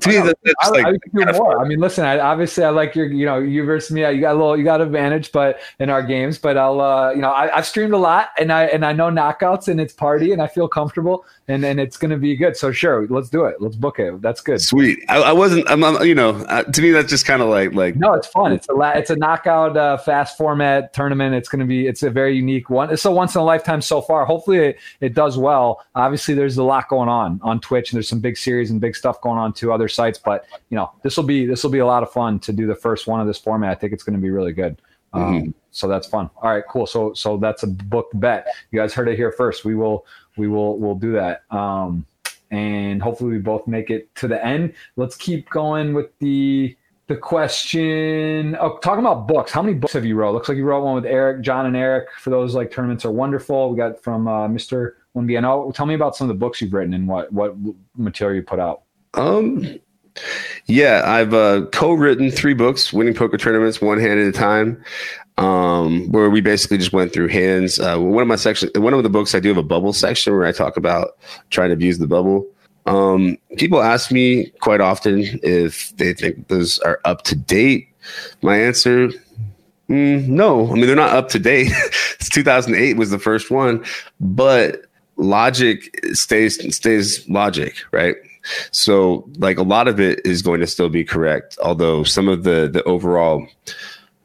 to 0.00 0.08
me, 0.08 0.16
that's 0.18 0.54
I, 0.62 0.68
like, 0.70 0.86
I, 0.86 0.90
I 0.90 1.32
do 1.32 1.38
more. 1.38 1.60
I 1.60 1.66
mean, 1.66 1.80
listen, 1.80 2.04
I, 2.04 2.18
obviously, 2.18 2.64
I 2.64 2.70
like 2.70 2.94
your, 2.94 3.06
you 3.06 3.26
know, 3.26 3.38
you 3.38 3.64
versus 3.64 3.90
me. 3.90 4.00
You 4.00 4.20
got 4.20 4.32
a 4.32 4.38
little, 4.38 4.56
you 4.56 4.64
got 4.64 4.80
advantage, 4.80 5.32
but 5.32 5.60
in 5.78 5.90
our 5.90 6.02
games, 6.02 6.38
but 6.38 6.56
I'll, 6.56 6.80
uh, 6.80 7.12
you 7.12 7.20
know, 7.20 7.32
I, 7.32 7.48
have 7.54 7.66
streamed 7.66 7.92
a 7.92 7.98
lot, 7.98 8.30
and 8.38 8.52
I 8.52 8.64
and 8.64 8.84
I 8.84 8.92
know 8.92 9.10
knockouts, 9.10 9.68
and 9.68 9.80
it's 9.80 9.92
party, 9.92 10.32
and 10.32 10.42
I 10.42 10.46
feel 10.46 10.68
comfortable, 10.68 11.24
and 11.48 11.64
and 11.64 11.80
it's 11.80 11.96
gonna 11.96 12.16
be 12.16 12.36
good. 12.36 12.56
So 12.56 12.72
sure, 12.72 13.06
let's 13.08 13.28
do 13.28 13.44
it. 13.44 13.60
Let's 13.60 13.76
book 13.76 13.98
it. 13.98 14.20
That's 14.22 14.40
good. 14.40 14.60
Sweet. 14.60 14.98
I, 15.08 15.20
I 15.20 15.32
wasn't. 15.32 15.68
I'm, 15.70 15.82
I'm, 15.84 16.04
you 16.04 16.14
know, 16.14 16.30
uh, 16.30 16.64
to 16.64 16.82
me, 16.82 16.90
that's 16.90 17.10
just 17.10 17.26
kind 17.26 17.42
of 17.42 17.48
like 17.48 17.74
like. 17.74 17.96
No, 17.96 18.14
it's 18.14 18.26
fun. 18.26 18.52
It's 18.52 18.68
a 18.68 18.72
la- 18.72 18.90
it's 18.90 19.10
a 19.10 19.16
knockout 19.16 19.76
uh, 19.76 19.96
fast 19.96 20.36
format 20.36 20.92
tournament. 20.92 21.34
It's 21.34 21.48
gonna 21.48 21.66
be. 21.66 21.86
It's 21.86 22.02
a 22.02 22.10
very 22.10 22.36
unique 22.36 22.70
one. 22.70 22.90
It's 22.90 23.04
a 23.04 23.10
once 23.10 23.34
in 23.34 23.40
a 23.40 23.44
lifetime 23.44 23.82
so 23.82 24.00
far. 24.00 24.24
Hopefully, 24.24 24.58
it, 24.58 24.78
it 25.00 25.14
does 25.14 25.38
well. 25.38 25.84
Obviously, 25.94 26.34
there's 26.34 26.56
a 26.56 26.64
lot 26.64 26.88
going 26.88 27.08
on 27.08 27.40
on 27.42 27.60
Twitch, 27.60 27.92
and 27.92 27.96
there's 27.96 28.08
some 28.08 28.20
big 28.20 28.36
series 28.36 28.70
and 28.70 28.80
big 28.80 28.96
stuff 28.96 29.20
going 29.20 29.38
on 29.38 29.52
to 29.54 29.72
other 29.82 29.88
sites, 29.88 30.18
but 30.18 30.46
you 30.70 30.76
know, 30.76 30.92
this 31.02 31.16
will 31.16 31.24
be 31.24 31.44
this 31.44 31.62
will 31.62 31.70
be 31.70 31.80
a 31.80 31.86
lot 31.86 32.02
of 32.02 32.12
fun 32.12 32.38
to 32.40 32.52
do 32.52 32.66
the 32.66 32.74
first 32.74 33.06
one 33.06 33.20
of 33.20 33.26
this 33.26 33.38
format. 33.38 33.70
I 33.70 33.74
think 33.74 33.92
it's 33.92 34.04
going 34.04 34.16
to 34.16 34.22
be 34.22 34.30
really 34.30 34.52
good. 34.52 34.80
Um, 35.12 35.22
mm-hmm. 35.22 35.50
So 35.72 35.88
that's 35.88 36.06
fun. 36.06 36.30
All 36.36 36.50
right, 36.50 36.64
cool. 36.68 36.86
So 36.86 37.12
so 37.14 37.36
that's 37.36 37.62
a 37.62 37.66
book 37.66 38.08
bet. 38.14 38.46
You 38.70 38.78
guys 38.78 38.94
heard 38.94 39.08
it 39.08 39.16
here 39.16 39.32
first. 39.32 39.64
We 39.64 39.74
will 39.74 40.06
we 40.36 40.48
will 40.48 40.78
we'll 40.78 40.94
do 40.94 41.12
that. 41.12 41.42
Um, 41.50 42.06
and 42.50 43.02
hopefully 43.02 43.32
we 43.32 43.38
both 43.38 43.66
make 43.66 43.90
it 43.90 44.14
to 44.16 44.28
the 44.28 44.44
end. 44.44 44.74
Let's 44.96 45.16
keep 45.16 45.48
going 45.50 45.94
with 45.94 46.16
the 46.18 46.76
the 47.08 47.16
question. 47.16 48.56
Oh, 48.60 48.78
talking 48.78 49.04
about 49.04 49.26
books. 49.26 49.50
How 49.50 49.62
many 49.62 49.74
books 49.74 49.94
have 49.94 50.04
you 50.04 50.14
wrote? 50.14 50.32
Looks 50.32 50.48
like 50.48 50.56
you 50.58 50.64
wrote 50.64 50.84
one 50.84 50.94
with 50.94 51.06
Eric, 51.06 51.42
John, 51.42 51.66
and 51.66 51.76
Eric. 51.76 52.08
For 52.20 52.30
those 52.30 52.54
like 52.54 52.70
tournaments 52.70 53.04
are 53.04 53.10
wonderful. 53.10 53.70
We 53.70 53.76
got 53.76 54.02
from 54.02 54.28
uh, 54.28 54.48
Mr. 54.48 54.92
One 55.12 55.26
BNO. 55.26 55.74
Tell 55.74 55.86
me 55.86 55.94
about 55.94 56.16
some 56.16 56.28
of 56.28 56.34
the 56.34 56.38
books 56.38 56.60
you've 56.60 56.72
written 56.72 56.94
and 56.94 57.08
what 57.08 57.32
what 57.32 57.54
material 57.96 58.36
you 58.36 58.42
put 58.42 58.60
out. 58.60 58.82
Um, 59.14 59.78
yeah, 60.66 61.02
I've 61.04 61.34
uh, 61.34 61.66
co-written 61.72 62.30
three 62.30 62.54
books, 62.54 62.92
winning 62.92 63.14
poker 63.14 63.36
tournaments 63.36 63.80
one 63.80 63.98
hand 63.98 64.20
at 64.20 64.26
a 64.26 64.32
time, 64.32 64.82
um, 65.38 66.10
where 66.10 66.30
we 66.30 66.40
basically 66.40 66.78
just 66.78 66.92
went 66.92 67.12
through 67.12 67.28
hands. 67.28 67.78
Uh, 67.78 67.98
one 67.98 68.22
of 68.22 68.28
my 68.28 68.36
sections, 68.36 68.72
one 68.78 68.94
of 68.94 69.02
the 69.02 69.08
books, 69.10 69.34
I 69.34 69.40
do 69.40 69.48
have 69.48 69.56
a 69.56 69.62
bubble 69.62 69.92
section 69.92 70.32
where 70.34 70.46
I 70.46 70.52
talk 70.52 70.76
about 70.76 71.18
trying 71.50 71.70
to 71.70 71.74
abuse 71.74 71.98
the 71.98 72.06
bubble. 72.06 72.46
Um, 72.86 73.38
people 73.56 73.80
ask 73.80 74.10
me 74.10 74.46
quite 74.60 74.80
often 74.80 75.22
if 75.42 75.96
they 75.96 76.12
think 76.14 76.48
those 76.48 76.78
are 76.80 77.00
up 77.04 77.22
to 77.22 77.36
date. 77.36 77.88
My 78.42 78.56
answer, 78.56 79.10
Mm, 79.92 80.28
no, 80.28 80.70
I 80.70 80.74
mean 80.74 80.86
they're 80.86 80.96
not 80.96 81.14
up 81.14 81.28
to 81.30 81.38
date. 81.38 81.70
2008 82.20 82.96
was 82.96 83.10
the 83.10 83.18
first 83.18 83.50
one, 83.50 83.84
but 84.20 84.86
logic 85.16 85.90
stays 86.14 86.74
stays 86.74 87.28
logic, 87.28 87.76
right? 87.90 88.16
So 88.70 89.28
like 89.38 89.58
a 89.58 89.62
lot 89.62 89.88
of 89.88 90.00
it 90.00 90.20
is 90.24 90.42
going 90.42 90.60
to 90.60 90.66
still 90.66 90.88
be 90.88 91.04
correct, 91.04 91.58
although 91.62 92.04
some 92.04 92.28
of 92.28 92.44
the 92.44 92.68
the 92.72 92.82
overall 92.84 93.46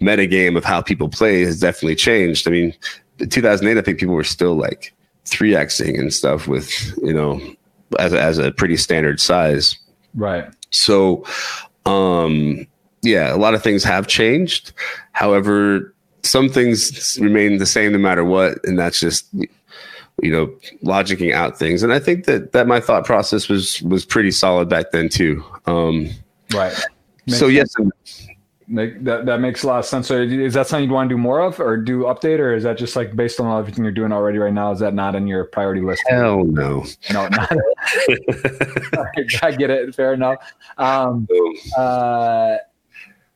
metagame 0.02 0.58
of 0.58 0.64
how 0.64 0.82
people 0.82 1.10
play 1.10 1.42
has 1.44 1.60
definitely 1.60 1.96
changed. 1.96 2.48
I 2.48 2.52
mean, 2.52 2.74
2008, 3.20 3.78
I 3.78 3.82
think 3.82 4.00
people 4.00 4.16
were 4.16 4.24
still 4.24 4.56
like 4.56 4.94
3xing 5.26 6.00
and 6.00 6.14
stuff 6.14 6.48
with, 6.48 6.72
you 7.02 7.14
know, 7.14 7.42
as 8.00 8.14
a, 8.14 8.22
as 8.22 8.38
a 8.38 8.52
pretty 8.52 8.78
standard 8.78 9.20
size. 9.20 9.78
Right. 10.14 10.46
So, 10.72 11.26
um, 11.86 12.68
yeah, 13.02 13.34
a 13.34 13.38
lot 13.38 13.54
of 13.54 13.64
things 13.64 13.84
have 13.84 14.08
changed. 14.08 14.74
However, 15.14 15.94
some 16.24 16.50
things 16.50 17.18
remain 17.20 17.58
the 17.58 17.66
same 17.66 17.94
no 17.94 17.98
matter 17.98 18.26
what, 18.26 18.64
and 18.66 18.78
that's 18.78 19.00
just 19.00 19.28
you 20.22 20.32
know 20.32 20.48
logicking 20.84 21.34
out 21.34 21.58
things. 21.58 21.84
And 21.84 21.94
I 21.94 22.00
think 22.00 22.26
that 22.26 22.52
that 22.54 22.68
my 22.68 22.80
thought 22.80 23.06
process 23.06 23.50
was 23.50 23.82
was 23.84 24.06
pretty 24.06 24.32
solid 24.32 24.70
back 24.70 24.92
then 24.92 25.10
too. 25.10 25.44
Um, 25.66 26.10
right. 26.54 26.74
Makes 27.26 27.40
so 27.40 27.48
yes, 27.48 27.74
Make, 28.70 29.06
that 29.06 29.26
that 29.28 29.40
makes 29.40 29.64
a 29.64 29.68
lot 29.68 29.80
of 29.80 29.86
sense. 29.86 30.08
So 30.08 30.22
is 30.22 30.54
that 30.56 30.68
something 30.68 30.90
you'd 30.90 30.94
want 30.94 31.10
to 31.10 31.16
do 31.16 31.18
more 31.18 31.40
of, 31.40 31.58
or 31.60 31.78
do 31.78 32.02
update, 32.02 32.40
or 32.40 32.54
is 32.54 32.64
that 32.64 32.78
just 32.78 32.98
like 32.98 33.16
based 33.16 33.40
on 33.40 33.58
everything 33.58 33.86
you're 33.86 33.94
doing 33.94 34.12
already 34.12 34.40
right 34.40 34.54
now? 34.54 34.74
Is 34.74 34.80
that 34.80 34.94
not 34.94 35.16
in 35.16 35.26
your 35.26 35.46
priority 35.46 35.80
list? 35.80 36.04
Hell 36.10 36.44
no. 36.44 36.84
No, 37.14 37.30
not. 37.30 37.50
I 39.42 39.52
get 39.52 39.70
it. 39.70 39.96
Fair 39.96 40.14
enough. 40.14 40.40
Um, 40.78 41.30
uh, 41.78 42.58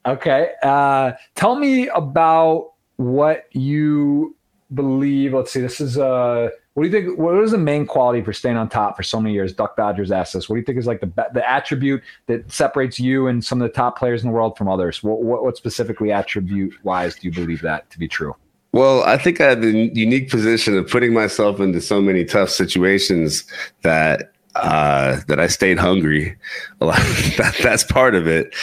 okay. 0.05 0.51
Uh, 0.63 1.13
tell 1.35 1.55
me 1.55 1.87
about 1.87 2.73
what 2.97 3.45
you 3.53 4.35
believe. 4.73 5.33
Let's 5.33 5.51
see. 5.51 5.61
This 5.61 5.79
is 5.79 5.97
uh 5.97 6.49
what 6.73 6.83
do 6.83 6.89
you 6.89 6.93
think? 6.93 7.19
What 7.19 7.35
is 7.43 7.51
the 7.51 7.57
main 7.57 7.85
quality 7.85 8.21
for 8.21 8.31
staying 8.31 8.55
on 8.55 8.69
top 8.69 8.95
for 8.95 9.03
so 9.03 9.19
many 9.19 9.33
years? 9.33 9.51
Duck 9.51 9.75
Dodgers 9.75 10.09
asked 10.09 10.35
us. 10.35 10.47
What 10.47 10.55
do 10.55 10.59
you 10.61 10.65
think 10.65 10.77
is 10.77 10.87
like 10.87 11.01
the 11.01 11.11
the 11.33 11.47
attribute 11.49 12.01
that 12.27 12.49
separates 12.49 12.97
you 12.97 13.27
and 13.27 13.43
some 13.43 13.61
of 13.61 13.67
the 13.67 13.73
top 13.73 13.97
players 13.97 14.23
in 14.23 14.29
the 14.29 14.33
world 14.33 14.57
from 14.57 14.69
others? 14.69 15.03
What 15.03 15.21
what, 15.21 15.43
what 15.43 15.57
specifically 15.57 16.13
attribute 16.13 16.73
wise 16.85 17.15
do 17.15 17.27
you 17.27 17.33
believe 17.33 17.61
that 17.61 17.89
to 17.89 17.99
be 17.99 18.07
true? 18.07 18.35
Well, 18.71 19.03
I 19.03 19.17
think 19.17 19.41
I 19.41 19.49
have 19.49 19.61
the 19.61 19.91
unique 19.93 20.29
position 20.29 20.77
of 20.77 20.89
putting 20.89 21.13
myself 21.13 21.59
into 21.59 21.81
so 21.81 21.99
many 21.99 22.23
tough 22.23 22.49
situations 22.49 23.43
that 23.81 24.31
uh, 24.55 25.19
that 25.27 25.41
I 25.41 25.47
stayed 25.47 25.77
hungry. 25.77 26.37
A 26.79 26.85
lot. 26.85 26.95
that, 27.37 27.53
that's 27.61 27.83
part 27.83 28.15
of 28.15 28.27
it, 28.27 28.55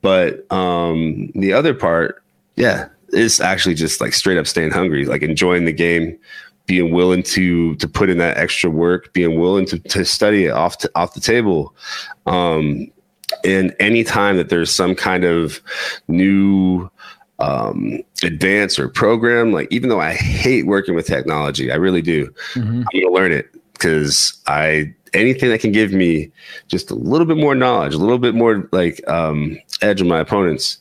but 0.00 0.50
um, 0.52 1.32
the 1.34 1.52
other 1.52 1.74
part, 1.74 2.22
yeah, 2.54 2.88
is 3.08 3.40
actually 3.40 3.74
just 3.74 4.00
like 4.00 4.12
straight 4.12 4.38
up 4.38 4.46
staying 4.46 4.70
hungry, 4.70 5.06
like 5.06 5.22
enjoying 5.22 5.64
the 5.64 5.72
game 5.72 6.16
being 6.68 6.92
willing 6.92 7.24
to 7.24 7.74
to 7.76 7.88
put 7.88 8.08
in 8.10 8.18
that 8.18 8.36
extra 8.36 8.70
work, 8.70 9.12
being 9.14 9.40
willing 9.40 9.66
to, 9.66 9.78
to 9.80 10.04
study 10.04 10.44
it 10.44 10.50
off 10.50 10.78
to, 10.78 10.90
off 10.94 11.14
the 11.14 11.20
table. 11.20 11.74
Um, 12.26 12.92
and 13.42 13.74
anytime 13.80 14.36
that 14.36 14.50
there's 14.50 14.72
some 14.72 14.94
kind 14.94 15.24
of 15.24 15.60
new 16.06 16.88
um, 17.40 18.00
advance 18.22 18.78
or 18.78 18.88
program, 18.88 19.52
like 19.52 19.66
even 19.70 19.88
though 19.88 20.00
I 20.00 20.12
hate 20.12 20.66
working 20.66 20.94
with 20.94 21.06
technology, 21.06 21.72
I 21.72 21.76
really 21.76 22.02
do. 22.02 22.26
Mm-hmm. 22.52 22.82
I'm 22.82 23.00
gonna 23.00 23.14
learn 23.14 23.32
it 23.32 23.50
because 23.72 24.38
I 24.46 24.94
anything 25.14 25.48
that 25.48 25.60
can 25.60 25.72
give 25.72 25.92
me 25.92 26.30
just 26.68 26.90
a 26.90 26.94
little 26.94 27.26
bit 27.26 27.38
more 27.38 27.54
knowledge, 27.54 27.94
a 27.94 27.98
little 27.98 28.18
bit 28.18 28.34
more 28.34 28.68
like 28.72 29.00
um, 29.08 29.58
edge 29.80 30.02
on 30.02 30.08
my 30.08 30.20
opponents, 30.20 30.78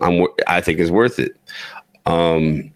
I'm 0.00 0.26
I 0.48 0.60
think 0.60 0.80
is 0.80 0.90
worth 0.90 1.20
it. 1.20 1.36
Um, 2.06 2.73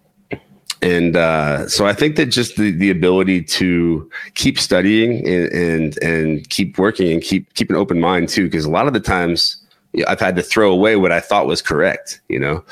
and 0.80 1.16
uh, 1.16 1.68
so 1.68 1.86
I 1.86 1.92
think 1.92 2.16
that 2.16 2.26
just 2.26 2.56
the, 2.56 2.70
the 2.70 2.90
ability 2.90 3.42
to 3.42 4.08
keep 4.34 4.58
studying 4.58 5.26
and, 5.26 5.52
and, 5.52 6.02
and 6.02 6.50
keep 6.50 6.78
working 6.78 7.12
and 7.12 7.22
keep 7.22 7.52
keep 7.54 7.68
an 7.70 7.76
open 7.76 8.00
mind 8.00 8.28
too, 8.28 8.44
because 8.44 8.64
a 8.64 8.70
lot 8.70 8.86
of 8.86 8.92
the 8.92 9.00
times 9.00 9.60
I've 10.06 10.20
had 10.20 10.36
to 10.36 10.42
throw 10.42 10.70
away 10.70 10.96
what 10.96 11.10
I 11.10 11.20
thought 11.20 11.46
was 11.46 11.62
correct. 11.62 12.20
You 12.28 12.38
know, 12.38 12.64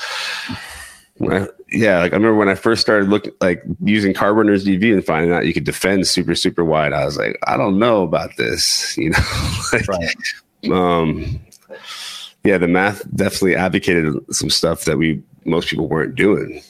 I, 1.28 1.48
yeah, 1.72 1.98
like 1.98 2.12
I 2.12 2.16
remember 2.16 2.36
when 2.36 2.48
I 2.48 2.54
first 2.54 2.80
started 2.80 3.08
looking 3.08 3.32
like 3.40 3.64
using 3.82 4.14
Carpenter's 4.14 4.64
DV 4.64 4.92
and 4.92 5.04
finding 5.04 5.32
out 5.32 5.46
you 5.46 5.54
could 5.54 5.64
defend 5.64 6.06
super 6.06 6.36
super 6.36 6.64
wide. 6.64 6.92
I 6.92 7.04
was 7.04 7.16
like, 7.16 7.36
I 7.46 7.56
don't 7.56 7.78
know 7.78 8.02
about 8.02 8.36
this. 8.36 8.96
You 9.06 9.10
know, 9.10 9.18
like, 9.72 9.88
right. 9.88 10.16
um, 10.70 11.40
yeah, 12.44 12.58
the 12.58 12.68
math 12.68 13.02
definitely 13.16 13.56
advocated 13.56 14.14
some 14.32 14.50
stuff 14.50 14.84
that 14.84 14.96
we 14.96 15.22
most 15.44 15.68
people 15.68 15.88
weren't 15.88 16.14
doing, 16.14 16.62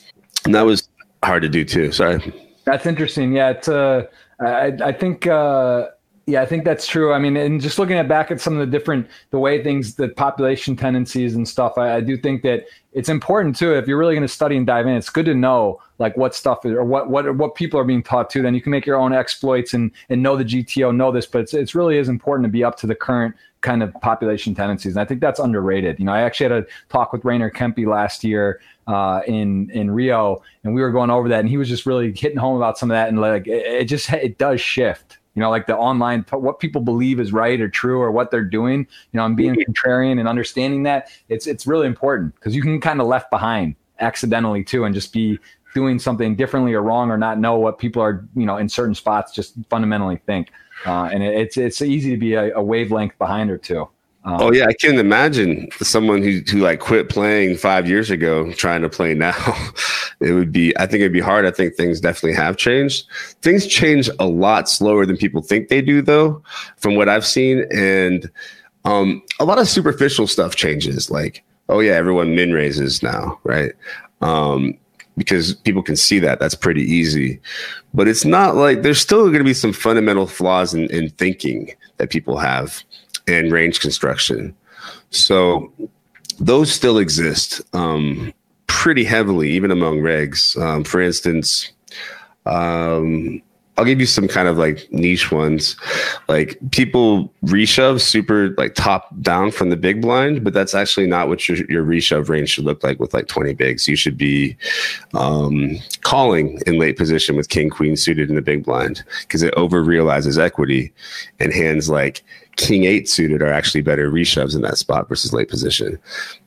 and 0.45 0.55
that 0.55 0.63
was 0.63 0.89
hard 1.23 1.41
to 1.43 1.49
do 1.49 1.65
too. 1.65 1.91
Sorry. 1.91 2.33
That's 2.65 2.85
interesting. 2.85 3.33
Yeah, 3.33 3.51
it's 3.51 3.67
uh, 3.67 4.07
I 4.39 4.73
I 4.83 4.91
think 4.91 5.25
uh, 5.27 5.87
yeah, 6.27 6.41
I 6.41 6.45
think 6.45 6.65
that's 6.65 6.85
true. 6.85 7.13
I 7.13 7.19
mean, 7.19 7.37
and 7.37 7.61
just 7.61 7.79
looking 7.79 7.95
at 7.95 8.09
back 8.09 8.31
at 8.31 8.41
some 8.41 8.53
of 8.53 8.59
the 8.59 8.65
different 8.65 9.07
the 9.29 9.39
way 9.39 9.63
things, 9.63 9.95
the 9.95 10.09
population 10.09 10.75
tendencies 10.75 11.35
and 11.35 11.47
stuff, 11.47 11.77
I, 11.77 11.95
I 11.95 12.01
do 12.01 12.17
think 12.17 12.41
that 12.43 12.65
it's 12.91 13.07
important 13.07 13.55
too. 13.55 13.73
If 13.73 13.87
you're 13.87 13.97
really 13.97 14.13
going 14.13 14.27
to 14.27 14.33
study 14.33 14.57
and 14.57 14.67
dive 14.67 14.87
in, 14.87 14.93
it's 14.95 15.09
good 15.09 15.25
to 15.27 15.33
know 15.33 15.81
like 15.99 16.17
what 16.17 16.35
stuff 16.35 16.65
is 16.65 16.73
or 16.73 16.83
what 16.83 17.09
what 17.09 17.33
what 17.37 17.55
people 17.55 17.79
are 17.79 17.85
being 17.85 18.03
taught 18.03 18.29
to. 18.31 18.41
Then 18.41 18.53
you 18.53 18.61
can 18.61 18.71
make 18.71 18.85
your 18.85 18.97
own 18.97 19.13
exploits 19.13 19.73
and 19.73 19.89
and 20.09 20.21
know 20.21 20.35
the 20.35 20.43
GTO, 20.43 20.93
know 20.93 21.13
this, 21.13 21.25
but 21.25 21.39
it's 21.39 21.53
it's 21.53 21.73
really 21.73 21.97
is 21.97 22.09
important 22.09 22.43
to 22.45 22.51
be 22.51 22.61
up 22.61 22.75
to 22.79 22.87
the 22.87 22.95
current 22.95 23.33
kind 23.61 23.81
of 23.81 23.93
population 24.01 24.53
tendencies. 24.53 24.93
And 24.93 25.01
I 25.01 25.05
think 25.05 25.21
that's 25.21 25.39
underrated. 25.39 25.97
You 25.97 26.05
know, 26.05 26.13
I 26.13 26.21
actually 26.21 26.51
had 26.51 26.63
a 26.63 26.65
talk 26.89 27.13
with 27.13 27.23
Rainer 27.23 27.49
Kempe 27.49 27.87
last 27.87 28.25
year 28.25 28.59
uh, 28.87 29.21
in 29.27 29.69
in 29.71 29.91
Rio, 29.91 30.41
and 30.63 30.73
we 30.73 30.81
were 30.81 30.91
going 30.91 31.09
over 31.09 31.29
that, 31.29 31.41
and 31.41 31.49
he 31.49 31.57
was 31.57 31.67
just 31.67 31.85
really 31.85 32.13
hitting 32.13 32.37
home 32.37 32.55
about 32.55 32.77
some 32.77 32.89
of 32.89 32.95
that, 32.95 33.09
and 33.09 33.19
like 33.19 33.47
it, 33.47 33.65
it 33.65 33.85
just 33.85 34.11
it 34.13 34.37
does 34.37 34.61
shift. 34.61 35.17
You 35.35 35.41
know, 35.41 35.51
like 35.51 35.67
the 35.67 35.77
online 35.77 36.25
what 36.31 36.59
people 36.59 36.81
believe 36.81 37.19
is 37.19 37.31
right 37.31 37.61
or 37.61 37.69
true 37.69 38.01
or 38.01 38.11
what 38.11 38.31
they're 38.31 38.43
doing. 38.43 38.79
You 39.11 39.17
know, 39.17 39.23
I'm 39.23 39.35
being 39.35 39.55
contrarian 39.55 40.19
and 40.19 40.27
understanding 40.27 40.83
that 40.83 41.09
it's 41.29 41.45
it's 41.45 41.67
really 41.67 41.85
important 41.85 42.33
because 42.35 42.55
you 42.55 42.61
can 42.61 42.81
kind 42.81 43.01
of 43.01 43.07
left 43.07 43.29
behind 43.29 43.75
accidentally 43.99 44.63
too, 44.63 44.85
and 44.85 44.95
just 44.95 45.13
be 45.13 45.37
doing 45.75 45.99
something 45.99 46.35
differently 46.35 46.73
or 46.73 46.81
wrong 46.81 47.11
or 47.11 47.17
not 47.17 47.37
know 47.37 47.55
what 47.59 47.77
people 47.77 48.01
are 48.01 48.25
you 48.35 48.47
know 48.47 48.57
in 48.57 48.67
certain 48.67 48.95
spots 48.95 49.31
just 49.31 49.53
fundamentally 49.69 50.17
think. 50.25 50.49
Uh, 50.85 51.09
and 51.11 51.21
it, 51.21 51.35
it's 51.35 51.57
it's 51.57 51.81
easy 51.81 52.09
to 52.11 52.17
be 52.17 52.33
a, 52.33 52.55
a 52.55 52.63
wavelength 52.63 53.15
behind 53.19 53.51
or 53.51 53.57
two. 53.57 53.87
Um, 54.27 54.41
oh 54.41 54.51
yeah, 54.51 54.65
I 54.65 54.73
can 54.73 54.99
imagine 54.99 55.69
someone 55.79 56.21
who 56.21 56.41
who 56.51 56.57
like 56.57 56.81
quit 56.81 57.07
playing 57.07 57.55
five 57.55 57.87
years 57.87 58.11
ago 58.11 58.51
trying 58.51 58.81
to 58.81 58.89
play 58.89 59.13
now. 59.13 59.33
it 60.19 60.33
would 60.33 60.51
be. 60.51 60.77
I 60.77 60.85
think 60.85 60.99
it'd 60.99 61.13
be 61.13 61.21
hard. 61.21 61.45
I 61.45 61.51
think 61.51 61.75
things 61.75 62.01
definitely 62.01 62.33
have 62.33 62.57
changed. 62.57 63.07
Things 63.41 63.65
change 63.65 64.09
a 64.19 64.27
lot 64.27 64.67
slower 64.67 65.05
than 65.05 65.15
people 65.15 65.41
think 65.41 65.69
they 65.69 65.81
do, 65.81 66.01
though, 66.01 66.43
from 66.75 66.95
what 66.95 67.07
I've 67.07 67.25
seen, 67.25 67.65
and 67.71 68.29
um, 68.83 69.23
a 69.39 69.45
lot 69.45 69.59
of 69.59 69.69
superficial 69.69 70.27
stuff 70.27 70.55
changes. 70.55 71.09
Like, 71.09 71.45
oh 71.69 71.79
yeah, 71.79 71.93
everyone 71.93 72.35
min 72.35 72.51
raises 72.51 73.01
now, 73.01 73.39
right? 73.45 73.71
Um, 74.19 74.77
because 75.15 75.53
people 75.53 75.81
can 75.81 75.95
see 75.95 76.19
that 76.19 76.39
that's 76.39 76.53
pretty 76.53 76.83
easy 76.83 77.39
but 77.97 78.07
it's 78.07 78.25
not 78.25 78.55
like 78.55 78.83
there's 78.83 79.01
still 79.01 79.23
going 79.23 79.39
to 79.39 79.43
be 79.43 79.53
some 79.53 79.73
fundamental 79.73 80.27
flaws 80.27 80.75
in, 80.75 80.85
in 80.91 81.09
thinking 81.09 81.71
that 81.97 82.11
people 82.11 82.37
have 82.37 82.83
and 83.27 83.51
range 83.51 83.79
construction. 83.79 84.55
So 85.09 85.71
those 86.39 86.71
still 86.71 86.97
exist 86.97 87.61
um, 87.73 88.33
pretty 88.67 89.03
heavily, 89.03 89.51
even 89.51 89.71
among 89.71 89.99
regs. 89.99 90.59
Um, 90.61 90.83
for 90.83 91.01
instance, 91.01 91.71
um, 92.45 93.41
I'll 93.77 93.85
give 93.85 93.99
you 93.99 94.07
some 94.07 94.27
kind 94.27 94.47
of 94.47 94.57
like 94.57 94.91
niche 94.91 95.31
ones. 95.31 95.75
Like 96.27 96.57
people 96.71 97.31
reshove 97.45 98.01
super 98.01 98.49
like 98.57 98.73
top 98.73 99.09
down 99.21 99.51
from 99.51 99.69
the 99.69 99.77
big 99.77 100.01
blind, 100.01 100.43
but 100.43 100.53
that's 100.53 100.73
actually 100.73 101.05
not 101.05 101.27
what 101.27 101.47
your, 101.47 101.57
your 101.69 101.85
reshove 101.85 102.27
range 102.27 102.49
should 102.49 102.65
look 102.65 102.83
like 102.83 102.99
with 102.99 103.13
like 103.13 103.27
20 103.27 103.53
bigs. 103.53 103.87
You 103.87 103.95
should 103.95 104.17
be 104.17 104.57
um, 105.13 105.77
calling 106.01 106.59
in 106.65 106.79
late 106.79 106.97
position 106.97 107.35
with 107.35 107.49
king 107.49 107.69
queen 107.69 107.95
suited 107.95 108.29
in 108.29 108.35
the 108.35 108.41
big 108.41 108.65
blind 108.65 109.03
because 109.21 109.43
it 109.43 109.53
over 109.53 109.83
realizes 109.83 110.39
equity 110.39 110.91
and 111.39 111.53
hands 111.53 111.87
like 111.87 112.23
king 112.57 112.85
eight 112.85 113.07
suited 113.07 113.41
are 113.41 113.51
actually 113.51 113.81
better 113.81 114.11
reshoves 114.11 114.55
in 114.55 114.61
that 114.63 114.77
spot 114.77 115.07
versus 115.07 115.33
late 115.33 115.49
position. 115.49 115.97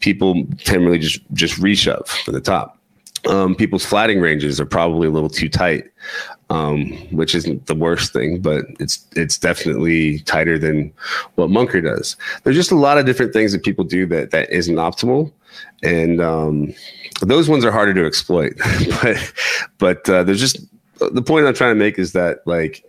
People 0.00 0.34
tend 0.64 0.80
generally 0.80 0.98
just 0.98 1.20
just 1.32 1.60
reshove 1.60 2.06
from 2.06 2.34
the 2.34 2.40
top. 2.40 2.76
Um, 3.28 3.54
people's 3.54 3.84
flatting 3.84 4.20
ranges 4.20 4.58
are 4.60 4.66
probably 4.66 5.06
a 5.06 5.10
little 5.10 5.28
too 5.28 5.48
tight, 5.48 5.84
um, 6.48 6.92
which 7.10 7.34
isn't 7.34 7.66
the 7.66 7.74
worst 7.74 8.12
thing, 8.12 8.40
but 8.40 8.64
it's 8.78 9.06
it's 9.14 9.38
definitely 9.38 10.20
tighter 10.20 10.58
than 10.58 10.92
what 11.34 11.50
Monker 11.50 11.82
does. 11.82 12.16
There's 12.42 12.56
just 12.56 12.70
a 12.70 12.76
lot 12.76 12.96
of 12.96 13.04
different 13.04 13.32
things 13.32 13.52
that 13.52 13.62
people 13.62 13.84
do 13.84 14.06
that 14.06 14.30
that 14.30 14.50
isn't 14.50 14.76
optimal, 14.76 15.30
and 15.82 16.22
um, 16.22 16.72
those 17.20 17.48
ones 17.48 17.64
are 17.64 17.72
harder 17.72 17.92
to 17.94 18.06
exploit. 18.06 18.54
but 19.02 19.32
but 19.76 20.08
uh, 20.08 20.24
there's 20.24 20.40
just 20.40 20.58
the 21.12 21.22
point 21.22 21.46
I'm 21.46 21.54
trying 21.54 21.74
to 21.74 21.78
make 21.78 21.98
is 21.98 22.12
that 22.12 22.46
like 22.46 22.84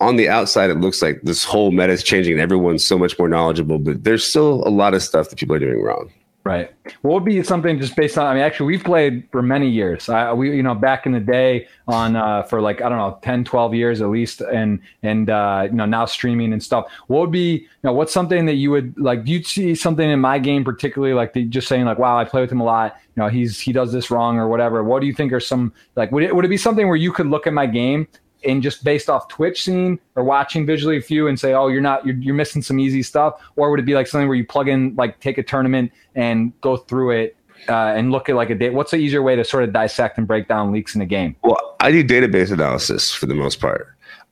on 0.00 0.16
the 0.16 0.28
outside, 0.28 0.70
it 0.70 0.80
looks 0.80 1.00
like 1.02 1.22
this 1.22 1.44
whole 1.44 1.70
meta 1.70 1.92
is 1.92 2.02
changing 2.02 2.34
and 2.34 2.40
everyone's 2.40 2.84
so 2.84 2.98
much 2.98 3.18
more 3.18 3.28
knowledgeable, 3.28 3.78
but 3.78 4.04
there's 4.04 4.24
still 4.24 4.66
a 4.66 4.70
lot 4.70 4.94
of 4.94 5.02
stuff 5.02 5.30
that 5.30 5.38
people 5.38 5.56
are 5.56 5.60
doing 5.60 5.80
wrong. 5.82 6.10
Right. 6.46 6.70
What 7.02 7.14
would 7.14 7.24
be 7.24 7.42
something 7.42 7.76
just 7.80 7.96
based 7.96 8.16
on? 8.16 8.24
I 8.24 8.32
mean, 8.32 8.44
actually, 8.44 8.66
we've 8.66 8.84
played 8.84 9.26
for 9.32 9.42
many 9.42 9.68
years. 9.68 10.08
I, 10.08 10.32
we, 10.32 10.54
you 10.54 10.62
know, 10.62 10.76
back 10.76 11.04
in 11.04 11.10
the 11.10 11.18
day 11.18 11.66
on 11.88 12.14
uh, 12.14 12.44
for 12.44 12.60
like 12.60 12.80
I 12.80 12.88
don't 12.88 12.98
know, 12.98 13.18
10, 13.22 13.42
12 13.42 13.74
years 13.74 14.00
at 14.00 14.10
least, 14.10 14.42
and 14.42 14.80
and 15.02 15.28
uh, 15.28 15.66
you 15.68 15.72
know 15.72 15.86
now 15.86 16.04
streaming 16.04 16.52
and 16.52 16.62
stuff. 16.62 16.86
What 17.08 17.22
would 17.22 17.32
be, 17.32 17.54
you 17.54 17.68
know, 17.82 17.92
what's 17.92 18.12
something 18.12 18.46
that 18.46 18.54
you 18.54 18.70
would 18.70 18.96
like? 18.96 19.24
Do 19.24 19.32
you 19.32 19.42
see 19.42 19.74
something 19.74 20.08
in 20.08 20.20
my 20.20 20.38
game 20.38 20.62
particularly, 20.62 21.14
like 21.14 21.32
the, 21.32 21.42
just 21.46 21.66
saying 21.66 21.84
like, 21.84 21.98
wow, 21.98 22.16
I 22.16 22.24
play 22.24 22.42
with 22.42 22.52
him 22.52 22.60
a 22.60 22.64
lot. 22.64 22.96
You 23.16 23.24
know, 23.24 23.28
he's 23.28 23.58
he 23.58 23.72
does 23.72 23.90
this 23.92 24.12
wrong 24.12 24.38
or 24.38 24.46
whatever. 24.46 24.84
What 24.84 25.00
do 25.00 25.08
you 25.08 25.14
think 25.14 25.32
are 25.32 25.40
some 25.40 25.72
like? 25.96 26.12
Would 26.12 26.22
it 26.22 26.36
would 26.36 26.44
it 26.44 26.48
be 26.48 26.58
something 26.58 26.86
where 26.86 26.96
you 26.96 27.10
could 27.10 27.26
look 27.26 27.48
at 27.48 27.54
my 27.54 27.66
game 27.66 28.06
and 28.46 28.62
just 28.62 28.84
based 28.84 29.10
off 29.10 29.28
Twitch 29.28 29.64
scene 29.64 29.98
or 30.14 30.24
watching 30.24 30.64
visually 30.66 30.96
a 30.96 31.02
few 31.02 31.28
and 31.28 31.38
say, 31.38 31.52
oh, 31.52 31.68
you're 31.68 31.80
not, 31.80 32.06
you're, 32.06 32.16
you're 32.16 32.34
missing 32.34 32.62
some 32.62 32.78
easy 32.78 33.02
stuff? 33.02 33.40
Or 33.56 33.70
would 33.70 33.80
it 33.80 33.86
be 33.86 33.94
like 33.94 34.06
something 34.06 34.28
where 34.28 34.36
you 34.36 34.46
plug 34.46 34.68
in, 34.68 34.94
like 34.96 35.20
take 35.20 35.38
a 35.38 35.42
tournament 35.42 35.92
and 36.14 36.58
go 36.60 36.76
through 36.76 37.10
it 37.10 37.36
uh, 37.68 37.72
and 37.72 38.12
look 38.12 38.28
at 38.28 38.36
like 38.36 38.50
a 38.50 38.54
date? 38.54 38.72
What's 38.72 38.92
the 38.92 38.98
easier 38.98 39.22
way 39.22 39.36
to 39.36 39.44
sort 39.44 39.64
of 39.64 39.72
dissect 39.72 40.18
and 40.18 40.26
break 40.26 40.48
down 40.48 40.72
leaks 40.72 40.94
in 40.94 41.00
a 41.00 41.06
game? 41.06 41.36
Well, 41.42 41.76
I 41.80 41.90
do 41.90 42.04
database 42.04 42.52
analysis 42.52 43.12
for 43.12 43.26
the 43.26 43.34
most 43.34 43.60
part. 43.60 43.88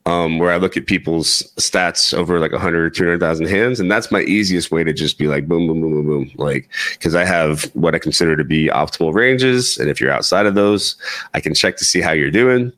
Um, 0.06 0.38
where 0.38 0.52
I 0.52 0.58
look 0.58 0.76
at 0.76 0.84
people's 0.84 1.42
stats 1.56 2.12
over 2.12 2.38
like 2.38 2.52
100 2.52 2.78
or 2.78 2.90
200,000 2.90 3.46
hands. 3.46 3.80
And 3.80 3.90
that's 3.90 4.10
my 4.10 4.20
easiest 4.20 4.70
way 4.70 4.84
to 4.84 4.92
just 4.92 5.16
be 5.16 5.28
like, 5.28 5.48
boom, 5.48 5.66
boom, 5.66 5.80
boom, 5.80 5.92
boom, 5.92 6.06
boom. 6.06 6.30
Like, 6.36 6.68
because 6.92 7.14
I 7.14 7.24
have 7.24 7.62
what 7.72 7.94
I 7.94 7.98
consider 7.98 8.36
to 8.36 8.44
be 8.44 8.66
optimal 8.66 9.14
ranges. 9.14 9.78
And 9.78 9.88
if 9.88 10.02
you're 10.02 10.10
outside 10.10 10.44
of 10.44 10.54
those, 10.54 10.96
I 11.32 11.40
can 11.40 11.54
check 11.54 11.78
to 11.78 11.86
see 11.86 12.02
how 12.02 12.12
you're 12.12 12.30
doing 12.30 12.70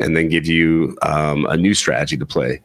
and 0.00 0.16
then 0.16 0.28
give 0.28 0.46
you 0.46 0.96
um, 1.02 1.46
a 1.46 1.56
new 1.56 1.74
strategy 1.74 2.16
to 2.16 2.26
play. 2.26 2.60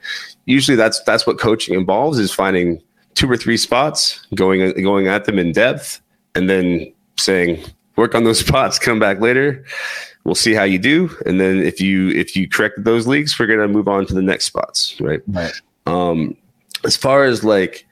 Usually, 0.45 0.75
that's 0.75 1.01
that's 1.03 1.27
what 1.27 1.39
coaching 1.39 1.75
involves: 1.75 2.19
is 2.19 2.33
finding 2.33 2.81
two 3.13 3.29
or 3.29 3.37
three 3.37 3.57
spots, 3.57 4.25
going 4.35 4.71
going 4.83 5.07
at 5.07 5.25
them 5.25 5.39
in 5.39 5.51
depth, 5.51 6.01
and 6.33 6.49
then 6.49 6.91
saying, 7.17 7.63
"Work 7.95 8.15
on 8.15 8.23
those 8.23 8.39
spots. 8.45 8.79
Come 8.79 8.99
back 8.99 9.19
later. 9.19 9.63
We'll 10.23 10.35
see 10.35 10.53
how 10.53 10.63
you 10.63 10.79
do." 10.79 11.15
And 11.25 11.39
then 11.39 11.59
if 11.59 11.79
you 11.79 12.09
if 12.09 12.35
you 12.35 12.49
correct 12.49 12.83
those 12.83 13.07
leaks, 13.07 13.37
we're 13.39 13.47
gonna 13.47 13.67
move 13.67 13.87
on 13.87 14.05
to 14.07 14.13
the 14.13 14.21
next 14.21 14.45
spots. 14.45 14.99
Right. 14.99 15.21
Right. 15.27 15.53
Um, 15.85 16.35
as 16.83 16.95
far 16.95 17.23
as 17.23 17.43
like 17.43 17.85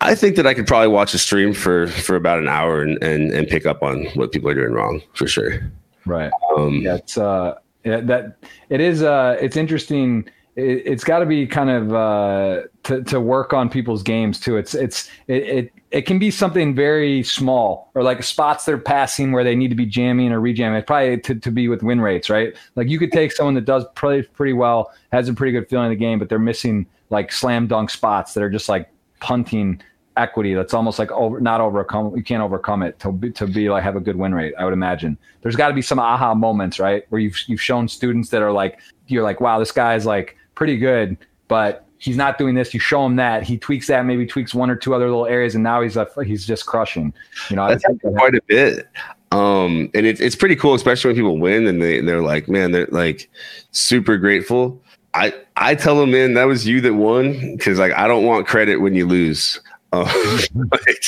I 0.00 0.14
think 0.14 0.36
that 0.36 0.46
I 0.46 0.54
could 0.54 0.66
probably 0.66 0.88
watch 0.88 1.12
a 1.14 1.18
stream 1.18 1.52
for 1.52 1.86
for 1.88 2.16
about 2.16 2.38
an 2.38 2.48
hour 2.48 2.82
and 2.82 3.02
and, 3.02 3.30
and 3.32 3.46
pick 3.46 3.66
up 3.66 3.82
on 3.82 4.04
what 4.14 4.32
people 4.32 4.48
are 4.48 4.54
doing 4.54 4.72
wrong 4.72 5.02
for 5.14 5.26
sure. 5.26 5.60
Right. 6.06 6.32
Um, 6.56 6.76
yeah, 6.76 6.96
it's 6.96 7.18
uh, 7.18 7.56
yeah, 7.84 8.00
that 8.00 8.36
it 8.68 8.80
is. 8.80 9.02
Uh, 9.02 9.36
it's 9.40 9.56
interesting. 9.56 10.28
It, 10.56 10.86
has 10.86 11.04
got 11.04 11.20
to 11.20 11.26
be 11.26 11.46
kind 11.46 11.70
of 11.70 11.94
uh, 11.94 12.62
to 12.84 13.02
to 13.04 13.20
work 13.20 13.52
on 13.52 13.68
people's 13.68 14.02
games 14.02 14.38
too. 14.38 14.56
It's 14.56 14.74
it's 14.74 15.08
it, 15.28 15.42
it 15.42 15.72
it 15.90 16.02
can 16.02 16.18
be 16.18 16.30
something 16.30 16.74
very 16.74 17.22
small 17.22 17.90
or 17.94 18.02
like 18.02 18.22
spots 18.22 18.64
they're 18.64 18.78
passing 18.78 19.32
where 19.32 19.44
they 19.44 19.54
need 19.54 19.68
to 19.68 19.74
be 19.74 19.86
jamming 19.86 20.32
or 20.32 20.40
rejamming. 20.40 20.78
It's 20.78 20.86
probably 20.86 21.18
to, 21.20 21.34
to 21.34 21.50
be 21.50 21.68
with 21.68 21.82
win 21.82 22.00
rates, 22.00 22.28
right? 22.28 22.54
Like 22.76 22.88
you 22.88 22.98
could 22.98 23.12
take 23.12 23.32
someone 23.32 23.54
that 23.54 23.64
does 23.64 23.84
play 23.96 24.22
pretty 24.22 24.52
well, 24.52 24.92
has 25.12 25.28
a 25.28 25.34
pretty 25.34 25.52
good 25.52 25.68
feeling 25.68 25.86
in 25.86 25.90
the 25.90 25.96
game, 25.96 26.18
but 26.18 26.28
they're 26.28 26.38
missing 26.38 26.86
like 27.10 27.32
slam 27.32 27.66
dunk 27.66 27.90
spots 27.90 28.34
that 28.34 28.42
are 28.42 28.50
just 28.50 28.68
like 28.68 28.88
punting 29.20 29.80
equity 30.16 30.54
that's 30.54 30.74
almost 30.74 30.98
like 30.98 31.10
over 31.12 31.40
not 31.40 31.60
overcome 31.60 32.14
you 32.16 32.22
can't 32.22 32.42
overcome 32.42 32.82
it 32.82 32.98
to 32.98 33.12
be, 33.12 33.30
to 33.30 33.46
be 33.46 33.70
like 33.70 33.82
have 33.82 33.96
a 33.96 34.00
good 34.00 34.16
win 34.16 34.34
rate 34.34 34.52
i 34.58 34.64
would 34.64 34.72
imagine. 34.72 35.16
There's 35.42 35.56
got 35.56 35.68
to 35.68 35.74
be 35.74 35.82
some 35.82 35.98
aha 35.98 36.34
moments 36.34 36.78
right? 36.78 37.04
Where 37.10 37.20
you've 37.20 37.36
you've 37.46 37.62
shown 37.62 37.88
students 37.88 38.28
that 38.30 38.42
are 38.42 38.52
like 38.52 38.80
you're 39.06 39.22
like 39.22 39.40
wow 39.40 39.58
this 39.58 39.72
guy's 39.72 40.06
like 40.06 40.36
pretty 40.54 40.76
good 40.76 41.16
but 41.48 41.86
he's 41.98 42.16
not 42.16 42.38
doing 42.38 42.54
this. 42.54 42.72
You 42.72 42.80
show 42.80 43.04
him 43.04 43.16
that 43.16 43.42
he 43.42 43.58
tweaks 43.58 43.86
that 43.88 44.04
maybe 44.06 44.24
tweaks 44.26 44.54
one 44.54 44.70
or 44.70 44.76
two 44.76 44.94
other 44.94 45.06
little 45.06 45.26
areas 45.26 45.54
and 45.54 45.62
now 45.64 45.82
he's 45.82 45.96
a, 45.96 46.08
he's 46.24 46.46
just 46.46 46.66
crushing 46.66 47.12
you 47.48 47.56
know? 47.56 47.68
That's 47.68 47.84
quite 48.02 48.34
a 48.34 48.42
bit. 48.46 48.88
Um 49.32 49.90
and 49.94 50.06
it, 50.06 50.20
it's 50.20 50.36
pretty 50.36 50.56
cool 50.56 50.74
especially 50.74 51.08
when 51.08 51.16
people 51.16 51.38
win 51.38 51.66
and 51.66 51.80
they 51.80 52.00
they're 52.00 52.22
like 52.22 52.48
man 52.48 52.72
they're 52.72 52.88
like 52.90 53.30
super 53.70 54.16
grateful. 54.16 54.82
I 55.14 55.34
I 55.56 55.74
tell 55.74 55.98
them, 55.98 56.12
man, 56.12 56.34
that 56.34 56.44
was 56.44 56.66
you 56.66 56.80
that 56.82 56.94
won 56.94 57.56
because 57.56 57.78
like 57.78 57.92
I 57.92 58.06
don't 58.08 58.24
want 58.24 58.46
credit 58.46 58.76
when 58.76 58.94
you 58.94 59.06
lose. 59.06 59.60
Uh, 59.92 60.38
like, 60.54 61.04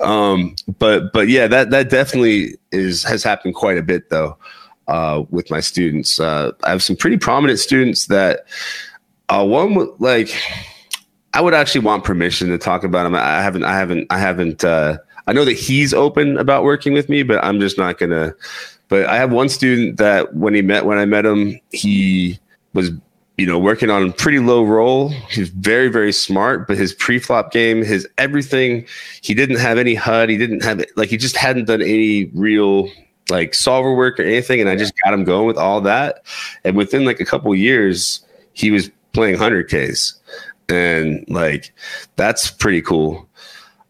um, 0.00 0.56
but 0.78 1.12
but 1.12 1.28
yeah, 1.28 1.46
that 1.46 1.70
that 1.70 1.90
definitely 1.90 2.56
is 2.72 3.02
has 3.04 3.22
happened 3.22 3.54
quite 3.54 3.78
a 3.78 3.82
bit 3.82 4.10
though 4.10 4.36
uh, 4.88 5.24
with 5.30 5.50
my 5.50 5.60
students. 5.60 6.20
Uh, 6.20 6.52
I 6.64 6.70
have 6.70 6.82
some 6.82 6.96
pretty 6.96 7.16
prominent 7.16 7.58
students 7.58 8.06
that 8.06 8.46
uh, 9.28 9.44
one 9.44 9.88
like. 9.98 10.34
I 11.32 11.40
would 11.40 11.54
actually 11.54 11.80
want 11.80 12.04
permission 12.04 12.48
to 12.50 12.58
talk 12.58 12.84
about 12.84 13.06
him. 13.06 13.14
I 13.16 13.42
haven't. 13.42 13.64
I 13.64 13.76
haven't. 13.76 14.06
I 14.10 14.18
haven't. 14.18 14.64
Uh, 14.64 14.98
I 15.26 15.32
know 15.32 15.44
that 15.44 15.54
he's 15.54 15.92
open 15.92 16.38
about 16.38 16.64
working 16.64 16.92
with 16.92 17.08
me, 17.08 17.22
but 17.22 17.42
I'm 17.42 17.60
just 17.60 17.76
not 17.76 17.98
gonna. 17.98 18.34
But 18.88 19.06
I 19.06 19.16
have 19.16 19.32
one 19.32 19.48
student 19.48 19.96
that 19.96 20.34
when 20.34 20.54
he 20.54 20.62
met 20.62 20.86
when 20.86 20.98
I 20.98 21.06
met 21.06 21.26
him, 21.26 21.58
he 21.72 22.38
was 22.72 22.90
you 23.36 23.46
know, 23.46 23.58
working 23.58 23.90
on 23.90 24.08
a 24.08 24.12
pretty 24.12 24.38
low 24.38 24.62
roll. 24.62 25.08
He's 25.08 25.48
very, 25.48 25.88
very 25.88 26.12
smart, 26.12 26.68
but 26.68 26.76
his 26.76 26.94
pre-flop 26.94 27.52
game, 27.52 27.82
his 27.82 28.06
everything, 28.16 28.86
he 29.22 29.34
didn't 29.34 29.58
have 29.58 29.76
any 29.76 29.94
HUD. 29.94 30.28
He 30.28 30.36
didn't 30.36 30.62
have 30.62 30.84
like 30.96 31.08
he 31.08 31.16
just 31.16 31.36
hadn't 31.36 31.64
done 31.64 31.82
any 31.82 32.26
real 32.34 32.88
like 33.30 33.54
solver 33.54 33.94
work 33.94 34.20
or 34.20 34.22
anything. 34.22 34.60
And 34.60 34.70
I 34.70 34.76
just 34.76 34.92
got 35.02 35.14
him 35.14 35.24
going 35.24 35.46
with 35.46 35.56
all 35.56 35.80
that. 35.80 36.24
And 36.62 36.76
within 36.76 37.04
like 37.04 37.20
a 37.20 37.24
couple 37.24 37.54
years, 37.54 38.24
he 38.52 38.70
was 38.70 38.90
playing 39.12 39.36
hundred 39.36 39.68
Ks. 39.68 40.14
And 40.68 41.24
like 41.28 41.72
that's 42.16 42.50
pretty 42.50 42.82
cool. 42.82 43.28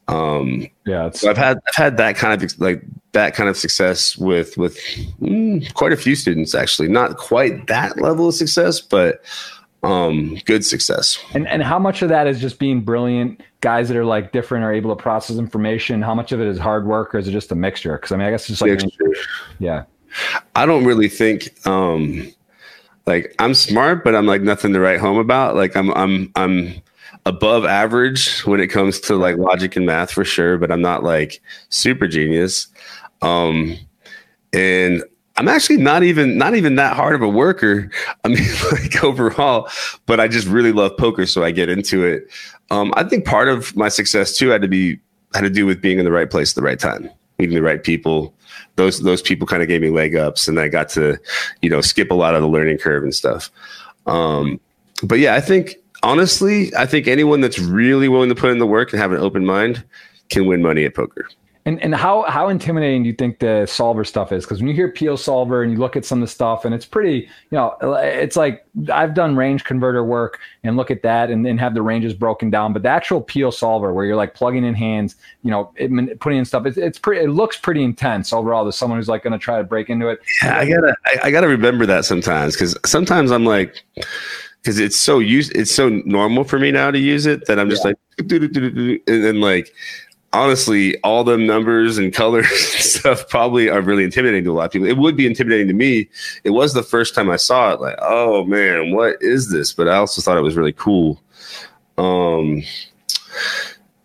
Um 0.09 0.69
yeah, 0.87 1.11
so 1.11 1.31
I've 1.31 1.37
had 1.37 1.59
I've 1.67 1.75
had 1.75 1.97
that 1.97 2.17
kind 2.17 2.43
of 2.43 2.61
like 2.61 2.83
that 3.13 3.35
kind 3.35 3.49
of 3.49 3.57
success 3.57 4.17
with 4.17 4.57
with 4.59 4.77
mm, 5.21 5.73
quite 5.75 5.93
a 5.93 5.97
few 5.97 6.15
students 6.15 6.55
actually. 6.55 6.89
Not 6.89 7.17
quite 7.17 7.67
that 7.69 7.99
level 7.99 8.29
of 8.29 8.35
success, 8.35 8.81
but 8.81 9.25
um, 9.85 10.39
good 10.45 10.65
success. 10.65 11.19
And 11.35 11.47
and 11.47 11.63
how 11.63 11.79
much 11.79 12.03
of 12.03 12.09
that 12.09 12.27
is 12.27 12.41
just 12.41 12.59
being 12.59 12.81
brilliant 12.81 13.43
guys 13.61 13.89
that 13.89 13.97
are 13.97 14.05
like 14.05 14.33
different 14.33 14.65
are 14.65 14.73
able 14.73 14.95
to 14.95 15.01
process 15.01 15.37
information? 15.37 16.03
How 16.03 16.15
much 16.15 16.33
of 16.33 16.41
it 16.41 16.47
is 16.47 16.59
hard 16.59 16.87
work, 16.87 17.15
or 17.15 17.19
is 17.19 17.29
it 17.29 17.33
just 17.33 17.53
a 17.53 17.55
mixture? 17.55 17.93
Because 17.93 18.13
I 18.13 18.17
mean, 18.17 18.27
I 18.27 18.31
guess 18.31 18.43
it's 18.43 18.59
just 18.59 18.63
like 18.63 18.71
mixture. 18.71 19.29
yeah. 19.59 19.85
I 20.55 20.65
don't 20.65 20.85
really 20.85 21.09
think 21.09 21.55
um, 21.67 22.33
like 23.07 23.35
I'm 23.39 23.55
smart, 23.55 24.05
but 24.05 24.15
I'm 24.15 24.27
like 24.27 24.43
nothing 24.43 24.73
to 24.73 24.81
write 24.81 25.01
home 25.01 25.19
about. 25.19 25.57
Like 25.57 25.77
I'm 25.77 25.93
I'm 25.95 26.33
I'm 26.37 26.81
above 27.27 27.65
average 27.65 28.41
when 28.41 28.61
it 28.61 28.69
comes 28.69 29.01
to 29.01 29.17
like 29.17 29.37
logic 29.37 29.77
and 29.77 29.87
math 29.87 30.11
for 30.11 30.25
sure, 30.25 30.59
but 30.59 30.71
I'm 30.71 30.83
not 30.83 31.03
like 31.03 31.41
super 31.71 32.07
genius. 32.07 32.69
Um, 33.23 33.77
and 34.53 35.03
I'm 35.37 35.49
actually 35.49 35.79
not 35.79 36.03
even 36.03 36.39
not 36.39 36.55
even 36.55 36.77
that 36.77 36.95
hard 36.95 37.15
of 37.15 37.23
a 37.23 37.29
worker. 37.29 37.91
I 38.25 38.29
mean, 38.29 38.47
like 38.73 39.03
overall, 39.03 39.69
but 40.07 40.21
I 40.21 40.29
just 40.29 40.47
really 40.47 40.73
love 40.73 40.97
poker, 40.97 41.27
so 41.27 41.43
I 41.43 41.51
get 41.51 41.69
into 41.69 42.05
it. 42.05 42.29
Um, 42.71 42.93
I 42.97 43.05
think 43.05 43.25
part 43.25 43.49
of 43.49 43.75
my 43.77 43.89
success 43.89 44.37
too 44.37 44.49
had 44.49 44.63
to 44.63 44.69
be 44.69 44.99
had 45.35 45.43
to 45.43 45.51
do 45.51 45.67
with 45.67 45.81
being 45.81 45.99
in 45.99 46.05
the 46.05 46.13
right 46.13 46.31
place 46.31 46.53
at 46.53 46.57
the 46.57 46.63
right 46.63 46.79
time, 46.79 47.11
meeting 47.39 47.55
the 47.55 47.63
right 47.63 47.83
people. 47.83 48.35
Those 48.77 49.01
those 49.01 49.23
people 49.23 49.47
kind 49.47 49.63
of 49.63 49.69
gave 49.69 49.81
me 49.81 49.91
leg 49.91 50.15
ups, 50.15 50.47
and 50.47 50.61
I 50.61 50.69
got 50.69 50.89
to, 50.91 51.19
you 51.63 51.71
know, 51.71 51.81
skip 51.81 52.11
a 52.11 52.15
lot 52.15 52.35
of 52.35 52.43
the 52.43 52.49
learning 52.49 52.79
curve 52.79 53.03
and 53.03 53.15
stuff. 53.15 53.51
Um, 54.07 54.61
but 55.03 55.19
yeah, 55.19 55.35
I 55.35 55.41
think 55.41 55.77
honestly, 56.05 56.75
I 56.77 56.87
think 56.87 57.09
anyone 57.09 57.41
that's 57.41 57.59
really 57.59 58.09
willing 58.09 58.29
to 58.29 58.35
put 58.35 58.51
in 58.51 58.59
the 58.59 58.67
work 58.67 58.93
and 58.93 59.01
have 59.01 59.13
an 59.13 59.19
open 59.19 59.45
mind 59.45 59.83
can 60.29 60.47
win 60.47 60.63
money 60.63 60.85
at 60.85 60.95
poker. 60.95 61.29
And 61.67 61.83
and 61.83 61.95
how 61.95 62.25
how 62.25 62.51
intimidating 62.51 63.05
do 63.05 63.09
you 63.09 63.15
think 63.15 63.39
the 63.39 63.65
solver 63.65 64.05
stuff 64.05 64.33
is? 64.33 64.45
Because 64.45 64.61
when 64.61 64.69
you 64.69 64.75
hear 64.75 64.93
Pio 64.93 65.17
solver 65.17 65.63
and 65.63 65.73
you 65.73 65.79
look 65.79 65.97
at 65.97 66.05
some 66.05 66.19
of 66.19 66.29
the 66.29 66.31
stuff, 66.31 66.67
and 66.67 66.75
it's 66.75 66.85
pretty, 66.85 67.21
you 67.21 67.57
know, 67.57 67.75
it's 68.03 68.37
like 68.37 68.67
I've 68.93 69.15
done 69.15 69.35
range 69.35 69.65
converter 69.65 70.05
work 70.05 70.41
and 70.63 70.77
look 70.77 70.91
at 70.91 71.01
that 71.05 71.31
and 71.31 71.47
then 71.47 71.57
have 71.57 71.73
the 71.73 71.81
ranges 71.81 72.13
broken 72.13 72.51
down. 72.51 72.75
But 72.75 72.83
the 72.83 72.91
actual 72.91 73.23
Pio 73.23 73.49
solver, 73.49 73.95
where 73.95 74.05
you're 74.05 74.15
like 74.15 74.35
plugging 74.35 74.63
in 74.63 74.75
hands, 74.75 75.17
you 75.43 75.51
know, 75.51 75.73
it, 75.77 76.21
putting 76.21 76.39
in 76.39 76.45
stuff, 76.45 76.67
it's, 76.67 76.77
it's 76.77 76.99
pretty. 76.99 77.25
It 77.25 77.31
looks 77.31 77.57
pretty 77.57 77.83
intense 77.83 78.35
overall. 78.35 78.67
To 78.67 78.73
someone 78.73 78.99
who's 78.99 79.09
like 79.09 79.23
going 79.23 79.33
to 79.33 79.39
try 79.39 79.57
to 79.57 79.65
break 79.65 79.89
into 79.89 80.09
it. 80.09 80.21
Yeah, 80.43 80.59
I 80.59 80.69
gotta 80.69 80.95
I, 81.07 81.21
I 81.23 81.31
gotta 81.31 81.49
remember 81.49 81.87
that 81.87 82.05
sometimes 82.05 82.57
because 82.57 82.77
sometimes 82.85 83.33
I'm 83.33 83.47
like 83.47 83.83
because 84.65 84.79
it's 84.79 84.99
so 84.99 85.19
used 85.19 85.55
it's 85.55 85.75
so 85.75 85.91
normal 86.07 86.43
for 86.43 86.59
me 86.59 86.71
now 86.71 86.91
to 86.91 86.99
use 86.99 87.27
it 87.27 87.47
that 87.47 87.59
I'm 87.59 87.69
just 87.69 87.85
yeah. 87.85 87.91
like 87.91 87.99
and 88.19 89.25
then 89.25 89.41
like 89.43 89.71
honestly, 90.35 90.99
all 91.03 91.23
the 91.23 91.39
numbers 91.39 91.97
and 91.97 92.13
colors 92.23 92.51
and 92.51 92.83
stuff 92.83 93.29
probably 93.29 93.71
are 93.71 93.81
really 93.81 94.05
intimidating 94.05 94.45
to 94.45 94.51
a 94.51 94.55
lot 94.55 94.67
of 94.67 94.73
people. 94.73 94.89
It 94.89 94.99
would 94.99 95.17
be 95.17 95.27
intimidating 95.27 95.69
to 95.69 95.75
me. 95.75 96.09
It 96.43 96.51
was 96.51 96.75
the 96.75 96.83
first 96.83 97.15
time 97.15 97.31
I 97.31 97.37
saw 97.37 97.73
it, 97.73 97.81
like, 97.81 97.97
oh 98.01 98.45
man, 98.45 98.93
what 98.95 99.17
is 99.21 99.51
this? 99.51 99.73
But 99.73 99.89
I 99.89 99.97
also 99.97 100.21
thought 100.21 100.37
it 100.37 100.43
was 100.43 100.57
really 100.57 100.73
cool. 100.73 101.21
Um, 101.97 102.63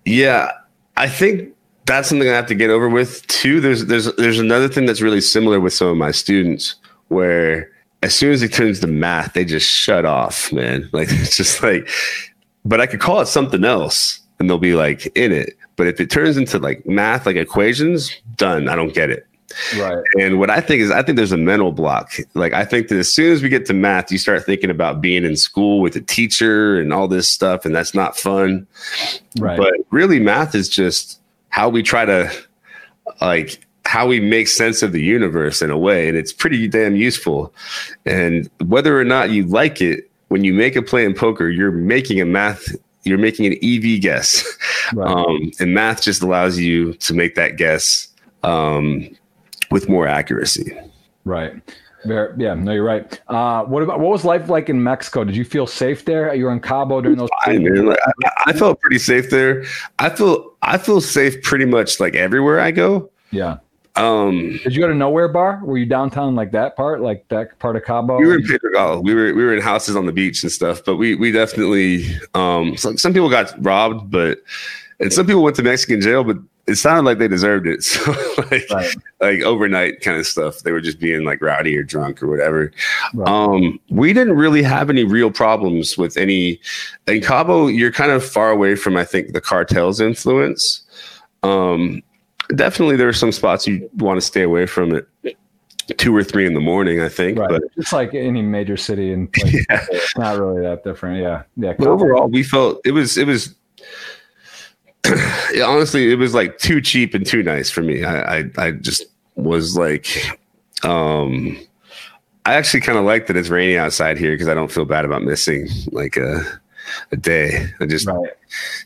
yeah, 0.06 0.52
I 0.96 1.10
think 1.10 1.54
that's 1.86 2.08
something 2.08 2.30
I 2.30 2.34
have 2.34 2.48
to 2.48 2.56
get 2.56 2.70
over 2.70 2.88
with 2.88 3.26
too. 3.28 3.60
There's 3.60 3.86
there's 3.86 4.14
there's 4.16 4.40
another 4.40 4.68
thing 4.68 4.86
that's 4.86 5.02
really 5.02 5.22
similar 5.22 5.60
with 5.60 5.74
some 5.74 5.88
of 5.88 5.98
my 5.98 6.12
students 6.12 6.76
where 7.08 7.72
as 8.02 8.16
soon 8.16 8.32
as 8.32 8.42
it 8.42 8.54
turns 8.54 8.80
to 8.80 8.88
math, 8.88 9.34
they 9.34 9.46
just 9.46 9.70
shut 9.70 10.06
off, 10.06 10.52
man. 10.52 10.90
Like 10.94 11.10
it's 11.12 11.36
just 11.36 11.62
like, 11.64 11.90
but 12.66 12.82
I 12.82 12.88
could 12.88 13.00
call 13.00 13.22
it 13.22 13.28
something 13.28 13.64
else 13.64 14.20
and 14.40 14.50
they'll 14.50 14.58
be 14.58 14.74
like 14.74 15.06
in 15.18 15.32
it 15.32 15.58
But 15.76 15.88
if 15.88 16.00
it 16.00 16.10
turns 16.10 16.38
into 16.38 16.60
like 16.60 16.86
math, 16.86 17.26
like 17.26 17.36
equations, 17.36 18.16
done. 18.36 18.70
I 18.70 18.76
don't 18.76 18.94
get 18.94 19.10
it. 19.10 19.26
Right. 19.78 20.04
And 20.20 20.40
what 20.40 20.50
I 20.50 20.62
think 20.62 20.82
is, 20.82 20.92
I 20.92 21.02
think 21.02 21.16
there's 21.16 21.32
a 21.32 21.38
mental 21.38 21.72
block. 21.72 22.14
Like, 22.34 22.54
I 22.54 22.66
think 22.66 22.88
that 22.90 22.98
as 22.98 23.12
soon 23.12 23.32
as 23.32 23.42
we 23.42 23.50
get 23.50 23.66
to 23.68 23.74
math, 23.74 24.12
you 24.12 24.18
start 24.18 24.46
thinking 24.46 24.70
about 24.70 25.02
being 25.02 25.26
in 25.26 25.36
school 25.36 25.80
with 25.80 25.96
a 25.96 26.02
teacher 26.02 26.80
and 26.80 26.94
all 26.94 27.08
this 27.08 27.28
stuff, 27.28 27.66
and 27.66 27.76
that's 27.76 27.94
not 27.94 28.18
fun. 28.18 28.68
Right. 29.40 29.58
But 29.58 29.74
really, 29.92 30.20
math 30.20 30.56
is 30.56 30.70
just 30.70 31.20
how 31.50 31.70
we 31.70 31.82
try 31.82 32.06
to, 32.06 32.32
like, 33.22 33.66
how 33.90 34.06
we 34.06 34.20
make 34.20 34.48
sense 34.48 34.84
of 34.84 34.92
the 34.92 35.02
universe 35.02 35.64
in 35.64 35.72
a 35.72 35.78
way. 35.78 36.08
And 36.08 36.16
it's 36.16 36.32
pretty 36.32 36.68
damn 36.68 36.96
useful. 36.96 37.52
And 38.06 38.48
whether 38.68 39.00
or 39.00 39.04
not 39.04 39.32
you 39.32 39.48
like 39.48 39.82
it, 39.82 40.12
when 40.28 40.44
you 40.44 40.54
make 40.54 40.76
a 40.76 40.84
play 40.84 41.04
in 41.04 41.16
poker, 41.16 41.50
you're 41.50 41.72
making 41.72 42.22
a 42.22 42.26
math, 42.26 42.68
you're 43.04 43.18
making 43.18 43.48
an 43.48 43.54
EV 43.64 44.00
guess. 44.00 44.46
Right. 44.92 45.08
Um, 45.08 45.52
and 45.60 45.76
math 45.76 46.02
just 46.02 46.24
allows 46.24 46.58
you 46.58 46.94
to 46.96 47.14
make 47.14 47.36
that 47.36 47.58
guess 47.58 48.08
um, 48.42 49.08
with 49.70 49.88
more 49.88 50.08
accuracy. 50.08 50.76
Right. 51.26 51.54
Very, 52.06 52.34
yeah, 52.38 52.56
no, 52.56 52.72
you're 52.72 52.84
right. 52.84 53.22
Uh, 53.28 53.66
what 53.66 53.84
about 53.84 54.00
what 54.00 54.10
was 54.10 54.26
life 54.26 54.50
like 54.50 54.68
in 54.68 54.82
Mexico? 54.82 55.24
Did 55.24 55.36
you 55.36 55.46
feel 55.46 55.68
safe 55.68 56.06
there? 56.06 56.34
You 56.34 56.46
were 56.46 56.54
in 56.54 56.60
Cabo 56.60 57.02
during 57.02 57.20
those. 57.20 57.30
Fine. 57.46 57.86
Like, 57.86 58.00
I, 58.04 58.32
I 58.48 58.54
felt 58.54 58.82
pretty 58.82 58.98
safe 58.98 59.30
there. 59.30 59.64
I 60.00 60.10
feel 60.10 60.52
I 60.64 60.80
feel 60.80 61.02
safe 61.02 61.40
pretty 61.44 61.66
much 61.66 62.00
like 62.00 62.16
everywhere 62.16 62.60
I 62.60 62.72
go. 62.72 63.12
Yeah. 63.30 63.58
Um, 63.96 64.60
Did 64.64 64.76
you 64.76 64.82
go 64.82 64.88
to 64.88 64.94
Nowhere 64.96 65.28
Bar? 65.28 65.62
Were 65.64 65.78
you 65.78 65.86
downtown 65.86 66.36
like 66.36 66.52
that 66.52 66.76
part, 66.76 67.02
like 67.02 67.28
that 67.30 67.58
part 67.60 67.76
of 67.76 67.84
Cabo? 67.84 68.18
we 68.18 68.28
were 68.28 68.36
in 68.36 68.44
Pedregal. 68.44 69.04
We 69.04 69.14
were 69.14 69.34
we 69.34 69.44
were 69.44 69.54
in 69.54 69.62
houses 69.62 69.96
on 69.96 70.06
the 70.06 70.12
beach 70.14 70.42
and 70.44 70.52
stuff. 70.52 70.82
But 70.86 70.96
we 70.96 71.16
we 71.16 71.32
definitely 71.32 72.06
um, 72.34 72.78
some 72.78 72.98
some 72.98 73.14
people 73.14 73.30
got 73.30 73.54
robbed, 73.64 74.10
but 74.12 74.40
and 75.00 75.12
some 75.12 75.26
people 75.26 75.44
went 75.44 75.56
to 75.58 75.64
Mexican 75.64 76.02
jail, 76.02 76.24
but 76.24 76.38
it 76.68 76.76
sounded 76.76 77.02
like 77.04 77.18
they 77.18 77.28
deserved 77.28 77.66
it. 77.68 77.84
So 77.84 78.12
like 78.52 78.70
Right. 78.70 78.96
like 79.20 79.42
overnight 79.42 80.02
kind 80.02 80.18
of 80.18 80.26
stuff. 80.28 80.60
They 80.60 80.72
were 80.72 80.82
just 80.82 81.00
being 81.00 81.24
like 81.26 81.42
rowdy 81.42 81.76
or 81.76 81.84
drunk 81.84 82.22
or 82.24 82.28
whatever. 82.28 82.72
Right. 83.14 83.28
Um, 83.28 83.80
we 83.90 84.14
didn't 84.14 84.36
really 84.38 84.62
have 84.64 84.90
any 84.90 85.04
real 85.04 85.32
problems 85.32 85.98
with 85.98 86.16
any. 86.16 86.62
In 87.08 87.22
Cabo, 87.22 87.68
you're 87.68 87.92
kind 87.92 88.12
of 88.12 88.24
far 88.24 88.52
away 88.52 88.76
from 88.76 88.96
I 88.98 89.04
think 89.04 89.34
the 89.34 89.42
cartel's 89.42 90.00
influence. 90.00 90.84
Um, 91.44 92.04
definitely, 92.56 92.96
there 92.96 93.08
are 93.08 93.14
some 93.14 93.32
spots 93.32 93.68
you 93.68 93.90
want 93.98 94.18
to 94.18 94.22
stay 94.26 94.42
away 94.44 94.66
from 94.66 94.96
it 94.96 95.08
two 95.98 96.16
or 96.16 96.24
three 96.24 96.46
in 96.46 96.54
the 96.54 96.60
morning. 96.60 97.02
I 97.02 97.10
think, 97.10 97.40
Right. 97.40 97.50
but 97.50 97.64
Just 97.76 97.94
like 97.94 98.14
any 98.14 98.42
major 98.42 98.78
city, 98.78 99.12
and 99.12 99.28
like, 99.44 99.54
Yeah. 99.54 99.86
it's 99.92 100.18
not 100.18 100.38
really 100.40 100.62
that 100.62 100.84
different. 100.84 101.22
Yeah. 101.22 101.44
Yeah. 101.58 101.74
But 101.78 101.88
overall, 101.88 102.28
we 102.28 102.44
felt 102.44 102.80
it 102.86 102.92
was 102.92 103.18
it 103.18 103.26
was 103.28 103.56
yeah, 105.54 105.64
honestly, 105.66 106.12
it 106.12 106.16
was 106.20 106.34
like 106.34 106.58
too 106.60 106.82
cheap 106.82 107.14
and 107.14 107.26
too 107.26 107.42
nice 107.44 107.70
for 107.70 107.82
me. 107.82 108.04
I 108.04 108.40
I, 108.40 108.44
I 108.58 108.72
just 108.72 109.06
was 109.36 109.78
like, 109.78 110.08
um, 110.84 111.58
I 112.46 112.54
actually 112.56 112.82
kind 112.82 112.98
of 112.98 113.06
like 113.06 113.28
that 113.28 113.38
it's 113.38 113.50
rainy 113.50 113.78
outside 113.78 114.18
here 114.18 114.32
because 114.32 114.48
I 114.48 114.54
don't 114.54 114.72
feel 114.72 114.86
bad 114.86 115.06
about 115.06 115.24
missing 115.24 115.68
like 115.92 116.18
a 116.18 116.44
a 117.12 117.18
day. 117.18 117.68
I 117.80 117.86
just 117.86 118.08
Right. 118.08 118.30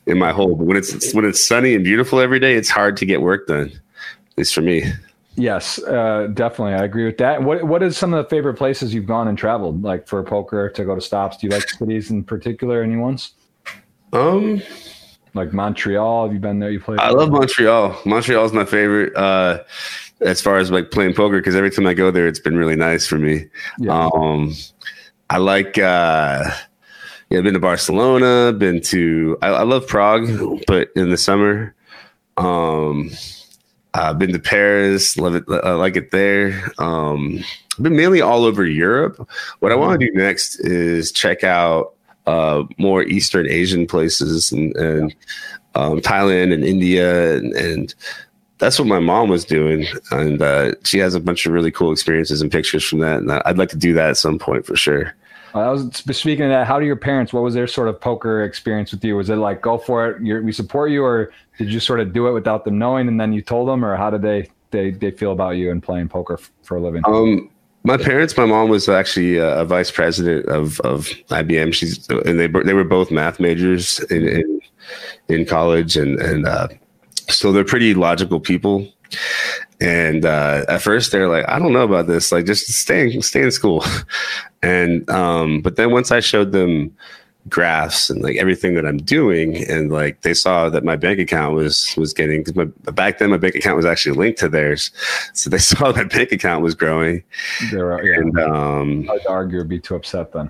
in 0.05 0.17
my 0.17 0.31
hole. 0.31 0.55
But 0.55 0.65
when 0.65 0.77
it's 0.77 1.13
when 1.13 1.25
it's 1.25 1.45
sunny 1.45 1.75
and 1.75 1.83
beautiful 1.83 2.19
every 2.19 2.39
day, 2.39 2.55
it's 2.55 2.69
hard 2.69 2.97
to 2.97 3.05
get 3.05 3.21
work 3.21 3.47
done. 3.47 3.71
At 3.71 4.37
least 4.37 4.53
for 4.53 4.61
me. 4.61 4.83
Yes, 5.35 5.81
uh, 5.83 6.27
definitely. 6.33 6.73
I 6.75 6.83
agree 6.83 7.05
with 7.05 7.17
that. 7.17 7.41
What 7.43 7.63
What 7.63 7.81
is 7.81 7.97
some 7.97 8.13
of 8.13 8.23
the 8.23 8.29
favorite 8.29 8.53
places 8.55 8.93
you've 8.93 9.07
gone 9.07 9.27
and 9.27 9.37
traveled, 9.37 9.81
like 9.83 10.07
for 10.07 10.21
poker 10.23 10.69
to 10.69 10.85
go 10.85 10.93
to 10.95 11.01
stops? 11.01 11.37
Do 11.37 11.47
you 11.47 11.51
like 11.53 11.67
cities 11.69 12.11
in 12.11 12.23
particular? 12.23 12.83
Any 12.83 12.97
ones 12.97 13.31
Um, 14.11 14.61
like 15.33 15.51
Montreal? 15.53 16.25
Have 16.25 16.33
you 16.33 16.39
been 16.39 16.59
there? 16.59 16.69
You 16.69 16.79
played? 16.79 16.99
I 16.99 17.09
love 17.09 17.31
Montreal. 17.31 17.99
Montreal 18.05 18.45
is 18.45 18.53
my 18.53 18.65
favorite. 18.65 19.15
Uh, 19.15 19.63
as 20.21 20.39
far 20.39 20.57
as 20.57 20.69
like 20.69 20.91
playing 20.91 21.15
poker, 21.15 21.37
because 21.37 21.55
every 21.55 21.71
time 21.71 21.87
I 21.87 21.95
go 21.95 22.11
there, 22.11 22.27
it's 22.27 22.39
been 22.39 22.55
really 22.55 22.75
nice 22.75 23.07
for 23.07 23.17
me. 23.17 23.47
Yeah. 23.79 24.09
Um, 24.13 24.53
I 25.31 25.37
like, 25.37 25.79
uh, 25.79 26.51
yeah, 27.29 27.39
I've 27.39 27.43
been 27.43 27.53
to 27.53 27.59
Barcelona, 27.59 28.53
been 28.53 28.81
to, 28.81 29.37
I, 29.41 29.47
I 29.49 29.63
love 29.63 29.87
Prague, 29.87 30.61
but 30.67 30.89
in 30.95 31.09
the 31.09 31.17
summer, 31.17 31.73
um, 32.37 33.11
I've 33.93 34.19
been 34.19 34.33
to 34.33 34.39
Paris, 34.39 35.17
love 35.17 35.35
it, 35.35 35.43
I 35.49 35.73
like 35.73 35.95
it 35.95 36.11
there. 36.11 36.71
Um, 36.77 37.43
I've 37.73 37.83
been 37.83 37.95
mainly 37.95 38.21
all 38.21 38.43
over 38.43 38.65
Europe. 38.65 39.27
What 39.59 39.71
I 39.71 39.75
want 39.75 39.99
to 39.99 40.07
do 40.07 40.13
next 40.13 40.59
is 40.59 41.11
check 41.11 41.43
out 41.43 41.93
uh, 42.25 42.63
more 42.77 43.03
Eastern 43.03 43.47
Asian 43.47 43.85
places 43.85 44.51
and, 44.51 44.75
and 44.75 45.15
um, 45.75 46.01
Thailand 46.01 46.53
and 46.53 46.63
India 46.63 47.35
and, 47.35 47.53
and 47.53 47.93
that's 48.63 48.79
what 48.79 48.87
my 48.87 48.99
mom 48.99 49.27
was 49.27 49.43
doing, 49.43 49.85
and 50.11 50.41
uh, 50.41 50.71
she 50.85 50.97
has 50.99 51.15
a 51.15 51.19
bunch 51.19 51.45
of 51.45 51.51
really 51.51 51.71
cool 51.71 51.91
experiences 51.91 52.41
and 52.41 52.49
pictures 52.49 52.83
from 52.83 52.99
that. 52.99 53.17
And 53.19 53.29
I'd 53.29 53.57
like 53.57 53.69
to 53.69 53.77
do 53.77 53.93
that 53.93 54.11
at 54.11 54.17
some 54.17 54.39
point 54.39 54.65
for 54.65 54.77
sure. 54.77 55.13
I 55.53 55.69
was 55.69 55.95
speaking 55.95 56.45
of 56.45 56.49
that. 56.49 56.65
How 56.65 56.79
do 56.79 56.85
your 56.85 56.95
parents? 56.95 57.31
What 57.31 57.43
was 57.43 57.53
their 57.53 57.67
sort 57.67 57.87
of 57.87 58.01
poker 58.01 58.43
experience 58.43 58.91
with 58.91 59.03
you? 59.05 59.15
Was 59.15 59.29
it 59.29 59.35
like 59.35 59.61
go 59.61 59.77
for 59.77 60.09
it? 60.09 60.21
You're, 60.21 60.41
we 60.41 60.51
support 60.51 60.89
you, 60.89 61.03
or 61.03 61.31
did 61.57 61.71
you 61.71 61.79
sort 61.79 61.99
of 61.99 62.11
do 62.11 62.27
it 62.27 62.31
without 62.31 62.65
them 62.65 62.79
knowing, 62.79 63.07
and 63.07 63.19
then 63.19 63.33
you 63.33 63.41
told 63.41 63.67
them, 63.67 63.85
or 63.85 63.95
how 63.95 64.09
did 64.09 64.23
they 64.23 64.49
they 64.71 64.91
they 64.91 65.11
feel 65.11 65.31
about 65.31 65.51
you 65.51 65.69
and 65.69 65.83
playing 65.83 66.09
poker 66.09 66.35
f- 66.35 66.51
for 66.63 66.77
a 66.77 66.81
living? 66.81 67.03
Um, 67.05 67.49
my 67.83 67.97
parents, 67.97 68.35
my 68.37 68.45
mom 68.45 68.69
was 68.69 68.89
actually 68.89 69.37
a, 69.37 69.59
a 69.59 69.65
vice 69.65 69.91
president 69.91 70.47
of, 70.47 70.79
of 70.81 71.07
IBM. 71.29 71.73
She's 71.73 72.07
and 72.09 72.39
they 72.39 72.47
they 72.47 72.73
were 72.73 72.83
both 72.83 73.11
math 73.11 73.39
majors 73.39 73.99
in 74.09 74.27
in, 74.27 74.61
in 75.27 75.45
college, 75.45 75.97
and 75.97 76.19
and 76.19 76.47
uh, 76.47 76.69
so 77.29 77.51
they're 77.51 77.63
pretty 77.63 77.93
logical 77.93 78.39
people. 78.39 78.87
And 79.79 80.25
uh, 80.25 80.65
at 80.67 80.81
first, 80.81 81.11
they're 81.11 81.27
like, 81.27 81.47
"I 81.47 81.59
don't 81.59 81.73
know 81.73 81.83
about 81.83 82.07
this. 82.07 82.31
Like, 82.31 82.45
just 82.45 82.65
stay 82.71 83.19
stay 83.21 83.43
in 83.43 83.51
school." 83.51 83.83
And 84.63 85.07
um, 85.09 85.61
but 85.61 85.75
then 85.75 85.91
once 85.91 86.11
I 86.11 86.19
showed 86.21 86.51
them 86.53 86.95
graphs 87.49 88.09
and 88.09 88.21
like 88.23 88.37
everything 88.37 88.73
that 88.75 88.85
I'm 88.85 88.97
doing, 88.97 89.69
and 89.69 89.91
like 89.91 90.21
they 90.21 90.33
saw 90.33 90.69
that 90.69 90.83
my 90.85 90.95
bank 90.95 91.19
account 91.19 91.53
was 91.55 91.93
was 91.97 92.13
getting 92.13 92.43
because 92.43 92.69
back 92.93 93.17
then 93.19 93.29
my 93.31 93.37
bank 93.37 93.55
account 93.55 93.75
was 93.75 93.85
actually 93.85 94.15
linked 94.17 94.39
to 94.39 94.47
theirs, 94.49 94.89
so 95.33 95.49
they 95.49 95.57
saw 95.71 95.91
my 95.91 96.05
bank 96.05 96.31
account 96.31 96.63
was 96.63 96.73
growing. 96.75 97.21
They 97.71 97.77
were, 97.77 98.01
yeah, 98.03 98.15
And 98.19 98.39
um, 98.39 99.03
hard 99.05 99.21
to 99.23 99.29
argue 99.29 99.59
or 99.59 99.63
be 99.65 99.79
too 99.79 99.95
upset 99.95 100.31
then. 100.31 100.49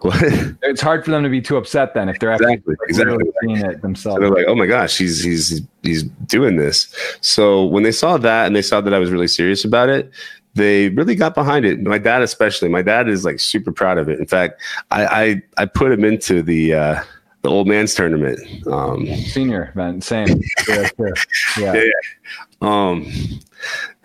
what? 0.00 0.20
It's 0.62 0.80
hard 0.80 1.04
for 1.04 1.12
them 1.12 1.22
to 1.22 1.28
be 1.28 1.40
too 1.40 1.56
upset 1.56 1.94
then 1.94 2.08
if 2.08 2.18
they're 2.18 2.32
actually 2.32 2.54
Exactly, 2.54 2.74
exactly. 2.88 3.16
really 3.18 3.32
seeing 3.44 3.56
it 3.70 3.74
So 3.76 3.80
themselves. 3.80 4.20
they're 4.20 4.30
like, 4.30 4.46
"Oh 4.48 4.56
my 4.56 4.66
gosh, 4.66 4.98
he's 4.98 5.22
he's 5.22 5.60
he's 5.84 6.02
doing 6.26 6.56
this." 6.56 6.92
So 7.20 7.64
when 7.66 7.84
they 7.84 7.92
saw 7.92 8.16
that 8.18 8.46
and 8.46 8.56
they 8.56 8.62
saw 8.62 8.80
that 8.80 8.92
I 8.92 8.98
was 8.98 9.12
really 9.12 9.28
serious 9.28 9.64
about 9.64 9.88
it, 9.90 10.10
they 10.54 10.90
really 10.90 11.14
got 11.14 11.34
behind 11.34 11.64
it. 11.64 11.80
My 11.80 11.98
dad, 11.98 12.22
especially, 12.22 12.68
my 12.68 12.82
dad 12.82 13.08
is 13.08 13.24
like 13.24 13.40
super 13.40 13.72
proud 13.72 13.98
of 13.98 14.08
it. 14.08 14.18
In 14.18 14.26
fact, 14.26 14.60
I 14.90 15.06
I, 15.06 15.42
I 15.62 15.66
put 15.66 15.92
him 15.92 16.04
into 16.04 16.42
the 16.42 16.74
uh, 16.74 17.02
the 17.42 17.48
old 17.48 17.66
man's 17.68 17.94
tournament. 17.94 18.38
Um, 18.66 19.06
Senior 19.06 19.70
event, 19.74 20.04
same. 20.04 20.28
Yeah, 20.68 20.88
sure. 20.96 21.14
yeah. 21.58 21.74
Yeah. 21.74 21.90
um, 22.60 23.10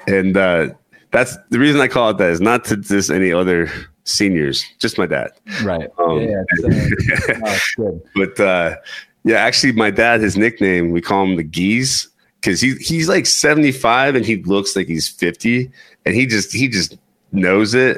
and 0.07 0.35
uh, 0.35 0.69
that's 1.11 1.37
the 1.49 1.59
reason 1.59 1.79
I 1.81 1.87
call 1.87 2.09
it 2.09 2.17
that 2.17 2.31
is 2.31 2.41
not 2.41 2.65
to 2.65 2.77
just 2.77 3.09
any 3.11 3.31
other 3.31 3.69
seniors, 4.05 4.65
just 4.79 4.97
my 4.97 5.05
dad. 5.05 5.31
right. 5.63 5.89
Um, 5.99 6.19
yeah, 6.21 6.43
it's, 6.49 6.63
uh, 6.63 7.33
no, 7.37 7.47
it's 7.47 7.75
good. 7.75 8.01
But 8.15 8.39
uh, 8.39 8.75
yeah, 9.23 9.37
actually, 9.37 9.73
my 9.73 9.91
dad, 9.91 10.21
his 10.21 10.37
nickname, 10.37 10.91
we 10.91 11.01
call 11.01 11.23
him 11.25 11.35
the 11.35 11.43
Geese 11.43 12.07
because 12.41 12.61
he 12.61 12.75
he's 12.75 13.09
like 13.09 13.25
seventy 13.25 13.71
five 13.71 14.15
and 14.15 14.25
he 14.25 14.41
looks 14.43 14.75
like 14.75 14.87
he's 14.87 15.07
fifty, 15.07 15.71
and 16.07 16.15
he 16.15 16.25
just 16.25 16.53
he 16.53 16.67
just 16.67 16.97
knows 17.31 17.73
it. 17.73 17.97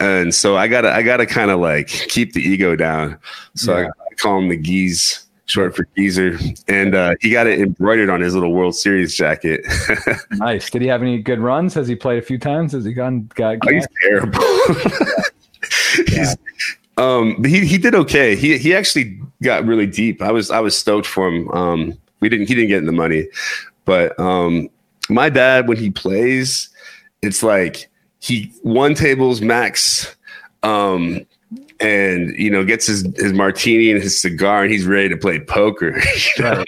And 0.00 0.34
so 0.34 0.56
I 0.56 0.66
gotta 0.66 0.92
I 0.92 1.02
gotta 1.02 1.26
kind 1.26 1.50
of 1.50 1.60
like 1.60 1.88
keep 1.88 2.32
the 2.32 2.40
ego 2.40 2.74
down. 2.74 3.18
So 3.54 3.78
Yeah. 3.78 3.88
I 3.88 4.14
call 4.16 4.38
him 4.38 4.48
the 4.48 4.56
Geese, 4.56 5.26
short 5.46 5.76
for 5.76 5.86
geezer, 5.96 6.38
and 6.68 6.94
uh, 6.94 7.14
he 7.20 7.30
got 7.30 7.46
it 7.46 7.60
embroidered 7.60 8.10
on 8.10 8.20
his 8.20 8.34
little 8.34 8.52
World 8.52 8.74
Series 8.74 9.14
jacket. 9.14 9.64
Nice. 10.32 10.68
Did 10.70 10.82
he 10.82 10.88
have 10.88 11.00
any 11.02 11.22
good 11.22 11.38
runs? 11.38 11.74
Has 11.74 11.86
he 11.86 11.94
played 11.94 12.18
a 12.18 12.22
few 12.22 12.38
times? 12.38 12.72
Has 12.72 12.84
he 12.84 12.92
gone 12.92 13.30
got? 13.34 13.58
Oh, 13.64 13.70
he's 13.70 13.86
terrible. 14.02 14.40
he's, 16.08 16.36
um, 16.96 17.36
but 17.38 17.50
he 17.50 17.64
he 17.64 17.78
did 17.78 17.94
okay. 17.94 18.36
He 18.36 18.58
he 18.58 18.74
actually 18.74 19.20
got 19.42 19.64
really 19.64 19.86
deep. 19.86 20.22
I 20.22 20.32
was 20.32 20.50
I 20.50 20.60
was 20.60 20.76
stoked 20.76 21.06
for 21.06 21.28
him. 21.28 21.50
Um, 21.52 21.98
we 22.20 22.28
didn't 22.28 22.48
he 22.48 22.54
didn't 22.54 22.68
get 22.68 22.78
in 22.78 22.86
the 22.86 22.92
money, 22.92 23.28
but 23.84 24.18
um, 24.18 24.68
my 25.08 25.28
dad 25.28 25.68
when 25.68 25.76
he 25.76 25.90
plays, 25.90 26.68
it's 27.24 27.42
like 27.42 27.88
he 28.20 28.52
one 28.62 28.94
tables 28.94 29.40
max. 29.40 30.14
Um, 30.62 31.26
and 31.80 32.34
you 32.38 32.50
know 32.50 32.64
gets 32.64 32.86
his 32.86 33.02
his 33.16 33.32
martini 33.32 33.90
and 33.90 34.00
his 34.02 34.18
cigar 34.20 34.62
and 34.62 34.72
he's 34.72 34.86
ready 34.86 35.08
to 35.08 35.16
play 35.16 35.40
poker. 35.40 36.00
Right. 36.38 36.66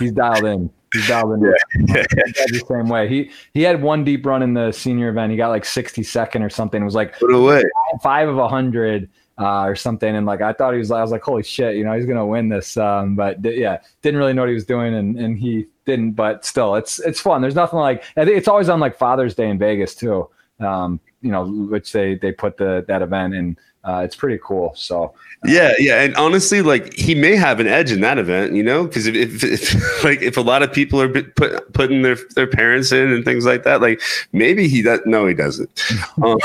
He's 0.00 0.12
dialed 0.12 0.44
in. 0.44 0.70
He's 0.92 1.06
dialed 1.06 1.34
in. 1.34 1.42
Yeah. 1.42 2.02
the 2.48 2.64
same 2.68 2.88
way. 2.88 3.08
He 3.08 3.30
he 3.54 3.62
had 3.62 3.82
one 3.82 4.02
deep 4.04 4.24
run 4.26 4.42
in 4.42 4.54
the 4.54 4.72
senior 4.72 5.10
event. 5.10 5.30
He 5.30 5.36
got 5.36 5.48
like 5.50 5.62
62nd 5.64 6.44
or 6.44 6.50
something. 6.50 6.80
It 6.80 6.84
was 6.84 6.94
like 6.94 7.18
Put 7.18 7.32
away. 7.32 7.62
five 8.02 8.28
of 8.28 8.38
a 8.38 8.48
hundred 8.48 9.08
uh, 9.38 9.62
or 9.64 9.76
something. 9.76 10.16
And 10.16 10.26
like 10.26 10.40
I 10.40 10.52
thought 10.52 10.72
he 10.72 10.78
was, 10.78 10.90
I 10.90 11.02
was 11.02 11.10
like, 11.12 11.22
holy 11.22 11.42
shit, 11.42 11.76
you 11.76 11.84
know, 11.84 11.92
he's 11.92 12.06
gonna 12.06 12.26
win 12.26 12.48
this. 12.48 12.76
Um, 12.76 13.14
but 13.14 13.42
th- 13.42 13.58
yeah, 13.58 13.78
didn't 14.02 14.18
really 14.18 14.32
know 14.32 14.42
what 14.42 14.48
he 14.48 14.54
was 14.54 14.64
doing, 14.66 14.94
and 14.94 15.16
and 15.18 15.38
he 15.38 15.66
didn't. 15.86 16.12
But 16.12 16.44
still, 16.44 16.74
it's 16.74 16.98
it's 16.98 17.20
fun. 17.20 17.40
There's 17.40 17.54
nothing 17.54 17.78
like 17.78 18.04
it's 18.16 18.48
always 18.48 18.68
on 18.68 18.80
like 18.80 18.96
Father's 18.96 19.34
Day 19.34 19.48
in 19.48 19.58
Vegas 19.58 19.94
too. 19.94 20.28
Um, 20.60 21.00
you 21.22 21.30
know, 21.30 21.46
which 21.46 21.92
they 21.92 22.16
they 22.16 22.32
put 22.32 22.56
the 22.56 22.84
that 22.88 23.02
event 23.02 23.34
and 23.34 23.56
uh, 23.86 24.02
it's 24.04 24.16
pretty 24.16 24.38
cool. 24.42 24.72
So 24.74 25.14
yeah, 25.44 25.72
yeah, 25.78 26.02
and 26.02 26.14
honestly, 26.16 26.60
like 26.60 26.92
he 26.94 27.14
may 27.14 27.36
have 27.36 27.60
an 27.60 27.68
edge 27.68 27.92
in 27.92 28.00
that 28.00 28.18
event, 28.18 28.54
you 28.54 28.62
know, 28.62 28.84
because 28.84 29.06
if, 29.06 29.14
if, 29.14 29.44
if, 29.44 30.04
like 30.04 30.20
if 30.22 30.36
a 30.36 30.40
lot 30.40 30.62
of 30.62 30.72
people 30.72 31.00
are 31.00 31.08
put, 31.08 31.72
putting 31.72 32.02
their 32.02 32.16
their 32.34 32.48
parents 32.48 32.90
in 32.90 33.12
and 33.12 33.24
things 33.24 33.46
like 33.46 33.62
that, 33.62 33.80
like 33.80 34.02
maybe 34.32 34.66
he 34.66 34.82
does. 34.82 35.00
No, 35.06 35.26
he 35.26 35.34
doesn't. 35.34 35.70
Um, 36.22 36.38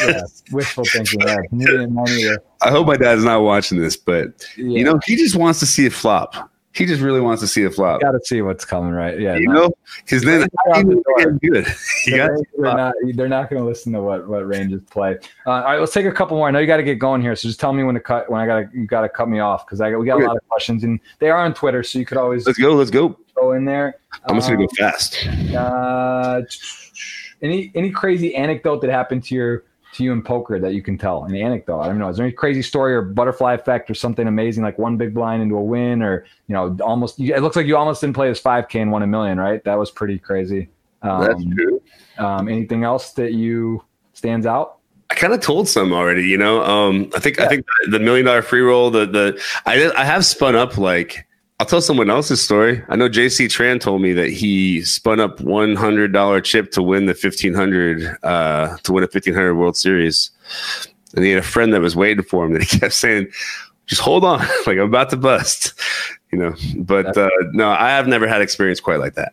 yeah, 0.00 0.22
wishful 0.52 0.84
thinking. 0.84 1.20
Yeah. 1.52 2.36
I 2.62 2.70
hope 2.70 2.86
my 2.86 2.96
dad's 2.96 3.22
not 3.22 3.42
watching 3.42 3.78
this, 3.78 3.96
but 3.96 4.46
yeah. 4.56 4.78
you 4.78 4.84
know, 4.84 4.98
he 5.06 5.14
just 5.14 5.36
wants 5.36 5.60
to 5.60 5.66
see 5.66 5.86
it 5.86 5.92
flop. 5.92 6.50
He 6.74 6.86
just 6.86 7.00
really 7.00 7.20
wants 7.20 7.40
to 7.40 7.46
see 7.46 7.62
it 7.62 7.72
flop. 7.72 8.00
Got 8.00 8.12
to 8.12 8.20
see 8.24 8.42
what's 8.42 8.64
coming, 8.64 8.90
right? 8.90 9.18
Yeah, 9.18 9.36
you 9.36 9.48
know, 9.48 9.72
because 9.98 10.22
then 10.22 10.40
the 10.40 11.38
good. 11.40 11.66
they're, 12.06 12.74
not, 12.74 12.94
they're 13.14 13.28
not 13.28 13.48
going 13.48 13.62
to 13.62 13.68
listen 13.68 13.92
to 13.92 14.02
what 14.02 14.26
what 14.26 14.44
Rangers 14.44 14.82
play. 14.90 15.18
Uh, 15.46 15.50
all 15.50 15.62
right, 15.62 15.78
let's 15.78 15.92
take 15.92 16.06
a 16.06 16.12
couple 16.12 16.36
more. 16.36 16.48
I 16.48 16.50
know 16.50 16.58
you 16.58 16.66
got 16.66 16.78
to 16.78 16.82
get 16.82 16.98
going 16.98 17.22
here, 17.22 17.36
so 17.36 17.46
just 17.46 17.60
tell 17.60 17.72
me 17.72 17.84
when 17.84 17.94
to 17.94 18.00
cut. 18.00 18.28
When 18.28 18.40
I 18.40 18.46
got 18.46 18.58
to 18.58 18.78
you 18.78 18.86
got 18.86 19.02
to 19.02 19.08
cut 19.08 19.28
me 19.28 19.38
off 19.38 19.64
because 19.64 19.80
I 19.80 19.94
we 19.94 20.04
got 20.04 20.16
okay. 20.16 20.24
a 20.24 20.28
lot 20.28 20.36
of 20.36 20.48
questions 20.48 20.82
and 20.82 20.98
they 21.20 21.30
are 21.30 21.44
on 21.44 21.54
Twitter, 21.54 21.84
so 21.84 22.00
you 22.00 22.06
could 22.06 22.18
always 22.18 22.44
let's 22.44 22.58
go. 22.58 22.74
Let's 22.74 22.90
go. 22.90 23.16
Go 23.36 23.52
in 23.52 23.64
there. 23.64 23.98
I'm 24.26 24.34
just 24.34 24.48
gonna 24.48 24.58
go 24.58 24.64
um, 24.64 24.76
fast. 24.76 25.26
Uh, 25.54 26.42
any 27.40 27.70
any 27.76 27.90
crazy 27.90 28.34
anecdote 28.34 28.80
that 28.80 28.90
happened 28.90 29.22
to 29.24 29.34
your 29.36 29.64
to 29.94 30.04
you 30.04 30.12
in 30.12 30.22
poker 30.22 30.58
that 30.58 30.74
you 30.74 30.82
can 30.82 30.98
tell? 30.98 31.24
An 31.24 31.34
anecdote? 31.34 31.80
I 31.80 31.86
don't 31.88 31.98
know. 31.98 32.08
Is 32.08 32.16
there 32.16 32.26
any 32.26 32.34
crazy 32.34 32.62
story 32.62 32.94
or 32.94 33.02
butterfly 33.02 33.54
effect 33.54 33.90
or 33.90 33.94
something 33.94 34.26
amazing 34.26 34.62
like 34.62 34.78
one 34.78 34.96
big 34.96 35.14
blind 35.14 35.42
into 35.42 35.56
a 35.56 35.62
win 35.62 36.02
or 36.02 36.26
you 36.46 36.54
know 36.54 36.76
almost? 36.82 37.18
It 37.20 37.40
looks 37.40 37.56
like 37.56 37.66
you 37.66 37.76
almost 37.76 38.00
didn't 38.00 38.14
play 38.14 38.30
as 38.30 38.38
five 38.38 38.68
k 38.68 38.80
and 38.80 38.92
won 38.92 39.02
a 39.02 39.06
million, 39.06 39.38
right? 39.38 39.62
That 39.64 39.78
was 39.78 39.90
pretty 39.90 40.18
crazy. 40.18 40.68
Um, 41.02 41.20
That's 41.20 41.44
true. 41.54 41.82
Um, 42.18 42.48
anything 42.48 42.84
else 42.84 43.12
that 43.12 43.32
you 43.32 43.84
stands 44.12 44.46
out? 44.46 44.78
I 45.10 45.14
kind 45.14 45.32
of 45.32 45.40
told 45.40 45.68
some 45.68 45.92
already, 45.92 46.24
you 46.24 46.36
know. 46.36 46.64
Um, 46.64 47.10
I 47.14 47.20
think 47.20 47.36
yeah. 47.36 47.44
I 47.44 47.48
think 47.48 47.66
the 47.90 48.00
million 48.00 48.26
dollar 48.26 48.42
free 48.42 48.62
roll, 48.62 48.90
the 48.90 49.06
the 49.06 49.42
I 49.66 49.92
I 49.96 50.04
have 50.04 50.24
spun 50.24 50.56
up 50.56 50.78
like 50.78 51.26
I'll 51.64 51.70
tell 51.70 51.80
someone 51.80 52.10
else's 52.10 52.42
story. 52.42 52.84
I 52.90 52.96
know 52.96 53.08
JC 53.08 53.46
Tran 53.46 53.80
told 53.80 54.02
me 54.02 54.12
that 54.12 54.28
he 54.28 54.82
spun 54.82 55.18
up 55.18 55.40
one 55.40 55.76
hundred 55.76 56.12
dollar 56.12 56.42
chip 56.42 56.70
to 56.72 56.82
win 56.82 57.06
the 57.06 57.14
fifteen 57.14 57.54
hundred 57.54 58.18
uh, 58.22 58.76
to 58.82 58.92
win 58.92 59.02
a 59.02 59.08
fifteen 59.08 59.32
hundred 59.32 59.54
World 59.54 59.74
Series, 59.74 60.30
and 61.14 61.24
he 61.24 61.30
had 61.30 61.38
a 61.38 61.42
friend 61.42 61.72
that 61.72 61.80
was 61.80 61.96
waiting 61.96 62.22
for 62.22 62.44
him 62.44 62.52
that 62.52 62.64
he 62.64 62.78
kept 62.80 62.92
saying, 62.92 63.28
"Just 63.86 64.02
hold 64.02 64.26
on, 64.26 64.40
like 64.66 64.76
I'm 64.76 64.80
about 64.80 65.08
to 65.08 65.16
bust," 65.16 65.72
you 66.32 66.38
know. 66.38 66.54
But 66.76 67.16
uh, 67.16 67.30
no, 67.52 67.70
I 67.70 67.88
have 67.88 68.08
never 68.08 68.28
had 68.28 68.42
experience 68.42 68.78
quite 68.78 69.00
like 69.00 69.14
that. 69.14 69.32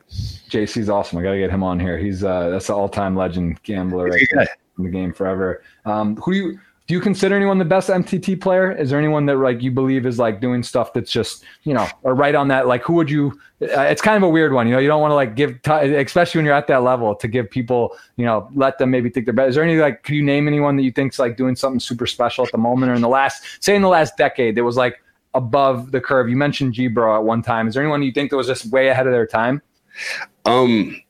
JC's 0.49 0.87
awesome. 0.89 1.19
I 1.19 1.23
got 1.23 1.31
to 1.31 1.37
get 1.37 1.49
him 1.49 1.65
on 1.65 1.81
here. 1.81 1.97
He's 1.97 2.23
uh, 2.23 2.47
that's 2.47 2.69
an 2.69 2.75
all 2.75 2.87
time 2.87 3.13
legend 3.13 3.61
gambler 3.63 4.05
right 4.05 4.47
in 4.77 4.85
the 4.85 4.89
game 4.89 5.11
forever. 5.11 5.63
Um, 5.83 6.15
who 6.15 6.31
do 6.31 6.37
you 6.37 6.59
do 6.91 6.95
you 6.95 6.99
consider 6.99 7.37
anyone 7.37 7.57
the 7.57 7.63
best 7.63 7.87
MTT 7.87 8.41
player? 8.41 8.69
Is 8.69 8.89
there 8.89 8.99
anyone 8.99 9.25
that 9.27 9.37
like 9.37 9.61
you 9.61 9.71
believe 9.71 10.05
is 10.05 10.19
like 10.19 10.41
doing 10.41 10.61
stuff 10.61 10.91
that's 10.91 11.09
just 11.09 11.45
you 11.63 11.73
know 11.73 11.87
or 12.03 12.13
right 12.13 12.35
on 12.35 12.49
that? 12.49 12.67
Like 12.67 12.83
who 12.83 12.95
would 12.95 13.09
you? 13.09 13.39
Uh, 13.61 13.83
it's 13.83 14.01
kind 14.01 14.17
of 14.17 14.23
a 14.23 14.29
weird 14.29 14.51
one. 14.51 14.67
You 14.67 14.73
know, 14.73 14.79
you 14.79 14.89
don't 14.89 14.99
want 14.99 15.11
to 15.11 15.15
like 15.15 15.37
give, 15.37 15.61
t- 15.61 15.71
especially 15.71 16.39
when 16.39 16.45
you're 16.45 16.53
at 16.53 16.67
that 16.67 16.83
level, 16.83 17.15
to 17.15 17.29
give 17.29 17.49
people 17.49 17.95
you 18.17 18.25
know 18.25 18.49
let 18.55 18.77
them 18.77 18.91
maybe 18.91 19.09
think 19.09 19.25
they're 19.25 19.31
better. 19.31 19.47
Is 19.47 19.55
there 19.55 19.63
any 19.63 19.77
like? 19.77 20.03
can 20.03 20.15
you 20.15 20.21
name 20.21 20.49
anyone 20.49 20.75
that 20.75 20.83
you 20.83 20.91
think's 20.91 21.17
like 21.17 21.37
doing 21.37 21.55
something 21.55 21.79
super 21.79 22.05
special 22.05 22.45
at 22.45 22.51
the 22.51 22.57
moment 22.57 22.91
or 22.91 22.95
in 22.95 23.01
the 23.01 23.07
last 23.07 23.63
say 23.63 23.73
in 23.73 23.81
the 23.81 23.87
last 23.87 24.17
decade 24.17 24.55
that 24.55 24.65
was 24.65 24.75
like 24.75 25.01
above 25.33 25.93
the 25.93 26.01
curve? 26.01 26.27
You 26.27 26.35
mentioned 26.35 26.73
G 26.73 26.89
Bro 26.89 27.15
at 27.15 27.23
one 27.23 27.41
time. 27.41 27.69
Is 27.69 27.75
there 27.75 27.83
anyone 27.83 28.03
you 28.03 28.11
think 28.11 28.31
that 28.31 28.35
was 28.35 28.47
just 28.47 28.69
way 28.69 28.89
ahead 28.89 29.07
of 29.07 29.13
their 29.13 29.27
time? 29.27 29.61
Um, 30.43 31.01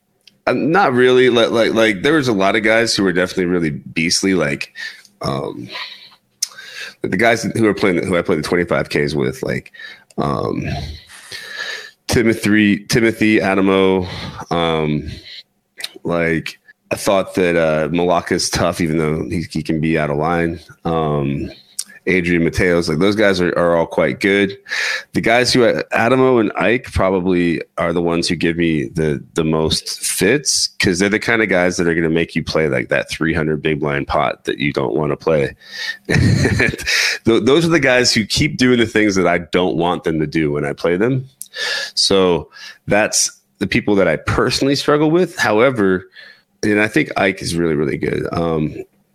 uh, 0.46 0.52
not 0.52 0.92
really. 0.92 1.28
Like 1.28 1.50
like 1.50 1.72
like 1.72 2.02
there 2.02 2.14
was 2.14 2.28
a 2.28 2.32
lot 2.32 2.54
of 2.54 2.62
guys 2.62 2.94
who 2.94 3.02
were 3.02 3.12
definitely 3.12 3.46
really 3.46 3.70
beastly. 3.70 4.34
Like 4.34 4.72
um, 5.22 5.68
the 7.02 7.16
guys 7.16 7.42
who 7.42 7.66
are 7.66 7.74
playing, 7.74 8.04
who 8.06 8.16
I 8.16 8.22
played 8.22 8.42
the 8.42 8.48
25Ks 8.48 9.14
with, 9.14 9.42
like 9.42 9.72
um, 10.18 10.64
Timothy, 12.08 12.84
Timothy 12.86 13.40
Adams, 13.40 14.06
um, 14.50 15.08
like 16.04 16.58
I 16.90 16.96
thought 16.96 17.34
that 17.36 17.56
uh, 17.56 17.88
Malacca's 17.88 18.50
tough, 18.50 18.80
even 18.80 18.98
though 18.98 19.28
he, 19.28 19.42
he 19.50 19.62
can 19.62 19.80
be 19.80 19.98
out 19.98 20.10
of 20.10 20.18
line. 20.18 20.60
Um, 20.84 21.50
Adrian 22.06 22.42
Mateos, 22.42 22.88
like 22.88 22.98
those 22.98 23.14
guys 23.14 23.40
are, 23.40 23.56
are 23.58 23.76
all 23.76 23.86
quite 23.86 24.20
good. 24.20 24.58
The 25.12 25.20
guys 25.20 25.52
who 25.52 25.80
Adams 25.92 26.40
and 26.40 26.52
Ike 26.56 26.84
probably 26.92 27.62
are 27.78 27.92
the 27.92 28.02
ones 28.02 28.28
who 28.28 28.34
give 28.34 28.56
me 28.56 28.86
the 28.86 29.22
the 29.34 29.44
most 29.44 30.00
fits 30.00 30.68
because 30.68 30.98
they're 30.98 31.08
the 31.08 31.18
kind 31.18 31.42
of 31.42 31.48
guys 31.48 31.76
that 31.76 31.86
are 31.86 31.94
going 31.94 32.02
to 32.02 32.10
make 32.10 32.34
you 32.34 32.42
play 32.42 32.68
like 32.68 32.88
that 32.88 33.08
300 33.08 33.62
big 33.62 33.80
blind 33.80 34.08
pot 34.08 34.44
that 34.44 34.58
you 34.58 34.72
don't 34.72 34.94
want 34.94 35.10
to 35.10 35.16
play. 35.16 35.54
those 37.24 37.64
are 37.64 37.68
the 37.68 37.80
guys 37.80 38.12
who 38.12 38.26
keep 38.26 38.56
doing 38.56 38.78
the 38.78 38.86
things 38.86 39.14
that 39.14 39.26
I 39.26 39.38
don't 39.38 39.76
want 39.76 40.04
them 40.04 40.18
to 40.20 40.26
do 40.26 40.52
when 40.52 40.64
I 40.64 40.72
play 40.72 40.96
them. 40.96 41.28
So 41.94 42.50
that's 42.86 43.40
the 43.58 43.66
people 43.66 43.94
that 43.94 44.08
I 44.08 44.16
personally 44.16 44.74
struggle 44.74 45.10
with. 45.10 45.36
However, 45.36 46.08
and 46.62 46.80
I 46.80 46.88
think 46.88 47.10
Ike 47.16 47.42
is 47.42 47.54
really, 47.54 47.74
really 47.74 47.98
good. 47.98 48.26
Um, 48.32 48.74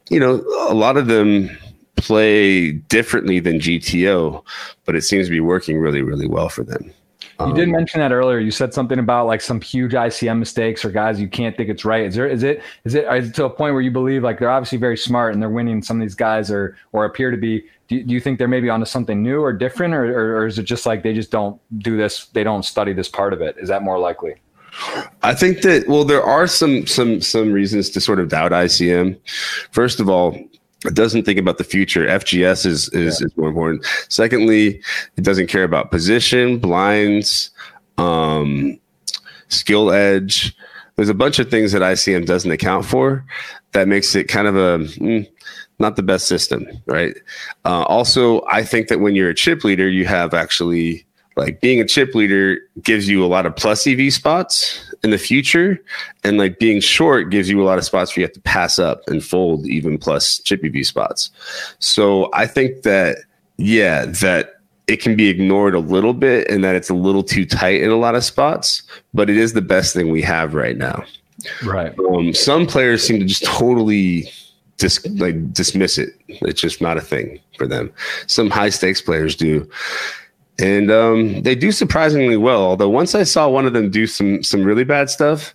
you 0.10 0.20
know, 0.20 0.36
a 0.70 0.74
lot 0.74 0.98
of 0.98 1.08
them 1.08 1.50
play 1.98 2.72
differently 2.72 3.40
than 3.40 3.60
GTO, 3.60 4.44
but 4.86 4.96
it 4.96 5.02
seems 5.02 5.28
to 5.28 5.32
be 5.32 5.40
working 5.40 5.78
really, 5.78 6.02
really 6.02 6.28
well 6.28 6.50
for 6.50 6.64
them. 6.64 6.94
You 7.40 7.54
did 7.54 7.66
um, 7.66 7.72
mention 7.72 8.00
that 8.00 8.12
earlier. 8.12 8.40
You 8.40 8.50
said 8.50 8.74
something 8.74 8.98
about 8.98 9.28
like 9.28 9.42
some 9.42 9.62
huge 9.62 9.92
ICM 9.92 10.40
mistakes 10.40 10.84
or 10.84 10.90
guys 10.90 11.20
you 11.20 11.28
can't 11.28 11.56
think 11.56 11.70
it's 11.70 11.86
right. 11.86 12.06
Is 12.06 12.16
there 12.16 12.28
is 12.28 12.42
it 12.42 12.64
is 12.84 12.96
it, 12.96 13.06
is 13.14 13.30
it 13.30 13.36
to 13.36 13.46
a 13.46 13.50
point 13.50 13.74
where 13.74 13.82
you 13.82 13.92
believe 13.92 14.24
like 14.24 14.40
they're 14.40 14.50
obviously 14.50 14.80
very 14.80 14.98
smart 14.98 15.34
and 15.34 15.42
they're 15.42 15.50
winning? 15.50 15.84
Some 15.84 15.98
of 15.98 16.02
these 16.02 16.16
guys 16.16 16.50
are 16.50 16.76
or 16.94 17.06
appear 17.06 17.30
to 17.30 17.38
be. 17.38 17.64
Do, 17.90 18.04
do 18.04 18.14
you 18.14 18.20
think 18.20 18.40
they're 18.40 18.48
maybe 18.48 18.70
onto 18.70 18.86
something 18.86 19.24
new 19.24 19.40
or 19.40 19.54
different, 19.54 19.94
or, 19.94 20.06
or, 20.06 20.38
or 20.40 20.48
is 20.48 20.60
it 20.60 20.64
just 20.64 20.86
like 20.86 21.04
they 21.04 21.14
just 21.14 21.32
don't 21.32 21.62
do 21.78 21.96
this? 21.96 22.26
They 22.28 22.44
don't 22.44 22.64
study 22.64 22.92
this 22.92 23.08
part 23.08 23.34
of 23.34 23.42
it. 23.42 23.56
Is 23.60 23.70
that 23.70 23.84
more 23.84 24.00
likely? 24.00 24.36
I 25.24 25.34
think 25.34 25.62
that 25.62 25.88
well, 25.88 26.04
there 26.04 26.24
are 26.24 26.48
some 26.48 26.88
some 26.88 27.22
some 27.22 27.52
reasons 27.52 27.90
to 27.92 28.02
sort 28.02 28.20
of 28.20 28.30
doubt 28.30 28.52
ICM. 28.52 29.20
First 29.72 30.00
of 30.00 30.10
all, 30.10 30.38
it 30.86 30.94
doesn't 30.94 31.24
think 31.24 31.40
about 31.40 31.58
the 31.58 31.64
future. 31.64 32.06
FGS 32.06 32.66
is 32.66 32.90
is, 32.90 33.20
yeah. 33.20 33.26
is 33.26 33.38
more 33.38 33.50
important. 33.50 33.86
Secondly, 34.10 34.82
it 35.16 35.24
doesn't 35.24 35.48
care 35.48 35.64
about 35.64 35.92
position, 35.92 36.60
blinds, 36.60 37.50
um, 37.98 38.80
skill 39.50 39.92
edge. 39.92 40.56
There's 40.96 41.10
a 41.10 41.14
bunch 41.14 41.40
of 41.40 41.50
things 41.50 41.72
that 41.72 41.82
ICM 41.82 42.26
doesn't 42.26 42.52
account 42.52 42.86
for 42.86 43.26
that 43.74 43.88
makes 43.88 44.16
it 44.16 44.26
kind 44.26 44.48
of 44.48 44.56
a 44.56 44.80
mm, 45.00 45.28
not 45.80 45.96
the 45.96 46.04
best 46.04 46.28
system, 46.28 46.66
right? 46.86 47.16
Uh, 47.66 47.84
also, 47.84 48.44
I 48.48 48.64
think 48.64 48.88
that 48.88 49.00
when 49.00 49.16
you're 49.16 49.30
a 49.30 49.36
chip 49.36 49.64
leader, 49.64 49.88
you 49.88 50.06
have 50.06 50.34
actually 50.34 51.06
like 51.36 51.62
being 51.62 51.80
a 51.80 51.86
chip 51.86 52.16
leader 52.16 52.60
gives 52.82 53.08
you 53.08 53.24
a 53.24 53.28
lot 53.28 53.46
of 53.46 53.56
plus 53.56 53.86
EV 53.86 54.12
spots 54.12 54.87
in 55.04 55.12
the 55.12 55.18
future. 55.18 55.82
And 56.24 56.38
like 56.38 56.60
being 56.60 56.80
short 56.80 57.30
gives 57.30 57.50
you 57.50 57.62
a 57.62 57.66
lot 57.66 57.78
of 57.78 57.86
spots 57.86 58.16
where 58.16 58.22
you 58.22 58.26
have 58.26 58.34
to 58.34 58.42
pass 58.42 58.80
up 58.80 59.02
and 59.08 59.24
fold 59.24 59.66
even 59.68 59.98
plus 59.98 60.40
chippy 60.40 60.72
EV 60.76 60.86
spots. 60.86 61.30
So 61.80 62.30
I 62.34 62.48
think 62.48 62.84
that, 62.84 63.20
yeah, 63.58 64.06
that 64.06 64.56
it 64.88 65.02
can 65.02 65.16
be 65.16 65.28
ignored 65.28 65.76
a 65.76 65.80
little 65.80 66.14
bit 66.14 66.50
and 66.50 66.64
that 66.64 66.76
it's 66.76 66.90
a 66.90 66.94
little 66.94 67.24
too 67.24 67.46
tight 67.46 67.82
in 67.82 67.90
a 67.90 67.98
lot 67.98 68.16
of 68.16 68.24
spots, 68.24 68.84
but 69.14 69.30
it 69.30 69.38
is 69.38 69.54
the 69.54 69.62
best 69.62 69.94
thing 69.94 70.12
we 70.12 70.22
have 70.22 70.54
right 70.54 70.78
now. 70.78 71.04
Right. 71.64 71.94
Um, 72.00 72.34
some 72.34 72.66
players 72.66 73.06
seem 73.06 73.20
to 73.20 73.26
just 73.26 73.44
totally 73.44 74.32
dis- 74.78 75.06
like 75.18 75.54
dismiss 75.54 75.98
it. 75.98 76.10
It's 76.28 76.62
just 76.62 76.82
not 76.82 76.98
a 76.98 77.02
thing 77.02 77.40
for 77.58 77.68
them. 77.68 77.92
Some 78.28 78.50
high 78.50 78.70
stakes 78.70 79.02
players 79.02 79.36
do 79.36 79.70
and 80.60 80.92
um, 80.92 81.42
they 81.42 81.56
do 81.56 81.72
surprisingly 81.72 82.38
well. 82.38 82.62
Although 82.62 82.90
once 82.90 83.16
I 83.16 83.24
saw 83.24 83.48
one 83.50 83.66
of 83.66 83.74
them 83.74 83.90
do 83.90 84.08
some 84.08 84.44
some 84.44 84.64
really 84.64 84.84
bad 84.84 85.10
stuff, 85.10 85.54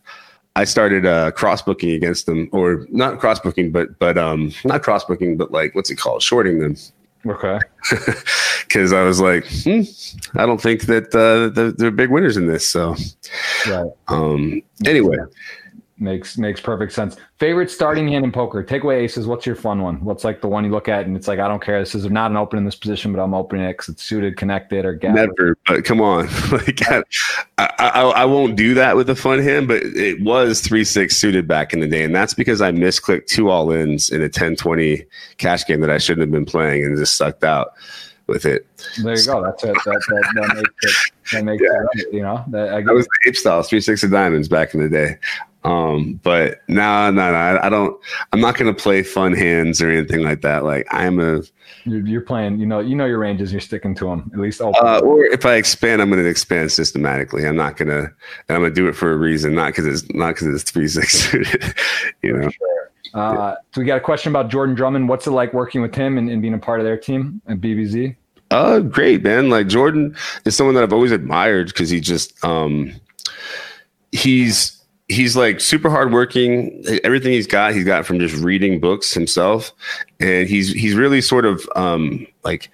I 0.57 0.65
started 0.65 1.07
uh, 1.07 1.31
cross 1.33 1.62
booking 1.62 1.91
against 1.91 2.27
them, 2.27 2.49
or 2.53 2.87
not 2.91 3.19
cross 3.19 3.41
booking, 3.41 3.73
but 3.73 3.99
but 3.99 4.19
um, 4.19 4.53
not 4.65 4.83
cross 4.83 5.05
booking, 5.05 5.37
but 5.37 5.51
like 5.51 5.74
what's 5.74 5.91
it 5.91 5.97
called, 5.97 6.23
shorting 6.23 6.59
them. 6.59 6.77
Okay. 7.27 7.59
Because 8.62 8.95
I 8.95 9.03
was 9.03 9.20
like, 9.20 9.45
hmm, 9.47 9.83
I 10.35 10.47
don't 10.47 10.61
think 10.61 10.83
that 10.83 11.15
uh, 11.15 11.53
they're, 11.53 11.73
they're 11.73 11.91
big 11.91 12.11
winners 12.11 12.39
in 12.39 12.47
this. 12.47 12.66
So, 12.66 12.97
right. 13.69 13.91
Um. 14.09 14.62
Anyway, 14.87 15.19
Makes 15.98 16.39
makes 16.39 16.60
perfect 16.60 16.93
sense. 16.93 17.16
Favorite 17.39 17.70
starting 17.70 18.09
hand 18.09 18.24
in 18.24 18.32
poker. 18.32 18.62
Take 18.62 18.82
away 18.82 19.05
aces. 19.05 19.27
What's 19.27 19.47
your 19.47 19.55
fun 19.55 19.82
one? 19.82 20.02
What's 20.02 20.24
like 20.24 20.40
the 20.40 20.48
one 20.48 20.64
you 20.64 20.70
look 20.70 20.89
at 20.89 21.06
and 21.06 21.16
it's 21.16 21.28
like 21.28 21.39
I 21.39 21.47
don't 21.47 21.62
care. 21.62 21.78
This 21.78 21.94
is 21.94 22.10
not 22.10 22.31
an 22.31 22.36
open 22.36 22.59
in 22.59 22.64
this 22.64 22.74
position, 22.74 23.12
but 23.12 23.23
I'm 23.23 23.35
opening 23.35 23.66
it 23.66 23.74
because 23.74 23.90
it's 23.90 24.02
suited, 24.02 24.36
connected, 24.36 24.85
or 24.85 24.94
gap. 24.94 25.14
Never, 25.14 25.56
but 25.66 25.85
come 25.85 26.01
on, 26.01 26.27
like 26.51 26.81
I, 26.90 27.02
I, 27.59 28.02
I, 28.16 28.24
won't 28.24 28.56
do 28.56 28.74
that 28.74 28.97
with 28.97 29.10
a 29.10 29.14
fun 29.14 29.39
hand. 29.39 29.69
But 29.69 29.82
it 29.82 30.20
was 30.23 30.60
three 30.60 30.82
six 30.82 31.16
suited 31.16 31.47
back 31.47 31.73
in 31.73 31.81
the 31.81 31.86
day, 31.86 32.02
and 32.02 32.14
that's 32.14 32.35
because 32.35 32.60
I 32.60 32.73
misclicked 32.73 33.27
two 33.27 33.51
all 33.51 33.70
ins 33.70 34.09
in 34.09 34.23
a 34.23 34.28
10-20 34.28 35.06
cash 35.36 35.66
game 35.66 35.82
that 35.82 35.90
I 35.90 35.98
shouldn't 35.98 36.23
have 36.23 36.32
been 36.32 36.47
playing 36.47 36.85
and 36.85 36.97
just 36.97 37.16
sucked 37.16 37.44
out 37.44 37.74
with 38.27 38.47
it. 38.47 38.66
There 39.02 39.16
you 39.16 39.24
go. 39.24 39.43
That's 39.43 39.62
it. 39.62 39.74
That, 39.85 40.02
that, 40.09 40.32
that 40.35 40.56
makes 40.56 40.70
it. 40.82 41.12
That 41.32 41.44
makes 41.44 41.62
yeah. 41.94 42.02
it. 42.02 42.12
You 42.12 42.23
know, 42.23 42.44
that, 42.48 42.74
I, 42.74 42.78
I 42.78 42.93
was 42.93 43.06
the 43.06 43.28
ape 43.28 43.36
style 43.36 43.62
three 43.62 43.81
six 43.81 44.02
of 44.02 44.10
diamonds 44.10 44.48
back 44.48 44.74
in 44.74 44.81
the 44.81 44.89
day. 44.89 45.19
Um, 45.65 46.21
but 46.23 46.59
no, 46.69 47.11
no, 47.11 47.33
no, 47.33 47.61
I 47.63 47.69
don't. 47.69 48.01
I'm 48.33 48.41
not 48.41 48.57
going 48.57 48.75
to 48.75 48.83
play 48.83 49.03
fun 49.03 49.33
hands 49.33 49.81
or 49.81 49.91
anything 49.91 50.23
like 50.23 50.41
that. 50.43 50.65
Like 50.65 50.87
I'm 50.91 51.21
a. 51.21 51.43
You're, 51.85 52.21
playing. 52.21 52.59
You 52.59 52.67
know. 52.67 52.81
You 52.81 52.97
know 52.97 53.07
your 53.07 53.19
ranges. 53.19 53.53
You're 53.53 53.61
sticking 53.61 53.95
to 53.97 54.07
them. 54.07 54.31
At 54.35 54.41
least. 54.41 54.61
Uh, 54.61 55.01
or 55.05 55.25
if 55.25 55.47
I 55.47 55.55
expand, 55.55 56.03
I'm 56.03 56.11
going 56.11 56.23
to 56.23 56.29
expand 56.29 56.73
systematically. 56.73 57.47
I'm 57.47 57.57
not 57.57 57.77
going 57.77 57.89
to. 57.89 58.11
I'm 58.49 58.61
going 58.61 58.71
to 58.71 58.75
do 58.75 58.89
it 58.89 58.95
for 58.95 59.13
a 59.13 59.17
reason, 59.17 59.55
not 59.55 59.69
because 59.69 59.87
it's 59.87 60.13
not 60.13 60.35
because 60.35 60.49
it's 60.49 60.69
three 60.69 60.89
six. 60.89 61.33
you 62.23 62.37
know. 62.37 62.51
Sure. 62.51 62.91
Uh, 63.15 63.55
so 63.73 63.81
we 63.81 63.87
got 63.87 63.99
a 63.99 64.01
question 64.01 64.33
about 64.33 64.49
Jordan 64.49 64.75
Drummond. 64.75 65.09
What's 65.09 65.27
it 65.27 65.33
like 65.33 65.53
working 65.53 65.83
with 65.83 65.95
him 65.95 66.19
and, 66.19 66.31
and 66.31 66.41
being 66.41 66.55
a 66.55 66.59
part 66.59 66.81
of 66.81 66.85
their 66.87 66.97
team 66.97 67.43
at 67.47 67.61
BBZ? 67.61 68.17
Uh, 68.51 68.81
great, 68.81 69.23
man. 69.23 69.49
Like 69.49 69.69
Jordan 69.69 70.17
is 70.45 70.57
someone 70.57 70.75
that 70.75 70.83
I've 70.83 70.93
always 70.93 71.13
admired 71.13 71.69
because 71.69 71.91
he 71.91 72.01
just 72.01 72.43
um, 72.45 72.93
he's 74.13 74.82
he's 75.13 75.37
like 75.37 75.61
super 75.61 75.91
hardworking. 75.91 76.85
Everything 77.05 77.33
he's 77.33 77.47
got, 77.47 77.75
he's 77.75 77.85
got 77.85 78.07
from 78.07 78.19
just 78.19 78.43
reading 78.43 78.81
books 78.81 79.13
himself, 79.13 79.73
and 80.21 80.49
he's 80.49 80.73
he's 80.73 80.95
really 80.95 81.21
sort 81.21 81.45
of 81.45 81.69
um, 81.77 82.27
like 82.45 82.71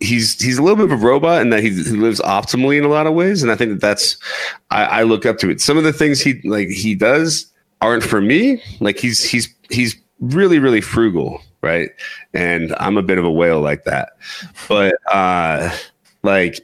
he's 0.00 0.40
he's 0.42 0.58
a 0.58 0.62
little 0.62 0.76
bit 0.76 0.92
of 0.92 1.02
a 1.02 1.04
robot 1.04 1.42
in 1.42 1.50
that 1.50 1.62
he, 1.62 1.70
he 1.70 1.96
lives 1.96 2.20
optimally 2.20 2.78
in 2.78 2.84
a 2.84 2.88
lot 2.88 3.06
of 3.06 3.14
ways, 3.14 3.42
and 3.42 3.50
I 3.50 3.56
think 3.56 3.70
that 3.70 3.80
that's 3.80 4.16
I, 4.70 4.84
I 4.84 5.02
look 5.02 5.26
up 5.26 5.38
to 5.38 5.50
it. 5.50 5.60
Some 5.60 5.78
of 5.78 5.84
the 5.84 5.92
things 5.92 6.20
he 6.20 6.40
like 6.44 6.68
he 6.68 6.94
does 6.94 7.46
aren't 7.80 8.04
for 8.04 8.20
me. 8.20 8.62
Like 8.80 8.98
he's 8.98 9.24
he's 9.24 9.52
he's 9.70 9.96
really 10.20 10.58
really 10.58 10.80
frugal, 10.80 11.40
right? 11.62 11.90
And 12.32 12.74
I'm 12.78 12.96
a 12.96 13.02
bit 13.02 13.18
of 13.18 13.24
a 13.24 13.32
whale 13.32 13.60
like 13.60 13.84
that, 13.84 14.10
but 14.68 14.96
uh, 15.12 15.74
like 16.22 16.60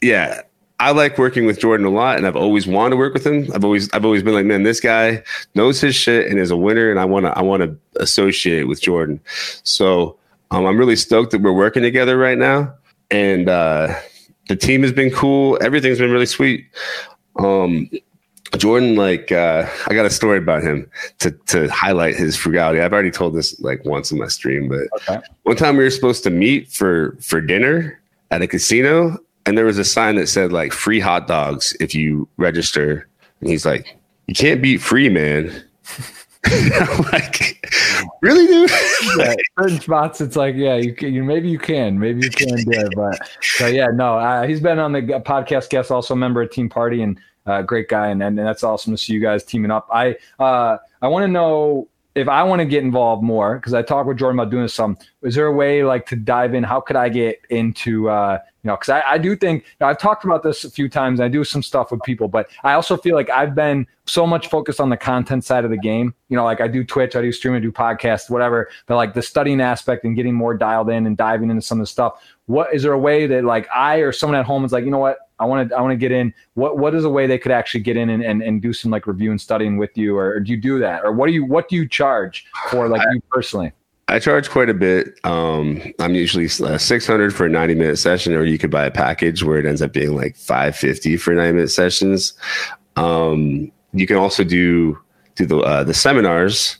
yeah 0.00 0.42
I 0.80 0.92
like 0.92 1.18
working 1.18 1.44
with 1.44 1.58
Jordan 1.58 1.86
a 1.86 1.90
lot, 1.90 2.18
and 2.18 2.26
I've 2.26 2.36
always 2.36 2.66
wanted 2.66 2.90
to 2.90 2.96
work 2.96 3.12
with 3.12 3.26
him. 3.26 3.50
I've 3.52 3.64
always 3.64 3.90
I've 3.92 4.04
always 4.04 4.22
been 4.22 4.34
like, 4.34 4.46
man, 4.46 4.62
this 4.62 4.80
guy 4.80 5.22
knows 5.54 5.80
his 5.80 5.96
shit 5.96 6.30
and 6.30 6.38
is 6.38 6.50
a 6.50 6.56
winner, 6.56 6.90
and 6.90 7.00
I 7.00 7.04
want 7.04 7.26
to 7.26 7.36
I 7.36 7.42
want 7.42 7.62
to 7.62 7.76
associate 8.00 8.68
with 8.68 8.80
Jordan. 8.80 9.20
So 9.64 10.16
um, 10.50 10.66
I'm 10.66 10.78
really 10.78 10.96
stoked 10.96 11.32
that 11.32 11.42
we're 11.42 11.52
working 11.52 11.82
together 11.82 12.16
right 12.16 12.38
now, 12.38 12.72
and 13.10 13.48
uh, 13.48 13.92
the 14.48 14.56
team 14.56 14.82
has 14.82 14.92
been 14.92 15.10
cool. 15.10 15.58
Everything's 15.60 15.98
been 15.98 16.12
really 16.12 16.26
sweet. 16.26 16.66
Um, 17.40 17.90
Jordan, 18.56 18.96
like, 18.96 19.30
uh, 19.30 19.68
I 19.86 19.94
got 19.94 20.06
a 20.06 20.10
story 20.10 20.38
about 20.38 20.62
him 20.62 20.90
to 21.18 21.32
to 21.46 21.68
highlight 21.68 22.16
his 22.16 22.36
frugality. 22.36 22.80
I've 22.80 22.92
already 22.92 23.10
told 23.10 23.34
this 23.34 23.58
like 23.60 23.84
once 23.84 24.10
in 24.10 24.18
my 24.18 24.28
stream, 24.28 24.68
but 24.68 24.88
okay. 25.02 25.20
one 25.42 25.56
time 25.56 25.76
we 25.76 25.84
were 25.84 25.90
supposed 25.90 26.22
to 26.24 26.30
meet 26.30 26.70
for 26.70 27.16
for 27.20 27.40
dinner 27.40 28.00
at 28.30 28.42
a 28.42 28.46
casino, 28.46 29.18
and 29.48 29.56
there 29.56 29.64
was 29.64 29.78
a 29.78 29.84
sign 29.84 30.16
that 30.16 30.28
said 30.28 30.52
like 30.52 30.74
free 30.74 31.00
hot 31.00 31.26
dogs 31.26 31.74
if 31.80 31.94
you 31.94 32.28
register. 32.36 33.08
And 33.40 33.48
he's 33.48 33.64
like, 33.64 33.96
you 34.26 34.34
can't 34.34 34.60
beat 34.60 34.82
free, 34.82 35.08
man. 35.08 35.64
I'm 36.44 37.02
like, 37.04 37.66
really, 38.20 38.46
dude? 38.46 38.70
yeah, 39.16 39.34
certain 39.58 39.80
spots, 39.80 40.20
it's 40.20 40.36
like, 40.36 40.54
yeah, 40.54 40.76
you 40.76 40.94
can, 40.94 41.14
you 41.14 41.24
maybe 41.24 41.48
you 41.48 41.58
can, 41.58 41.98
maybe 41.98 42.20
you 42.24 42.30
can 42.30 42.56
do 42.56 42.70
it, 42.72 42.92
but, 42.94 43.18
but 43.58 43.72
yeah, 43.72 43.86
no, 43.86 44.18
uh, 44.18 44.46
he's 44.46 44.60
been 44.60 44.78
on 44.78 44.92
the 44.92 45.00
podcast 45.00 45.70
guest, 45.70 45.90
also 45.90 46.12
a 46.12 46.16
member 46.16 46.42
of 46.42 46.50
Team 46.50 46.68
Party, 46.68 47.00
and 47.00 47.18
uh, 47.46 47.62
great 47.62 47.88
guy, 47.88 48.08
and, 48.08 48.22
and, 48.22 48.38
and 48.38 48.46
that's 48.46 48.62
awesome 48.62 48.92
to 48.92 48.98
see 48.98 49.14
you 49.14 49.20
guys 49.20 49.44
teaming 49.44 49.70
up. 49.70 49.88
I 49.90 50.16
uh, 50.38 50.76
I 51.00 51.08
want 51.08 51.24
to 51.24 51.28
know 51.28 51.88
if 52.18 52.28
I 52.28 52.42
want 52.42 52.60
to 52.60 52.66
get 52.66 52.82
involved 52.82 53.22
more 53.22 53.56
because 53.56 53.74
I 53.74 53.82
talked 53.82 54.08
with 54.08 54.18
Jordan 54.18 54.38
about 54.38 54.50
doing 54.50 54.68
some. 54.68 54.98
Is 55.22 55.34
there 55.34 55.46
a 55.46 55.52
way 55.52 55.82
like 55.84 56.06
to 56.06 56.16
dive 56.16 56.54
in? 56.54 56.62
How 56.62 56.80
could 56.80 56.96
I 56.96 57.08
get 57.08 57.40
into 57.50 58.08
uh, 58.08 58.38
you 58.62 58.68
know, 58.68 58.74
because 58.74 58.88
I, 58.88 59.02
I 59.06 59.18
do 59.18 59.36
think 59.36 59.62
you 59.62 59.70
know, 59.80 59.86
I've 59.86 59.98
talked 59.98 60.24
about 60.24 60.42
this 60.42 60.64
a 60.64 60.70
few 60.70 60.88
times. 60.88 61.20
I 61.20 61.28
do 61.28 61.44
some 61.44 61.62
stuff 61.62 61.90
with 61.92 62.02
people, 62.02 62.28
but 62.28 62.50
I 62.64 62.72
also 62.74 62.96
feel 62.96 63.14
like 63.14 63.30
I've 63.30 63.54
been 63.54 63.86
so 64.04 64.26
much 64.26 64.48
focused 64.48 64.80
on 64.80 64.90
the 64.90 64.96
content 64.96 65.44
side 65.44 65.64
of 65.64 65.70
the 65.70 65.78
game. 65.78 66.14
You 66.28 66.36
know, 66.36 66.44
like 66.44 66.60
I 66.60 66.66
do 66.66 66.82
Twitch, 66.82 67.14
I 67.14 67.22
do 67.22 67.30
stream, 67.30 67.54
I 67.54 67.60
do 67.60 67.70
podcasts, 67.70 68.28
whatever. 68.28 68.68
But 68.86 68.96
like 68.96 69.14
the 69.14 69.22
studying 69.22 69.60
aspect 69.60 70.04
and 70.04 70.16
getting 70.16 70.34
more 70.34 70.54
dialed 70.54 70.90
in 70.90 71.06
and 71.06 71.16
diving 71.16 71.50
into 71.50 71.62
some 71.62 71.78
of 71.78 71.82
the 71.82 71.86
stuff. 71.86 72.20
What 72.46 72.74
is 72.74 72.82
there 72.82 72.92
a 72.92 72.98
way 72.98 73.26
that 73.28 73.44
like 73.44 73.68
I 73.74 73.98
or 73.98 74.12
someone 74.12 74.38
at 74.38 74.44
home 74.44 74.64
is 74.64 74.72
like, 74.72 74.84
you 74.84 74.90
know 74.90 74.98
what, 74.98 75.18
I 75.40 75.44
want 75.44 75.68
to 75.68 75.76
I 75.76 75.80
want 75.80 75.92
to 75.92 75.96
get 75.96 76.12
in. 76.12 76.32
What 76.54 76.78
what 76.78 76.94
is 76.94 77.04
a 77.04 77.10
way 77.10 77.26
they 77.26 77.38
could 77.38 77.52
actually 77.52 77.80
get 77.80 77.96
in 77.96 78.10
and, 78.10 78.22
and, 78.22 78.42
and 78.42 78.60
do 78.60 78.72
some 78.72 78.90
like 78.90 79.06
review 79.06 79.30
and 79.30 79.40
studying 79.40 79.76
with 79.76 79.96
you, 79.96 80.16
or, 80.16 80.34
or 80.34 80.40
do 80.40 80.52
you 80.52 80.60
do 80.60 80.78
that, 80.80 81.04
or 81.04 81.12
what 81.12 81.26
do 81.26 81.32
you 81.32 81.44
what 81.44 81.68
do 81.68 81.76
you 81.76 81.88
charge 81.88 82.46
for 82.70 82.88
like 82.88 83.02
I, 83.02 83.12
you 83.12 83.22
personally? 83.30 83.72
I 84.08 84.18
charge 84.18 84.48
quite 84.48 84.70
a 84.70 84.74
bit. 84.74 85.20
Um, 85.24 85.82
I'm 86.00 86.14
usually 86.14 86.46
uh, 86.64 86.78
600 86.78 87.34
for 87.34 87.44
a 87.44 87.50
90 87.50 87.74
minute 87.74 87.98
session, 87.98 88.34
or 88.34 88.44
you 88.44 88.58
could 88.58 88.70
buy 88.70 88.86
a 88.86 88.90
package 88.90 89.44
where 89.44 89.58
it 89.58 89.66
ends 89.66 89.82
up 89.82 89.92
being 89.92 90.14
like 90.14 90.34
550 90.36 91.18
for 91.18 91.34
90 91.34 91.52
minute 91.52 91.70
sessions. 91.70 92.32
Um, 92.96 93.70
you 93.92 94.06
can 94.06 94.16
also 94.16 94.44
do 94.44 94.98
do 95.36 95.46
the 95.46 95.58
uh, 95.58 95.84
the 95.84 95.94
seminars. 95.94 96.78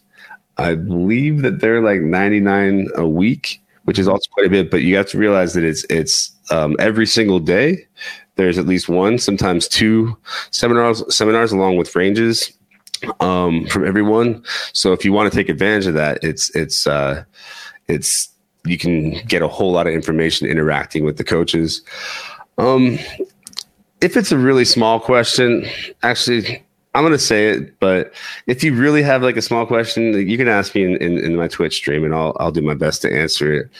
I 0.56 0.74
believe 0.74 1.42
that 1.42 1.60
they're 1.60 1.82
like 1.82 2.00
99 2.00 2.88
a 2.96 3.06
week, 3.06 3.62
which 3.84 3.98
is 3.98 4.08
also 4.08 4.28
quite 4.32 4.46
a 4.46 4.50
bit. 4.50 4.70
But 4.70 4.82
you 4.82 4.96
have 4.96 5.08
to 5.10 5.18
realize 5.18 5.52
that 5.52 5.64
it's 5.64 5.84
it's 5.90 6.32
um, 6.50 6.76
every 6.78 7.06
single 7.06 7.40
day. 7.40 7.86
There's 8.38 8.56
at 8.56 8.66
least 8.66 8.88
one, 8.88 9.18
sometimes 9.18 9.66
two 9.66 10.16
seminars 10.52 11.02
seminars 11.14 11.50
along 11.50 11.76
with 11.76 11.94
ranges 11.96 12.52
um, 13.18 13.66
from 13.66 13.84
everyone. 13.84 14.44
So 14.72 14.92
if 14.92 15.04
you 15.04 15.12
want 15.12 15.30
to 15.30 15.36
take 15.36 15.48
advantage 15.48 15.88
of 15.88 15.94
that, 15.94 16.20
it's 16.22 16.54
it's 16.54 16.86
uh, 16.86 17.24
it's 17.88 18.28
you 18.64 18.78
can 18.78 19.20
get 19.26 19.42
a 19.42 19.48
whole 19.48 19.72
lot 19.72 19.88
of 19.88 19.92
information 19.92 20.46
interacting 20.46 21.04
with 21.04 21.16
the 21.16 21.24
coaches. 21.24 21.82
Um, 22.58 23.00
if 24.00 24.16
it's 24.16 24.30
a 24.30 24.38
really 24.38 24.64
small 24.64 25.00
question, 25.00 25.66
actually, 26.04 26.62
I'm 26.94 27.10
to 27.10 27.18
say 27.18 27.48
it, 27.48 27.78
but 27.80 28.14
if 28.46 28.62
you 28.62 28.72
really 28.72 29.02
have 29.02 29.22
like 29.22 29.36
a 29.36 29.42
small 29.42 29.66
question, 29.66 30.28
you 30.28 30.36
can 30.36 30.48
ask 30.48 30.76
me 30.76 30.84
in, 30.84 30.96
in, 30.98 31.18
in 31.18 31.36
my 31.36 31.48
Twitch 31.48 31.74
stream 31.74 32.04
and 32.04 32.14
I'll, 32.14 32.36
I'll 32.38 32.52
do 32.52 32.62
my 32.62 32.74
best 32.74 33.02
to 33.02 33.12
answer 33.12 33.52
it. 33.52 33.70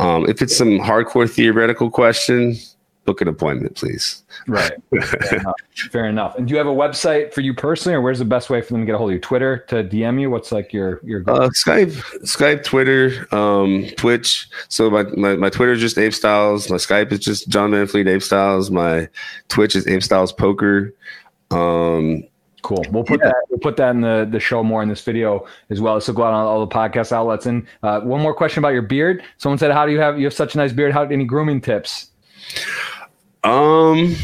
Um, 0.00 0.26
if 0.28 0.42
it's 0.42 0.56
some 0.56 0.78
hardcore 0.78 1.30
theoretical 1.30 1.90
question, 1.90 2.56
book 3.04 3.20
an 3.20 3.28
appointment, 3.28 3.76
please. 3.76 4.22
Right. 4.46 4.72
Fair 5.02 5.38
enough. 5.38 5.54
Fair 5.90 6.06
enough. 6.06 6.36
And 6.36 6.46
do 6.46 6.52
you 6.52 6.58
have 6.58 6.66
a 6.66 6.70
website 6.70 7.32
for 7.32 7.40
you 7.40 7.54
personally, 7.54 7.94
or 7.94 8.00
where's 8.00 8.18
the 8.18 8.24
best 8.24 8.50
way 8.50 8.60
for 8.60 8.72
them 8.72 8.82
to 8.82 8.86
get 8.86 8.94
a 8.94 8.98
hold 8.98 9.10
of 9.10 9.14
you? 9.14 9.20
Twitter 9.20 9.58
to 9.68 9.84
DM 9.84 10.20
you? 10.20 10.30
What's 10.30 10.52
like 10.52 10.72
your 10.72 11.00
your 11.04 11.22
uh, 11.26 11.48
Skype, 11.50 11.92
Skype, 12.22 12.64
Twitter, 12.64 13.26
um, 13.34 13.86
Twitch. 13.96 14.48
So 14.68 14.90
my, 14.90 15.02
my 15.02 15.36
my 15.36 15.50
Twitter 15.50 15.72
is 15.72 15.80
just 15.80 15.98
Ape 15.98 16.14
Styles. 16.14 16.70
My 16.70 16.76
Skype 16.76 17.12
is 17.12 17.20
just 17.20 17.48
Jon 17.48 17.70
Van 17.72 17.86
Fleet 17.86 18.06
Ape 18.06 18.22
Styles. 18.22 18.70
My 18.70 19.08
Twitch 19.48 19.74
is 19.74 19.86
Ape 19.86 20.02
Styles 20.02 20.32
Poker. 20.32 20.94
Um, 21.50 22.24
Cool. 22.62 22.84
We'll 22.90 23.04
put 23.04 23.20
yeah. 23.20 23.28
that. 23.28 23.46
We'll 23.48 23.58
put 23.58 23.76
that 23.78 23.90
in 23.90 24.00
the 24.02 24.28
the 24.30 24.40
show 24.40 24.62
more 24.62 24.82
in 24.82 24.88
this 24.88 25.02
video 25.02 25.46
as 25.70 25.80
well. 25.80 26.00
So 26.00 26.12
go 26.12 26.24
out 26.24 26.34
on 26.34 26.46
all 26.46 26.60
the 26.60 26.72
podcast 26.72 27.12
outlets. 27.12 27.46
And 27.46 27.66
uh, 27.82 28.00
one 28.00 28.20
more 28.20 28.34
question 28.34 28.60
about 28.60 28.74
your 28.74 28.82
beard. 28.82 29.22
Someone 29.38 29.58
said, 29.58 29.72
"How 29.72 29.86
do 29.86 29.92
you 29.92 30.00
have 30.00 30.18
you 30.18 30.24
have 30.24 30.34
such 30.34 30.54
a 30.54 30.58
nice 30.58 30.72
beard? 30.72 30.92
How 30.92 31.04
any 31.04 31.24
grooming 31.24 31.60
tips?" 31.60 32.09
Um, 33.44 34.16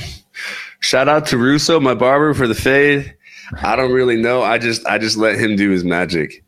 shout 0.81 1.09
out 1.09 1.27
to 1.27 1.39
Russo, 1.39 1.81
my 1.81 1.95
barber, 1.95 2.35
for 2.35 2.47
the 2.47 2.55
fade. 2.55 3.15
I 3.63 3.77
don't 3.77 3.93
really 3.93 4.21
know. 4.21 4.43
I 4.43 4.59
just 4.59 4.87
I 4.87 4.99
just 4.99 5.17
let 5.17 5.39
him 5.39 5.57
do 5.57 5.71
his 5.71 5.85
magic. 5.85 6.45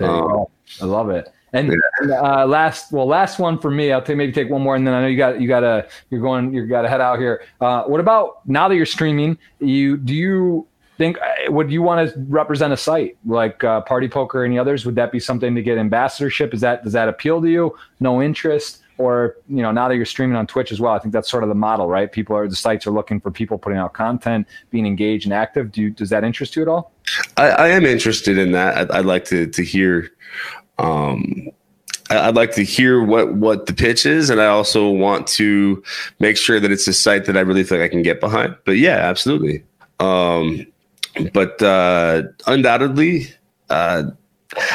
Um, 0.00 0.46
I 0.80 0.84
love 0.84 1.10
it. 1.10 1.32
And, 1.52 1.68
yeah. 1.68 1.74
and 2.00 2.10
uh, 2.12 2.46
last, 2.46 2.92
well, 2.92 3.06
last 3.06 3.38
one 3.38 3.58
for 3.58 3.70
me. 3.70 3.92
I'll 3.92 4.00
take, 4.00 4.16
maybe 4.16 4.32
take 4.32 4.48
one 4.48 4.62
more, 4.62 4.74
and 4.74 4.86
then 4.86 4.94
I 4.94 5.02
know 5.02 5.06
you 5.06 5.18
got 5.18 5.40
you 5.40 5.46
got 5.46 5.60
to 5.60 5.86
you're 6.10 6.20
going 6.20 6.52
you 6.52 6.66
got 6.66 6.82
to 6.82 6.88
head 6.88 7.00
out 7.00 7.18
here. 7.18 7.44
Uh, 7.60 7.84
what 7.84 8.00
about 8.00 8.46
now 8.48 8.68
that 8.68 8.76
you're 8.76 8.86
streaming? 8.86 9.36
You 9.60 9.98
do 9.98 10.14
you 10.14 10.66
think 10.96 11.18
uh, 11.18 11.52
would 11.52 11.70
you 11.70 11.82
want 11.82 12.10
to 12.10 12.18
represent 12.28 12.72
a 12.72 12.76
site 12.76 13.18
like 13.26 13.62
uh, 13.64 13.82
Party 13.82 14.08
Poker 14.08 14.42
or 14.42 14.44
any 14.44 14.58
others? 14.58 14.86
Would 14.86 14.94
that 14.94 15.12
be 15.12 15.20
something 15.20 15.54
to 15.54 15.62
get 15.62 15.76
ambassadorship? 15.76 16.54
Is 16.54 16.62
that 16.62 16.84
does 16.84 16.94
that 16.94 17.08
appeal 17.08 17.42
to 17.42 17.48
you? 17.48 17.76
No 18.00 18.22
interest? 18.22 18.81
Or 19.02 19.36
you 19.48 19.62
know 19.62 19.72
now 19.72 19.88
that 19.88 19.96
you're 19.96 20.06
streaming 20.06 20.36
on 20.36 20.46
twitch 20.46 20.70
as 20.70 20.80
well 20.80 20.92
i 20.92 20.98
think 20.98 21.12
that's 21.12 21.30
sort 21.30 21.42
of 21.42 21.48
the 21.48 21.54
model 21.54 21.88
right 21.88 22.12
people 22.12 22.36
are 22.36 22.48
the 22.48 22.56
sites 22.56 22.86
are 22.86 22.90
looking 22.90 23.20
for 23.20 23.30
people 23.30 23.58
putting 23.58 23.78
out 23.78 23.92
content 23.92 24.46
being 24.70 24.86
engaged 24.86 25.26
and 25.26 25.34
active 25.34 25.72
do 25.72 25.82
you, 25.82 25.90
does 25.90 26.10
that 26.10 26.24
interest 26.24 26.54
you 26.54 26.62
at 26.62 26.68
all 26.68 26.92
i, 27.36 27.48
I 27.48 27.68
am 27.68 27.84
interested 27.84 28.38
in 28.38 28.52
that 28.52 28.76
i'd, 28.78 28.90
I'd 28.90 29.04
like 29.06 29.24
to 29.26 29.46
to 29.48 29.64
hear 29.64 30.10
um 30.78 31.48
I'd 32.10 32.34
like 32.34 32.52
to 32.56 32.62
hear 32.62 33.02
what 33.02 33.34
what 33.34 33.64
the 33.64 33.72
pitch 33.72 34.04
is, 34.04 34.28
and 34.28 34.38
I 34.38 34.46
also 34.46 34.90
want 34.90 35.26
to 35.28 35.82
make 36.18 36.36
sure 36.36 36.60
that 36.60 36.70
it's 36.70 36.86
a 36.86 36.92
site 36.92 37.24
that 37.24 37.38
I 37.38 37.40
really 37.40 37.64
like 37.64 37.80
I 37.80 37.88
can 37.88 38.02
get 38.02 38.20
behind. 38.20 38.54
But 38.66 38.72
yeah, 38.72 38.96
absolutely. 38.96 39.64
Um, 39.98 40.66
but 41.32 41.62
uh, 41.62 42.24
undoubtedly, 42.46 43.28
uh, 43.70 44.04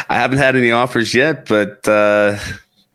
I 0.09 0.15
haven't 0.15 0.39
had 0.39 0.55
any 0.55 0.71
offers 0.71 1.13
yet, 1.13 1.45
but 1.47 1.87
uh, 1.87 2.37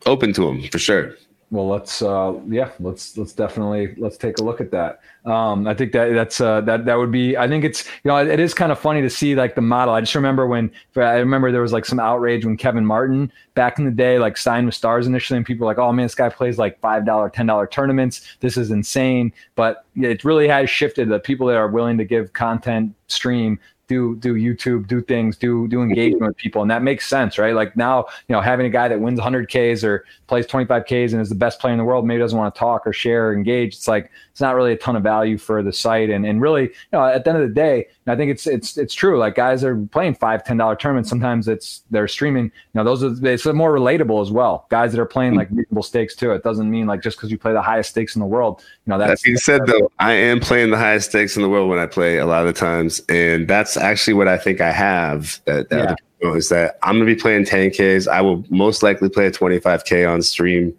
open 0.05 0.33
to 0.33 0.45
them 0.45 0.63
for 0.69 0.79
sure. 0.79 1.15
Well, 1.53 1.67
let's 1.67 2.01
uh, 2.01 2.33
yeah, 2.47 2.71
let's 2.79 3.15
let's 3.15 3.31
definitely 3.31 3.93
let's 3.97 4.17
take 4.17 4.39
a 4.39 4.43
look 4.43 4.59
at 4.59 4.71
that. 4.71 5.01
Um, 5.23 5.67
I 5.67 5.75
think 5.75 5.91
that 5.91 6.11
that's 6.11 6.41
uh, 6.41 6.61
that 6.61 6.85
that 6.85 6.95
would 6.95 7.11
be. 7.11 7.37
I 7.37 7.47
think 7.47 7.63
it's 7.63 7.85
you 8.03 8.09
know 8.09 8.17
it 8.17 8.39
is 8.39 8.55
kind 8.55 8.71
of 8.71 8.79
funny 8.79 9.03
to 9.03 9.09
see 9.09 9.35
like 9.35 9.53
the 9.53 9.61
model. 9.61 9.93
I 9.93 9.99
just 9.99 10.15
remember 10.15 10.47
when 10.47 10.71
I 10.95 11.19
remember 11.19 11.51
there 11.51 11.61
was 11.61 11.71
like 11.71 11.85
some 11.85 11.99
outrage 11.99 12.43
when 12.43 12.57
Kevin 12.57 12.83
Martin 12.83 13.31
back 13.53 13.77
in 13.77 13.85
the 13.85 13.91
day 13.91 14.17
like 14.17 14.35
signed 14.35 14.65
with 14.65 14.73
Stars 14.73 15.05
initially, 15.05 15.37
and 15.37 15.45
people 15.45 15.67
were 15.67 15.71
like, 15.71 15.77
oh 15.77 15.91
man, 15.91 16.05
this 16.05 16.15
guy 16.15 16.27
plays 16.27 16.57
like 16.57 16.79
five 16.79 17.05
dollar, 17.05 17.29
ten 17.29 17.45
dollar 17.45 17.67
tournaments. 17.67 18.35
This 18.39 18.57
is 18.57 18.71
insane. 18.71 19.31
But 19.53 19.85
it 19.95 20.25
really 20.25 20.47
has 20.47 20.71
shifted. 20.71 21.07
The 21.07 21.19
people 21.19 21.45
that 21.45 21.55
are 21.55 21.67
willing 21.67 21.99
to 21.99 22.03
give 22.03 22.33
content 22.33 22.95
stream 23.09 23.59
do 23.87 24.15
do 24.15 24.35
YouTube, 24.35 24.87
do 24.87 25.01
things, 25.01 25.37
do 25.37 25.67
do 25.67 25.81
engagement 25.81 26.23
with 26.23 26.37
people, 26.37 26.61
and 26.61 26.71
that 26.71 26.81
makes 26.81 27.07
sense, 27.07 27.37
right? 27.37 27.53
Like 27.53 27.75
now, 27.75 28.05
you 28.27 28.33
know, 28.33 28.41
having 28.41 28.65
a 28.65 28.69
guy 28.69 28.87
that 28.87 28.99
wins 28.99 29.19
100 29.19 29.47
Ks 29.49 29.83
or 29.83 30.05
plays 30.27 30.45
25 30.45 30.85
Ks 30.85 31.13
and 31.13 31.21
is 31.21 31.29
the 31.29 31.35
best 31.35 31.59
player 31.59 31.73
in 31.73 31.77
the 31.77 31.83
world, 31.83 32.05
maybe 32.05 32.19
doesn't 32.19 32.37
want 32.37 32.53
to 32.53 32.59
talk 32.59 32.87
or 32.87 32.93
share 32.93 33.29
or 33.29 33.33
engage. 33.33 33.75
It's 33.75 33.87
like 33.87 34.11
it's 34.31 34.41
not 34.41 34.55
really 34.55 34.73
a 34.73 34.77
ton 34.77 34.95
of 34.95 35.03
value 35.03 35.37
for 35.37 35.61
the 35.61 35.73
site, 35.73 36.09
and 36.09 36.25
and 36.25 36.41
really, 36.41 36.63
you 36.63 36.71
know, 36.93 37.05
at 37.05 37.23
the 37.23 37.31
end 37.31 37.41
of 37.41 37.47
the 37.47 37.53
day, 37.53 37.87
I 38.07 38.15
think 38.15 38.31
it's 38.31 38.47
it's 38.47 38.77
it's 38.77 38.93
true. 38.93 39.17
Like 39.17 39.35
guys 39.35 39.63
are 39.63 39.75
playing 39.75 40.15
five, 40.15 40.43
ten 40.43 40.57
dollar 40.57 40.75
tournaments. 40.75 41.09
Sometimes 41.09 41.47
it's 41.47 41.83
they're 41.91 42.07
streaming. 42.07 42.45
You 42.45 42.51
know, 42.75 42.83
those 42.83 43.03
are 43.03 43.13
it's 43.27 43.45
more 43.45 43.73
relatable 43.73 44.21
as 44.21 44.31
well. 44.31 44.65
Guys 44.69 44.91
that 44.93 44.99
are 44.99 45.05
playing 45.05 45.33
hmm. 45.33 45.39
like 45.39 45.49
reasonable 45.51 45.83
stakes 45.83 46.15
too. 46.15 46.31
It 46.31 46.43
doesn't 46.43 46.69
mean 46.69 46.87
like 46.87 47.01
just 47.01 47.17
because 47.17 47.31
you 47.31 47.37
play 47.37 47.53
the 47.53 47.61
highest 47.61 47.91
stakes 47.91 48.15
in 48.15 48.19
the 48.21 48.25
world. 48.25 48.63
Know, 48.85 48.97
that's, 48.97 49.21
that 49.21 49.25
being 49.25 49.37
said, 49.37 49.65
though, 49.65 49.89
I 49.99 50.11
am 50.11 50.41
playing 50.41 50.71
the 50.71 50.77
highest 50.77 51.09
stakes 51.09 51.37
in 51.37 51.41
the 51.41 51.47
world 51.47 51.69
when 51.69 51.79
I 51.79 51.85
play 51.85 52.17
a 52.17 52.25
lot 52.25 52.45
of 52.45 52.53
the 52.53 52.59
times, 52.59 53.01
and 53.07 53.47
that's 53.47 53.77
actually 53.77 54.13
what 54.13 54.27
I 54.27 54.37
think 54.37 54.59
I 54.59 54.71
have. 54.71 55.41
That, 55.45 55.69
that 55.69 55.97
yeah. 56.21 56.33
is 56.33 56.49
that 56.49 56.79
I'm 56.83 56.95
going 56.95 57.07
to 57.07 57.15
be 57.15 57.19
playing 57.19 57.45
10Ks. 57.45 58.09
I 58.09 58.19
will 58.19 58.43
most 58.49 58.83
likely 58.83 59.07
play 59.07 59.27
a 59.27 59.31
25K 59.31 60.11
on 60.11 60.21
stream. 60.21 60.73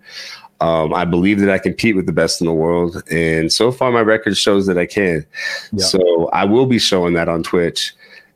Um, 0.60 0.92
I 0.92 1.06
believe 1.06 1.40
that 1.40 1.50
I 1.50 1.58
compete 1.58 1.96
with 1.96 2.04
the 2.04 2.12
best 2.12 2.40
in 2.42 2.46
the 2.46 2.52
world, 2.52 3.02
and 3.10 3.50
so 3.50 3.72
far 3.72 3.90
my 3.90 4.00
record 4.00 4.36
shows 4.36 4.66
that 4.66 4.78
I 4.78 4.86
can. 4.86 5.26
Yeah. 5.72 5.84
So 5.84 6.28
I 6.28 6.44
will 6.44 6.66
be 6.66 6.78
showing 6.78 7.14
that 7.14 7.28
on 7.28 7.42
Twitch, 7.42 7.94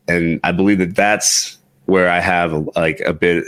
and 0.09 0.41
I 0.45 0.53
believe 0.53 0.79
that 0.79 0.97
that's 0.97 1.59
where 1.85 2.09
I 2.09 2.21
have 2.21 2.53
like 2.75 3.01
a 3.01 3.13
bit 3.13 3.45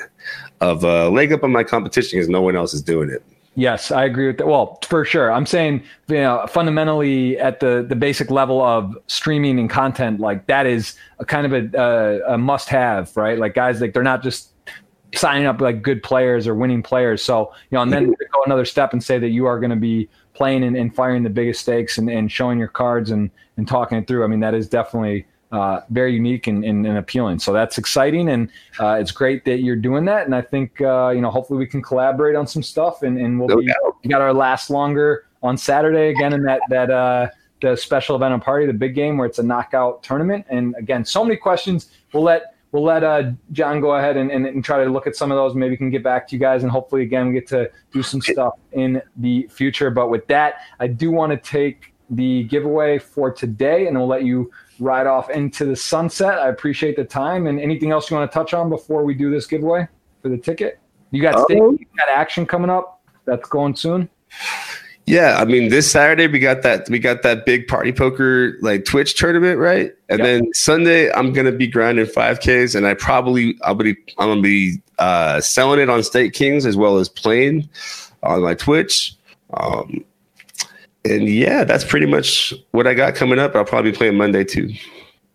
of 0.61 0.85
a 0.85 1.09
leg 1.09 1.33
up 1.33 1.45
on 1.45 1.51
my 1.51 1.65
competition 1.65 2.19
because 2.19 2.29
no 2.29 2.43
one 2.43 2.57
else 2.57 2.75
is 2.75 2.83
doing 2.83 3.11
it. 3.11 3.23
Yes, 3.61 3.91
I 3.91 4.07
agree 4.07 4.27
with 4.27 4.39
that. 4.39 4.47
Well, 4.47 4.79
for 4.89 5.05
sure. 5.05 5.31
I'm 5.31 5.45
saying, 5.45 5.83
you 6.09 6.17
know, 6.17 6.47
fundamentally 6.49 7.39
at 7.39 7.61
the 7.61 7.85
the 7.87 7.95
basic 7.95 8.31
level 8.31 8.63
of 8.63 8.97
streaming 9.07 9.59
and 9.59 9.69
content, 9.69 10.19
like 10.19 10.47
that 10.47 10.65
is 10.65 10.97
a 11.19 11.27
kind 11.27 11.45
of 11.45 11.53
a, 11.53 11.79
a, 11.79 12.37
a 12.37 12.39
must 12.39 12.71
have, 12.71 13.15
right? 13.19 13.39
Like 13.39 13.53
guys, 13.55 13.83
like 13.83 13.93
they're 13.93 14.03
not 14.03 14.23
just 14.23 14.55
signing 15.15 15.45
up 15.45 15.61
like 15.61 15.83
good 15.83 16.03
players 16.03 16.47
or 16.47 16.55
winning 16.55 16.83
players. 16.83 17.23
So, 17.23 17.53
you 17.71 17.77
know, 17.77 17.83
and 17.83 17.93
then 17.93 18.05
mm-hmm. 18.05 18.33
go 18.33 18.43
another 18.47 18.65
step 18.65 18.95
and 18.95 19.05
say 19.05 19.19
that 19.19 19.29
you 19.29 19.45
are 19.45 19.61
going 19.61 19.69
to 19.69 19.77
be 19.77 20.09
playing 20.33 20.65
and, 20.65 20.75
and, 20.75 20.95
firing 20.95 21.23
the 21.23 21.29
biggest 21.29 21.61
stakes 21.61 21.99
and, 21.99 22.09
and 22.09 22.33
showing 22.33 22.59
your 22.59 22.69
cards 22.69 23.11
and, 23.11 23.31
and 23.59 23.69
talking 23.69 23.99
it 23.99 24.07
through. 24.07 24.25
I 24.25 24.27
mean, 24.27 24.41
that 24.41 24.55
is 24.55 24.71
definitely 24.71 25.27
uh, 25.53 25.81
very 25.91 26.15
unique 26.15 26.47
and, 26.47 26.65
and, 26.65 26.87
and, 26.87 26.99
appealing. 26.99 27.39
So 27.39 27.53
that's 27.53 27.77
exciting. 27.77 28.29
And 28.29 28.51
uh, 28.79 28.99
it's 29.01 29.11
great 29.11 29.45
that 29.47 29.63
you're 29.63 29.75
doing 29.77 30.05
that. 30.05 30.27
And 30.27 30.35
I 30.35 30.43
think, 30.43 30.81
uh, 30.81 31.11
you 31.11 31.21
know, 31.21 31.31
hopefully 31.31 31.59
we 31.59 31.67
can 31.67 31.83
collaborate 31.83 32.37
on 32.37 32.47
some 32.47 32.63
stuff 32.63 33.03
and, 33.03 33.19
and 33.19 33.39
we'll 33.39 33.59
be, 33.59 33.69
we 34.05 34.11
got 34.11 34.21
our 34.21 34.33
last 34.33 34.71
longer 34.71 35.27
on 35.43 35.57
Saturday 35.57 36.11
again 36.11 36.33
in 36.33 36.43
that, 36.45 36.61
that, 36.69 36.91
uh, 36.91 37.29
the 37.61 37.77
special 37.77 38.17
event 38.17 38.33
and 38.33 38.43
party, 38.43 38.67
the 38.67 38.73
big 38.73 38.95
game 38.95 39.19
where 39.19 39.27
it's 39.27 39.39
a 39.39 39.43
knockout 39.43 40.03
tournament. 40.03 40.47
And 40.49 40.75
again, 40.77 41.05
so 41.05 41.25
many 41.25 41.37
questions. 41.37 41.91
We'll 42.13 42.23
let 42.23 42.55
we'll 42.73 42.85
let 42.85 43.03
uh, 43.03 43.33
Jon 43.53 43.81
go 43.81 43.97
ahead 43.97 44.17
and, 44.17 44.31
and, 44.31 44.47
and, 44.47 44.65
try 44.65 44.83
to 44.85 44.91
look 44.91 45.07
at 45.07 45.17
some 45.17 45.31
of 45.31 45.37
those. 45.37 45.55
Maybe 45.55 45.71
we 45.71 45.77
can 45.77 45.91
get 45.91 46.03
back 46.03 46.29
to 46.29 46.37
you 46.37 46.41
guys, 46.41 46.63
and 46.63 46.71
hopefully, 46.71 47.03
again, 47.03 47.29
we 47.29 47.35
get 47.35 47.49
to 47.49 47.71
do 47.93 48.03
some 48.03 48.21
stuff 48.21 48.55
in 48.73 49.03
the 49.17 49.49
future. 49.51 49.91
But 49.91 50.09
with 50.09 50.27
that, 50.29 50.63
I 50.79 50.87
do 50.87 51.11
want 51.11 51.33
to 51.33 51.37
take 51.37 51.93
the 52.11 52.45
giveaway 52.45 52.99
for 52.99 53.31
today, 53.31 53.87
and 53.87 53.97
we'll 53.99 54.09
let 54.09 54.25
you 54.25 54.51
ride 54.81 55.07
off 55.07 55.31
into 55.31 55.65
the 55.65 55.77
sunset. 55.77 56.39
I 56.39 56.49
appreciate 56.49 56.97
the 56.97 57.05
time. 57.05 57.47
And 57.47 57.61
anything 57.61 57.91
else 57.93 58.11
you 58.11 58.17
want 58.17 58.31
to 58.31 58.35
touch 58.35 58.55
on 58.55 58.69
before 58.69 59.05
we 59.05 59.15
do 59.15 59.31
this 59.31 59.47
giveaway 59.47 59.87
for 60.23 60.29
the 60.29 60.39
ticket? 60.39 60.79
You 61.11 61.23
got, 61.23 61.37
um, 61.51 61.77
you 61.79 61.87
got 61.97 62.09
action 62.09 62.47
coming 62.47 62.71
up 62.71 63.03
that's 63.25 63.49
going 63.49 63.77
soon. 63.77 64.09
Yeah, 65.07 65.39
I 65.41 65.45
mean, 65.45 65.71
this 65.71 65.91
Saturday 65.91 66.29
we 66.29 66.39
got 66.39 66.63
that 66.63 66.89
we 66.89 67.01
got 67.01 67.23
that 67.23 67.45
big 67.45 67.67
party 67.67 67.91
poker 67.91 68.57
like 68.61 68.85
Twitch 68.85 69.17
tournament, 69.17 69.59
right? 69.59 69.93
And 70.09 70.21
yep. 70.21 70.25
then 70.25 70.55
Sunday 70.55 71.11
I'm 71.13 71.33
gonna 71.33 71.51
be 71.51 71.67
grinding 71.67 72.07
five 72.07 72.39
Ks, 72.39 72.77
and 72.77 72.87
I 72.87 72.95
probably 72.95 73.59
I'll 73.63 73.75
be 73.75 73.97
I'm 74.19 74.29
gonna 74.29 74.41
be 74.41 74.81
uh, 75.01 75.41
selling 75.41 75.81
it 75.81 75.91
on 75.91 76.01
StakeKings 76.01 76.65
as 76.65 76.77
well 76.77 76.99
as 76.99 77.09
playing 77.09 77.69
on 78.23 78.43
my 78.43 78.55
Twitch. 78.55 79.17
Um, 79.55 80.05
and 81.05 81.29
yeah, 81.29 81.65
that's 81.65 81.85
pretty 81.85 82.07
much 82.07 82.55
what 82.73 82.87
I 82.87 82.95
got 82.95 83.15
coming 83.15 83.39
up. 83.39 83.55
I'll 83.55 83.65
probably 83.65 83.93
be 83.93 83.97
playing 83.97 84.17
Monday 84.17 84.45
too. 84.45 84.73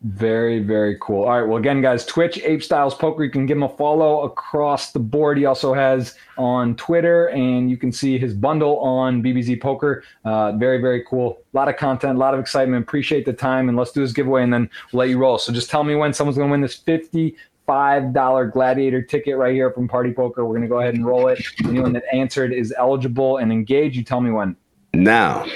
Very, 0.02 0.60
very 0.60 0.96
cool. 1.00 1.24
All 1.24 1.40
right. 1.40 1.48
Well, 1.48 1.56
again, 1.56 1.80
guys, 1.80 2.04
Twitch, 2.04 2.38
Ape 2.44 2.62
Styles 2.62 2.94
Poker. 2.94 3.24
You 3.24 3.30
can 3.30 3.46
give 3.46 3.56
him 3.56 3.62
a 3.62 3.68
follow 3.68 4.22
across 4.22 4.92
the 4.92 4.98
board. 4.98 5.38
He 5.38 5.46
also 5.46 5.72
has 5.72 6.14
on 6.36 6.76
Twitter, 6.76 7.28
and 7.30 7.70
you 7.70 7.76
can 7.76 7.90
see 7.90 8.18
his 8.18 8.34
bundle 8.34 8.78
on 8.80 9.22
BBZ 9.22 9.60
Poker. 9.60 10.04
Uh, 10.24 10.52
very, 10.52 10.80
very 10.80 11.02
cool. 11.08 11.38
A 11.52 11.56
lot 11.56 11.68
of 11.68 11.76
content, 11.76 12.14
a 12.14 12.18
lot 12.18 12.34
of 12.34 12.40
excitement. 12.40 12.82
Appreciate 12.82 13.24
the 13.24 13.32
time, 13.32 13.68
and 13.68 13.76
let's 13.76 13.90
do 13.90 14.02
this 14.02 14.12
giveaway, 14.12 14.42
and 14.42 14.52
then 14.52 14.70
we'll 14.92 15.00
let 15.00 15.08
you 15.08 15.18
roll. 15.18 15.38
So 15.38 15.52
just 15.52 15.70
tell 15.70 15.82
me 15.82 15.94
when 15.94 16.12
someone's 16.12 16.36
going 16.36 16.50
to 16.50 16.52
win 16.52 16.60
this 16.60 16.76
50 16.76 17.34
five 17.66 18.12
dollar 18.12 18.46
gladiator 18.46 19.02
ticket 19.02 19.36
right 19.36 19.52
here 19.52 19.72
from 19.72 19.88
Party 19.88 20.12
Poker. 20.12 20.44
We're 20.44 20.54
gonna 20.54 20.68
go 20.68 20.78
ahead 20.78 20.94
and 20.94 21.04
roll 21.04 21.26
it. 21.26 21.44
Anyone 21.64 21.92
that 21.94 22.04
answered 22.12 22.52
is 22.52 22.72
eligible 22.78 23.38
and 23.38 23.50
engaged. 23.50 23.96
You 23.96 24.04
tell 24.04 24.20
me 24.20 24.30
when. 24.30 24.56
Now. 24.96 25.46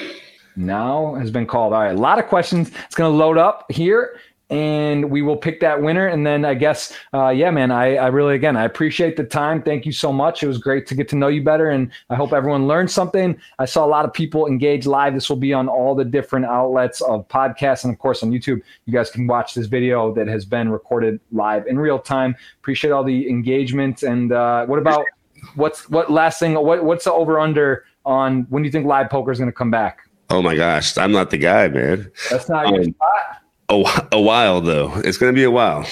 Now 0.56 1.14
has 1.14 1.30
been 1.30 1.46
called. 1.46 1.72
All 1.72 1.80
right, 1.80 1.94
a 1.94 1.98
lot 1.98 2.18
of 2.18 2.26
questions. 2.26 2.70
It's 2.84 2.94
gonna 2.94 3.14
load 3.14 3.38
up 3.38 3.70
here 3.70 4.20
and 4.50 5.10
we 5.10 5.22
will 5.22 5.36
pick 5.36 5.60
that 5.60 5.80
winner. 5.80 6.08
And 6.08 6.26
then 6.26 6.44
I 6.44 6.54
guess, 6.54 6.92
uh, 7.14 7.28
yeah, 7.28 7.50
man, 7.50 7.70
I, 7.70 7.96
I 7.96 8.08
really, 8.08 8.34
again, 8.34 8.56
I 8.56 8.64
appreciate 8.64 9.16
the 9.16 9.24
time. 9.24 9.62
Thank 9.62 9.86
you 9.86 9.92
so 9.92 10.12
much. 10.12 10.42
It 10.42 10.48
was 10.48 10.58
great 10.58 10.88
to 10.88 10.94
get 10.94 11.08
to 11.10 11.16
know 11.16 11.28
you 11.28 11.42
better. 11.42 11.70
And 11.70 11.90
I 12.10 12.16
hope 12.16 12.32
everyone 12.32 12.66
learned 12.66 12.90
something. 12.90 13.40
I 13.60 13.64
saw 13.64 13.84
a 13.84 13.86
lot 13.86 14.04
of 14.04 14.12
people 14.12 14.48
engage 14.48 14.86
live. 14.86 15.14
This 15.14 15.30
will 15.30 15.36
be 15.36 15.54
on 15.54 15.68
all 15.68 15.94
the 15.94 16.04
different 16.04 16.46
outlets 16.46 17.00
of 17.00 17.28
podcasts. 17.28 17.84
And 17.84 17.92
of 17.92 18.00
course, 18.00 18.24
on 18.24 18.32
YouTube, 18.32 18.60
you 18.86 18.92
guys 18.92 19.10
can 19.10 19.28
watch 19.28 19.54
this 19.54 19.66
video 19.66 20.12
that 20.14 20.26
has 20.26 20.44
been 20.44 20.68
recorded 20.68 21.20
live 21.30 21.66
in 21.68 21.78
real 21.78 22.00
time. 22.00 22.34
Appreciate 22.58 22.90
all 22.90 23.04
the 23.04 23.30
engagement. 23.30 24.02
And 24.02 24.32
uh, 24.32 24.66
what 24.66 24.80
about 24.80 25.06
what's 25.54 25.88
what 25.88 26.10
last 26.10 26.40
thing? 26.40 26.54
What, 26.54 26.84
what's 26.84 27.04
the 27.04 27.12
over 27.12 27.38
under 27.38 27.84
on 28.04 28.46
when 28.50 28.62
do 28.62 28.66
you 28.66 28.72
think 28.72 28.86
live 28.86 29.10
poker 29.10 29.30
is 29.30 29.38
going 29.38 29.50
to 29.50 29.56
come 29.56 29.70
back? 29.70 30.00
Oh 30.28 30.42
my 30.42 30.54
gosh, 30.54 30.96
I'm 30.96 31.12
not 31.12 31.30
the 31.30 31.38
guy, 31.38 31.68
man. 31.68 32.10
That's 32.30 32.48
not 32.48 32.66
um, 32.66 32.74
your 32.74 32.84
spot 32.84 33.40
a, 33.70 34.08
a 34.12 34.20
while 34.20 34.60
though. 34.60 34.92
It's 34.98 35.16
going 35.16 35.32
to 35.32 35.36
be 35.36 35.44
a 35.44 35.50
while. 35.50 35.86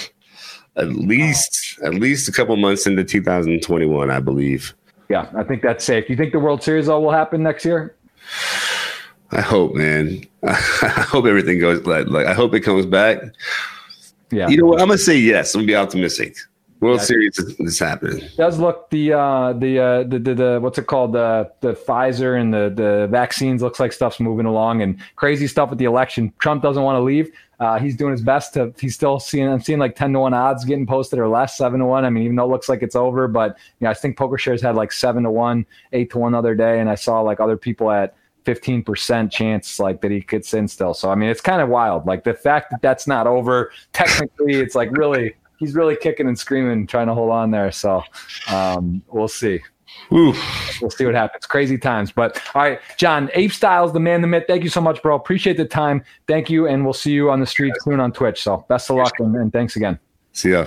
At 0.75 0.89
least 0.89 1.79
at 1.83 1.95
least 1.95 2.29
a 2.29 2.31
couple 2.31 2.55
months 2.57 2.85
into 2.85 3.03
2021, 3.03 4.11
I 4.11 4.19
believe. 4.19 4.73
Yeah, 5.09 5.29
I 5.35 5.43
think 5.43 5.63
that's 5.63 5.83
safe. 5.83 6.05
Do 6.05 6.13
you 6.13 6.17
think 6.17 6.33
the 6.33 6.39
World 6.39 6.61
Series 6.61 6.87
all 6.87 7.01
will 7.01 7.11
happen 7.11 7.41
next 7.41 7.65
year? 7.65 7.95
I 9.31 9.41
hope, 9.41 9.73
man. 9.73 10.23
I 10.43 10.53
hope 10.53 11.25
everything 11.25 11.59
goes 11.59 11.85
like, 11.85 12.07
like 12.07 12.27
I 12.27 12.33
hope 12.33 12.53
it 12.53 12.61
comes 12.61 12.85
back. 12.85 13.19
Yeah. 14.31 14.47
You 14.47 14.57
know 14.57 14.65
what? 14.67 14.81
I'm 14.81 14.87
gonna 14.87 14.99
say 14.99 15.17
yes. 15.17 15.55
I'm 15.55 15.61
gonna 15.61 15.67
be 15.67 15.75
optimistic. 15.75 16.37
World 16.79 16.99
yeah, 16.99 17.05
Series 17.05 17.37
is, 17.37 17.79
happening. 17.79 18.29
Does 18.37 18.57
look 18.57 18.89
the 18.89 19.11
uh, 19.11 19.53
the, 19.53 19.79
uh, 19.79 20.03
the 20.03 20.19
the 20.19 20.33
the 20.33 20.59
what's 20.61 20.77
it 20.77 20.87
called 20.87 21.11
the 21.11 21.51
the 21.59 21.73
Pfizer 21.73 22.39
and 22.39 22.53
the 22.53 22.71
the 22.73 23.07
vaccines 23.11 23.61
looks 23.61 23.81
like 23.81 23.91
stuff's 23.91 24.19
moving 24.21 24.45
along 24.45 24.81
and 24.81 24.97
crazy 25.17 25.45
stuff 25.45 25.69
with 25.69 25.79
the 25.79 25.85
election. 25.85 26.31
Trump 26.39 26.63
doesn't 26.63 26.81
want 26.81 26.95
to 26.95 27.01
leave. 27.01 27.31
Uh, 27.59 27.77
he's 27.77 27.97
doing 27.97 28.13
his 28.13 28.21
best 28.21 28.53
to. 28.53 28.73
He's 28.79 28.95
still 28.95 29.19
seeing. 29.19 29.49
I'm 29.49 29.59
seeing 29.59 29.79
like 29.79 29.95
ten 29.95 30.13
to 30.13 30.19
one 30.19 30.33
odds 30.33 30.63
getting 30.63 30.87
posted 30.87 31.19
or 31.19 31.27
less, 31.27 31.57
seven 31.57 31.81
to 31.81 31.85
one. 31.85 32.05
I 32.05 32.09
mean, 32.09 32.23
even 32.23 32.37
though 32.37 32.45
it 32.45 32.49
looks 32.49 32.69
like 32.69 32.81
it's 32.81 32.95
over, 32.95 33.27
but 33.27 33.57
you 33.79 33.85
know, 33.85 33.91
I 33.91 33.93
think 33.93 34.17
PokerShares 34.17 34.61
had 34.61 34.75
like 34.75 34.93
seven 34.93 35.23
to 35.23 35.31
one, 35.31 35.65
eight 35.91 36.09
to 36.11 36.17
one 36.17 36.33
other 36.33 36.55
day, 36.55 36.79
and 36.79 36.89
I 36.89 36.95
saw 36.95 37.19
like 37.19 37.41
other 37.41 37.57
people 37.57 37.91
at 37.91 38.15
15% 38.45 39.29
chance 39.29 39.79
like 39.79 39.99
that 40.01 40.11
he 40.11 40.21
could 40.21 40.45
sin 40.45 40.67
still. 40.69 40.93
So 40.93 41.11
I 41.11 41.15
mean, 41.15 41.29
it's 41.29 41.41
kind 41.41 41.61
of 41.61 41.67
wild. 41.67 42.05
Like 42.05 42.23
the 42.23 42.33
fact 42.33 42.71
that 42.71 42.81
that's 42.81 43.05
not 43.05 43.27
over. 43.27 43.73
Technically, 43.91 44.55
it's 44.55 44.75
like 44.75 44.95
really 44.95 45.35
he's 45.59 45.75
really 45.75 45.95
kicking 45.95 46.27
and 46.27 46.39
screaming, 46.39 46.87
trying 46.87 47.07
to 47.07 47.13
hold 47.13 47.31
on 47.31 47.51
there. 47.51 47.71
So 47.71 48.03
um, 48.49 49.03
we'll 49.09 49.27
see. 49.27 49.59
We'll 50.11 50.89
see 50.89 51.05
what 51.05 51.15
happens. 51.15 51.45
Crazy 51.45 51.77
times. 51.77 52.11
But 52.11 52.41
all 52.55 52.61
right, 52.61 52.79
Jon, 52.97 53.29
Ape 53.33 53.51
Styles, 53.51 53.93
the 53.93 53.99
man, 53.99 54.21
the 54.21 54.27
myth. 54.27 54.45
Thank 54.47 54.63
you 54.63 54.69
so 54.69 54.81
much, 54.81 55.01
bro. 55.01 55.15
Appreciate 55.15 55.57
the 55.57 55.65
time. 55.65 56.03
Thank 56.27 56.49
you. 56.49 56.67
And 56.67 56.83
we'll 56.83 56.93
see 56.93 57.11
you 57.11 57.29
on 57.29 57.39
the 57.39 57.45
street 57.45 57.73
soon 57.81 57.99
on 57.99 58.11
Twitch. 58.11 58.41
So 58.41 58.65
best 58.69 58.89
of 58.89 58.95
luck 58.95 59.13
and, 59.19 59.35
and 59.35 59.51
thanks 59.51 59.75
again. 59.75 59.99
See 60.31 60.51
ya. 60.51 60.65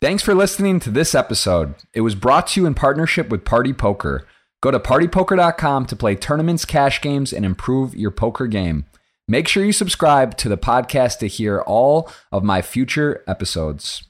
Thanks 0.00 0.22
for 0.22 0.34
listening 0.34 0.80
to 0.80 0.90
this 0.90 1.14
episode. 1.14 1.74
It 1.94 2.02
was 2.02 2.14
brought 2.14 2.48
to 2.48 2.60
you 2.60 2.66
in 2.66 2.74
partnership 2.74 3.30
with 3.30 3.44
Party 3.44 3.72
Poker. 3.72 4.26
Go 4.60 4.70
to 4.70 4.78
partypoker.com 4.78 5.86
to 5.86 5.96
play 5.96 6.14
tournaments, 6.14 6.64
cash 6.64 7.00
games, 7.00 7.32
and 7.32 7.44
improve 7.44 7.94
your 7.94 8.10
poker 8.10 8.46
game. 8.46 8.86
Make 9.26 9.48
sure 9.48 9.64
you 9.64 9.72
subscribe 9.72 10.36
to 10.38 10.48
the 10.48 10.58
podcast 10.58 11.18
to 11.20 11.26
hear 11.26 11.60
all 11.60 12.10
of 12.30 12.44
my 12.44 12.60
future 12.60 13.24
episodes. 13.26 14.04